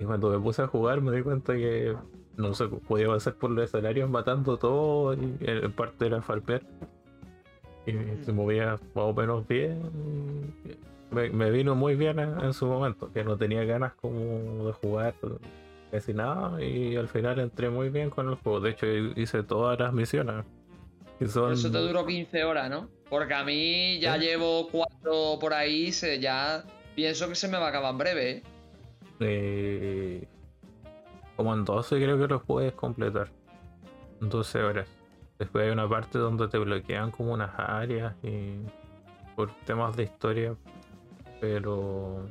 y 0.00 0.04
cuando 0.04 0.30
me 0.30 0.38
puse 0.38 0.62
a 0.62 0.66
jugar 0.66 1.00
me 1.00 1.12
di 1.12 1.22
cuenta 1.22 1.54
que 1.54 1.96
no 2.36 2.54
sé, 2.54 2.68
podía 2.68 3.06
avanzar 3.06 3.34
por 3.34 3.50
los 3.50 3.64
escenarios 3.64 4.08
matando 4.08 4.56
todo 4.56 5.12
y 5.14 5.36
en 5.40 5.72
parte 5.72 6.06
era 6.06 6.22
farpear. 6.22 6.62
Y 7.84 7.92
mm. 7.92 8.22
se 8.22 8.32
movía 8.32 8.78
más 8.94 9.04
o 9.04 9.12
menos 9.12 9.46
bien. 9.48 9.82
Me, 11.10 11.50
vino 11.50 11.74
muy 11.74 11.96
bien 11.96 12.20
en, 12.20 12.52
su 12.52 12.66
momento, 12.66 13.10
que 13.12 13.24
no 13.24 13.36
tenía 13.36 13.64
ganas 13.64 13.94
como 13.94 14.66
de 14.66 14.72
jugar 14.72 15.14
casi 15.90 16.12
nada 16.12 16.62
y 16.62 16.94
al 16.96 17.08
final 17.08 17.40
entré 17.40 17.70
muy 17.70 17.88
bien 17.88 18.08
con 18.10 18.28
el 18.28 18.36
juego. 18.36 18.60
De 18.60 18.70
hecho 18.70 18.86
hice 18.86 19.42
todas 19.42 19.78
las 19.80 19.92
misiones. 19.92 20.44
Eso 21.20 21.50
te 21.70 21.78
duró 21.78 22.06
15 22.06 22.44
horas, 22.44 22.70
¿no? 22.70 22.88
Porque 23.08 23.34
a 23.34 23.44
mí 23.44 23.98
ya 24.00 24.16
llevo 24.16 24.68
cuatro 24.68 25.38
por 25.40 25.54
ahí, 25.54 25.92
se, 25.92 26.20
ya 26.20 26.64
pienso 26.94 27.28
que 27.28 27.34
se 27.34 27.48
me 27.48 27.58
va 27.58 27.66
a 27.66 27.68
acabar 27.70 27.92
en 27.92 27.98
breve. 27.98 28.30
¿eh? 28.30 28.42
Eh, 29.20 30.28
como 31.36 31.54
en 31.54 31.64
12 31.64 31.96
creo 31.96 32.18
que 32.18 32.26
los 32.26 32.42
puedes 32.42 32.72
completar. 32.74 33.30
12 34.20 34.62
horas. 34.62 34.88
Después 35.38 35.64
hay 35.64 35.70
una 35.70 35.88
parte 35.88 36.18
donde 36.18 36.48
te 36.48 36.58
bloquean 36.58 37.10
como 37.10 37.32
unas 37.32 37.50
áreas 37.56 38.14
y 38.22 38.56
por 39.36 39.52
temas 39.64 39.96
de 39.96 40.04
historia. 40.04 40.56
Pero 41.40 42.26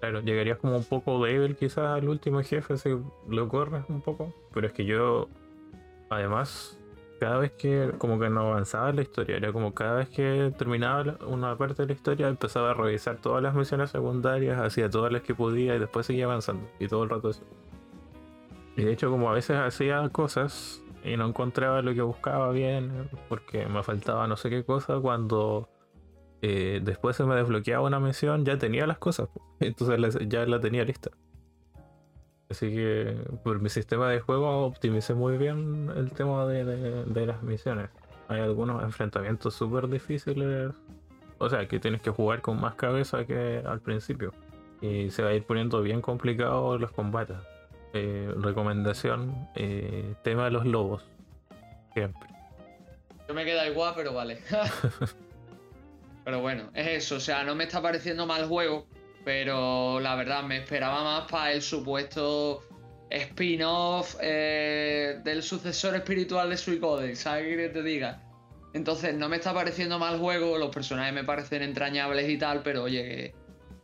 claro, 0.00 0.20
llegarías 0.20 0.58
como 0.58 0.76
un 0.76 0.84
poco 0.84 1.24
débil 1.24 1.56
quizás 1.56 1.98
al 1.98 2.08
último 2.08 2.42
jefe 2.42 2.76
si 2.76 2.90
lo 3.28 3.48
corres 3.48 3.84
un 3.88 4.00
poco. 4.00 4.34
Pero 4.52 4.66
es 4.66 4.72
que 4.72 4.84
yo 4.84 5.28
además 6.10 6.78
cada 7.18 7.38
vez 7.38 7.52
que 7.52 7.92
como 7.98 8.18
que 8.18 8.28
no 8.30 8.40
avanzaba 8.52 8.92
la 8.92 9.02
historia, 9.02 9.36
era 9.36 9.52
como 9.52 9.74
cada 9.74 9.96
vez 9.96 10.08
que 10.08 10.52
terminaba 10.56 11.16
una 11.26 11.56
parte 11.56 11.82
de 11.82 11.88
la 11.88 11.92
historia 11.94 12.28
empezaba 12.28 12.70
a 12.70 12.74
revisar 12.74 13.16
todas 13.16 13.42
las 13.42 13.54
misiones 13.54 13.90
secundarias, 13.90 14.60
hacía 14.60 14.90
todas 14.90 15.12
las 15.12 15.22
que 15.22 15.34
podía 15.34 15.74
y 15.74 15.78
después 15.78 16.06
seguía 16.06 16.26
avanzando 16.26 16.68
y 16.78 16.88
todo 16.88 17.04
el 17.04 17.10
rato 17.10 17.28
así. 17.28 17.42
Y 18.76 18.84
de 18.84 18.92
hecho 18.92 19.10
como 19.10 19.30
a 19.30 19.32
veces 19.32 19.56
hacía 19.56 20.08
cosas 20.10 20.82
y 21.04 21.16
no 21.16 21.26
encontraba 21.26 21.82
lo 21.82 21.94
que 21.94 22.02
buscaba 22.02 22.50
bien 22.50 23.08
porque 23.28 23.66
me 23.66 23.82
faltaba 23.82 24.26
no 24.26 24.36
sé 24.36 24.50
qué 24.50 24.64
cosa, 24.64 25.00
cuando 25.00 25.68
eh, 26.42 26.80
después 26.82 27.16
se 27.16 27.24
me 27.24 27.34
desbloqueaba 27.34 27.86
una 27.86 28.00
misión 28.00 28.44
ya 28.44 28.58
tenía 28.58 28.86
las 28.86 28.98
cosas, 28.98 29.28
entonces 29.60 30.18
ya 30.28 30.46
la 30.46 30.60
tenía 30.60 30.84
lista. 30.84 31.10
Así 32.48 32.70
que 32.70 33.16
por 33.42 33.60
mi 33.60 33.68
sistema 33.68 34.08
de 34.10 34.20
juego 34.20 34.66
optimicé 34.66 35.14
muy 35.14 35.36
bien 35.36 35.90
el 35.96 36.12
tema 36.12 36.46
de, 36.46 37.26
las 37.26 37.42
misiones. 37.42 37.90
Hay 38.28 38.40
algunos 38.40 38.82
enfrentamientos 38.82 39.54
súper 39.54 39.88
difíciles. 39.88 40.72
O 41.38 41.50
sea, 41.50 41.66
que 41.66 41.80
tienes 41.80 42.00
que 42.00 42.10
jugar 42.10 42.40
con 42.40 42.60
más 42.60 42.74
cabeza 42.76 43.24
que 43.26 43.62
al 43.66 43.80
principio. 43.80 44.32
Y 44.80 45.10
se 45.10 45.22
va 45.22 45.30
a 45.30 45.34
ir 45.34 45.44
poniendo 45.44 45.82
bien 45.82 46.00
complicado 46.00 46.78
los 46.78 46.92
combates. 46.92 47.36
Eh, 47.92 48.32
recomendación, 48.36 49.48
eh, 49.54 50.14
tema 50.22 50.44
de 50.44 50.50
los 50.52 50.66
lobos. 50.66 51.04
Siempre. 51.94 52.28
Yo 53.26 53.34
me 53.34 53.44
queda 53.44 53.66
igual, 53.66 53.94
pero 53.96 54.12
vale. 54.12 54.38
pero 56.24 56.40
bueno, 56.40 56.70
es 56.74 57.04
eso. 57.04 57.16
O 57.16 57.20
sea, 57.20 57.42
no 57.42 57.54
me 57.54 57.64
está 57.64 57.82
pareciendo 57.82 58.24
mal 58.26 58.46
juego 58.46 58.86
pero 59.26 59.98
la 59.98 60.14
verdad 60.14 60.44
me 60.44 60.58
esperaba 60.58 61.02
más 61.02 61.28
para 61.28 61.50
el 61.50 61.60
supuesto 61.60 62.62
spin-off 63.10 64.14
eh, 64.20 65.18
del 65.24 65.42
sucesor 65.42 65.96
espiritual 65.96 66.48
de 66.48 66.56
Suicode, 66.56 67.16
¿sabes 67.16 67.56
qué 67.56 67.68
te 67.68 67.82
diga? 67.82 68.22
Entonces 68.72 69.16
no 69.16 69.28
me 69.28 69.38
está 69.38 69.52
pareciendo 69.52 69.98
mal 69.98 70.20
juego, 70.20 70.58
los 70.58 70.70
personajes 70.70 71.12
me 71.12 71.24
parecen 71.24 71.62
entrañables 71.62 72.30
y 72.30 72.38
tal, 72.38 72.62
pero 72.62 72.84
oye, 72.84 73.34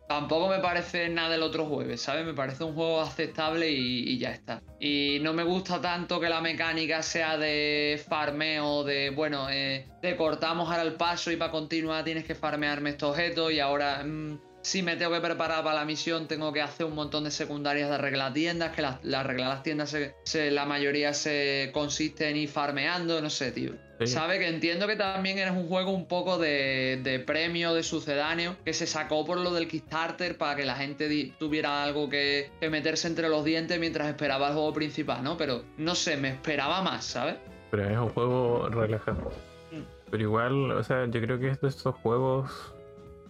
tampoco 0.08 0.46
me 0.46 0.60
parece 0.60 1.08
nada 1.08 1.30
del 1.30 1.42
otro 1.42 1.66
jueves, 1.66 2.02
¿sabes? 2.02 2.24
Me 2.24 2.34
parece 2.34 2.62
un 2.62 2.76
juego 2.76 3.00
aceptable 3.00 3.68
y, 3.68 4.16
ya 4.18 4.30
está. 4.30 4.62
Y 4.78 5.18
no 5.22 5.32
me 5.32 5.42
gusta 5.42 5.80
tanto 5.80 6.20
que 6.20 6.28
la 6.28 6.40
mecánica 6.40 7.02
sea 7.02 7.36
de 7.36 8.00
farmeo, 8.08 8.84
de, 8.84 9.10
bueno, 9.10 9.50
eh, 9.50 9.88
te 10.00 10.14
cortamos 10.14 10.70
ahora 10.70 10.82
el 10.82 10.94
paso 10.94 11.32
y 11.32 11.36
para 11.36 11.50
continuar 11.50 12.04
tienes 12.04 12.24
que 12.24 12.36
farmearme 12.36 12.90
este 12.90 13.06
objeto 13.06 13.50
y 13.50 13.58
ahora... 13.58 14.04
Mm, 14.04 14.51
si 14.62 14.82
me 14.82 14.96
tengo 14.96 15.12
que 15.12 15.20
preparar 15.20 15.64
para 15.64 15.80
la 15.80 15.84
misión, 15.84 16.28
tengo 16.28 16.52
que 16.52 16.62
hacer 16.62 16.86
un 16.86 16.94
montón 16.94 17.24
de 17.24 17.30
secundarias 17.30 17.88
de 17.88 17.96
arreglar 17.96 18.32
tiendas, 18.32 18.72
que 18.72 18.82
las 18.82 19.02
las 19.02 19.62
tiendas 19.62 19.96
se, 20.22 20.50
la 20.50 20.64
mayoría 20.64 21.12
se 21.14 21.70
consiste 21.74 22.30
en 22.30 22.36
ir 22.36 22.48
farmeando, 22.48 23.20
no 23.20 23.28
sé, 23.28 23.52
tío. 23.52 23.72
Sabe 24.04 24.40
que 24.40 24.48
entiendo 24.48 24.88
que 24.88 24.96
también 24.96 25.38
eres 25.38 25.52
un 25.52 25.68
juego 25.68 25.92
un 25.92 26.06
poco 26.06 26.38
de, 26.38 27.22
premio, 27.26 27.72
de 27.74 27.82
sucedáneo, 27.82 28.56
que 28.64 28.72
se 28.72 28.86
sacó 28.86 29.24
por 29.24 29.38
lo 29.38 29.52
del 29.52 29.68
Kickstarter 29.68 30.36
para 30.38 30.56
que 30.56 30.64
la 30.64 30.74
gente 30.74 31.32
tuviera 31.38 31.84
algo 31.84 32.08
que, 32.08 32.50
meterse 32.68 33.08
entre 33.08 33.28
los 33.28 33.44
dientes 33.44 33.78
mientras 33.78 34.08
esperaba 34.08 34.48
el 34.48 34.54
juego 34.54 34.72
principal, 34.72 35.22
¿no? 35.22 35.36
Pero 35.36 35.62
no 35.76 35.94
sé, 35.94 36.16
me 36.16 36.30
esperaba 36.30 36.82
más, 36.82 37.04
¿sabes? 37.04 37.36
Pero 37.70 37.88
es 37.88 37.96
un 37.96 38.08
juego 38.08 38.68
relajante. 38.68 39.22
Mm. 39.70 39.82
Pero 40.10 40.22
igual, 40.22 40.72
o 40.72 40.82
sea, 40.82 41.06
yo 41.06 41.20
creo 41.20 41.38
que 41.38 41.50
es 41.50 41.60
de 41.60 41.68
estos 41.68 41.94
juegos 41.96 42.50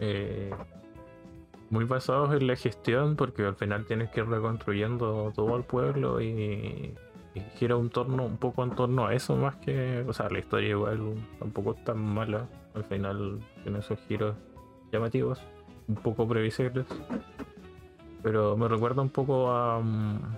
eh, 0.01 0.51
muy 1.73 1.87
basados 1.87 2.35
en 2.35 2.47
la 2.47 2.55
gestión, 2.55 3.17
porque 3.17 3.45
al 3.45 3.57
final 3.57 3.87
tienes 3.87 4.11
que 4.11 4.21
ir 4.21 4.27
reconstruyendo 4.27 5.33
todo 5.35 5.57
el 5.57 5.65
pueblo 5.65 6.21
y, 6.21 6.95
gira 7.57 7.77
un 7.77 7.89
torno 7.89 8.27
un 8.27 8.37
poco 8.37 8.63
en 8.63 8.73
torno 8.73 9.07
a 9.07 9.15
eso 9.15 9.35
más 9.37 9.57
que, 9.57 10.05
o 10.07 10.13
sea, 10.13 10.29
la 10.29 10.39
historia 10.39 10.69
igual 10.69 11.15
tampoco 11.39 11.73
es 11.73 11.83
tan 11.83 11.99
mala, 11.99 12.47
al 12.75 12.85
final 12.85 13.41
tiene 13.63 13.79
esos 13.79 13.99
giros 14.07 14.37
llamativos, 14.93 15.41
un 15.89 15.95
poco 15.95 16.29
previsibles, 16.29 16.85
pero 18.23 18.55
me 18.55 18.69
recuerda 18.69 19.01
un 19.01 19.09
poco 19.09 19.51
a, 19.51 19.81
mm, 19.81 20.37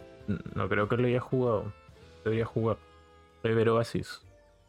no 0.55 0.69
creo 0.69 0.89
que 0.89 0.97
lo 0.97 1.09
haya 1.09 1.19
jugado, 1.19 1.73
debería 2.23 2.47
jugar, 2.47 2.77
River 3.43 3.71
Oasis. 3.71 4.23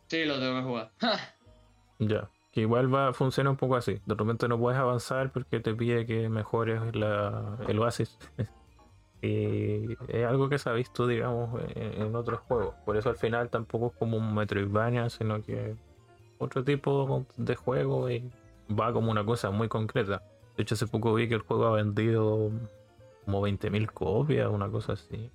Sí, 0.08 0.26
lo 0.26 0.40
tengo 0.40 0.56
que 0.56 0.64
jugar. 0.64 0.92
ya. 2.00 2.28
Igual 2.56 2.94
va, 2.94 3.14
funciona 3.14 3.50
un 3.50 3.58
poco 3.58 3.76
así. 3.76 4.00
De 4.06 4.16
repente 4.16 4.48
no 4.48 4.58
puedes 4.58 4.80
avanzar 4.80 5.32
porque 5.32 5.60
te 5.60 5.76
pide 5.76 6.06
que 6.06 6.30
mejores 6.30 6.82
el 6.94 7.80
oasis. 7.80 8.18
y 9.22 9.92
es 10.08 10.26
algo 10.26 10.48
que 10.48 10.58
se 10.58 10.70
ha 10.70 10.74
visto, 10.74 11.06
digamos, 11.06 11.62
en, 11.76 12.16
otros 12.16 12.40
juegos. 12.40 12.74
Por 12.86 12.96
eso 12.96 13.10
al 13.10 13.18
final 13.18 13.50
tampoco 13.50 13.88
es 13.88 13.94
como 14.00 14.16
un 14.18 14.34
Metroidvania, 14.34 15.10
sino 15.10 15.44
que 15.44 15.76
otro 16.38 16.64
tipo 16.64 17.26
de 17.36 17.56
juego 17.56 18.10
y 18.10 18.32
va 18.70 18.94
como 18.94 19.12
una 19.12 19.26
cosa 19.26 19.52
muy 19.52 19.68
concreta. 19.68 20.24
De 20.56 20.64
hecho, 20.64 20.76
hace 20.76 20.88
poco 20.88 21.14
vi 21.14 21.28
que 21.28 21.36
el 21.36 21.42
juego 21.42 21.66
ha 21.66 21.72
vendido 21.72 22.52
como 23.26 23.46
20.000 23.46 23.92
copias, 23.92 24.50
una 24.50 24.70
cosa 24.70 24.94
así. 24.94 25.30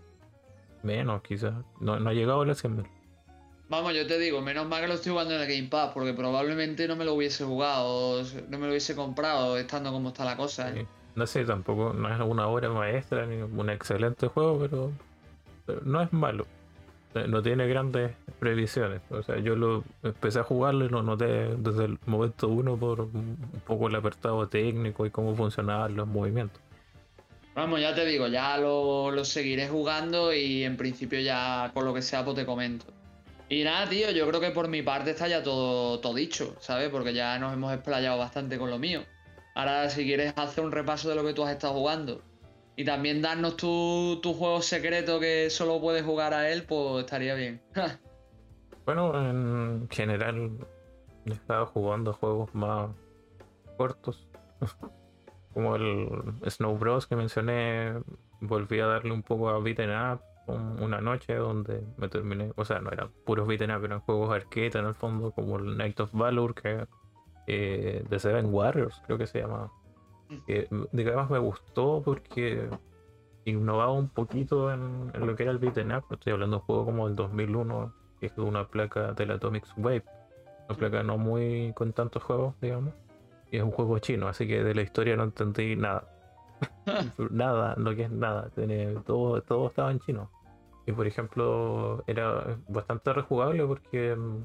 Menos, 0.82 1.20
quizás. 1.20 1.52
No, 1.80 2.00
no 2.00 2.08
ha 2.08 2.14
llegado 2.14 2.40
a 2.40 2.46
las 2.46 2.64
100.000. 2.64 2.99
Vamos, 3.70 3.94
yo 3.94 4.04
te 4.04 4.18
digo, 4.18 4.42
menos 4.42 4.66
mal 4.66 4.80
que 4.80 4.88
lo 4.88 4.94
estoy 4.94 5.12
jugando 5.12 5.32
en 5.32 5.42
el 5.42 5.46
Game 5.46 5.68
Pass, 5.68 5.92
porque 5.94 6.12
probablemente 6.12 6.88
no 6.88 6.96
me 6.96 7.04
lo 7.04 7.14
hubiese 7.14 7.44
jugado, 7.44 8.20
no 8.48 8.58
me 8.58 8.66
lo 8.66 8.72
hubiese 8.72 8.96
comprado 8.96 9.56
estando 9.56 9.92
como 9.92 10.08
está 10.08 10.24
la 10.24 10.36
cosa. 10.36 10.76
¿eh? 10.76 10.88
No 11.14 11.24
sé, 11.24 11.44
tampoco 11.44 11.92
no 11.92 12.12
es 12.12 12.20
una 12.20 12.48
obra 12.48 12.68
maestra 12.68 13.26
ni 13.26 13.36
un 13.36 13.70
excelente 13.70 14.26
juego, 14.26 14.58
pero, 14.58 14.90
no 15.84 16.02
es 16.02 16.12
malo. 16.12 16.48
No 17.28 17.42
tiene 17.42 17.68
grandes 17.68 18.10
previsiones. 18.40 19.02
O 19.08 19.22
sea, 19.22 19.38
yo 19.38 19.54
lo 19.54 19.84
empecé 20.02 20.40
a 20.40 20.42
jugarlo 20.42 20.86
y 20.86 20.88
lo 20.88 21.04
noté 21.04 21.54
desde 21.56 21.84
el 21.84 21.98
momento 22.06 22.48
uno 22.48 22.76
por 22.76 23.02
un 23.02 23.36
poco 23.64 23.86
el 23.86 23.94
apartado 23.94 24.48
técnico 24.48 25.06
y 25.06 25.10
cómo 25.10 25.36
funcionaban 25.36 25.94
los 25.94 26.08
movimientos. 26.08 26.60
Vamos, 27.54 27.80
ya 27.80 27.94
te 27.94 28.04
digo, 28.04 28.26
ya 28.26 28.56
lo, 28.56 29.12
lo 29.12 29.24
seguiré 29.24 29.68
jugando 29.68 30.34
y 30.34 30.64
en 30.64 30.76
principio 30.76 31.20
ya 31.20 31.70
con 31.72 31.84
lo 31.84 31.94
que 31.94 32.02
sea 32.02 32.24
pues 32.24 32.34
te 32.34 32.44
comento. 32.44 32.86
Y 33.50 33.64
nada, 33.64 33.88
tío, 33.88 34.12
yo 34.12 34.28
creo 34.28 34.40
que 34.40 34.52
por 34.52 34.68
mi 34.68 34.80
parte 34.80 35.10
está 35.10 35.26
ya 35.26 35.42
todo, 35.42 35.98
todo 35.98 36.14
dicho, 36.14 36.54
¿sabes? 36.60 36.88
Porque 36.88 37.12
ya 37.12 37.36
nos 37.40 37.52
hemos 37.52 37.74
explayado 37.74 38.16
bastante 38.16 38.56
con 38.56 38.70
lo 38.70 38.78
mío. 38.78 39.02
Ahora, 39.56 39.90
si 39.90 40.04
quieres 40.04 40.32
hacer 40.36 40.64
un 40.64 40.70
repaso 40.70 41.08
de 41.08 41.16
lo 41.16 41.24
que 41.24 41.34
tú 41.34 41.42
has 41.42 41.50
estado 41.50 41.74
jugando 41.74 42.22
y 42.76 42.84
también 42.84 43.20
darnos 43.20 43.56
tu, 43.56 44.20
tu 44.22 44.34
juego 44.34 44.62
secreto 44.62 45.18
que 45.18 45.50
solo 45.50 45.80
puedes 45.80 46.04
jugar 46.04 46.32
a 46.32 46.48
él, 46.48 46.62
pues 46.62 47.00
estaría 47.00 47.34
bien. 47.34 47.60
bueno, 48.86 49.28
en 49.28 49.88
general 49.90 50.52
he 51.26 51.32
estado 51.32 51.66
jugando 51.66 52.12
juegos 52.12 52.54
más 52.54 52.90
cortos. 53.76 54.28
Como 55.54 55.74
el 55.74 56.06
Snow 56.48 56.78
Bros 56.78 57.08
que 57.08 57.16
mencioné, 57.16 57.94
volví 58.40 58.78
a 58.78 58.86
darle 58.86 59.10
un 59.10 59.24
poco 59.24 59.48
a 59.48 59.58
beaten 59.58 59.90
up 59.90 60.20
una 60.50 61.00
noche 61.00 61.34
donde 61.34 61.82
me 61.96 62.08
terminé, 62.08 62.52
o 62.56 62.64
sea, 62.64 62.80
no 62.80 62.90
eran 62.90 63.10
puros 63.24 63.46
beat'em 63.46 63.68
pero 63.68 63.86
eran 63.86 64.00
juegos 64.00 64.30
arcade 64.30 64.78
en 64.78 64.86
el 64.86 64.94
fondo, 64.94 65.30
como 65.32 65.58
el 65.58 65.76
Night 65.76 65.98
of 66.00 66.12
Valor, 66.12 66.54
que 66.54 66.86
eh, 67.46 68.04
de 68.08 68.18
Seven 68.18 68.52
Warriors, 68.52 69.02
creo 69.06 69.18
que 69.18 69.26
se 69.26 69.40
llamaba. 69.40 69.72
Mm. 70.28 70.36
Que 70.46 70.68
digamos 70.92 71.30
me 71.30 71.38
gustó 71.38 72.02
porque 72.04 72.68
innovaba 73.44 73.92
un 73.92 74.08
poquito 74.08 74.72
en, 74.72 75.12
lo 75.14 75.34
que 75.36 75.44
era 75.44 75.52
el 75.52 75.58
beat'em 75.58 75.90
up. 75.96 76.04
Estoy 76.10 76.32
hablando 76.32 76.56
de 76.56 76.60
un 76.60 76.66
juego 76.66 76.84
como 76.84 77.08
el 77.08 77.16
2001, 77.16 77.92
que 78.20 78.26
es 78.26 78.38
una 78.38 78.68
placa 78.68 79.12
de 79.12 79.26
la 79.26 79.34
Atomics 79.34 79.72
Wave, 79.76 80.04
una 80.68 80.78
placa 80.78 81.02
no 81.02 81.18
muy 81.18 81.72
con 81.74 81.92
tantos 81.92 82.22
juegos, 82.22 82.54
digamos. 82.60 82.94
Y 83.50 83.56
es 83.56 83.62
un 83.62 83.72
juego 83.72 83.98
chino, 83.98 84.28
así 84.28 84.46
que 84.46 84.62
de 84.62 84.74
la 84.74 84.82
historia 84.82 85.16
no 85.16 85.24
entendí 85.24 85.74
nada. 85.76 86.08
nada, 87.30 87.74
lo 87.76 87.94
que 87.94 88.04
es 88.04 88.10
nada. 88.10 88.50
todo, 89.06 89.42
todo 89.42 89.68
estaba 89.68 89.90
en 89.90 89.98
chino. 90.00 90.30
Y 90.90 90.92
por 90.92 91.06
ejemplo, 91.06 92.02
era 92.08 92.58
bastante 92.68 93.12
rejugable 93.12 93.64
porque, 93.64 94.16
mm, 94.16 94.44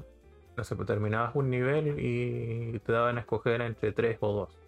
no 0.56 0.64
sé, 0.64 0.76
pues, 0.76 0.86
terminabas 0.86 1.34
un 1.34 1.50
nivel 1.50 1.98
y 1.98 2.78
te 2.78 2.92
daban 2.92 3.18
a 3.18 3.22
escoger 3.22 3.60
entre 3.62 3.90
tres 3.90 4.18
o 4.20 4.32
dos. 4.32 4.58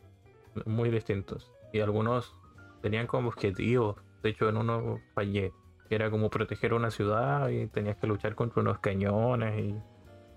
Muy 0.66 0.90
distintos. 0.90 1.52
Y 1.72 1.78
algunos 1.78 2.34
tenían 2.82 3.06
como 3.06 3.28
objetivos. 3.28 3.94
De 4.24 4.30
hecho, 4.30 4.48
en 4.48 4.56
uno 4.56 4.98
fallé. 5.14 5.52
Era 5.88 6.10
como 6.10 6.30
proteger 6.30 6.74
una 6.74 6.90
ciudad 6.90 7.48
y 7.48 7.68
tenías 7.68 7.96
que 7.96 8.08
luchar 8.08 8.34
contra 8.34 8.60
unos 8.60 8.80
cañones 8.80 9.60
y 9.60 9.74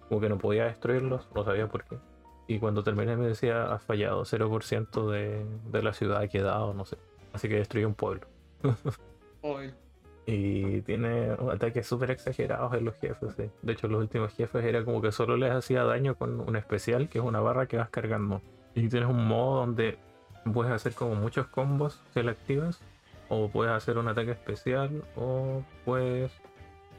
como 0.07 0.21
que 0.21 0.29
no 0.29 0.37
podía 0.37 0.65
destruirlos. 0.65 1.27
No 1.33 1.43
sabía 1.43 1.67
por 1.67 1.85
qué. 1.85 1.97
Y 2.47 2.59
cuando 2.59 2.83
terminé 2.83 3.17
me 3.17 3.25
decía, 3.25 3.73
has 3.73 3.83
fallado, 3.83 4.25
0% 4.25 5.09
de, 5.09 5.43
de 5.71 5.83
la 5.83 5.93
ciudad 5.93 6.21
ha 6.21 6.27
quedado, 6.27 6.75
no 6.75 6.85
sé. 6.85 6.97
Así 7.33 7.49
que 7.49 7.55
destruí 7.55 7.83
un 7.83 7.95
pueblo. 7.95 8.27
Y 10.33 10.79
tiene 10.83 11.35
ataques 11.51 11.85
súper 11.85 12.11
exagerados 12.11 12.73
en 12.73 12.85
los 12.85 12.95
jefes. 12.95 13.35
De 13.35 13.73
hecho, 13.73 13.89
los 13.89 13.99
últimos 13.99 14.33
jefes 14.33 14.63
era 14.63 14.85
como 14.85 15.01
que 15.01 15.11
solo 15.11 15.35
les 15.35 15.51
hacía 15.51 15.83
daño 15.83 16.15
con 16.15 16.39
un 16.39 16.55
especial, 16.55 17.09
que 17.09 17.19
es 17.19 17.25
una 17.25 17.41
barra 17.41 17.65
que 17.65 17.75
vas 17.75 17.89
cargando. 17.89 18.41
Y 18.73 18.87
tienes 18.87 19.09
un 19.09 19.27
modo 19.27 19.59
donde 19.59 19.97
puedes 20.53 20.71
hacer 20.71 20.93
como 20.93 21.15
muchos 21.15 21.47
combos 21.47 22.01
selectivos, 22.13 22.79
o 23.27 23.49
puedes 23.49 23.73
hacer 23.73 23.97
un 23.97 24.07
ataque 24.07 24.31
especial, 24.31 25.03
o 25.17 25.63
puedes 25.83 26.31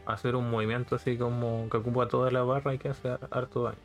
hacer 0.05 0.37
un 0.37 0.51
movimiento 0.51 0.97
así 0.97 1.17
como 1.17 1.71
que 1.71 1.79
ocupa 1.79 2.09
toda 2.09 2.31
la 2.31 2.43
barra 2.43 2.75
y 2.75 2.79
que 2.79 2.91
hace 2.91 3.17
harto 3.31 3.63
daño. 3.63 3.79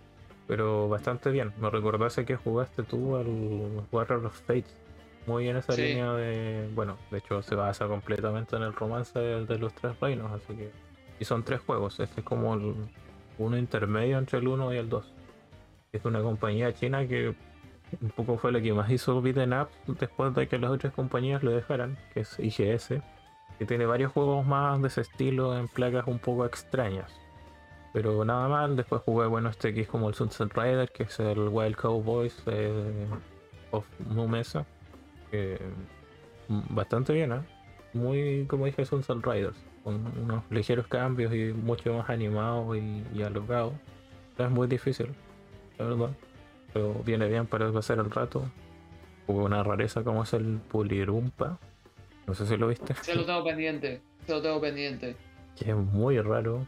Pero 0.45 0.90
bastante 0.90 1.32
bien. 1.32 1.53
Me 1.57 1.69
recordase 1.69 2.26
que 2.26 2.36
jugaste 2.36 2.84
tú 2.84 3.15
al 3.15 3.28
Warrior 3.94 4.26
of 4.26 4.38
Fates 4.41 4.76
muy 5.28 5.49
en 5.49 5.58
esa 5.58 5.76
línea 5.76 6.14
de. 6.14 6.70
Bueno, 6.74 6.98
de 7.12 7.20
hecho 7.20 7.41
se 7.44 7.54
basa 7.54 7.88
completamente 7.88 8.56
en 8.56 8.64
el 8.64 8.74
romance 8.74 9.20
de, 9.20 9.60
los 9.60 9.74
tres 9.74 9.99
reinos, 9.99 10.32
así 10.32 10.56
que. 10.56 10.72
Y 11.20 11.26
son 11.26 11.44
tres 11.44 11.60
juegos. 11.62 11.99
Este 11.99 12.22
es 12.22 12.26
como 12.26 12.54
el, 12.56 12.76
uno 13.38 13.58
intermedio 13.58 14.18
entre 14.18 14.40
el 14.40 14.48
1 14.48 14.74
y 14.74 14.78
el 14.78 14.90
2. 14.90 15.14
Es 15.91 16.06
una 16.06 16.22
compañía 16.22 16.74
china 16.74 17.08
que 17.08 17.36
un 18.02 18.10
poco 18.10 18.38
fue 18.38 18.52
la 18.52 18.62
que 18.62 18.74
más 18.74 18.90
hizo 18.91 19.22
beat'em 19.22 19.54
up 19.54 19.70
después 19.88 20.34
de 20.36 20.48
que 20.48 20.58
las 20.60 20.72
otras 20.72 20.94
compañías 20.94 21.44
lo 21.44 21.52
dejaran, 21.52 21.98
que 22.14 22.22
es 22.22 22.38
IGS, 22.40 23.02
que 23.58 23.66
tiene 23.66 23.86
varios 23.86 24.12
juegos 24.12 24.45
más 24.45 24.82
de 24.82 24.90
ese 24.90 25.02
estilo 25.02 25.58
en 25.58 25.68
placas 25.68 26.08
un 26.08 26.20
poco 26.20 26.45
extrañas. 26.45 27.12
Pero 27.94 28.24
nada 28.26 28.48
mal, 28.48 28.76
después 28.76 29.02
jugué 29.04 29.28
bueno 29.28 29.49
este 29.49 29.74
que 29.74 29.82
es 29.82 29.88
como 29.88 30.10
el 30.10 30.16
Sunset 30.16 30.54
Rider, 30.54 30.91
que 30.91 31.04
es 31.04 31.20
el 31.20 31.48
Wild 31.49 31.76
Cowboys 31.76 32.38
eh, 32.45 33.08
of 33.72 33.86
Mu 33.99 34.28
Mesa 35.32 35.64
bastante 36.70 37.14
bien, 37.14 37.32
¿eh? 37.32 37.41
Muy, 37.94 38.45
como 38.48 38.66
dije, 38.66 38.86
son 38.86 39.04
Sun 39.04 39.24
Riders, 39.24 39.58
con 39.84 40.06
unos 40.22 40.44
ligeros 40.49 40.88
cambios 40.88 41.34
y 41.34 41.54
mucho 41.54 41.94
más 41.94 42.10
animado 42.10 42.76
y, 42.76 43.04
y 43.14 43.24
alocado. 43.24 43.74
Es 44.38 44.49
muy 44.49 44.68
difícil, 44.68 45.08
la 45.78 45.86
verdad, 45.86 46.10
pero 46.74 46.94
viene 47.06 47.28
bien 47.28 47.48
para 47.48 47.72
pasar 47.72 47.99
el 47.99 48.12
rato. 48.12 48.44
Hubo 49.26 49.44
una 49.44 49.64
rareza 49.64 50.04
como 50.04 50.24
es 50.24 50.34
el 50.34 50.60
Pulirumpa. 50.70 51.58
No 52.28 52.34
sé 52.34 52.45
si 52.45 52.56
lo 52.56 52.68
viste. 52.68 52.94
Se 53.02 53.16
lo 53.16 53.26
tengo 53.26 53.44
pendiente, 53.44 54.02
se 54.26 54.34
lo 54.34 54.41
tengo 54.41 54.62
pendiente. 54.62 55.16
Que 55.56 55.72
es 55.72 55.76
muy 55.76 56.20
raro, 56.22 56.68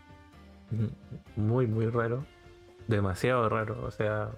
muy, 1.36 1.68
muy 1.68 1.88
raro, 1.88 2.26
demasiado 2.88 3.48
raro, 3.50 3.84
o 3.86 3.92
sea, 3.92 4.32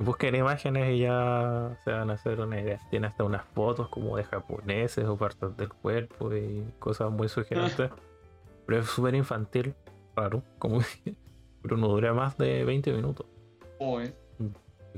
Busquen 0.00 0.34
imágenes 0.34 0.94
y 0.94 1.00
ya 1.00 1.76
se 1.84 1.92
van 1.92 2.08
a 2.08 2.14
hacer 2.14 2.40
una 2.40 2.58
idea. 2.58 2.80
Tiene 2.88 3.08
hasta 3.08 3.22
unas 3.22 3.44
fotos 3.44 3.90
como 3.90 4.16
de 4.16 4.24
japoneses 4.24 5.04
o 5.04 5.18
partes 5.18 5.54
del 5.58 5.68
cuerpo 5.68 6.34
y 6.34 6.64
cosas 6.78 7.10
muy 7.10 7.28
sugerentes. 7.28 7.90
Pero 8.66 8.80
es 8.80 8.86
súper 8.86 9.14
infantil, 9.14 9.74
raro, 10.16 10.42
como 10.58 10.80
pero 11.62 11.76
no 11.76 11.88
dura 11.88 12.14
más 12.14 12.38
de 12.38 12.64
20 12.64 12.92
minutos. 12.92 13.26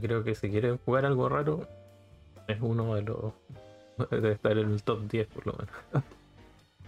Creo 0.01 0.23
que 0.23 0.35
si 0.37 0.51
quieren 0.51 0.79
jugar 0.85 1.07
algo 1.07 1.29
raro, 1.29 1.67
es 2.47 2.61
uno 2.61 2.95
de 2.95 3.03
los. 3.03 3.33
de 4.11 4.33
estar 4.33 4.57
en 4.59 4.71
el 4.71 4.83
top 4.83 5.09
10 5.09 5.27
por 5.29 5.47
lo 5.47 5.53
menos. 5.55 6.05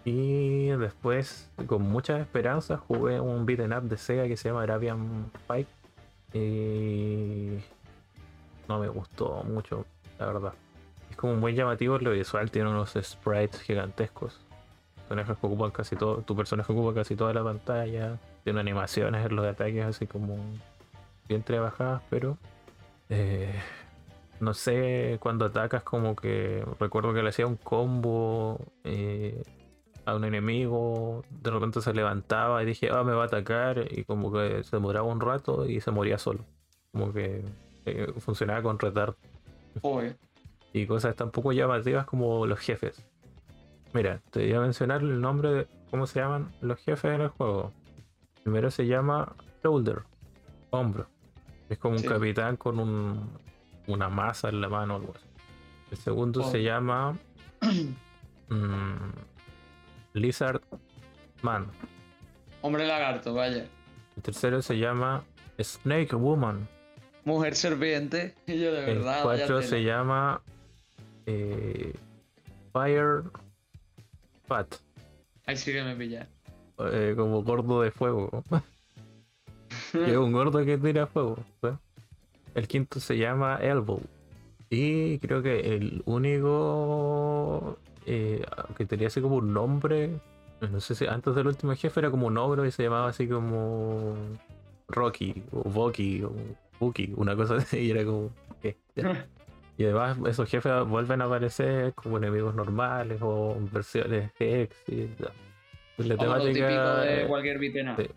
y 0.05 0.67
después, 0.69 1.51
con 1.67 1.83
muchas 1.83 2.21
esperanzas, 2.21 2.81
jugué 2.81 3.19
un 3.19 3.47
beat'em 3.47 3.73
up 3.73 3.89
de 3.89 3.97
Sega 3.97 4.29
que 4.29 4.37
se 4.37 4.51
llama 4.51 4.63
Arabian 4.63 5.33
Fight. 5.47 5.69
Y 6.33 7.59
no 8.69 8.79
me 8.79 8.89
gustó 8.89 9.43
mucho, 9.45 9.87
la 10.19 10.27
verdad. 10.27 10.55
Es 11.11 11.17
como 11.17 11.35
muy 11.35 11.55
llamativo 11.55 11.99
lo 11.99 12.11
visual, 12.11 12.51
tiene 12.51 12.71
unos 12.71 12.95
sprites 13.01 13.61
gigantescos. 13.61 14.41
Personajes 14.97 15.37
que 15.39 15.47
ocupan 15.47 15.71
casi 15.71 15.97
todo, 15.97 16.19
tu 16.23 16.35
personaje 16.35 16.73
ocupa 16.73 16.95
casi 16.95 17.15
toda 17.15 17.33
la 17.35 17.45
pantalla. 17.45 18.19
Tiene 18.43 18.61
animaciones 18.61 19.25
en 19.27 19.37
los 19.37 19.47
ataques 19.47 19.85
así 19.85 20.07
como 20.07 20.37
bien 21.29 21.43
trabajadas, 21.43 22.03
pero 22.11 22.37
eh, 23.09 23.55
no 24.41 24.55
sé, 24.55 25.19
cuando 25.21 25.47
atacas 25.47 25.83
como 25.83 26.17
que 26.17 26.65
recuerdo 26.81 27.15
que 27.15 27.23
le 27.23 27.29
hacía 27.29 27.47
un 27.47 27.57
combo 27.57 28.59
eh, 28.85 29.43
a 30.05 30.15
un 30.15 30.25
enemigo, 30.25 31.25
de 31.31 31.51
repente 31.51 31.81
se 31.81 31.95
levantaba 31.95 32.63
y 32.63 32.67
dije, 32.67 32.91
ah, 32.93 33.05
me 33.05 33.13
va 33.13 33.25
a 33.25 33.27
atacar 33.27 33.87
y 33.91 34.05
como 34.05 34.33
que 34.33 34.63
se 34.65 34.77
demoraba 34.77 35.07
un 35.07 35.21
rato 35.21 35.67
y 35.67 35.81
se 35.81 35.91
moría 35.91 36.19
solo. 36.19 36.45
Como 36.93 37.13
que 37.13 37.45
eh, 37.87 38.13
funcionaba 38.19 38.63
con 38.63 38.79
retardo. 38.79 39.17
Y 40.73 40.87
cosas 40.87 41.15
tan 41.15 41.31
poco 41.31 41.53
llamativas 41.53 42.07
como 42.07 42.47
los 42.47 42.59
jefes. 42.59 43.03
Mira, 43.93 44.21
te 44.31 44.41
voy 44.41 44.53
a 44.55 44.61
mencionar 44.61 45.03
el 45.03 45.21
nombre 45.21 45.53
de 45.53 45.69
cómo 45.91 46.07
se 46.07 46.21
llaman 46.21 46.53
los 46.61 46.79
jefes 46.81 47.15
en 47.15 47.21
el 47.21 47.29
juego. 47.29 47.73
Primero 48.43 48.71
se 48.71 48.87
llama 48.87 49.37
Shoulder, 49.63 50.03
hombro. 50.71 51.07
Es 51.69 51.79
como 51.79 51.97
un 51.97 52.03
capitán 52.03 52.57
con 52.57 52.79
un, 52.79 53.31
una 53.87 54.09
masa 54.09 54.49
en 54.49 54.61
la 54.61 54.69
mano 54.69 54.97
algo 54.97 55.15
así. 55.15 55.27
El 55.91 55.97
segundo 55.97 56.43
se 56.51 56.63
llama 56.63 57.17
mm, 58.49 59.13
Lizard 60.15 60.61
Man. 61.43 61.71
Hombre 62.63 62.87
lagarto, 62.87 63.35
vaya. 63.35 63.69
El 64.17 64.23
tercero 64.23 64.61
se 64.63 64.79
llama 64.79 65.25
Snake 65.61 66.17
Woman. 66.17 66.69
Mujer 67.25 67.55
serpiente. 67.57 68.35
Yo 68.47 68.73
de 68.73 68.85
verdad. 68.87 69.19
El 69.19 69.23
cuarto 69.23 69.63
se 69.63 69.83
llama 69.83 70.43
eh, 71.27 71.95
Fire 72.73 73.23
Fat. 74.47 74.75
Ahí 75.47 75.57
sí 75.57 75.73
que 75.73 75.83
me 75.83 75.97
pilla. 75.97 76.29
Eh, 76.79 77.15
como 77.17 77.43
gordo 77.43 77.83
de 77.83 77.91
fuego. 77.91 78.43
es 79.95 80.17
un 80.17 80.33
gordo 80.33 80.65
que 80.65 80.79
tira 80.79 81.07
fuego. 81.07 81.39
El 82.55 82.69
quinto 82.69 83.01
se 83.01 83.17
llama 83.17 83.59
Elbow. 83.61 84.01
Y 84.71 85.19
creo 85.19 85.43
que 85.43 85.77
el 85.77 86.03
único 86.07 87.79
eh, 88.07 88.45
que 88.77 88.87
tenía 88.87 89.09
así 89.09 89.21
como 89.21 89.37
un 89.37 89.53
nombre. 89.53 90.11
No 90.61 90.81
sé 90.81 90.95
si 90.95 91.07
antes 91.07 91.35
del 91.35 91.47
último 91.47 91.75
jefe 91.75 92.01
era 92.01 92.11
como 92.11 92.27
un 92.27 92.39
ogro 92.39 92.65
y 92.65 92.71
se 92.71 92.85
llamaba 92.85 93.09
así 93.09 93.29
como 93.29 94.15
Rocky 94.89 95.43
o 95.53 95.69
Boki 95.69 96.23
o 96.23 96.33
Una 97.17 97.37
cosa 97.37 97.57
así. 97.57 97.79
Y 97.85 97.91
era 97.91 98.05
como. 98.05 98.31
Y 99.77 99.85
además 99.85 100.19
esos 100.29 100.49
jefes 100.49 100.85
vuelven 100.87 101.21
a 101.21 101.25
aparecer 101.25 101.95
como 101.95 102.19
enemigos 102.19 102.55
normales 102.55 103.19
o 103.21 103.57
versiones 103.73 104.31
X 104.39 104.69
y 104.87 105.09
la 105.97 106.17
temática, 106.17 107.01
de 107.03 107.27
cualquier 107.27 107.61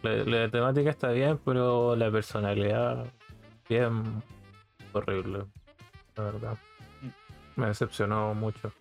la, 0.01 0.49
temática 0.49 0.89
está 0.89 1.11
bien, 1.11 1.39
pero 1.45 1.95
la 1.95 2.09
personalidad 2.09 3.05
bien 3.69 4.23
horrible, 4.93 5.45
la 6.15 6.23
verdad. 6.23 6.57
Mm. 7.01 7.61
Me 7.61 7.67
decepcionó 7.67 8.33
mucho. 8.33 8.71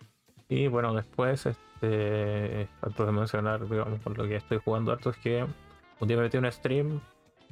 Y 0.49 0.67
bueno, 0.67 0.95
después, 0.95 1.45
este, 1.45 2.67
antes 2.81 3.05
de 3.05 3.11
mencionar, 3.11 3.69
digamos, 3.69 3.99
por 3.99 4.17
lo 4.17 4.27
que 4.27 4.37
estoy 4.37 4.59
jugando 4.63 4.91
harto, 4.91 5.11
es 5.11 5.17
que 5.17 5.45
un 5.99 6.07
día 6.07 6.17
me 6.17 6.23
metí 6.23 6.37
un 6.37 6.51
stream 6.51 6.99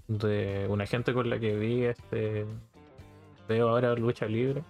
de 0.07 0.65
una 0.69 0.85
gente 0.85 1.13
con 1.13 1.29
la 1.29 1.39
que 1.39 1.55
vi, 1.55 1.85
este, 1.85 2.45
veo 3.47 3.69
ahora 3.69 3.93
lucha 3.95 4.25
libre, 4.25 4.63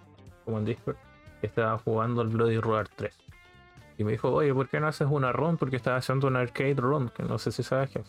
como 0.43 0.59
en 0.59 0.65
Discord, 0.65 0.97
que 1.41 1.47
estaba 1.47 1.77
jugando 1.77 2.21
el 2.21 2.29
Bloody 2.29 2.57
Roar 2.57 2.87
3. 2.87 3.13
Y 3.97 4.03
me 4.03 4.11
dijo, 4.11 4.31
oye, 4.31 4.53
¿por 4.53 4.67
qué 4.67 4.79
no 4.79 4.87
haces 4.87 5.07
una 5.09 5.31
run? 5.31 5.57
Porque 5.57 5.77
estaba 5.77 5.97
haciendo 5.97 6.27
una 6.27 6.41
arcade 6.41 6.75
run, 6.75 7.09
que 7.09 7.23
no 7.23 7.37
sé 7.37 7.51
si 7.51 7.63
sabes 7.63 7.89
qué 7.91 8.01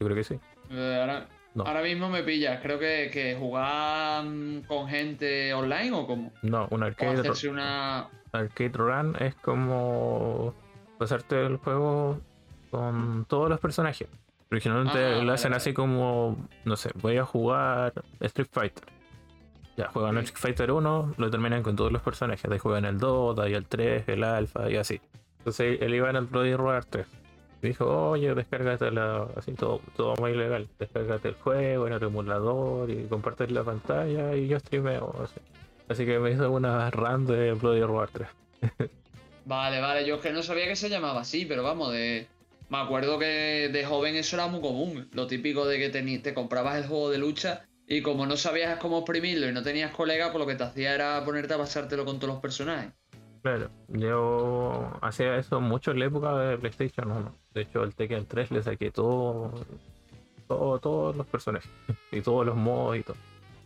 Yo 0.00 0.06
creo 0.06 0.14
que 0.14 0.24
sí. 0.24 0.40
Eh, 0.70 1.26
ahora, 1.56 1.82
mismo 1.82 2.08
me 2.08 2.22
pillas. 2.22 2.60
Creo 2.60 2.78
que, 2.78 3.10
que 3.12 3.36
jugar 3.38 4.24
con 4.66 4.88
gente 4.88 5.54
online 5.54 5.92
o 5.92 6.06
cómo. 6.06 6.32
No, 6.42 6.66
una 6.70 6.86
arcade 6.86 7.22
run. 7.22 7.50
Una... 7.50 8.08
Arcade 8.32 8.72
run 8.74 9.16
es 9.20 9.34
como 9.36 10.52
pasarte 10.98 11.46
el 11.46 11.56
juego 11.58 12.20
con 12.70 13.24
todos 13.28 13.48
los 13.48 13.60
personajes. 13.60 14.08
Originalmente 14.50 14.98
ah, 14.98 15.22
lo 15.22 15.32
hacen 15.32 15.54
así 15.54 15.72
como, 15.72 16.48
no 16.64 16.76
sé, 16.76 16.90
voy 16.96 17.18
a 17.18 17.24
jugar 17.24 17.92
Street 18.20 18.48
Fighter. 18.50 18.84
Ya, 19.76 19.88
juegan 19.88 20.18
Street 20.18 20.38
Fighter 20.38 20.72
1, 20.72 21.14
lo 21.16 21.30
terminan 21.30 21.62
con 21.62 21.76
todos 21.76 21.92
los 21.92 22.02
personajes. 22.02 22.42
De 22.42 22.54
ahí 22.54 22.58
juegan 22.58 22.84
el 22.84 22.98
2, 22.98 23.36
de 23.36 23.42
ahí 23.42 23.54
el 23.54 23.66
3, 23.66 24.08
el 24.08 24.24
Alpha 24.24 24.68
y 24.68 24.76
así. 24.76 25.00
Entonces 25.38 25.78
él 25.80 25.94
iba 25.94 26.10
en 26.10 26.16
el 26.16 26.26
Bloody 26.26 26.54
Roar 26.54 26.84
3. 26.84 27.06
Me 27.62 27.68
dijo, 27.68 28.10
oye, 28.10 28.34
descárgate 28.34 28.90
la. 28.90 29.28
Así 29.36 29.52
todo, 29.52 29.80
todo 29.96 30.14
muy 30.16 30.34
legal. 30.34 30.68
Descárgate 30.78 31.28
el 31.28 31.34
juego 31.34 31.86
en 31.86 31.92
el 31.92 32.02
emulador 32.02 32.90
y 32.90 33.04
comparte 33.04 33.46
la 33.48 33.62
pantalla 33.62 34.34
y 34.34 34.48
yo 34.48 34.58
streameo. 34.58 35.14
Así. 35.22 35.40
así 35.88 36.06
que 36.06 36.18
me 36.18 36.32
hizo 36.32 36.50
una 36.50 36.90
run 36.90 37.26
de 37.26 37.52
Bloody 37.52 37.82
Roar 37.82 38.08
3. 38.10 38.28
vale, 39.44 39.80
vale, 39.80 40.06
yo 40.06 40.16
es 40.16 40.20
que 40.22 40.32
no 40.32 40.42
sabía 40.42 40.66
que 40.66 40.76
se 40.76 40.88
llamaba 40.88 41.20
así, 41.20 41.44
pero 41.44 41.62
vamos, 41.62 41.92
de. 41.92 42.26
Me 42.70 42.78
acuerdo 42.78 43.18
que 43.18 43.68
de 43.72 43.84
joven 43.84 44.14
eso 44.14 44.36
era 44.36 44.46
muy 44.46 44.60
común. 44.60 45.08
Lo 45.12 45.26
típico 45.26 45.66
de 45.66 45.78
que 45.78 46.18
te 46.18 46.34
comprabas 46.34 46.76
el 46.76 46.86
juego 46.86 47.10
de 47.10 47.18
lucha 47.18 47.66
y 47.84 48.00
como 48.00 48.24
no 48.26 48.36
sabías 48.36 48.78
cómo 48.78 48.98
exprimirlo 48.98 49.48
y 49.48 49.52
no 49.52 49.64
tenías 49.64 49.90
colega, 49.90 50.30
pues 50.30 50.38
lo 50.38 50.46
que 50.46 50.54
te 50.54 50.62
hacía 50.62 50.94
era 50.94 51.24
ponerte 51.24 51.52
a 51.52 51.58
pasártelo 51.58 52.04
con 52.04 52.20
todos 52.20 52.34
los 52.34 52.40
personajes. 52.40 52.92
Claro, 53.42 53.70
yo 53.88 54.96
hacía 55.02 55.36
eso 55.36 55.60
mucho 55.60 55.90
en 55.90 55.98
la 55.98 56.04
época 56.04 56.38
de 56.38 56.58
PlayStation 56.58 57.10
1. 57.10 57.34
De 57.54 57.62
hecho, 57.62 57.82
el 57.82 57.92
Tekken 57.96 58.26
3 58.26 58.52
le 58.52 58.62
saqué 58.62 58.92
todo, 58.92 59.52
todo 60.46 60.78
todos 60.78 61.16
los 61.16 61.26
personajes 61.26 61.68
y 62.12 62.20
todos 62.20 62.46
los 62.46 62.54
modos 62.54 62.98
y 62.98 63.02
todo. 63.02 63.16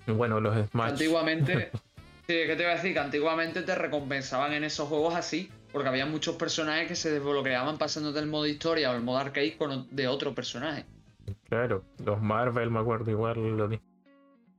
bueno, 0.06 0.40
los 0.40 0.56
Smash. 0.70 0.92
Antiguamente, 0.92 1.70
sí, 2.26 2.34
¿qué 2.46 2.54
te 2.56 2.62
iba 2.62 2.72
a 2.72 2.76
decir? 2.76 2.94
Que 2.94 3.00
antiguamente 3.00 3.60
te 3.60 3.74
recompensaban 3.74 4.54
en 4.54 4.64
esos 4.64 4.88
juegos 4.88 5.14
así, 5.14 5.50
porque 5.74 5.88
había 5.88 6.06
muchos 6.06 6.36
personajes 6.36 6.86
que 6.88 6.94
se 6.94 7.10
desbloqueaban 7.10 7.76
pasándote 7.76 8.20
el 8.20 8.28
modo 8.28 8.46
historia 8.46 8.92
o 8.92 8.94
el 8.94 9.02
modo 9.02 9.18
arcade 9.18 9.56
con, 9.58 9.88
de 9.90 10.06
otro 10.06 10.32
personaje. 10.34 10.86
Claro, 11.48 11.84
los 12.04 12.22
Marvel, 12.22 12.70
me 12.70 12.78
acuerdo 12.78 13.10
igual 13.10 13.56
lo 13.56 13.68
mismo. 13.68 13.84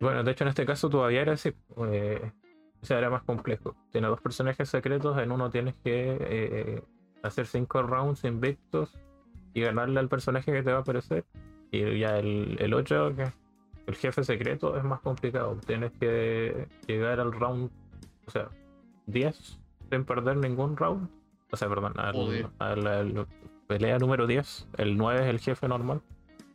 Bueno, 0.01 0.23
de 0.23 0.31
hecho 0.31 0.43
en 0.43 0.49
este 0.49 0.65
caso 0.65 0.89
todavía 0.89 1.21
era 1.21 1.33
así. 1.33 1.53
Eh, 1.89 2.31
sea, 2.85 2.99
era 2.99 3.09
más 3.09 3.23
complejo. 3.23 3.75
Tiene 3.91 4.07
dos 4.07 4.21
personajes 4.21 4.69
secretos, 4.69 5.17
en 5.17 5.31
uno 5.31 5.49
tienes 5.49 5.75
que 5.83 6.17
eh, 6.19 6.83
hacer 7.23 7.47
cinco 7.47 7.81
rounds 7.81 8.23
invictos 8.23 8.93
y 9.53 9.61
ganarle 9.61 9.99
al 9.99 10.09
personaje 10.09 10.51
que 10.51 10.63
te 10.63 10.71
va 10.71 10.79
a 10.79 10.81
aparecer. 10.81 11.25
Y 11.71 11.99
ya 11.99 12.17
el, 12.17 12.57
el 12.59 12.73
otro, 12.73 13.07
el 13.07 13.95
jefe 13.95 14.23
secreto, 14.23 14.77
es 14.77 14.83
más 14.83 14.99
complicado. 15.01 15.57
Tienes 15.65 15.91
que 15.93 16.67
llegar 16.87 17.19
al 17.19 17.31
round, 17.31 17.71
o 18.27 18.31
sea, 18.31 18.49
10 19.07 19.59
sin 19.95 20.05
perder 20.05 20.37
ningún 20.37 20.75
round. 20.75 21.09
O 21.51 21.57
sea, 21.57 21.69
perdón, 21.69 21.93
a 21.97 22.75
la 22.75 23.25
pelea 23.67 23.97
número 23.97 24.27
10, 24.27 24.67
el 24.77 24.97
9 24.97 25.21
es 25.21 25.27
el 25.27 25.39
jefe 25.39 25.67
normal, 25.67 26.01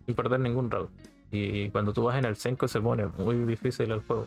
sin 0.05 0.15
perder 0.15 0.41
ningún 0.41 0.71
round. 0.71 0.91
Y 1.31 1.71
cuando 1.71 1.93
tú 1.93 2.05
vas 2.05 2.19
en 2.19 2.27
el 2.27 2.37
5 2.37 2.69
se 2.69 2.81
pone 2.81 3.07
muy 3.07 3.37
difícil 3.47 3.91
el 3.91 4.01
juego. 4.01 4.27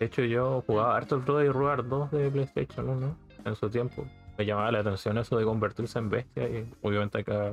De 0.00 0.06
hecho, 0.06 0.22
yo 0.22 0.62
jugaba 0.66 0.96
harto 0.96 1.16
el 1.16 1.22
Brother 1.22 1.52
Roar 1.52 1.88
2 1.88 2.10
de 2.10 2.30
PlayStation 2.30 2.88
1 2.88 3.16
en 3.44 3.56
su 3.56 3.68
tiempo. 3.70 4.06
Me 4.36 4.46
llamaba 4.46 4.72
la 4.72 4.80
atención 4.80 5.18
eso 5.18 5.36
de 5.36 5.44
convertirse 5.44 5.98
en 5.98 6.08
bestia 6.08 6.48
y 6.48 6.72
obviamente 6.82 7.18
acá 7.18 7.52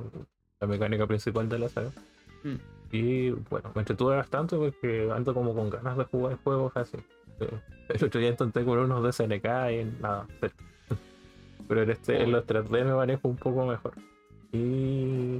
la 0.60 0.68
mecánica 0.68 1.06
principal 1.08 1.50
de 1.50 1.60
la 1.60 1.70
saga. 1.70 1.92
Hmm. 2.44 2.58
Y 2.92 3.32
bueno, 3.32 3.72
me 3.76 3.82
entretuve 3.82 4.16
bastante 4.16 4.56
porque 4.56 5.10
ando 5.14 5.34
como 5.34 5.54
con 5.54 5.70
ganas 5.70 5.98
de 5.98 6.06
jugar 6.06 6.38
juegos 6.44 6.72
así. 6.78 6.98
El 7.90 8.04
otro 8.06 8.20
día 8.20 8.30
intenté 8.30 8.64
con 8.64 8.80
unos 8.80 9.04
de 9.04 9.12
SNK 9.12 9.46
y 9.72 10.02
nada. 10.02 10.28
Pero 10.40 10.54
en, 11.70 11.90
este, 11.90 12.22
en 12.24 12.32
los 12.32 12.46
3D 12.46 12.84
me 12.86 12.94
manejo 12.94 13.28
un 13.28 13.38
poco 13.38 13.66
mejor. 13.66 13.94
Y, 14.52 15.40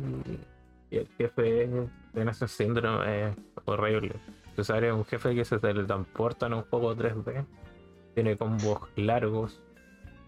y 0.90 0.98
el 0.98 1.08
jefe 1.18 1.68
de 2.14 2.30
ese 2.30 2.48
síndrome 2.48 3.30
es 3.30 3.36
horrible. 3.66 4.14
César 4.56 4.84
es 4.84 4.94
un 4.94 5.06
jefe 5.06 5.36
que 5.36 5.46
se 5.46 5.60
teletransporta 5.60 6.48
en 6.48 6.54
un 6.54 6.62
juego 6.64 6.96
3D. 6.96 7.46
Tiene 8.14 8.38
combos 8.38 8.80
largos. 8.96 9.62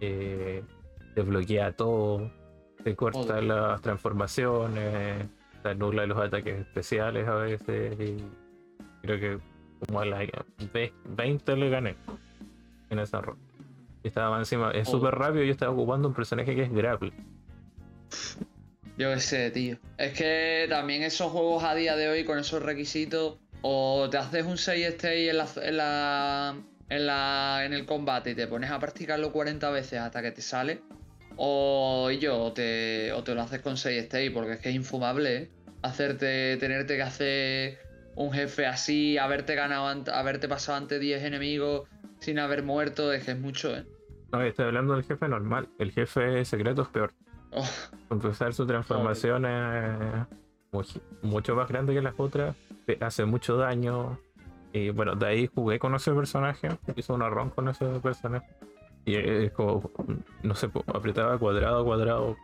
Eh, 0.02 0.64
desbloquea 1.15 1.72
todo. 1.72 2.30
Te 2.84 2.95
corta 2.95 3.41
las 3.41 3.82
transformaciones. 3.82 5.26
Te 5.64 5.69
anula 5.69 6.06
los 6.06 6.18
ataques 6.19 6.60
especiales 6.60 7.28
a 7.28 7.36
veces. 7.36 7.99
Y 7.99 8.24
creo 9.02 9.19
que 9.19 9.40
como 9.86 10.02
a 10.02 10.06
la 10.06 10.19
ve- 10.74 10.94
20 11.06 11.56
le 11.56 11.69
gané 11.69 11.95
en 12.90 12.99
esa 12.99 13.22
ronda. 13.22 13.41
Estaba 14.08 14.40
encima, 14.40 14.72
es 14.72 14.88
Joder. 14.88 15.00
súper 15.00 15.16
rápido 15.16 15.44
y 15.44 15.48
yo 15.48 15.52
estaba 15.52 15.72
ocupando 15.72 16.08
un 16.08 16.14
personaje 16.14 16.56
que 16.56 16.64
es 16.64 16.72
grapple. 16.72 17.12
Yo 18.98 19.14
qué 19.14 19.20
sé, 19.20 19.52
tío. 19.52 19.78
Es 19.98 20.14
que 20.14 20.66
también 20.70 21.04
esos 21.04 21.32
juegos 21.32 21.64
a 21.64 21.76
día 21.76 21.96
de 21.96 22.10
hoy 22.10 22.24
con 22.24 22.40
esos 22.40 22.64
requisitos, 22.64 23.38
o 23.62 24.08
te 24.10 24.18
haces 24.18 24.46
un 24.46 24.58
6 24.58 24.86
stay 24.88 25.30
en 25.30 25.38
la, 25.38 25.48
en 25.62 25.78
la, 25.78 26.56
en 26.90 27.06
la 27.06 27.62
en 27.66 27.74
el 27.74 27.86
combate 27.86 28.32
y 28.32 28.36
te 28.36 28.48
pones 28.48 28.72
a 28.72 28.80
practicarlo 28.80 29.32
40 29.32 29.70
veces 29.70 30.00
hasta 30.00 30.22
que 30.22 30.32
te 30.32 30.42
sale, 30.42 30.82
o 31.36 32.10
yo, 32.10 32.42
o 32.42 32.54
te, 32.54 33.12
o 33.12 33.24
te 33.24 33.36
lo 33.36 33.42
haces 33.42 33.62
con 33.62 33.78
6 33.78 34.04
stay, 34.04 34.30
porque 34.32 34.54
es 34.54 34.60
que 34.60 34.70
es 34.70 34.76
infumable, 34.76 35.36
¿eh? 35.36 35.50
Hacerte, 35.84 36.58
tenerte 36.58 36.96
que 36.96 37.04
hacer 37.04 37.80
un 38.16 38.32
jefe 38.32 38.66
así, 38.66 39.20
haberte 39.20 39.54
ganado, 39.54 40.12
haberte 40.12 40.48
pasado 40.48 40.78
ante 40.80 40.98
10 40.98 41.24
enemigos 41.24 41.88
sin 42.20 42.40
haber 42.40 42.64
muerto, 42.64 43.14
es 43.14 43.24
que 43.26 43.32
es 43.32 43.40
mucho, 43.40 43.78
¿eh? 43.78 43.86
No, 44.32 44.41
estoy 44.41 44.66
hablando 44.66 44.94
del 44.94 45.04
jefe 45.04 45.28
normal. 45.28 45.70
El 45.80 45.91
jefe 45.91 46.44
secreto 46.45 46.82
es 46.84 46.88
peor. 46.90 47.14
Empezar 48.10 48.54
su 48.54 48.66
transformación 48.66 49.45
es 49.45 50.28
mu- 50.72 50.84
mucho 51.24 51.56
más 51.56 51.68
grande 51.70 51.94
que 51.94 52.02
las 52.02 52.14
otras. 52.18 52.56
te 52.86 52.98
hace 53.02 53.26
mucho 53.26 53.58
daño. 53.58 54.20
Y 54.74 54.90
bueno, 54.90 55.16
de 55.16 55.26
ahí 55.26 55.48
jugué 55.54 55.80
con 55.80 55.95
ese 55.95 56.12
personaje. 56.12 56.70
Hice 56.95 57.14
una 57.14 57.30
run 57.30 57.49
con 57.52 57.68
ese 57.70 57.86
personaje. 58.02 58.45
Y 59.06 59.16
es 59.16 59.52
como, 59.54 59.90
no 60.44 60.54
sé, 60.56 60.70
apretaba 60.88 61.38
cuadrado, 61.38 61.86
cuadrado. 61.86 62.36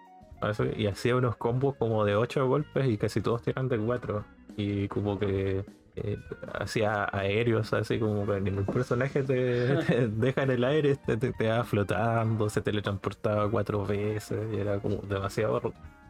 Y 0.78 0.88
hacía 0.88 1.16
unos 1.16 1.36
combos 1.38 1.76
como 1.76 2.04
de 2.06 2.16
8 2.16 2.48
golpes 2.48 2.88
y 2.88 2.98
casi 2.98 3.22
todos 3.22 3.42
tiran 3.42 3.68
de 3.70 3.78
4. 3.78 4.24
Y 4.58 4.88
como 4.88 5.18
que 5.20 5.66
eh, 5.96 6.18
hacía 6.54 7.08
aéreos, 7.12 7.72
así 7.74 8.00
como 8.00 8.26
que 8.26 8.40
ningún 8.42 8.66
personaje 8.66 9.24
te, 9.24 9.76
te 9.86 10.08
deja 10.08 10.44
en 10.44 10.52
el 10.52 10.64
aire, 10.64 10.96
te, 10.96 11.18
te, 11.18 11.48
va 11.48 11.64
flotando, 11.64 12.50
se 12.50 12.62
teletransportaba 12.62 13.50
cuatro 13.50 13.86
veces 13.86 14.40
y 14.54 14.58
era 14.60 14.80
como 14.80 14.98
demasiado. 14.98 15.62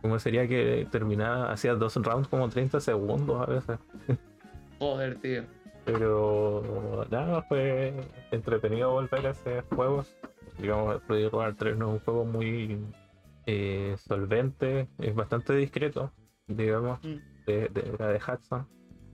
Como 0.02 0.20
sería 0.20 0.48
que 0.48 0.88
terminaba, 0.92 1.52
hacía 1.52 1.76
dos 1.76 1.96
rounds 1.96 2.28
como 2.28 2.50
30 2.50 2.80
segundos 2.82 3.42
a 3.42 3.46
veces. 3.52 3.80
joder, 4.80 5.16
tío. 5.20 5.44
Pero 5.86 7.06
nada, 7.12 7.42
fue 7.44 7.94
entretenido 8.32 8.92
volver 8.92 9.28
a 9.28 9.30
hacer 9.32 9.64
juegos. 9.76 10.16
Digamos, 10.58 11.02
Project 11.04 11.34
Runner 11.34 11.56
3 11.56 11.78
no 11.78 11.88
es 11.88 11.94
un 11.94 12.00
juego 12.00 12.26
muy 12.26 12.80
eh, 13.46 13.96
solvente, 13.98 14.88
es 15.00 15.14
bastante 15.16 15.54
discreto, 15.56 16.12
digamos, 16.48 17.00
Mm. 17.04 17.16
de, 17.46 17.68
de 17.70 17.96
la 18.00 18.08
de 18.10 18.20
Hudson. 18.20 18.68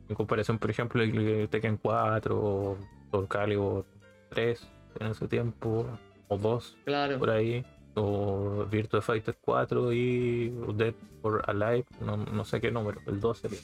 En 0.09 0.15
comparación, 0.15 0.57
por 0.57 0.71
ejemplo, 0.71 1.03
el, 1.03 1.47
Tekken 1.49 1.77
4 1.77 2.35
o 2.35 2.77
Soul 3.11 3.27
Calibur 3.27 3.85
3 4.29 4.67
en 4.99 5.07
ese 5.07 5.27
tiempo, 5.27 5.85
o 6.27 6.37
2 6.37 6.77
Claro. 6.83 7.19
por 7.19 7.29
ahí, 7.29 7.63
o 7.93 8.65
Virtua 8.69 9.01
Fighter 9.01 9.37
4 9.39 9.93
y 9.93 10.49
Dead 10.75 10.95
or 11.21 11.43
Alive, 11.47 11.85
no, 12.01 12.17
no 12.17 12.43
sé 12.43 12.59
qué 12.59 12.71
número, 12.71 12.99
el 13.05 13.19
2 13.19 13.37
sería. 13.37 13.59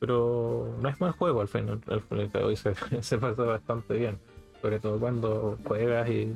Pero 0.00 0.76
no 0.80 0.88
es 0.88 1.00
mal 1.00 1.12
juego 1.12 1.40
al 1.40 1.48
final, 1.48 1.80
al 1.88 2.02
final 2.02 2.30
hoy 2.42 2.56
se, 2.56 2.74
se 3.02 3.18
pasa 3.18 3.42
bastante 3.44 3.94
bien. 3.94 4.18
Sobre 4.60 4.80
todo 4.80 4.98
cuando 4.98 5.58
juegas 5.64 6.08
y 6.08 6.34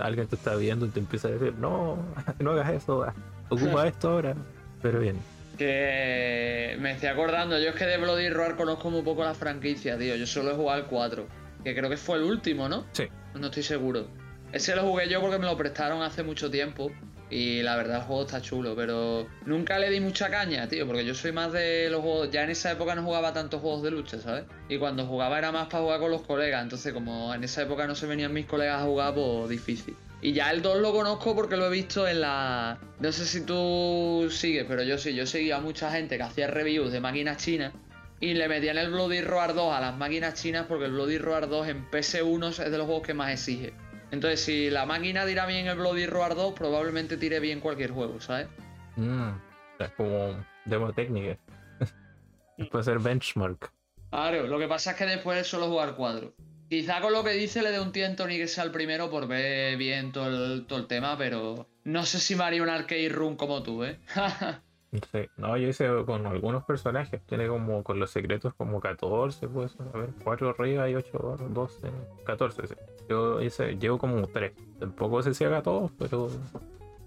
alguien 0.00 0.26
te 0.28 0.36
está 0.36 0.54
viendo 0.54 0.86
y 0.86 0.88
te 0.88 1.00
empieza 1.00 1.28
a 1.28 1.32
decir, 1.32 1.54
no, 1.58 1.98
no 2.38 2.52
hagas 2.52 2.70
eso, 2.70 3.04
ocupa 3.50 3.86
esto 3.88 4.10
ahora. 4.10 4.34
Pero 4.80 5.00
bien, 5.00 5.16
Que 5.56 6.76
me 6.78 6.92
estoy 6.92 7.08
acordando, 7.08 7.58
yo 7.58 7.70
es 7.70 7.74
que 7.74 7.86
de 7.86 7.96
Bloody 7.96 8.28
Roar 8.28 8.56
conozco 8.56 8.90
muy 8.90 9.02
poco 9.02 9.24
la 9.24 9.34
franquicia, 9.34 9.96
tío. 9.98 10.16
Yo 10.16 10.26
solo 10.26 10.50
he 10.50 10.54
jugado 10.54 10.82
al 10.82 10.86
4, 10.86 11.26
que 11.64 11.74
creo 11.74 11.88
que 11.88 11.96
fue 11.96 12.18
el 12.18 12.24
último, 12.24 12.68
¿no? 12.68 12.86
sí, 12.92 13.04
No 13.34 13.46
estoy 13.46 13.62
seguro. 13.62 14.08
Ese 14.52 14.76
lo 14.76 14.82
jugué 14.82 15.08
yo 15.08 15.20
porque 15.20 15.38
me 15.38 15.46
lo 15.46 15.56
prestaron 15.56 16.02
hace 16.02 16.22
mucho 16.22 16.50
tiempo. 16.50 16.90
Y 17.28 17.62
la 17.62 17.74
verdad 17.74 17.96
el 17.96 18.02
juego 18.04 18.22
está 18.22 18.40
chulo, 18.40 18.76
pero 18.76 19.26
nunca 19.46 19.80
le 19.80 19.90
di 19.90 19.98
mucha 19.98 20.30
caña, 20.30 20.68
tío, 20.68 20.86
porque 20.86 21.04
yo 21.04 21.12
soy 21.12 21.32
más 21.32 21.52
de 21.52 21.88
los 21.90 22.00
juegos... 22.00 22.30
Ya 22.30 22.44
en 22.44 22.50
esa 22.50 22.70
época 22.70 22.94
no 22.94 23.02
jugaba 23.02 23.32
tantos 23.32 23.60
juegos 23.60 23.82
de 23.82 23.90
lucha, 23.90 24.20
¿sabes? 24.20 24.44
Y 24.68 24.78
cuando 24.78 25.06
jugaba 25.06 25.36
era 25.36 25.50
más 25.50 25.66
para 25.66 25.82
jugar 25.82 25.98
con 25.98 26.12
los 26.12 26.22
colegas, 26.22 26.62
entonces 26.62 26.92
como 26.92 27.34
en 27.34 27.42
esa 27.42 27.62
época 27.62 27.88
no 27.88 27.96
se 27.96 28.06
venían 28.06 28.32
mis 28.32 28.46
colegas 28.46 28.80
a 28.80 28.84
jugar, 28.84 29.14
pues 29.14 29.48
difícil. 29.48 29.96
Y 30.22 30.32
ya 30.32 30.50
el 30.50 30.62
2 30.62 30.80
lo 30.80 30.92
conozco 30.92 31.34
porque 31.34 31.56
lo 31.56 31.66
he 31.66 31.70
visto 31.70 32.08
en 32.08 32.22
la... 32.22 32.78
No 33.00 33.12
sé 33.12 33.26
si 33.26 33.44
tú 33.44 34.28
sigues, 34.30 34.64
pero 34.66 34.82
yo 34.82 34.98
sí, 34.98 35.14
yo 35.14 35.26
seguía 35.26 35.56
a 35.56 35.60
mucha 35.60 35.90
gente 35.90 36.16
que 36.16 36.22
hacía 36.22 36.46
reviews 36.48 36.90
de 36.90 37.00
máquinas 37.00 37.36
chinas 37.36 37.72
y 38.18 38.34
le 38.34 38.48
metían 38.48 38.78
el 38.78 38.90
Bloody 38.90 39.20
Roar 39.20 39.54
2 39.54 39.74
a 39.74 39.80
las 39.80 39.96
máquinas 39.96 40.34
chinas 40.34 40.66
porque 40.66 40.86
el 40.86 40.92
Bloody 40.92 41.18
Roar 41.18 41.48
2 41.48 41.68
en 41.68 41.90
PS1 41.90 42.48
es 42.48 42.70
de 42.70 42.78
los 42.78 42.86
juegos 42.86 43.06
que 43.06 43.14
más 43.14 43.30
exige. 43.30 43.74
Entonces, 44.10 44.40
si 44.40 44.70
la 44.70 44.86
máquina 44.86 45.26
tira 45.26 45.46
bien 45.46 45.66
el 45.66 45.76
Bloody 45.76 46.06
Roar 46.06 46.34
2, 46.34 46.54
probablemente 46.54 47.16
tire 47.16 47.40
bien 47.40 47.60
cualquier 47.60 47.90
juego, 47.90 48.20
¿sabes? 48.20 48.48
Mm, 48.96 49.30
es 49.78 49.90
como 49.90 50.44
demo 50.64 50.92
técnica. 50.92 51.38
Puede 52.70 52.84
ser 52.84 52.98
benchmark. 53.00 53.70
Claro, 54.10 54.46
lo 54.46 54.58
que 54.58 54.68
pasa 54.68 54.92
es 54.92 54.96
que 54.96 55.04
después 55.04 55.46
solo 55.46 55.66
jugar 55.66 55.94
4. 55.96 56.32
Quizá 56.68 57.00
con 57.00 57.12
lo 57.12 57.22
que 57.22 57.30
dice 57.30 57.62
le 57.62 57.70
dé 57.70 57.80
un 57.80 57.92
tiento 57.92 58.26
ni 58.26 58.36
que 58.36 58.48
sea 58.48 58.64
el 58.64 58.72
primero 58.72 59.08
por 59.10 59.28
ver 59.28 59.76
bien 59.76 60.12
todo 60.12 60.26
el, 60.26 60.66
todo 60.66 60.80
el 60.80 60.86
tema, 60.86 61.16
pero 61.16 61.66
no 61.84 62.04
sé 62.04 62.18
si 62.18 62.34
me 62.34 62.44
haría 62.44 62.62
un 62.62 62.68
arcade 62.68 63.08
run 63.08 63.36
como 63.36 63.62
tú, 63.62 63.84
¿eh? 63.84 63.98
Sí. 65.12 65.28
No, 65.36 65.56
yo 65.56 65.68
hice 65.68 65.88
con 66.06 66.26
algunos 66.26 66.64
personajes, 66.64 67.20
tiene 67.26 67.48
como 67.48 67.82
con 67.82 67.98
los 67.98 68.10
secretos 68.10 68.54
como 68.54 68.80
14, 68.80 69.48
pues, 69.48 69.76
a 69.80 69.98
ver, 69.98 70.10
4 70.24 70.50
arriba 70.50 70.88
y 70.88 70.94
8, 70.94 71.36
12, 71.50 71.90
14, 72.24 72.66
sí. 72.66 72.74
Yo 73.08 73.42
hice, 73.42 73.76
llevo 73.76 73.98
como 73.98 74.26
3. 74.26 74.52
Tampoco 74.78 75.22
sé 75.22 75.34
si 75.34 75.44
haga 75.44 75.62
todos, 75.62 75.90
pero 75.98 76.28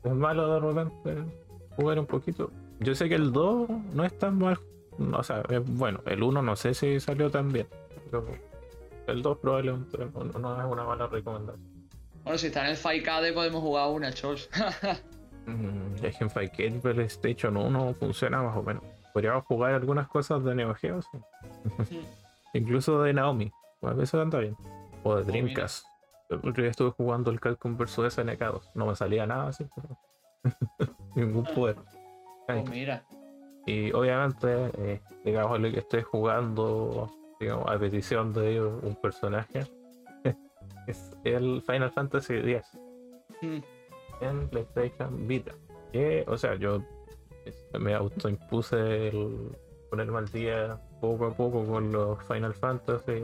es 0.04 0.14
malo 0.14 0.54
de 0.54 0.60
repente 0.60 1.32
jugar 1.76 2.00
un 2.00 2.06
poquito. 2.06 2.52
Yo 2.80 2.94
sé 2.96 3.10
que 3.10 3.16
el 3.16 3.32
2 3.32 3.70
no 3.94 4.06
es 4.06 4.18
tan 4.18 4.38
mal, 4.38 4.60
o 5.12 5.24
sea, 5.24 5.44
es 5.50 5.66
bueno, 5.66 6.02
el 6.06 6.22
1 6.22 6.42
no 6.42 6.56
sé 6.56 6.74
si 6.74 7.00
salió 7.00 7.32
tan 7.32 7.52
bien, 7.52 7.68
pero 8.12 8.26
el 9.12 9.22
2 9.22 9.38
probablemente 9.40 9.98
no, 9.98 10.24
no 10.24 10.60
es 10.62 10.72
una 10.72 10.84
mala 10.84 11.08
recomendación. 11.08 11.88
bueno, 12.24 12.38
si 12.38 12.48
está 12.48 12.64
en 12.66 12.72
el 12.72 12.78
Faikade 12.78 13.34
podemos 13.34 13.62
jugar 13.62 13.90
una, 13.90 14.12
Chols. 14.12 14.50
Mm, 15.46 16.04
Es 16.04 16.18
que 16.18 16.24
en 16.26 16.30
Fight 16.30 16.54
PlayStation 16.82 17.58
1 17.58 17.96
funciona 17.96 18.44
más 18.44 18.56
o 18.56 18.62
menos. 18.62 18.84
Podríamos 19.14 19.46
jugar 19.46 19.74
algunas 19.74 20.08
cosas 20.08 20.44
de 20.44 20.54
Neo 20.54 20.76
Geo, 20.76 21.02
sí. 21.02 21.18
Incluso 22.54 23.02
de 23.02 23.14
Naomi. 23.14 23.52
A 23.82 23.94
veces 23.94 24.16
anda 24.16 24.40
bien. 24.40 24.56
O 25.04 25.16
de. 25.16 25.24
Dreamcast. 25.24 25.86
El 26.30 26.38
otro 26.38 26.62
día 26.62 26.70
estuve 26.70 26.92
jugando 26.92 27.32
el 27.32 27.40
Capcom 27.40 27.78
vs 27.78 28.14
SNK 28.14 28.40
2. 28.40 28.72
No 28.76 28.86
me 28.86 28.96
salía 28.96 29.26
nada 29.26 29.48
así, 29.48 29.66
pero. 29.76 29.98
Ningún 31.16 31.46
poder. 31.46 31.78
Pues 32.46 32.70
mira. 32.70 33.04
Y 33.66 33.92
obviamente, 33.92 34.72
eh, 34.78 35.02
digamos, 35.26 35.60
lo 35.60 35.72
que 35.72 35.80
estoy 35.80 36.04
jugando, 36.04 37.10
digamos, 37.40 37.70
a 37.70 37.78
petición 37.80 38.34
de 38.34 38.52
ellos, 38.52 38.84
un 38.84 38.96
personaje, 38.96 39.66
es 40.88 41.12
el 41.24 41.62
Final 41.62 41.92
Fantasy 41.92 42.36
X 42.36 42.64
Mm, 43.42 43.60
en 44.22 44.50
PlayStation 44.50 45.28
Vita. 45.28 45.54
Que, 45.92 46.26
o 46.28 46.38
sea, 46.38 46.56
yo 46.56 46.84
este, 47.46 47.80
me 47.80 47.94
autoimpuse 47.94 49.08
el 49.08 49.52
ponerme 49.90 50.20
al 50.20 50.30
día 50.30 50.80
poco 51.02 51.26
a 51.26 51.34
poco 51.36 51.66
con 51.66 51.92
los 51.92 52.22
Final 52.26 52.54
Fantasy 52.54 53.24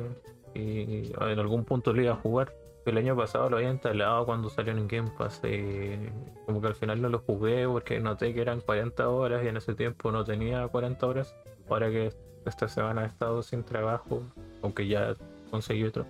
y 0.54 1.12
en 1.14 1.40
algún 1.40 1.66
punto 1.66 1.94
lo 1.94 2.02
iba 2.02 2.14
a 2.14 2.18
jugar. 2.18 2.54
El 2.86 2.98
año 2.98 3.16
pasado 3.16 3.50
lo 3.50 3.58
había 3.58 3.72
instalado 3.72 4.26
cuando 4.26 4.50
salió 4.50 4.72
en 4.72 4.88
Game 4.88 5.12
Pass 5.18 5.42
y 5.44 5.98
como 6.46 6.62
que 6.62 6.68
al 6.68 6.76
final 6.76 7.02
no 7.02 7.10
lo 7.10 7.20
jugué 7.20 7.68
porque 7.68 8.00
noté 8.00 8.34
que 8.34 8.42
eran 8.42 8.62
40 8.62 9.10
horas 9.10 9.44
y 9.44 9.48
en 9.48 9.58
ese 9.58 9.74
tiempo 9.74 10.12
no 10.12 10.24
tenía 10.24 10.68
40 10.68 11.06
horas. 11.06 11.36
Ahora 11.68 11.90
que 11.90 12.14
esta 12.46 12.68
semana 12.68 13.04
he 13.04 13.08
estado 13.08 13.42
sin 13.44 13.64
trabajo, 13.64 14.22
aunque 14.62 14.88
ya 14.88 15.16
conseguí 15.52 15.84
otro, 15.84 16.06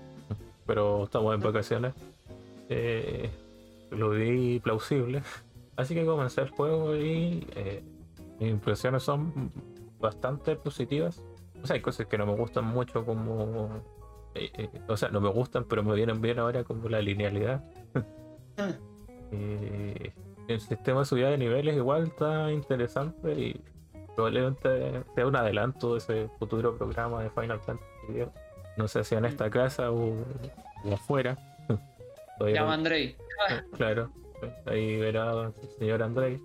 pero 0.66 1.04
estamos 1.04 1.34
en 1.34 1.42
vacaciones. 1.42 1.94
Eh, 2.70 3.30
lo 3.92 4.12
vi 4.12 4.60
plausible. 4.60 5.24
Así 5.76 5.94
que 5.94 6.06
comencé 6.06 6.42
el 6.42 6.50
juego 6.50 6.96
y 6.96 7.46
eh, 7.56 7.84
mis 8.40 8.50
impresiones 8.50 9.04
son 9.04 9.52
bastante 10.00 10.56
positivas. 10.56 11.22
O 11.62 11.68
sea, 11.68 11.76
hay 11.76 11.82
cosas 11.82 12.08
que 12.08 12.18
no 12.18 12.26
me 12.26 12.36
gustan 12.36 12.66
mucho 12.66 13.06
como... 13.06 13.70
eh, 14.36 14.52
eh, 14.54 14.70
o 14.88 14.96
sea, 14.96 15.10
no 15.10 15.20
me 15.20 15.30
gustan, 15.30 15.66
pero 15.66 15.84
me 15.84 15.94
vienen 15.96 16.22
bien 16.22 16.40
ahora 16.40 16.64
como 16.64 16.88
la 16.90 17.02
linealidad. 17.02 17.64
El 20.48 20.62
sistema 20.62 21.00
de 21.00 21.06
subida 21.06 21.30
de 21.30 21.38
niveles 21.38 21.76
igual 21.76 22.04
está 22.04 22.52
interesante 22.52 23.34
y 23.34 23.62
probablemente 24.16 25.04
sea 25.14 25.28
un 25.28 25.36
adelanto 25.36 25.94
de 25.94 25.98
ese 26.00 26.30
futuro 26.40 26.78
programa 26.78 27.24
de 27.24 27.30
Final 27.30 27.60
Fantasy 27.60 28.26
no 28.78 28.88
sé 28.88 29.04
si 29.04 29.16
en 29.16 29.26
esta 29.26 29.50
casa 29.50 29.92
o, 29.92 30.16
afuera. 30.92 31.38
Llama 32.40 32.74
Andrei. 32.74 33.16
Claro, 33.78 34.12
ahí 34.66 34.98
verá 34.98 35.52
el 35.62 35.70
señor 35.78 36.02
Andrei. 36.02 36.42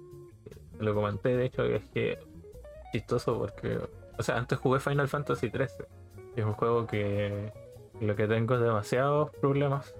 Lo 0.80 0.94
comenté, 0.94 1.36
de 1.36 1.46
hecho, 1.46 1.64
es 1.64 1.84
que 1.90 2.18
chistoso 2.92 3.38
porque, 3.38 3.78
o 4.18 4.22
sea, 4.22 4.36
antes 4.36 4.58
jugué 4.58 4.80
Final 4.80 5.08
Fantasy 5.08 5.50
XIII. 5.50 5.86
Es 6.34 6.44
un 6.44 6.54
juego 6.54 6.86
que 6.86 7.52
lo 8.00 8.16
que 8.16 8.26
tengo 8.26 8.54
es 8.54 8.60
demasiados 8.60 9.30
problemas. 9.36 9.94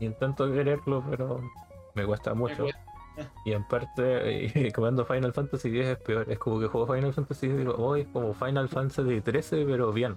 Intento 0.00 0.50
quererlo, 0.50 1.04
pero 1.10 1.40
me 1.94 2.06
cuesta 2.06 2.32
mucho. 2.32 2.66
Y 3.44 3.52
en 3.52 3.64
parte, 3.64 4.72
jugando 4.74 5.04
Final 5.04 5.32
Fantasy 5.32 5.68
X 5.68 5.86
es 5.86 5.98
peor. 5.98 6.30
Es 6.30 6.38
como 6.38 6.60
que 6.60 6.66
juego 6.66 6.92
Final 6.92 7.12
Fantasy 7.12 7.46
X 7.46 7.58
digo, 7.58 7.74
hoy 7.76 8.02
es 8.02 8.08
como 8.08 8.34
Final 8.34 8.68
Fantasy 8.68 9.20
XIII, 9.20 9.64
pero 9.64 9.92
bien. 9.92 10.16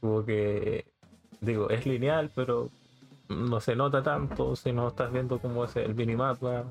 Como 0.00 0.24
que, 0.24 0.86
digo, 1.40 1.70
es 1.70 1.86
lineal, 1.86 2.30
pero 2.34 2.70
no 3.28 3.60
se 3.60 3.76
nota 3.76 4.02
tanto 4.02 4.56
si 4.56 4.72
no 4.72 4.88
estás 4.88 5.12
viendo 5.12 5.38
cómo 5.38 5.64
es 5.64 5.76
el 5.76 5.94
minimapa. 5.94 6.64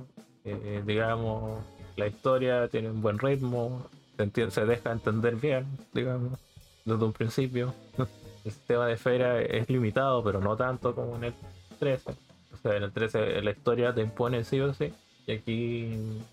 Eh, 0.43 0.81
digamos, 0.85 1.63
la 1.95 2.07
historia 2.07 2.67
tiene 2.67 2.89
un 2.89 3.01
buen 3.01 3.19
ritmo, 3.19 3.85
se, 4.17 4.51
se 4.51 4.65
deja 4.65 4.91
entender 4.91 5.35
bien, 5.35 5.67
digamos, 5.93 6.39
desde 6.85 7.03
un 7.03 7.13
principio. 7.13 7.73
el 8.43 8.51
sistema 8.51 8.87
de 8.87 8.93
esfera 8.93 9.41
es 9.41 9.69
limitado, 9.69 10.23
pero 10.23 10.39
no 10.39 10.55
tanto 10.55 10.95
como 10.95 11.15
en 11.17 11.25
el 11.25 11.33
13. 11.79 12.11
O 12.53 12.57
sea, 12.57 12.75
en 12.75 12.83
el 12.83 12.91
13 12.91 13.41
la 13.41 13.51
historia 13.51 13.93
te 13.93 14.01
impone 14.01 14.43
sí 14.43 14.59
o 14.59 14.73
sí. 14.73 14.93
Y 15.27 15.31
aquí, 15.33 16.23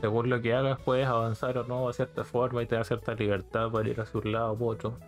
según 0.00 0.30
lo 0.30 0.40
que 0.40 0.54
hagas, 0.54 0.78
puedes 0.80 1.06
avanzar 1.06 1.58
o 1.58 1.64
no 1.64 1.88
de 1.88 1.94
cierta 1.94 2.24
forma 2.24 2.62
y 2.62 2.66
te 2.66 2.76
da 2.76 2.84
cierta 2.84 3.14
libertad 3.14 3.70
para 3.70 3.88
ir 3.88 4.00
hacia 4.00 4.20
un 4.20 4.32
lado 4.32 4.56
u 4.58 4.68
otro. 4.68 4.98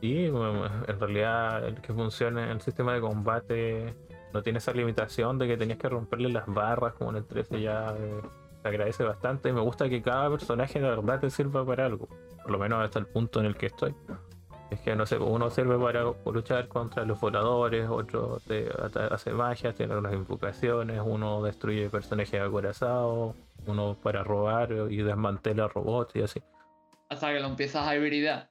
Y 0.00 0.26
en 0.26 1.00
realidad 1.00 1.66
el 1.66 1.80
que 1.80 1.92
funcione 1.92 2.50
el 2.50 2.60
sistema 2.60 2.94
de 2.94 3.00
combate 3.00 3.94
no 4.32 4.42
tiene 4.42 4.58
esa 4.58 4.72
limitación 4.72 5.38
de 5.38 5.48
que 5.48 5.56
tenías 5.56 5.78
que 5.78 5.88
romperle 5.88 6.28
las 6.28 6.46
barras 6.46 6.94
como 6.94 7.10
en 7.10 7.16
el 7.16 7.24
13 7.24 7.60
ya 7.60 7.94
eh, 7.98 8.20
se 8.62 8.68
agradece 8.68 9.02
bastante 9.02 9.48
y 9.48 9.52
me 9.52 9.60
gusta 9.60 9.88
que 9.88 10.02
cada 10.02 10.30
personaje 10.30 10.80
de 10.80 10.88
verdad 10.88 11.20
te 11.20 11.30
sirva 11.30 11.64
para 11.64 11.86
algo, 11.86 12.08
por 12.42 12.50
lo 12.50 12.58
menos 12.58 12.84
hasta 12.84 12.98
el 12.98 13.06
punto 13.06 13.40
en 13.40 13.46
el 13.46 13.56
que 13.56 13.66
estoy. 13.66 13.94
Es 14.70 14.80
que 14.80 14.94
no 14.94 15.06
sé, 15.06 15.16
uno 15.16 15.48
sirve 15.48 15.78
para 15.78 16.04
luchar 16.26 16.68
contra 16.68 17.04
los 17.04 17.18
voladores, 17.18 17.88
otro 17.88 18.38
te 18.46 18.68
hace 19.10 19.32
magia, 19.32 19.72
tiene 19.72 19.96
unas 19.96 20.12
invocaciones, 20.12 21.00
uno 21.02 21.42
destruye 21.42 21.88
personajes 21.88 22.40
acorazados, 22.40 23.34
uno 23.66 23.96
para 24.02 24.22
robar 24.22 24.72
y 24.90 24.98
desmantela 24.98 25.68
robots 25.68 26.16
y 26.16 26.22
así. 26.22 26.42
Hasta 27.08 27.32
que 27.32 27.40
lo 27.40 27.46
empiezas 27.46 27.86
a 27.86 27.96
hibridar. 27.96 28.50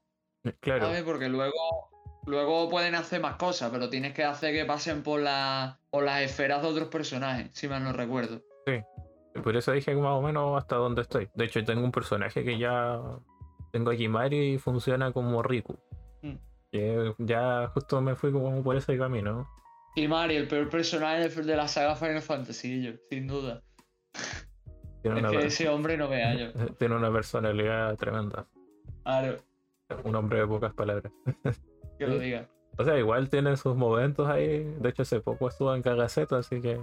Claro. 0.59 0.87
Porque 1.05 1.29
luego, 1.29 1.91
luego 2.25 2.67
pueden 2.67 2.95
hacer 2.95 3.21
más 3.21 3.35
cosas, 3.35 3.69
pero 3.69 3.89
tienes 3.89 4.13
que 4.13 4.23
hacer 4.23 4.53
que 4.53 4.65
pasen 4.65 5.03
por, 5.03 5.19
la, 5.19 5.79
por 5.91 6.03
las 6.03 6.21
esferas 6.21 6.63
de 6.63 6.67
otros 6.67 6.87
personajes, 6.87 7.51
si 7.53 7.67
mal 7.67 7.83
no 7.83 7.93
recuerdo. 7.93 8.41
Sí. 8.65 8.81
Por 9.43 9.55
eso 9.55 9.71
dije 9.71 9.93
más 9.95 10.13
o 10.13 10.21
menos 10.21 10.57
hasta 10.57 10.77
dónde 10.77 11.03
estoy. 11.03 11.29
De 11.35 11.45
hecho, 11.45 11.63
tengo 11.63 11.83
un 11.83 11.91
personaje 11.91 12.43
que 12.43 12.57
ya 12.57 12.99
tengo 13.71 13.91
aquí 13.91 14.07
Mario 14.07 14.43
y 14.43 14.57
funciona 14.57 15.11
como 15.11 15.43
Riku. 15.43 15.77
Mm. 16.73 17.25
ya 17.25 17.67
justo 17.73 18.01
me 18.01 18.15
fui 18.15 18.31
como 18.31 18.61
por 18.63 18.75
ese 18.75 18.97
camino. 18.97 19.47
Y 19.95 20.07
Mario, 20.07 20.41
el 20.41 20.47
peor 20.47 20.69
personaje 20.69 21.29
de 21.29 21.55
la 21.55 21.67
saga 21.67 21.95
Final 21.95 22.21
Fantasy, 22.21 22.83
yo, 22.83 22.91
sin 23.09 23.27
duda. 23.27 23.63
es 24.13 25.31
que 25.31 25.45
ese 25.45 25.69
hombre 25.69 25.97
no 25.97 26.07
vea 26.07 26.33
yo. 26.35 26.53
Tiene 26.77 26.95
una 26.95 27.11
personalidad 27.11 27.95
tremenda. 27.97 28.47
Claro. 29.03 29.37
Un 30.03 30.15
hombre 30.15 30.39
de 30.39 30.47
pocas 30.47 30.73
palabras. 30.73 31.11
que 31.97 32.07
lo 32.07 32.19
diga. 32.19 32.47
O 32.79 32.83
sea, 32.83 32.95
igual 32.95 33.27
tiene 33.27 33.57
sus 33.57 33.75
momentos 33.75 34.29
ahí. 34.29 34.63
De 34.79 34.89
hecho, 34.89 35.01
hace 35.01 35.19
poco 35.19 35.47
estuvo 35.47 35.73
en 35.73 35.81
Cagaceta, 35.81 36.37
así 36.37 36.61
que 36.61 36.79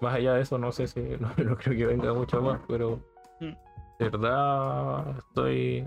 más 0.00 0.14
allá 0.14 0.32
de 0.32 0.40
eso, 0.40 0.56
no 0.56 0.72
sé 0.72 0.86
si. 0.86 1.00
No, 1.20 1.34
creo 1.34 1.76
que 1.76 1.84
venga 1.84 2.14
mucho 2.14 2.40
más, 2.40 2.62
pero. 2.66 2.98
Mm. 3.40 3.52
De 3.98 4.08
verdad, 4.08 5.18
estoy 5.18 5.84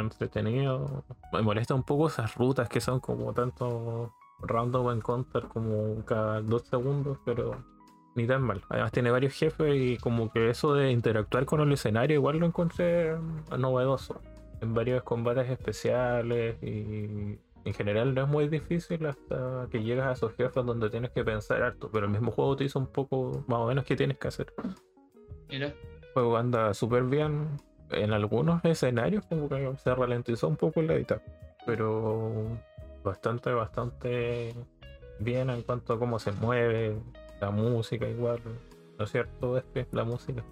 entretenido. 0.00 1.04
Me 1.32 1.42
molesta 1.42 1.74
un 1.74 1.82
poco 1.82 2.08
esas 2.08 2.34
rutas 2.34 2.68
que 2.68 2.80
son 2.80 3.00
como 3.00 3.32
tanto 3.32 4.12
random 4.40 4.90
encounter 4.92 5.44
como 5.48 6.04
cada 6.04 6.40
dos 6.42 6.62
segundos, 6.62 7.18
pero 7.24 7.64
ni 8.14 8.26
tan 8.26 8.42
mal. 8.42 8.62
Además 8.68 8.92
tiene 8.92 9.10
varios 9.10 9.34
jefes 9.34 9.74
y 9.74 9.96
como 9.98 10.30
que 10.30 10.50
eso 10.50 10.74
de 10.74 10.90
interactuar 10.90 11.44
con 11.44 11.60
el 11.60 11.72
escenario 11.72 12.16
igual 12.16 12.38
lo 12.38 12.46
encontré 12.46 13.16
novedoso. 13.56 14.20
En 14.60 14.74
varios 14.74 15.02
combates 15.04 15.48
especiales 15.50 16.60
y 16.62 17.38
en 17.64 17.74
general 17.74 18.14
no 18.14 18.22
es 18.22 18.28
muy 18.28 18.48
difícil 18.48 19.06
hasta 19.06 19.68
que 19.70 19.82
llegas 19.82 20.06
a 20.08 20.12
esos 20.12 20.34
jefes 20.34 20.64
donde 20.64 20.90
tienes 20.90 21.10
que 21.10 21.22
pensar 21.22 21.62
harto, 21.62 21.90
pero 21.92 22.06
el 22.06 22.12
mismo 22.12 22.30
juego 22.32 22.56
te 22.56 22.64
dice 22.64 22.78
un 22.78 22.86
poco 22.86 23.44
más 23.46 23.58
o 23.60 23.66
menos 23.66 23.84
qué 23.84 23.94
tienes 23.94 24.18
que 24.18 24.28
hacer. 24.28 24.52
Mira. 25.48 25.66
El 25.68 26.12
juego 26.14 26.36
anda 26.36 26.74
súper 26.74 27.04
bien, 27.04 27.48
en 27.90 28.12
algunos 28.12 28.64
escenarios 28.64 29.24
como 29.26 29.48
que 29.48 29.72
se 29.82 29.94
ralentizó 29.94 30.48
un 30.48 30.56
poco 30.56 30.82
la 30.82 30.94
edita, 30.94 31.22
pero 31.66 32.58
bastante, 33.02 33.50
bastante 33.52 34.54
bien 35.18 35.50
en 35.50 35.62
cuanto 35.62 35.94
a 35.94 35.98
cómo 35.98 36.18
se 36.18 36.32
mueve, 36.32 36.96
la 37.40 37.50
música 37.50 38.08
igual, 38.08 38.40
¿no 38.98 39.04
es 39.04 39.10
cierto? 39.10 39.58
Es 39.58 39.64
que 39.72 39.86
la 39.92 40.04
música. 40.04 40.44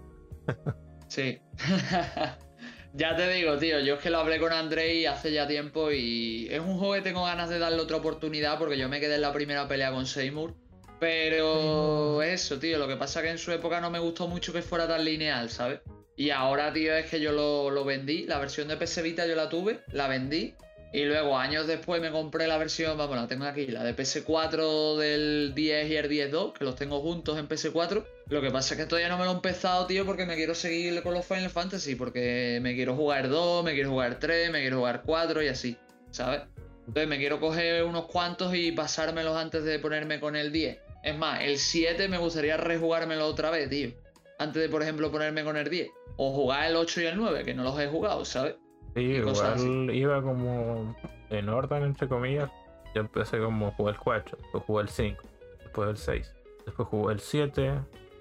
sí. 1.08 1.38
ya 2.94 3.16
te 3.16 3.28
digo, 3.30 3.58
tío, 3.58 3.80
yo 3.80 3.94
es 3.94 4.00
que 4.00 4.10
lo 4.10 4.18
hablé 4.18 4.38
con 4.38 4.52
Andrei 4.52 5.06
hace 5.06 5.32
ya 5.32 5.46
tiempo 5.46 5.90
y 5.92 6.48
es 6.50 6.60
un 6.60 6.78
juego 6.78 6.94
que 6.94 7.02
tengo 7.02 7.24
ganas 7.24 7.48
de 7.48 7.58
darle 7.58 7.80
otra 7.80 7.98
oportunidad 7.98 8.58
porque 8.58 8.78
yo 8.78 8.88
me 8.88 9.00
quedé 9.00 9.16
en 9.16 9.22
la 9.22 9.32
primera 9.32 9.68
pelea 9.68 9.92
con 9.92 10.06
Seymour. 10.06 10.54
Pero 10.98 12.22
eso, 12.22 12.58
tío, 12.58 12.78
lo 12.78 12.88
que 12.88 12.96
pasa 12.96 13.20
es 13.20 13.24
que 13.24 13.30
en 13.32 13.38
su 13.38 13.52
época 13.52 13.82
no 13.82 13.90
me 13.90 13.98
gustó 13.98 14.28
mucho 14.28 14.52
que 14.52 14.62
fuera 14.62 14.88
tan 14.88 15.04
lineal, 15.04 15.50
¿sabes? 15.50 15.80
Y 16.16 16.30
ahora, 16.30 16.72
tío, 16.72 16.94
es 16.96 17.10
que 17.10 17.20
yo 17.20 17.32
lo, 17.32 17.84
vendí. 17.84 18.24
La 18.26 18.38
versión 18.38 18.68
de 18.68 18.76
PS 18.76 19.02
Vita 19.02 19.26
yo 19.26 19.36
la 19.36 19.48
tuve, 19.48 19.80
la 19.92 20.08
vendí. 20.08 20.54
Y 20.92 21.04
luego, 21.04 21.36
años 21.36 21.66
después, 21.66 22.00
me 22.00 22.10
compré 22.10 22.46
la 22.46 22.56
versión, 22.56 22.96
vamos, 22.96 23.16
la 23.16 23.28
tengo 23.28 23.44
aquí, 23.44 23.66
la 23.66 23.84
de 23.84 23.94
PS4 23.94 24.96
del 24.96 25.52
10 25.54 25.90
y 25.90 25.96
el 25.96 26.08
10.2, 26.08 26.54
que 26.54 26.64
los 26.64 26.76
tengo 26.76 27.00
juntos 27.02 27.38
en 27.38 27.48
PS4. 27.48 28.04
Lo 28.28 28.40
que 28.40 28.50
pasa 28.50 28.74
es 28.74 28.80
que 28.80 28.86
todavía 28.86 29.10
no 29.10 29.18
me 29.18 29.24
lo 29.24 29.32
he 29.32 29.34
empezado, 29.34 29.86
tío, 29.86 30.06
porque 30.06 30.24
me 30.24 30.36
quiero 30.36 30.54
seguir 30.54 31.02
con 31.02 31.12
los 31.12 31.26
Final 31.26 31.50
Fantasy, 31.50 31.96
porque 31.96 32.60
me 32.62 32.74
quiero 32.74 32.96
jugar 32.96 33.28
2, 33.28 33.62
me 33.62 33.74
quiero 33.74 33.90
jugar 33.90 34.18
3, 34.18 34.50
me 34.50 34.60
quiero 34.60 34.78
jugar 34.78 35.02
4 35.04 35.42
y 35.42 35.48
así, 35.48 35.76
¿sabes? 36.12 36.42
Entonces 36.86 37.08
me 37.08 37.18
quiero 37.18 37.40
coger 37.40 37.84
unos 37.84 38.06
cuantos 38.06 38.54
y 38.54 38.72
pasármelos 38.72 39.36
antes 39.36 39.64
de 39.64 39.78
ponerme 39.78 40.18
con 40.18 40.34
el 40.34 40.50
10. 40.50 40.78
Es 41.02 41.18
más, 41.18 41.42
el 41.42 41.58
7 41.58 42.08
me 42.08 42.16
gustaría 42.16 42.56
rejugármelo 42.56 43.26
otra 43.26 43.50
vez, 43.50 43.68
tío. 43.68 43.90
Antes 44.38 44.62
de, 44.62 44.68
por 44.68 44.82
ejemplo, 44.82 45.10
ponerme 45.10 45.44
con 45.44 45.56
el 45.56 45.68
10 45.68 45.90
o 46.16 46.32
jugar 46.32 46.70
el 46.70 46.76
8 46.76 47.00
y 47.00 47.06
el 47.06 47.16
9, 47.16 47.44
que 47.44 47.54
no 47.54 47.62
los 47.62 47.78
he 47.80 47.86
jugado, 47.88 48.24
¿sabes? 48.24 48.56
Sí, 48.94 49.02
igual 49.02 49.90
iba 49.94 50.22
como 50.22 50.96
en 51.30 51.48
orden, 51.48 51.82
entre 51.82 52.08
comillas. 52.08 52.50
Yo 52.94 53.02
empecé 53.02 53.38
como 53.38 53.72
jugar 53.72 53.94
el 53.94 54.00
4, 54.00 54.38
después 54.40 54.64
jugué 54.64 54.82
el 54.82 54.88
5, 54.88 55.22
después 55.62 55.90
el 55.90 55.96
6, 55.98 56.34
después 56.64 56.88
jugué 56.88 57.12
el 57.12 57.20
7, 57.20 57.74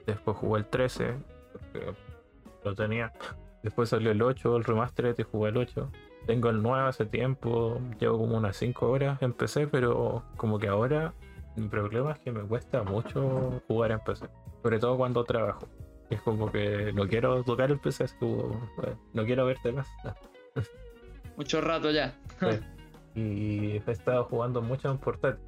después 0.05 0.37
jugué 0.37 0.59
el 0.59 0.65
13, 0.65 1.13
porque 1.53 1.93
lo 2.63 2.75
tenía. 2.75 3.13
Después 3.63 3.89
salió 3.89 4.11
el 4.11 4.21
8, 4.21 4.57
el 4.57 4.63
remaster 4.63 5.15
y 5.17 5.23
jugué 5.23 5.49
el 5.49 5.57
8. 5.57 5.89
Tengo 6.27 6.49
el 6.49 6.61
9 6.61 6.89
hace 6.89 7.05
tiempo, 7.05 7.79
llevo 7.99 8.17
como 8.17 8.35
unas 8.35 8.57
5 8.57 8.89
horas 8.89 9.21
empecé, 9.21 9.67
pero 9.67 10.23
como 10.35 10.59
que 10.59 10.67
ahora 10.67 11.13
mi 11.55 11.67
problema 11.69 12.11
es 12.11 12.19
que 12.19 12.31
me 12.31 12.41
cuesta 12.41 12.83
mucho 12.83 13.61
jugar 13.67 13.91
en 13.91 13.99
PC, 13.99 14.27
sobre 14.61 14.79
todo 14.79 14.97
cuando 14.97 15.23
trabajo. 15.23 15.67
Es 16.10 16.22
como 16.22 16.52
que 16.52 16.91
no 16.94 17.07
quiero 17.07 17.44
tocar 17.44 17.72
el 17.72 17.80
PC, 17.80 18.03
es 18.03 18.14
como, 18.14 18.69
no 19.14 19.26
quiero 19.26 19.45
verte 19.45 19.72
más. 19.72 19.88
Mucho 21.38 21.61
rato 21.61 21.91
ya. 21.91 22.15
Y 23.18 23.77
he 23.77 23.91
estado 23.91 24.26
jugando 24.26 24.61
mucho 24.61 24.91
en 24.91 24.98
portátil. 24.98 25.40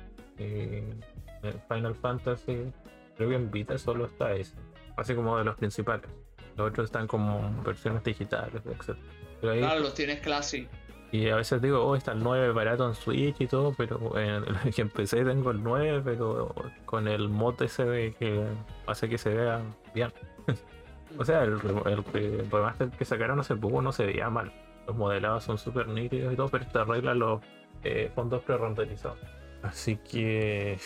Final 1.67 1.95
Fantasy, 1.95 2.71
creo 3.17 3.29
que 3.29 3.35
en 3.35 3.51
Vita 3.51 3.77
solo 3.77 4.05
está 4.05 4.33
ese, 4.33 4.55
así 4.95 5.13
como 5.15 5.37
de 5.37 5.43
los 5.43 5.55
principales. 5.55 6.09
Los 6.55 6.69
otros 6.69 6.85
están 6.85 7.07
como 7.07 7.61
versiones 7.63 8.03
digitales, 8.03 8.61
etc. 8.65 8.97
claro, 9.41 9.79
los 9.81 9.93
tienes 9.93 10.21
Classic. 10.21 10.67
Y 11.11 11.29
a 11.29 11.37
veces 11.37 11.61
digo, 11.61 11.83
oh, 11.85 11.95
está 11.95 12.11
el 12.11 12.19
9 12.19 12.51
barato 12.51 12.85
en 12.85 12.93
Switch 12.93 13.39
y 13.39 13.47
todo, 13.47 13.73
pero 13.77 14.17
en 14.17 14.43
el 14.43 14.57
que 14.75 14.81
empecé 14.81 15.23
tengo 15.23 15.51
el 15.51 15.63
9, 15.63 16.01
pero 16.03 16.53
con 16.85 17.07
el 17.07 17.29
mod 17.29 17.61
ese 17.61 17.85
de 17.85 18.13
que 18.13 18.45
hace 18.87 19.07
que 19.07 19.17
se 19.17 19.33
vea 19.33 19.61
bien. 19.93 20.11
o 21.17 21.25
sea, 21.25 21.43
el, 21.43 21.59
remaster 21.59 22.89
que 22.89 23.05
sacaron 23.05 23.39
hace 23.39 23.55
poco 23.55 23.81
no 23.81 23.91
se 23.91 24.05
veía 24.05 24.29
mal. 24.29 24.51
Los 24.87 24.95
modelados 24.95 25.43
son 25.43 25.57
súper 25.57 25.87
nítidos 25.87 26.33
y 26.33 26.35
todo, 26.35 26.47
pero 26.47 26.65
te 26.65 26.79
arreglan 26.79 27.19
los 27.19 27.41
eh, 27.83 28.11
fondos 28.15 28.41
pre-renderizados. 28.43 29.19
Así 29.63 29.97
que 29.97 30.79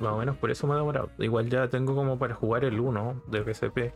más 0.00 0.12
o 0.12 0.18
menos 0.18 0.36
por 0.36 0.50
eso 0.50 0.66
me 0.66 0.74
he 0.74 0.78
demorado. 0.78 1.10
Igual 1.18 1.48
ya 1.48 1.68
tengo 1.68 1.94
como 1.94 2.18
para 2.18 2.34
jugar 2.34 2.64
el 2.64 2.78
1 2.78 3.22
de 3.26 3.54
PSP. 3.54 3.92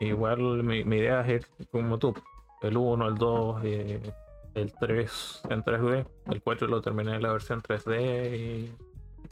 Igual 0.00 0.62
mi, 0.62 0.80
idea 0.80 1.20
es 1.22 1.28
ir 1.28 1.66
como 1.70 1.98
tú. 1.98 2.14
El 2.62 2.76
1, 2.76 3.08
el 3.08 3.14
2, 3.14 3.60
eh, 3.64 4.12
el 4.54 4.72
3 4.72 5.42
en 5.50 5.62
3D. 5.62 6.06
El 6.26 6.42
4 6.42 6.68
lo 6.68 6.80
terminé 6.80 7.14
en 7.14 7.22
la 7.22 7.32
versión 7.32 7.62
3D 7.62 8.36
y 8.36 8.74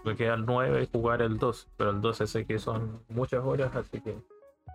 Me 0.04 0.16
queda 0.16 0.34
el 0.34 0.46
9 0.46 0.82
y 0.82 0.86
jugar 0.86 1.22
el 1.22 1.38
2, 1.38 1.68
pero 1.76 1.90
el 1.90 2.00
12 2.00 2.26
sé 2.26 2.46
que 2.46 2.58
son 2.58 3.02
muchas 3.08 3.44
horas, 3.44 3.74
así 3.74 4.00
que 4.00 4.16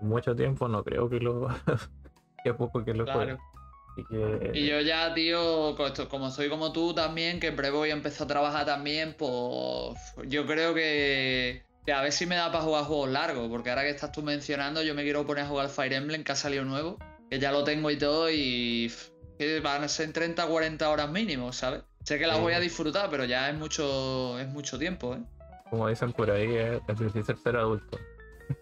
mucho 0.01 0.35
tiempo 0.35 0.67
no 0.67 0.83
creo 0.83 1.09
que 1.09 1.19
lo 1.19 1.47
que 2.43 2.53
poco 2.53 2.83
que 2.83 2.93
lo 2.93 3.11
juegue. 3.11 3.37
Y 4.53 4.67
yo 4.67 4.79
ya, 4.81 5.13
tío, 5.13 5.75
como 6.09 6.29
soy 6.29 6.49
como 6.49 6.71
tú 6.71 6.93
también, 6.93 7.39
que 7.39 7.47
en 7.47 7.55
breve 7.55 7.75
voy 7.75 7.89
a 7.89 7.93
empezar 7.93 8.25
a 8.25 8.27
trabajar 8.27 8.65
también, 8.65 9.15
pues 9.17 9.97
yo 10.27 10.45
creo 10.45 10.73
que, 10.73 11.63
a 11.93 12.01
ver 12.01 12.11
si 12.11 12.25
me 12.25 12.35
da 12.35 12.51
para 12.51 12.63
jugar 12.63 12.85
juegos 12.85 13.09
largos, 13.09 13.49
porque 13.49 13.69
ahora 13.69 13.83
que 13.83 13.89
estás 13.89 14.11
tú 14.11 14.21
mencionando, 14.21 14.81
yo 14.83 14.95
me 14.95 15.03
quiero 15.03 15.25
poner 15.25 15.45
a 15.45 15.47
jugar 15.47 15.69
Fire 15.69 15.93
Emblem, 15.93 16.23
que 16.23 16.31
ha 16.31 16.35
salido 16.35 16.63
nuevo, 16.63 16.97
que 17.29 17.39
ya 17.39 17.51
lo 17.51 17.63
tengo 17.63 17.91
y 17.91 17.97
todo, 17.97 18.29
y 18.31 18.91
que 19.37 19.59
van 19.59 19.83
a 19.83 19.87
ser 19.87 20.13
30 20.13 20.47
40 20.47 20.89
horas 20.89 21.09
mínimo, 21.09 21.51
¿sabes? 21.51 21.83
Sé 22.03 22.17
que 22.17 22.27
las 22.27 22.39
voy 22.39 22.53
a 22.53 22.59
disfrutar, 22.59 23.09
pero 23.09 23.25
ya 23.25 23.49
es 23.49 23.57
mucho, 23.57 24.39
es 24.39 24.47
mucho 24.47 24.79
tiempo, 24.79 25.15
¿eh? 25.15 25.19
Como 25.69 25.87
dicen 25.87 26.13
por 26.13 26.31
ahí, 26.31 26.55
es 26.55 26.99
difícil 26.99 27.37
ser 27.37 27.57
adulto. 27.57 27.99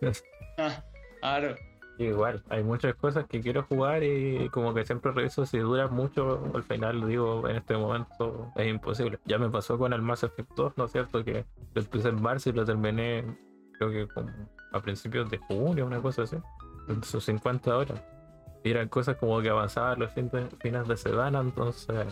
claro. 1.29 1.55
Igual, 1.99 2.43
hay 2.49 2.63
muchas 2.63 2.93
cosas 2.93 3.25
que 3.25 3.41
quiero 3.41 3.63
jugar 3.63 4.03
y 4.03 4.49
como 4.49 4.71
que 4.73 4.85
siempre 4.85 5.11
reviso 5.11 5.47
si 5.47 5.57
dura 5.57 5.87
mucho, 5.87 6.43
al 6.53 6.61
final 6.61 7.07
digo, 7.07 7.47
en 7.49 7.55
este 7.55 7.75
momento 7.75 8.51
es 8.55 8.67
imposible. 8.67 9.17
Ya 9.25 9.39
me 9.39 9.49
pasó 9.49 9.79
con 9.79 9.93
el 9.93 10.03
Mass 10.03 10.23
Effect 10.23 10.51
2, 10.55 10.73
¿no 10.77 10.85
es 10.85 10.91
cierto? 10.91 11.23
Que 11.23 11.45
lo 11.73 11.81
empecé 11.81 12.09
en 12.09 12.21
marzo 12.21 12.49
y 12.51 12.53
lo 12.53 12.65
terminé 12.65 13.25
creo 13.77 13.91
que 13.91 14.07
como 14.13 14.29
a 14.73 14.79
principios 14.79 15.29
de 15.29 15.37
junio, 15.37 15.85
una 15.85 16.01
cosa 16.01 16.23
así, 16.23 16.37
en 16.87 17.03
sus 17.03 17.23
50 17.25 17.75
horas. 17.75 18.03
Y 18.63 18.71
eran 18.71 18.89
cosas 18.89 19.15
como 19.17 19.41
que 19.41 19.49
avanzaban 19.49 19.99
los 19.99 20.11
fines 20.11 20.87
de 20.87 20.97
semana, 20.97 21.39
entonces 21.39 22.05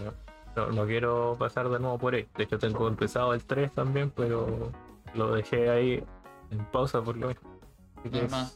no, 0.56 0.86
quiero 0.86 1.36
pasar 1.38 1.70
de 1.70 1.80
nuevo 1.80 1.98
por 1.98 2.16
ahí. 2.16 2.28
De 2.38 2.46
hecho 2.46 2.58
tengo 2.58 2.88
empezado 2.88 3.34
el 3.34 3.44
3 3.44 3.72
también, 3.74 4.12
pero 4.16 4.72
lo 5.14 5.36
dejé 5.36 5.70
ahí 5.70 6.04
en 6.52 6.66
pausa 6.72 7.02
por 7.02 7.18
lo 7.18 7.30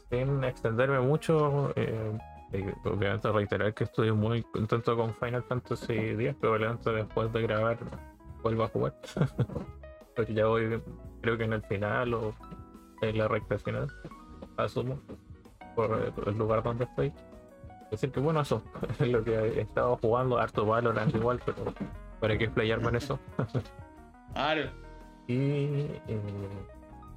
sin 0.08 0.44
extenderme 0.44 1.00
mucho, 1.00 1.72
eh, 1.76 2.18
obviamente 2.84 3.30
reiterar 3.30 3.74
que 3.74 3.84
estoy 3.84 4.12
muy 4.12 4.42
contento 4.42 4.96
con 4.96 5.14
Final 5.14 5.42
Fantasy 5.44 5.92
X, 5.92 6.34
probablemente 6.40 6.90
después 6.90 7.32
de 7.32 7.42
grabar 7.42 7.78
vuelva 8.42 8.64
a 8.66 8.68
jugar. 8.68 8.94
Porque 10.16 10.34
ya 10.34 10.46
voy, 10.46 10.82
creo 11.20 11.38
que 11.38 11.44
en 11.44 11.52
el 11.52 11.62
final 11.62 12.14
o 12.14 12.34
en 13.02 13.18
la 13.18 13.28
recta 13.28 13.58
final, 13.58 13.88
asumo, 14.56 15.00
por 15.74 16.12
el 16.26 16.38
lugar 16.38 16.62
donde 16.62 16.84
estoy. 16.84 17.12
Es 17.84 17.90
decir, 17.92 18.12
que 18.12 18.20
bueno, 18.20 18.40
eso 18.40 18.62
es 18.98 19.08
lo 19.08 19.24
que 19.24 19.34
he 19.34 19.60
estado 19.62 19.96
jugando, 19.96 20.38
harto 20.38 20.64
Valorant 20.64 21.14
igual, 21.14 21.40
pero 21.44 21.74
para 22.20 22.36
que 22.36 22.44
explayarme 22.44 22.88
en 22.88 22.96
eso. 22.96 23.18
claro. 24.34 24.70
Y 25.26 25.86
eh, 26.08 26.20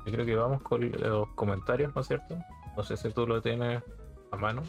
yo 0.05 0.11
creo 0.11 0.25
que 0.25 0.35
vamos 0.35 0.61
con 0.61 0.91
los 0.91 1.29
comentarios, 1.35 1.93
¿no 1.95 2.01
es 2.01 2.07
cierto? 2.07 2.37
No 2.75 2.83
sé 2.83 2.97
si 2.97 3.09
tú 3.11 3.27
lo 3.27 3.41
tienes 3.41 3.81
a 4.31 4.37
mano. 4.37 4.63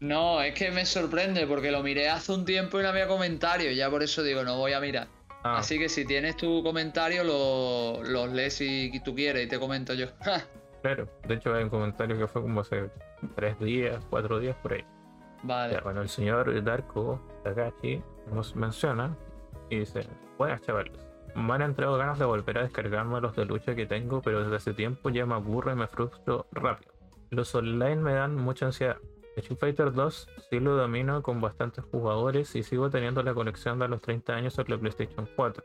No, 0.00 0.42
es 0.42 0.54
que 0.54 0.70
me 0.70 0.84
sorprende 0.84 1.46
porque 1.46 1.70
lo 1.70 1.82
miré 1.82 2.08
hace 2.08 2.32
un 2.32 2.44
tiempo 2.44 2.78
y 2.78 2.82
no 2.82 2.90
había 2.90 3.08
comentarios, 3.08 3.74
ya 3.74 3.90
por 3.90 4.02
eso 4.02 4.22
digo, 4.22 4.44
no 4.44 4.58
voy 4.58 4.72
a 4.72 4.80
mirar. 4.80 5.08
Ah. 5.42 5.58
Así 5.58 5.78
que 5.78 5.88
si 5.88 6.04
tienes 6.04 6.36
tu 6.36 6.62
comentario, 6.62 7.24
los 7.24 8.32
lees 8.32 8.54
si 8.54 9.00
tú 9.04 9.14
quieres 9.14 9.46
y 9.46 9.48
te 9.48 9.58
comento 9.58 9.94
yo. 9.94 10.08
claro, 10.82 11.08
de 11.26 11.34
hecho 11.34 11.54
hay 11.54 11.64
un 11.64 11.70
comentario 11.70 12.18
que 12.18 12.26
fue 12.26 12.42
como 12.42 12.60
hace 12.60 12.90
tres 13.34 13.58
días, 13.58 14.04
cuatro 14.10 14.38
días 14.38 14.56
por 14.62 14.74
ahí. 14.74 14.84
Vale. 15.42 15.80
bueno, 15.82 16.02
el 16.02 16.08
señor 16.08 16.62
Darko 16.64 17.20
Takashi 17.44 18.02
nos 18.32 18.56
menciona 18.56 19.16
y 19.70 19.80
dice, 19.80 20.00
buenas 20.38 20.60
chavales, 20.62 21.05
me 21.36 21.54
han 21.54 21.62
entrado 21.62 21.96
ganas 21.96 22.18
de 22.18 22.24
volver 22.24 22.58
a 22.58 22.62
descargarme 22.62 23.20
los 23.20 23.36
de 23.36 23.44
lucha 23.44 23.74
que 23.74 23.86
tengo, 23.86 24.22
pero 24.22 24.42
desde 24.42 24.56
hace 24.56 24.74
tiempo 24.74 25.10
ya 25.10 25.26
me 25.26 25.34
aburro 25.34 25.72
y 25.72 25.76
me 25.76 25.86
frustro 25.86 26.46
rápido. 26.52 26.92
Los 27.30 27.54
online 27.54 27.96
me 27.96 28.14
dan 28.14 28.34
mucha 28.34 28.66
ansiedad. 28.66 28.96
Street 29.36 29.58
Fighter 29.58 29.92
2 29.92 30.28
sí 30.48 30.60
lo 30.60 30.76
domino 30.76 31.22
con 31.22 31.40
bastantes 31.40 31.84
jugadores 31.84 32.54
y 32.56 32.62
sigo 32.62 32.88
teniendo 32.88 33.22
la 33.22 33.34
conexión 33.34 33.78
de 33.78 33.88
los 33.88 34.00
30 34.00 34.34
años 34.34 34.58
en 34.58 34.64
la 34.68 34.78
PlayStation 34.78 35.28
4. 35.36 35.62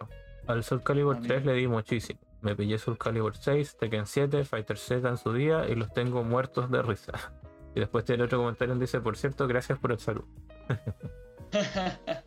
Al 0.48 0.64
Soul 0.64 0.84
Calibur 0.84 1.22
3 1.22 1.46
le 1.46 1.54
di 1.54 1.68
muchísimo. 1.68 2.20
Me 2.42 2.56
pillé 2.56 2.78
Soul 2.78 2.98
Calibur 2.98 3.36
6, 3.36 3.78
Tekken 3.78 4.06
7, 4.06 4.44
Fighter 4.44 4.78
Z 4.78 5.08
en 5.08 5.18
su 5.18 5.32
día 5.32 5.68
y 5.70 5.76
los 5.76 5.94
tengo 5.94 6.24
muertos 6.24 6.70
de 6.70 6.82
risa. 6.82 7.14
Y 7.74 7.80
después 7.80 8.04
tiene 8.04 8.24
otro 8.24 8.40
comentario 8.40 8.74
donde 8.74 8.84
dice, 8.84 9.00
por 9.00 9.16
cierto, 9.16 9.48
gracias 9.48 9.80
por 9.80 9.94
el 9.94 10.00
salud. 10.00 10.26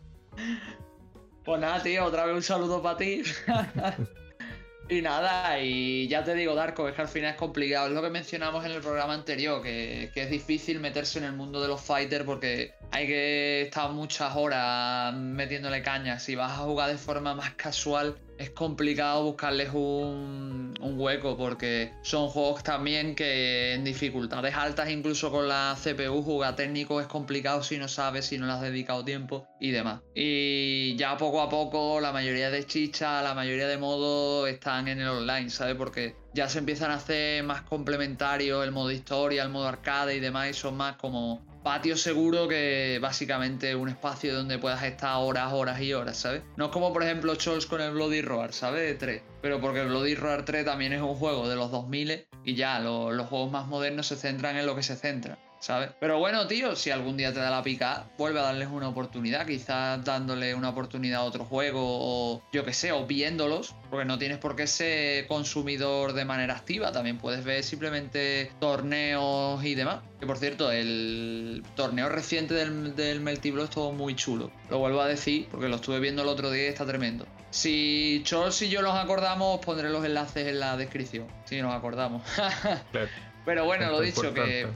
Pues 1.44 1.60
nada, 1.60 1.82
tío, 1.82 2.04
otra 2.04 2.24
vez 2.24 2.34
un 2.34 2.42
saludo 2.42 2.82
para 2.82 2.96
ti. 2.96 3.22
y 4.88 5.02
nada, 5.02 5.60
y 5.60 6.08
ya 6.08 6.24
te 6.24 6.34
digo, 6.34 6.54
Darko, 6.54 6.88
es 6.88 6.94
que 6.94 7.02
al 7.02 7.08
final 7.08 7.32
es 7.32 7.36
complicado. 7.36 7.88
Es 7.88 7.92
lo 7.92 8.00
que 8.00 8.08
mencionamos 8.08 8.64
en 8.64 8.72
el 8.72 8.80
programa 8.80 9.12
anterior, 9.12 9.62
que, 9.62 10.10
que 10.14 10.22
es 10.22 10.30
difícil 10.30 10.80
meterse 10.80 11.18
en 11.18 11.26
el 11.26 11.32
mundo 11.32 11.60
de 11.60 11.68
los 11.68 11.82
fighters 11.82 12.24
porque 12.24 12.72
hay 12.90 13.06
que 13.06 13.62
estar 13.62 13.90
muchas 13.90 14.34
horas 14.34 15.14
metiéndole 15.14 15.82
caña. 15.82 16.18
Si 16.18 16.34
vas 16.34 16.52
a 16.52 16.62
jugar 16.62 16.90
de 16.90 16.96
forma 16.96 17.34
más 17.34 17.52
casual, 17.54 18.16
es 18.38 18.50
complicado 18.50 19.24
buscarles 19.24 19.70
un, 19.72 20.74
hueco 20.80 21.36
porque 21.36 21.92
son 22.02 22.28
juegos 22.28 22.62
también 22.62 23.14
que 23.14 23.74
en 23.74 23.84
dificultades 23.84 24.54
altas, 24.54 24.90
incluso 24.90 25.30
con 25.30 25.48
la 25.48 25.76
CPU, 25.82 26.22
jugar 26.22 26.54
técnico 26.56 27.00
es 27.00 27.06
complicado 27.06 27.62
si 27.62 27.78
no 27.78 27.88
sabes, 27.88 28.26
si 28.26 28.38
no 28.38 28.46
le 28.46 28.52
has 28.52 28.60
dedicado 28.60 29.04
tiempo 29.04 29.48
y 29.58 29.70
demás. 29.70 30.02
Y 30.14 30.94
ya 30.96 31.16
poco 31.16 31.40
a 31.40 31.48
poco 31.48 32.00
la 32.00 32.12
mayoría 32.12 32.50
de 32.50 32.64
chichas, 32.64 33.24
la 33.24 33.34
mayoría 33.34 33.66
de 33.66 33.78
modos 33.78 34.48
están 34.48 34.88
en 34.88 35.00
el 35.00 35.08
online, 35.08 35.50
¿sabes? 35.50 35.74
Porque 35.74 36.16
ya 36.34 36.48
se 36.48 36.58
empiezan 36.58 36.90
a 36.90 36.94
hacer 36.94 37.42
más 37.44 37.62
complementarios 37.62 38.64
el 38.64 38.72
modo 38.72 38.90
historia, 38.90 39.42
el 39.42 39.48
modo 39.48 39.68
arcade 39.68 40.16
y 40.16 40.20
demás, 40.20 40.50
y 40.50 40.54
son 40.54 40.76
más 40.76 40.96
como 40.96 41.53
patio 41.64 41.96
seguro 41.96 42.46
que 42.46 42.98
básicamente 43.00 43.74
un 43.74 43.88
espacio 43.88 44.34
donde 44.34 44.58
puedas 44.58 44.82
estar 44.84 45.16
horas, 45.16 45.52
horas 45.52 45.80
y 45.80 45.94
horas, 45.94 46.18
¿sabes? 46.18 46.42
No 46.56 46.66
es 46.66 46.70
como 46.70 46.92
por 46.92 47.02
ejemplo 47.02 47.34
Chols 47.34 47.66
con 47.66 47.80
el 47.80 47.92
Bloody 47.92 48.20
Roar, 48.20 48.52
¿sabes? 48.52 48.82
De 48.82 48.94
3. 48.94 49.22
Pero 49.40 49.60
porque 49.60 49.80
el 49.80 49.88
Bloody 49.88 50.14
Roar 50.14 50.44
3 50.44 50.66
también 50.66 50.92
es 50.92 51.00
un 51.00 51.14
juego 51.14 51.48
de 51.48 51.56
los 51.56 51.70
2000 51.70 52.26
y 52.44 52.54
ya 52.54 52.78
los 52.78 53.26
juegos 53.26 53.50
más 53.50 53.66
modernos 53.66 54.06
se 54.06 54.16
centran 54.16 54.56
en 54.56 54.66
lo 54.66 54.76
que 54.76 54.82
se 54.82 54.94
centra. 54.94 55.38
¿Sabes? 55.64 55.90
Pero 55.98 56.18
bueno, 56.18 56.46
tío, 56.46 56.76
si 56.76 56.90
algún 56.90 57.16
día 57.16 57.32
te 57.32 57.40
da 57.40 57.50
la 57.50 57.62
pica, 57.62 58.06
vuelve 58.18 58.38
a 58.38 58.42
darles 58.42 58.68
una 58.68 58.86
oportunidad, 58.86 59.46
quizás 59.46 60.04
dándole 60.04 60.54
una 60.54 60.68
oportunidad 60.68 61.22
a 61.22 61.24
otro 61.24 61.46
juego 61.46 61.80
o 61.82 62.42
yo 62.52 62.66
que 62.66 62.74
sé, 62.74 62.92
o 62.92 63.06
viéndolos, 63.06 63.74
porque 63.88 64.04
no 64.04 64.18
tienes 64.18 64.36
por 64.36 64.56
qué 64.56 64.66
ser 64.66 65.26
consumidor 65.26 66.12
de 66.12 66.26
manera 66.26 66.54
activa, 66.54 66.92
también 66.92 67.16
puedes 67.16 67.44
ver 67.44 67.64
simplemente 67.64 68.52
torneos 68.60 69.64
y 69.64 69.74
demás. 69.74 70.02
Que 70.20 70.26
por 70.26 70.36
cierto, 70.36 70.70
el 70.70 71.62
torneo 71.74 72.10
reciente 72.10 72.52
del, 72.52 72.94
del 72.94 73.20
Melty 73.20 73.50
Blow 73.50 73.64
estuvo 73.64 73.90
muy 73.92 74.14
chulo. 74.14 74.50
Lo 74.68 74.78
vuelvo 74.80 75.00
a 75.00 75.06
decir 75.06 75.48
porque 75.50 75.68
lo 75.68 75.76
estuve 75.76 75.98
viendo 75.98 76.22
el 76.22 76.28
otro 76.28 76.50
día 76.50 76.64
y 76.64 76.68
está 76.68 76.84
tremendo. 76.84 77.26
Si 77.48 78.20
Charles 78.24 78.60
y 78.60 78.68
yo 78.68 78.82
nos 78.82 78.96
acordamos, 78.96 79.60
pondré 79.64 79.88
los 79.88 80.04
enlaces 80.04 80.46
en 80.46 80.60
la 80.60 80.76
descripción. 80.76 81.26
Si 81.46 81.62
nos 81.62 81.72
acordamos. 81.72 82.22
Pero 83.46 83.64
bueno, 83.64 83.90
lo 83.90 84.00
dicho, 84.00 84.32
que 84.32 84.66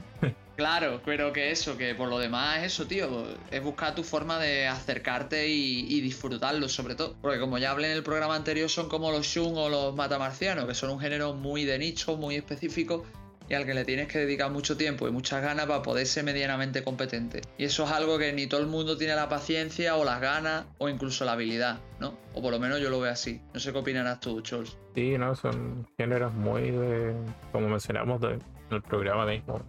Claro, 0.59 0.99
pero 1.05 1.31
que 1.31 1.51
eso, 1.51 1.77
que 1.77 1.95
por 1.95 2.09
lo 2.09 2.19
demás 2.19 2.57
es 2.57 2.73
eso, 2.73 2.85
tío. 2.85 3.23
Es 3.49 3.63
buscar 3.63 3.95
tu 3.95 4.03
forma 4.03 4.37
de 4.39 4.67
acercarte 4.67 5.47
y, 5.47 6.01
disfrutarlo, 6.01 6.67
sobre 6.67 6.95
todo. 6.95 7.15
Porque 7.21 7.39
como 7.39 7.57
ya 7.57 7.71
hablé 7.71 7.89
en 7.89 7.93
el 7.93 8.03
programa 8.03 8.35
anterior, 8.35 8.69
son 8.69 8.89
como 8.89 9.09
los 9.09 9.25
Shun 9.25 9.53
o 9.55 9.69
los 9.69 9.95
Matamarcianos, 9.95 10.65
que 10.65 10.73
son 10.73 10.89
un 10.89 10.99
género 10.99 11.33
muy 11.33 11.63
de 11.63 11.79
nicho, 11.79 12.17
muy 12.17 12.35
específico 12.35 13.05
y 13.47 13.53
al 13.53 13.65
que 13.65 13.73
le 13.73 13.85
tienes 13.85 14.09
que 14.09 14.19
dedicar 14.19 14.51
mucho 14.51 14.75
tiempo 14.75 15.07
y 15.07 15.11
muchas 15.11 15.41
ganas 15.41 15.65
para 15.65 15.81
poder 15.81 16.05
ser 16.05 16.25
medianamente 16.25 16.83
competente. 16.83 17.39
Y 17.57 17.63
eso 17.63 17.85
es 17.85 17.91
algo 17.91 18.17
que 18.19 18.33
ni 18.33 18.45
todo 18.45 18.59
el 18.59 18.67
mundo 18.67 18.97
tiene 18.97 19.15
la 19.15 19.29
paciencia 19.29 19.95
o 19.95 20.03
las 20.03 20.19
ganas 20.19 20.65
o 20.77 20.89
incluso 20.89 21.23
la 21.23 21.31
habilidad, 21.31 21.79
¿no? 22.01 22.17
O 22.33 22.41
por 22.41 22.51
lo 22.51 22.59
menos 22.59 22.81
yo 22.81 22.89
lo 22.89 22.99
veo 22.99 23.13
así. 23.13 23.39
No 23.53 23.61
sé 23.61 23.71
qué 23.71 23.77
opinarás 23.77 24.19
tú, 24.19 24.41
Chols. 24.41 24.77
Sí, 24.93 25.17
no, 25.17 25.33
son 25.35 25.87
géneros 25.97 26.33
muy 26.33 26.69
de, 26.69 27.13
como 27.53 27.69
mencionamos 27.69 28.21
en 28.23 28.41
el 28.71 28.81
programa 28.81 29.25
mismo, 29.25 29.61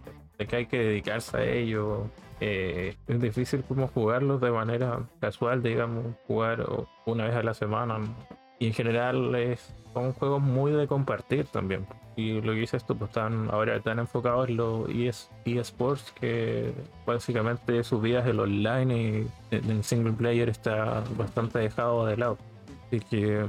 que 0.47 0.55
hay 0.57 0.65
que 0.65 0.79
dedicarse 0.79 1.37
a 1.37 1.43
ello. 1.43 2.07
Eh, 2.39 2.95
es 3.07 3.21
difícil 3.21 3.63
como 3.63 3.87
jugarlos 3.87 4.41
de 4.41 4.51
manera 4.51 4.99
casual, 5.19 5.61
digamos, 5.61 6.05
jugar 6.27 6.65
una 7.05 7.25
vez 7.25 7.35
a 7.35 7.43
la 7.43 7.53
semana. 7.53 7.99
Y 8.59 8.67
en 8.67 8.73
general 8.73 9.35
es, 9.35 9.73
son 9.93 10.13
juegos 10.13 10.41
muy 10.41 10.71
de 10.71 10.87
compartir 10.87 11.45
también. 11.45 11.85
Y 12.15 12.41
lo 12.41 12.53
que 12.53 12.59
dices 12.59 12.85
tú, 12.85 12.97
pues 12.97 13.09
están 13.09 13.49
ahora 13.51 13.75
están 13.77 13.99
enfocados 13.99 14.49
en 14.49 14.57
los 14.57 14.89
eSports, 15.45 16.11
que 16.11 16.73
básicamente 17.05 17.83
sus 17.83 18.01
vidas 18.01 18.27
el 18.27 18.39
online 18.39 18.97
y 19.51 19.55
en 19.55 19.83
single 19.83 20.13
player 20.13 20.49
está 20.49 21.03
bastante 21.17 21.59
dejado 21.59 22.05
de 22.05 22.17
lado. 22.17 22.37
Así 22.87 22.99
que 22.99 23.45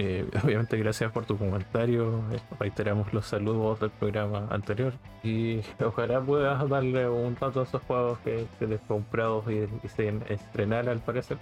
eh, 0.00 0.24
obviamente 0.44 0.78
gracias 0.78 1.12
por 1.12 1.26
tu 1.26 1.36
comentario, 1.36 2.22
reiteramos 2.58 3.12
los 3.12 3.26
saludos 3.26 3.80
del 3.80 3.90
programa 3.90 4.48
anterior 4.50 4.94
y 5.22 5.60
ojalá 5.84 6.20
puedas 6.20 6.68
darle 6.68 7.08
un 7.08 7.36
rato 7.36 7.60
a 7.60 7.64
esos 7.64 7.82
juegos 7.82 8.18
que, 8.20 8.46
te 8.58 8.66
les 8.66 8.80
comprado 8.82 9.44
y, 9.50 9.88
se 9.88 10.14
estrenar 10.28 10.88
al 10.88 11.00
parecer. 11.00 11.36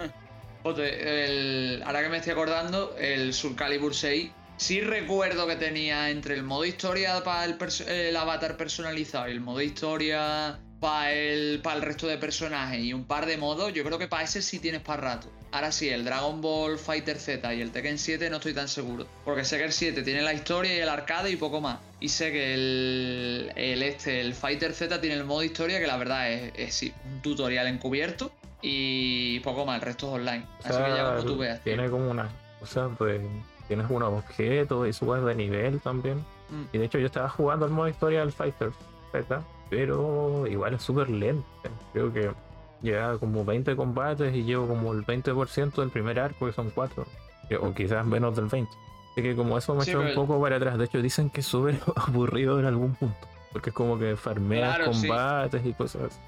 el, 0.64 1.82
ahora 1.84 2.02
que 2.02 2.08
me 2.08 2.16
estoy 2.16 2.32
acordando, 2.32 2.94
el 2.98 3.34
Soul 3.34 3.54
Calibur 3.54 3.94
6 3.94 4.30
Sí 4.56 4.82
recuerdo 4.82 5.46
que 5.46 5.56
tenía 5.56 6.10
entre 6.10 6.34
el 6.34 6.42
modo 6.42 6.66
historia 6.66 7.24
para 7.24 7.46
el, 7.46 7.56
el 7.88 8.14
avatar 8.14 8.58
personalizado 8.58 9.26
y 9.28 9.32
el 9.32 9.40
modo 9.40 9.62
historia 9.62 10.60
para 10.80 11.12
el, 11.12 11.60
para 11.62 11.76
el 11.76 11.82
resto 11.82 12.06
de 12.06 12.16
personajes 12.16 12.82
y 12.82 12.92
un 12.94 13.04
par 13.04 13.26
de 13.26 13.36
modos, 13.36 13.72
yo 13.74 13.84
creo 13.84 13.98
que 13.98 14.08
para 14.08 14.24
ese 14.24 14.40
sí 14.40 14.58
tienes 14.58 14.80
para 14.80 15.02
rato. 15.02 15.28
Ahora 15.52 15.72
sí, 15.72 15.88
el 15.88 16.04
Dragon 16.04 16.40
Ball 16.40 16.78
Fighter 16.78 17.18
Z 17.18 17.54
y 17.54 17.60
el 17.60 17.70
Tekken 17.70 17.98
7 17.98 18.30
no 18.30 18.36
estoy 18.36 18.54
tan 18.54 18.68
seguro. 18.68 19.06
Porque 19.24 19.44
sé 19.44 19.58
que 19.58 19.64
el 19.64 19.72
7 19.72 20.02
tiene 20.02 20.22
la 20.22 20.32
historia 20.32 20.74
y 20.74 20.80
el 20.80 20.88
arcade 20.88 21.30
y 21.30 21.36
poco 21.36 21.60
más. 21.60 21.78
Y 22.00 22.08
sé 22.08 22.32
que 22.32 22.54
el, 22.54 23.52
el 23.56 23.82
este, 23.82 24.20
el 24.20 24.34
Fighter 24.34 24.72
Z 24.72 25.00
tiene 25.00 25.16
el 25.16 25.24
modo 25.24 25.42
historia 25.42 25.80
que 25.80 25.86
la 25.86 25.96
verdad 25.96 26.32
es, 26.32 26.52
es 26.54 26.92
un 27.04 27.20
tutorial 27.20 27.66
encubierto 27.66 28.32
y 28.62 29.40
poco 29.40 29.66
más, 29.66 29.76
el 29.76 29.82
resto 29.82 30.08
es 30.08 30.14
online. 30.14 30.46
Así 30.64 30.82
que 30.82 30.90
ya 30.96 31.16
como 31.16 31.24
tú 31.24 31.38
veas. 31.38 31.60
Tiene 31.62 31.90
como 31.90 32.10
una 32.10 32.28
cosa, 32.58 32.88
pues 32.96 33.20
tienes 33.68 33.86
unos 33.88 34.12
objetos 34.12 34.88
y 34.88 34.92
subes 34.92 35.24
de 35.24 35.34
nivel 35.34 35.80
también. 35.80 36.18
Mm. 36.48 36.64
Y 36.72 36.78
de 36.78 36.84
hecho 36.84 36.98
yo 36.98 37.06
estaba 37.06 37.28
jugando 37.28 37.66
el 37.66 37.72
modo 37.72 37.88
historia 37.88 38.20
del 38.20 38.32
Fighter 38.32 38.72
Z, 39.12 39.42
pero 39.70 40.46
igual 40.46 40.74
es 40.74 40.82
súper 40.82 41.08
lento. 41.08 41.46
Creo 41.92 42.12
que 42.12 42.30
Llega 42.82 43.18
como 43.18 43.44
20 43.44 43.76
combates 43.76 44.34
y 44.34 44.42
llevo 44.42 44.66
como 44.66 44.92
el 44.92 45.04
20% 45.04 45.74
del 45.74 45.90
primer 45.90 46.18
arco, 46.18 46.46
que 46.46 46.52
son 46.52 46.70
4. 46.70 47.04
O 47.60 47.74
quizás 47.74 48.06
menos 48.06 48.36
del 48.36 48.46
20. 48.46 48.70
Así 49.12 49.22
que 49.22 49.36
como 49.36 49.58
eso 49.58 49.74
me 49.74 49.82
echó 49.82 50.00
un 50.00 50.14
poco 50.14 50.40
para 50.40 50.56
atrás. 50.56 50.78
De 50.78 50.84
hecho, 50.84 51.02
dicen 51.02 51.30
que 51.30 51.40
es 51.40 51.46
súper 51.46 51.78
aburrido 51.96 52.58
en 52.58 52.66
algún 52.66 52.94
punto. 52.94 53.28
Porque 53.52 53.70
es 53.70 53.76
como 53.76 53.98
que 53.98 54.16
farmeas 54.16 54.78
combates 54.78 55.66
y 55.66 55.74
cosas 55.74 56.02
así. 56.02 56.20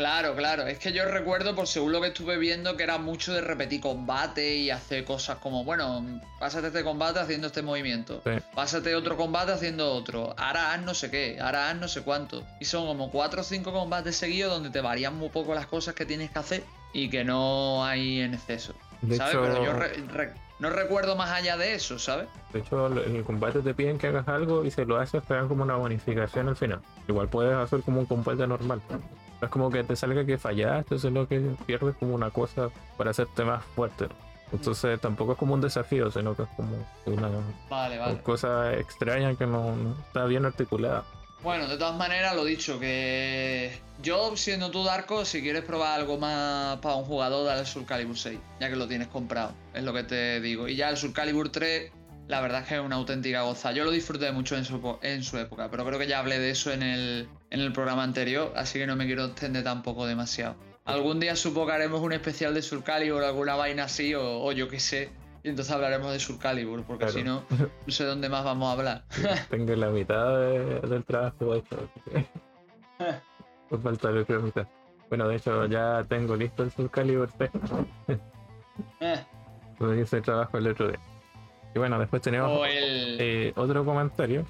Claro, 0.00 0.34
claro. 0.34 0.66
Es 0.66 0.78
que 0.78 0.92
yo 0.92 1.04
recuerdo, 1.04 1.54
por 1.54 1.66
según 1.66 1.92
lo 1.92 2.00
que 2.00 2.06
estuve 2.06 2.38
viendo, 2.38 2.74
que 2.74 2.84
era 2.84 2.96
mucho 2.96 3.34
de 3.34 3.42
repetir 3.42 3.82
combate 3.82 4.56
y 4.56 4.70
hacer 4.70 5.04
cosas 5.04 5.36
como, 5.40 5.62
bueno, 5.62 6.22
pásate 6.38 6.68
este 6.68 6.82
combate 6.82 7.20
haciendo 7.20 7.48
este 7.48 7.60
movimiento. 7.60 8.22
Pásate 8.54 8.94
otro 8.94 9.18
combate 9.18 9.52
haciendo 9.52 9.92
otro. 9.92 10.34
Ahora 10.38 10.72
haz 10.72 10.80
no 10.80 10.94
sé 10.94 11.10
qué, 11.10 11.38
ahora 11.38 11.68
haz 11.68 11.76
no 11.76 11.86
sé 11.86 12.00
cuánto. 12.00 12.46
Y 12.60 12.64
son 12.64 12.86
como 12.86 13.10
cuatro 13.10 13.42
o 13.42 13.44
cinco 13.44 13.74
combates 13.74 14.16
seguidos 14.16 14.50
donde 14.54 14.70
te 14.70 14.80
varían 14.80 15.16
muy 15.16 15.28
poco 15.28 15.54
las 15.54 15.66
cosas 15.66 15.94
que 15.94 16.06
tienes 16.06 16.30
que 16.30 16.38
hacer 16.38 16.64
y 16.94 17.10
que 17.10 17.22
no 17.22 17.84
hay 17.84 18.22
en 18.22 18.32
exceso. 18.32 18.72
¿Sabes? 19.14 19.36
Pero 19.36 19.62
yo 19.62 19.72
no 20.60 20.70
recuerdo 20.70 21.14
más 21.14 21.30
allá 21.30 21.58
de 21.58 21.74
eso, 21.74 21.98
¿sabes? 21.98 22.28
De 22.54 22.60
hecho, 22.60 22.86
en 22.86 23.16
el 23.16 23.24
combate 23.24 23.60
te 23.60 23.74
piden 23.74 23.98
que 23.98 24.06
hagas 24.06 24.28
algo 24.28 24.64
y 24.64 24.70
si 24.70 24.82
lo 24.86 24.98
haces 24.98 25.22
te 25.24 25.34
dan 25.34 25.46
como 25.46 25.62
una 25.62 25.76
bonificación 25.76 26.48
al 26.48 26.56
final. 26.56 26.80
Igual 27.06 27.28
puedes 27.28 27.54
hacer 27.54 27.82
como 27.82 28.00
un 28.00 28.06
combate 28.06 28.46
normal 28.46 28.80
es 29.42 29.48
como 29.48 29.70
que 29.70 29.84
te 29.84 29.96
salga 29.96 30.24
que 30.24 30.38
fallaste, 30.38 31.10
lo 31.10 31.26
que 31.26 31.40
pierdes 31.66 31.96
como 31.96 32.14
una 32.14 32.30
cosa 32.30 32.68
para 32.96 33.10
hacerte 33.10 33.44
más 33.44 33.64
fuerte. 33.64 34.08
Entonces 34.52 35.00
tampoco 35.00 35.32
es 35.32 35.38
como 35.38 35.54
un 35.54 35.60
desafío, 35.60 36.10
sino 36.10 36.34
que 36.34 36.42
es 36.42 36.48
como 36.56 36.76
una 37.06 38.22
cosa 38.22 38.74
extraña 38.74 39.34
que 39.36 39.46
no, 39.46 39.74
está 40.06 40.24
bien 40.24 40.44
articulada. 40.44 41.04
Bueno, 41.42 41.68
de 41.68 41.78
todas 41.78 41.96
maneras, 41.96 42.36
lo 42.36 42.44
dicho, 42.44 42.78
que 42.78 43.80
yo, 44.02 44.36
siendo 44.36 44.70
tú 44.70 44.84
Darko, 44.84 45.24
si 45.24 45.40
quieres 45.40 45.64
probar 45.64 46.00
algo 46.00 46.18
más 46.18 46.78
para 46.80 46.96
un 46.96 47.04
jugador, 47.04 47.46
dale 47.46 47.60
el 47.60 47.66
Soul 47.66 47.86
Calibur 47.86 48.18
6, 48.18 48.38
ya 48.60 48.68
que 48.68 48.76
lo 48.76 48.86
tienes 48.86 49.08
comprado, 49.08 49.52
es 49.72 49.82
lo 49.82 49.94
que 49.94 50.02
te 50.02 50.40
digo. 50.40 50.68
Y 50.68 50.76
ya 50.76 50.90
el 50.90 50.98
Soul 50.98 51.14
Calibur 51.14 51.50
3 51.50 51.92
la 52.30 52.40
verdad 52.40 52.62
es 52.62 52.68
que 52.68 52.74
es 52.76 52.80
una 52.80 52.96
auténtica 52.96 53.42
goza. 53.42 53.72
Yo 53.72 53.84
lo 53.84 53.90
disfruté 53.90 54.30
mucho 54.32 54.56
en 54.56 54.64
su, 54.64 54.98
en 55.02 55.24
su 55.24 55.36
época, 55.36 55.68
pero 55.70 55.84
creo 55.84 55.98
que 55.98 56.06
ya 56.06 56.20
hablé 56.20 56.38
de 56.38 56.50
eso 56.50 56.72
en 56.72 56.82
el, 56.82 57.28
en 57.50 57.60
el 57.60 57.72
programa 57.72 58.04
anterior, 58.04 58.52
así 58.56 58.78
que 58.78 58.86
no 58.86 58.96
me 58.96 59.06
quiero 59.06 59.24
extender 59.24 59.64
tampoco 59.64 60.06
demasiado. 60.06 60.56
Algún 60.84 61.20
día 61.20 61.36
supongo 61.36 61.66
que 61.66 61.72
haremos 61.74 62.00
un 62.00 62.12
especial 62.12 62.54
de 62.54 62.62
Soul 62.62 62.82
Calibur, 62.82 63.22
alguna 63.22 63.54
vaina 63.54 63.84
así, 63.84 64.14
o, 64.14 64.50
yo 64.52 64.68
qué 64.68 64.80
sé, 64.80 65.10
y 65.42 65.48
entonces 65.48 65.72
hablaremos 65.72 66.12
de 66.12 66.18
Soul 66.18 66.38
Calibur, 66.38 66.84
porque 66.84 67.08
si 67.08 67.22
no, 67.22 67.44
no 67.86 67.92
sé 67.92 68.04
dónde 68.04 68.28
más 68.28 68.44
vamos 68.44 68.68
a 68.68 68.72
hablar. 68.72 69.04
Tengo 69.50 69.74
la 69.74 69.90
mitad 69.90 70.38
del 70.38 71.04
trabajo 71.04 71.54
hecho. 71.54 71.88
Por 73.68 73.82
falta 73.82 74.10
mitad. 74.10 74.66
Bueno, 75.08 75.28
de 75.28 75.36
hecho 75.36 75.66
ya 75.66 76.04
tengo 76.08 76.36
listo 76.36 76.62
el 76.62 76.70
Soul 76.70 76.90
Calibur 76.90 77.30
3. 77.32 77.50
eh. 79.00 79.24
hice 80.02 80.20
trabajo 80.20 80.58
el 80.58 80.68
otro 80.68 80.88
día. 80.88 81.00
Y 81.74 81.78
bueno, 81.78 81.98
después 81.98 82.22
tenemos 82.22 82.66
eh, 82.68 83.52
otro 83.56 83.84
comentario. 83.84 84.44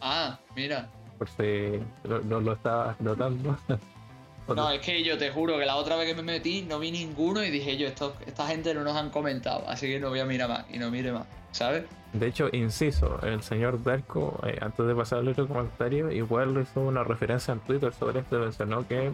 Ah, 0.00 0.38
mira. 0.54 0.88
Por 1.22 1.28
si 1.28 1.78
no 2.26 2.40
lo, 2.40 2.54
estaba 2.54 2.96
notando. 2.98 3.56
no, 4.48 4.70
es 4.72 4.80
que 4.80 5.04
yo 5.04 5.16
te 5.16 5.30
juro 5.30 5.56
que 5.56 5.64
la 5.64 5.76
otra 5.76 5.94
vez 5.94 6.08
que 6.08 6.20
me 6.20 6.32
metí 6.32 6.62
no 6.62 6.80
vi 6.80 6.90
ninguno 6.90 7.44
y 7.44 7.50
dije 7.50 7.76
yo, 7.76 7.86
esto, 7.86 8.16
esta 8.26 8.48
gente 8.48 8.74
no 8.74 8.82
nos 8.82 8.96
han 8.96 9.10
comentado, 9.10 9.62
así 9.68 9.86
que 9.86 10.00
no 10.00 10.08
voy 10.08 10.18
a 10.18 10.24
mirar 10.24 10.48
más 10.48 10.64
y 10.68 10.78
no 10.78 10.90
mire 10.90 11.12
más, 11.12 11.28
¿sabes? 11.52 11.84
De 12.12 12.26
hecho, 12.26 12.48
inciso, 12.50 13.20
el 13.22 13.40
señor 13.44 13.80
Darko, 13.84 14.40
eh, 14.44 14.58
antes 14.60 14.84
de 14.84 14.96
pasar 14.96 15.20
al 15.20 15.28
otro 15.28 15.46
comentario, 15.46 16.10
igual 16.10 16.60
hizo 16.60 16.80
una 16.80 17.04
referencia 17.04 17.52
en 17.52 17.60
Twitter 17.60 17.92
sobre 17.92 18.18
esto, 18.18 18.40
mencionó 18.40 18.84
que 18.88 19.12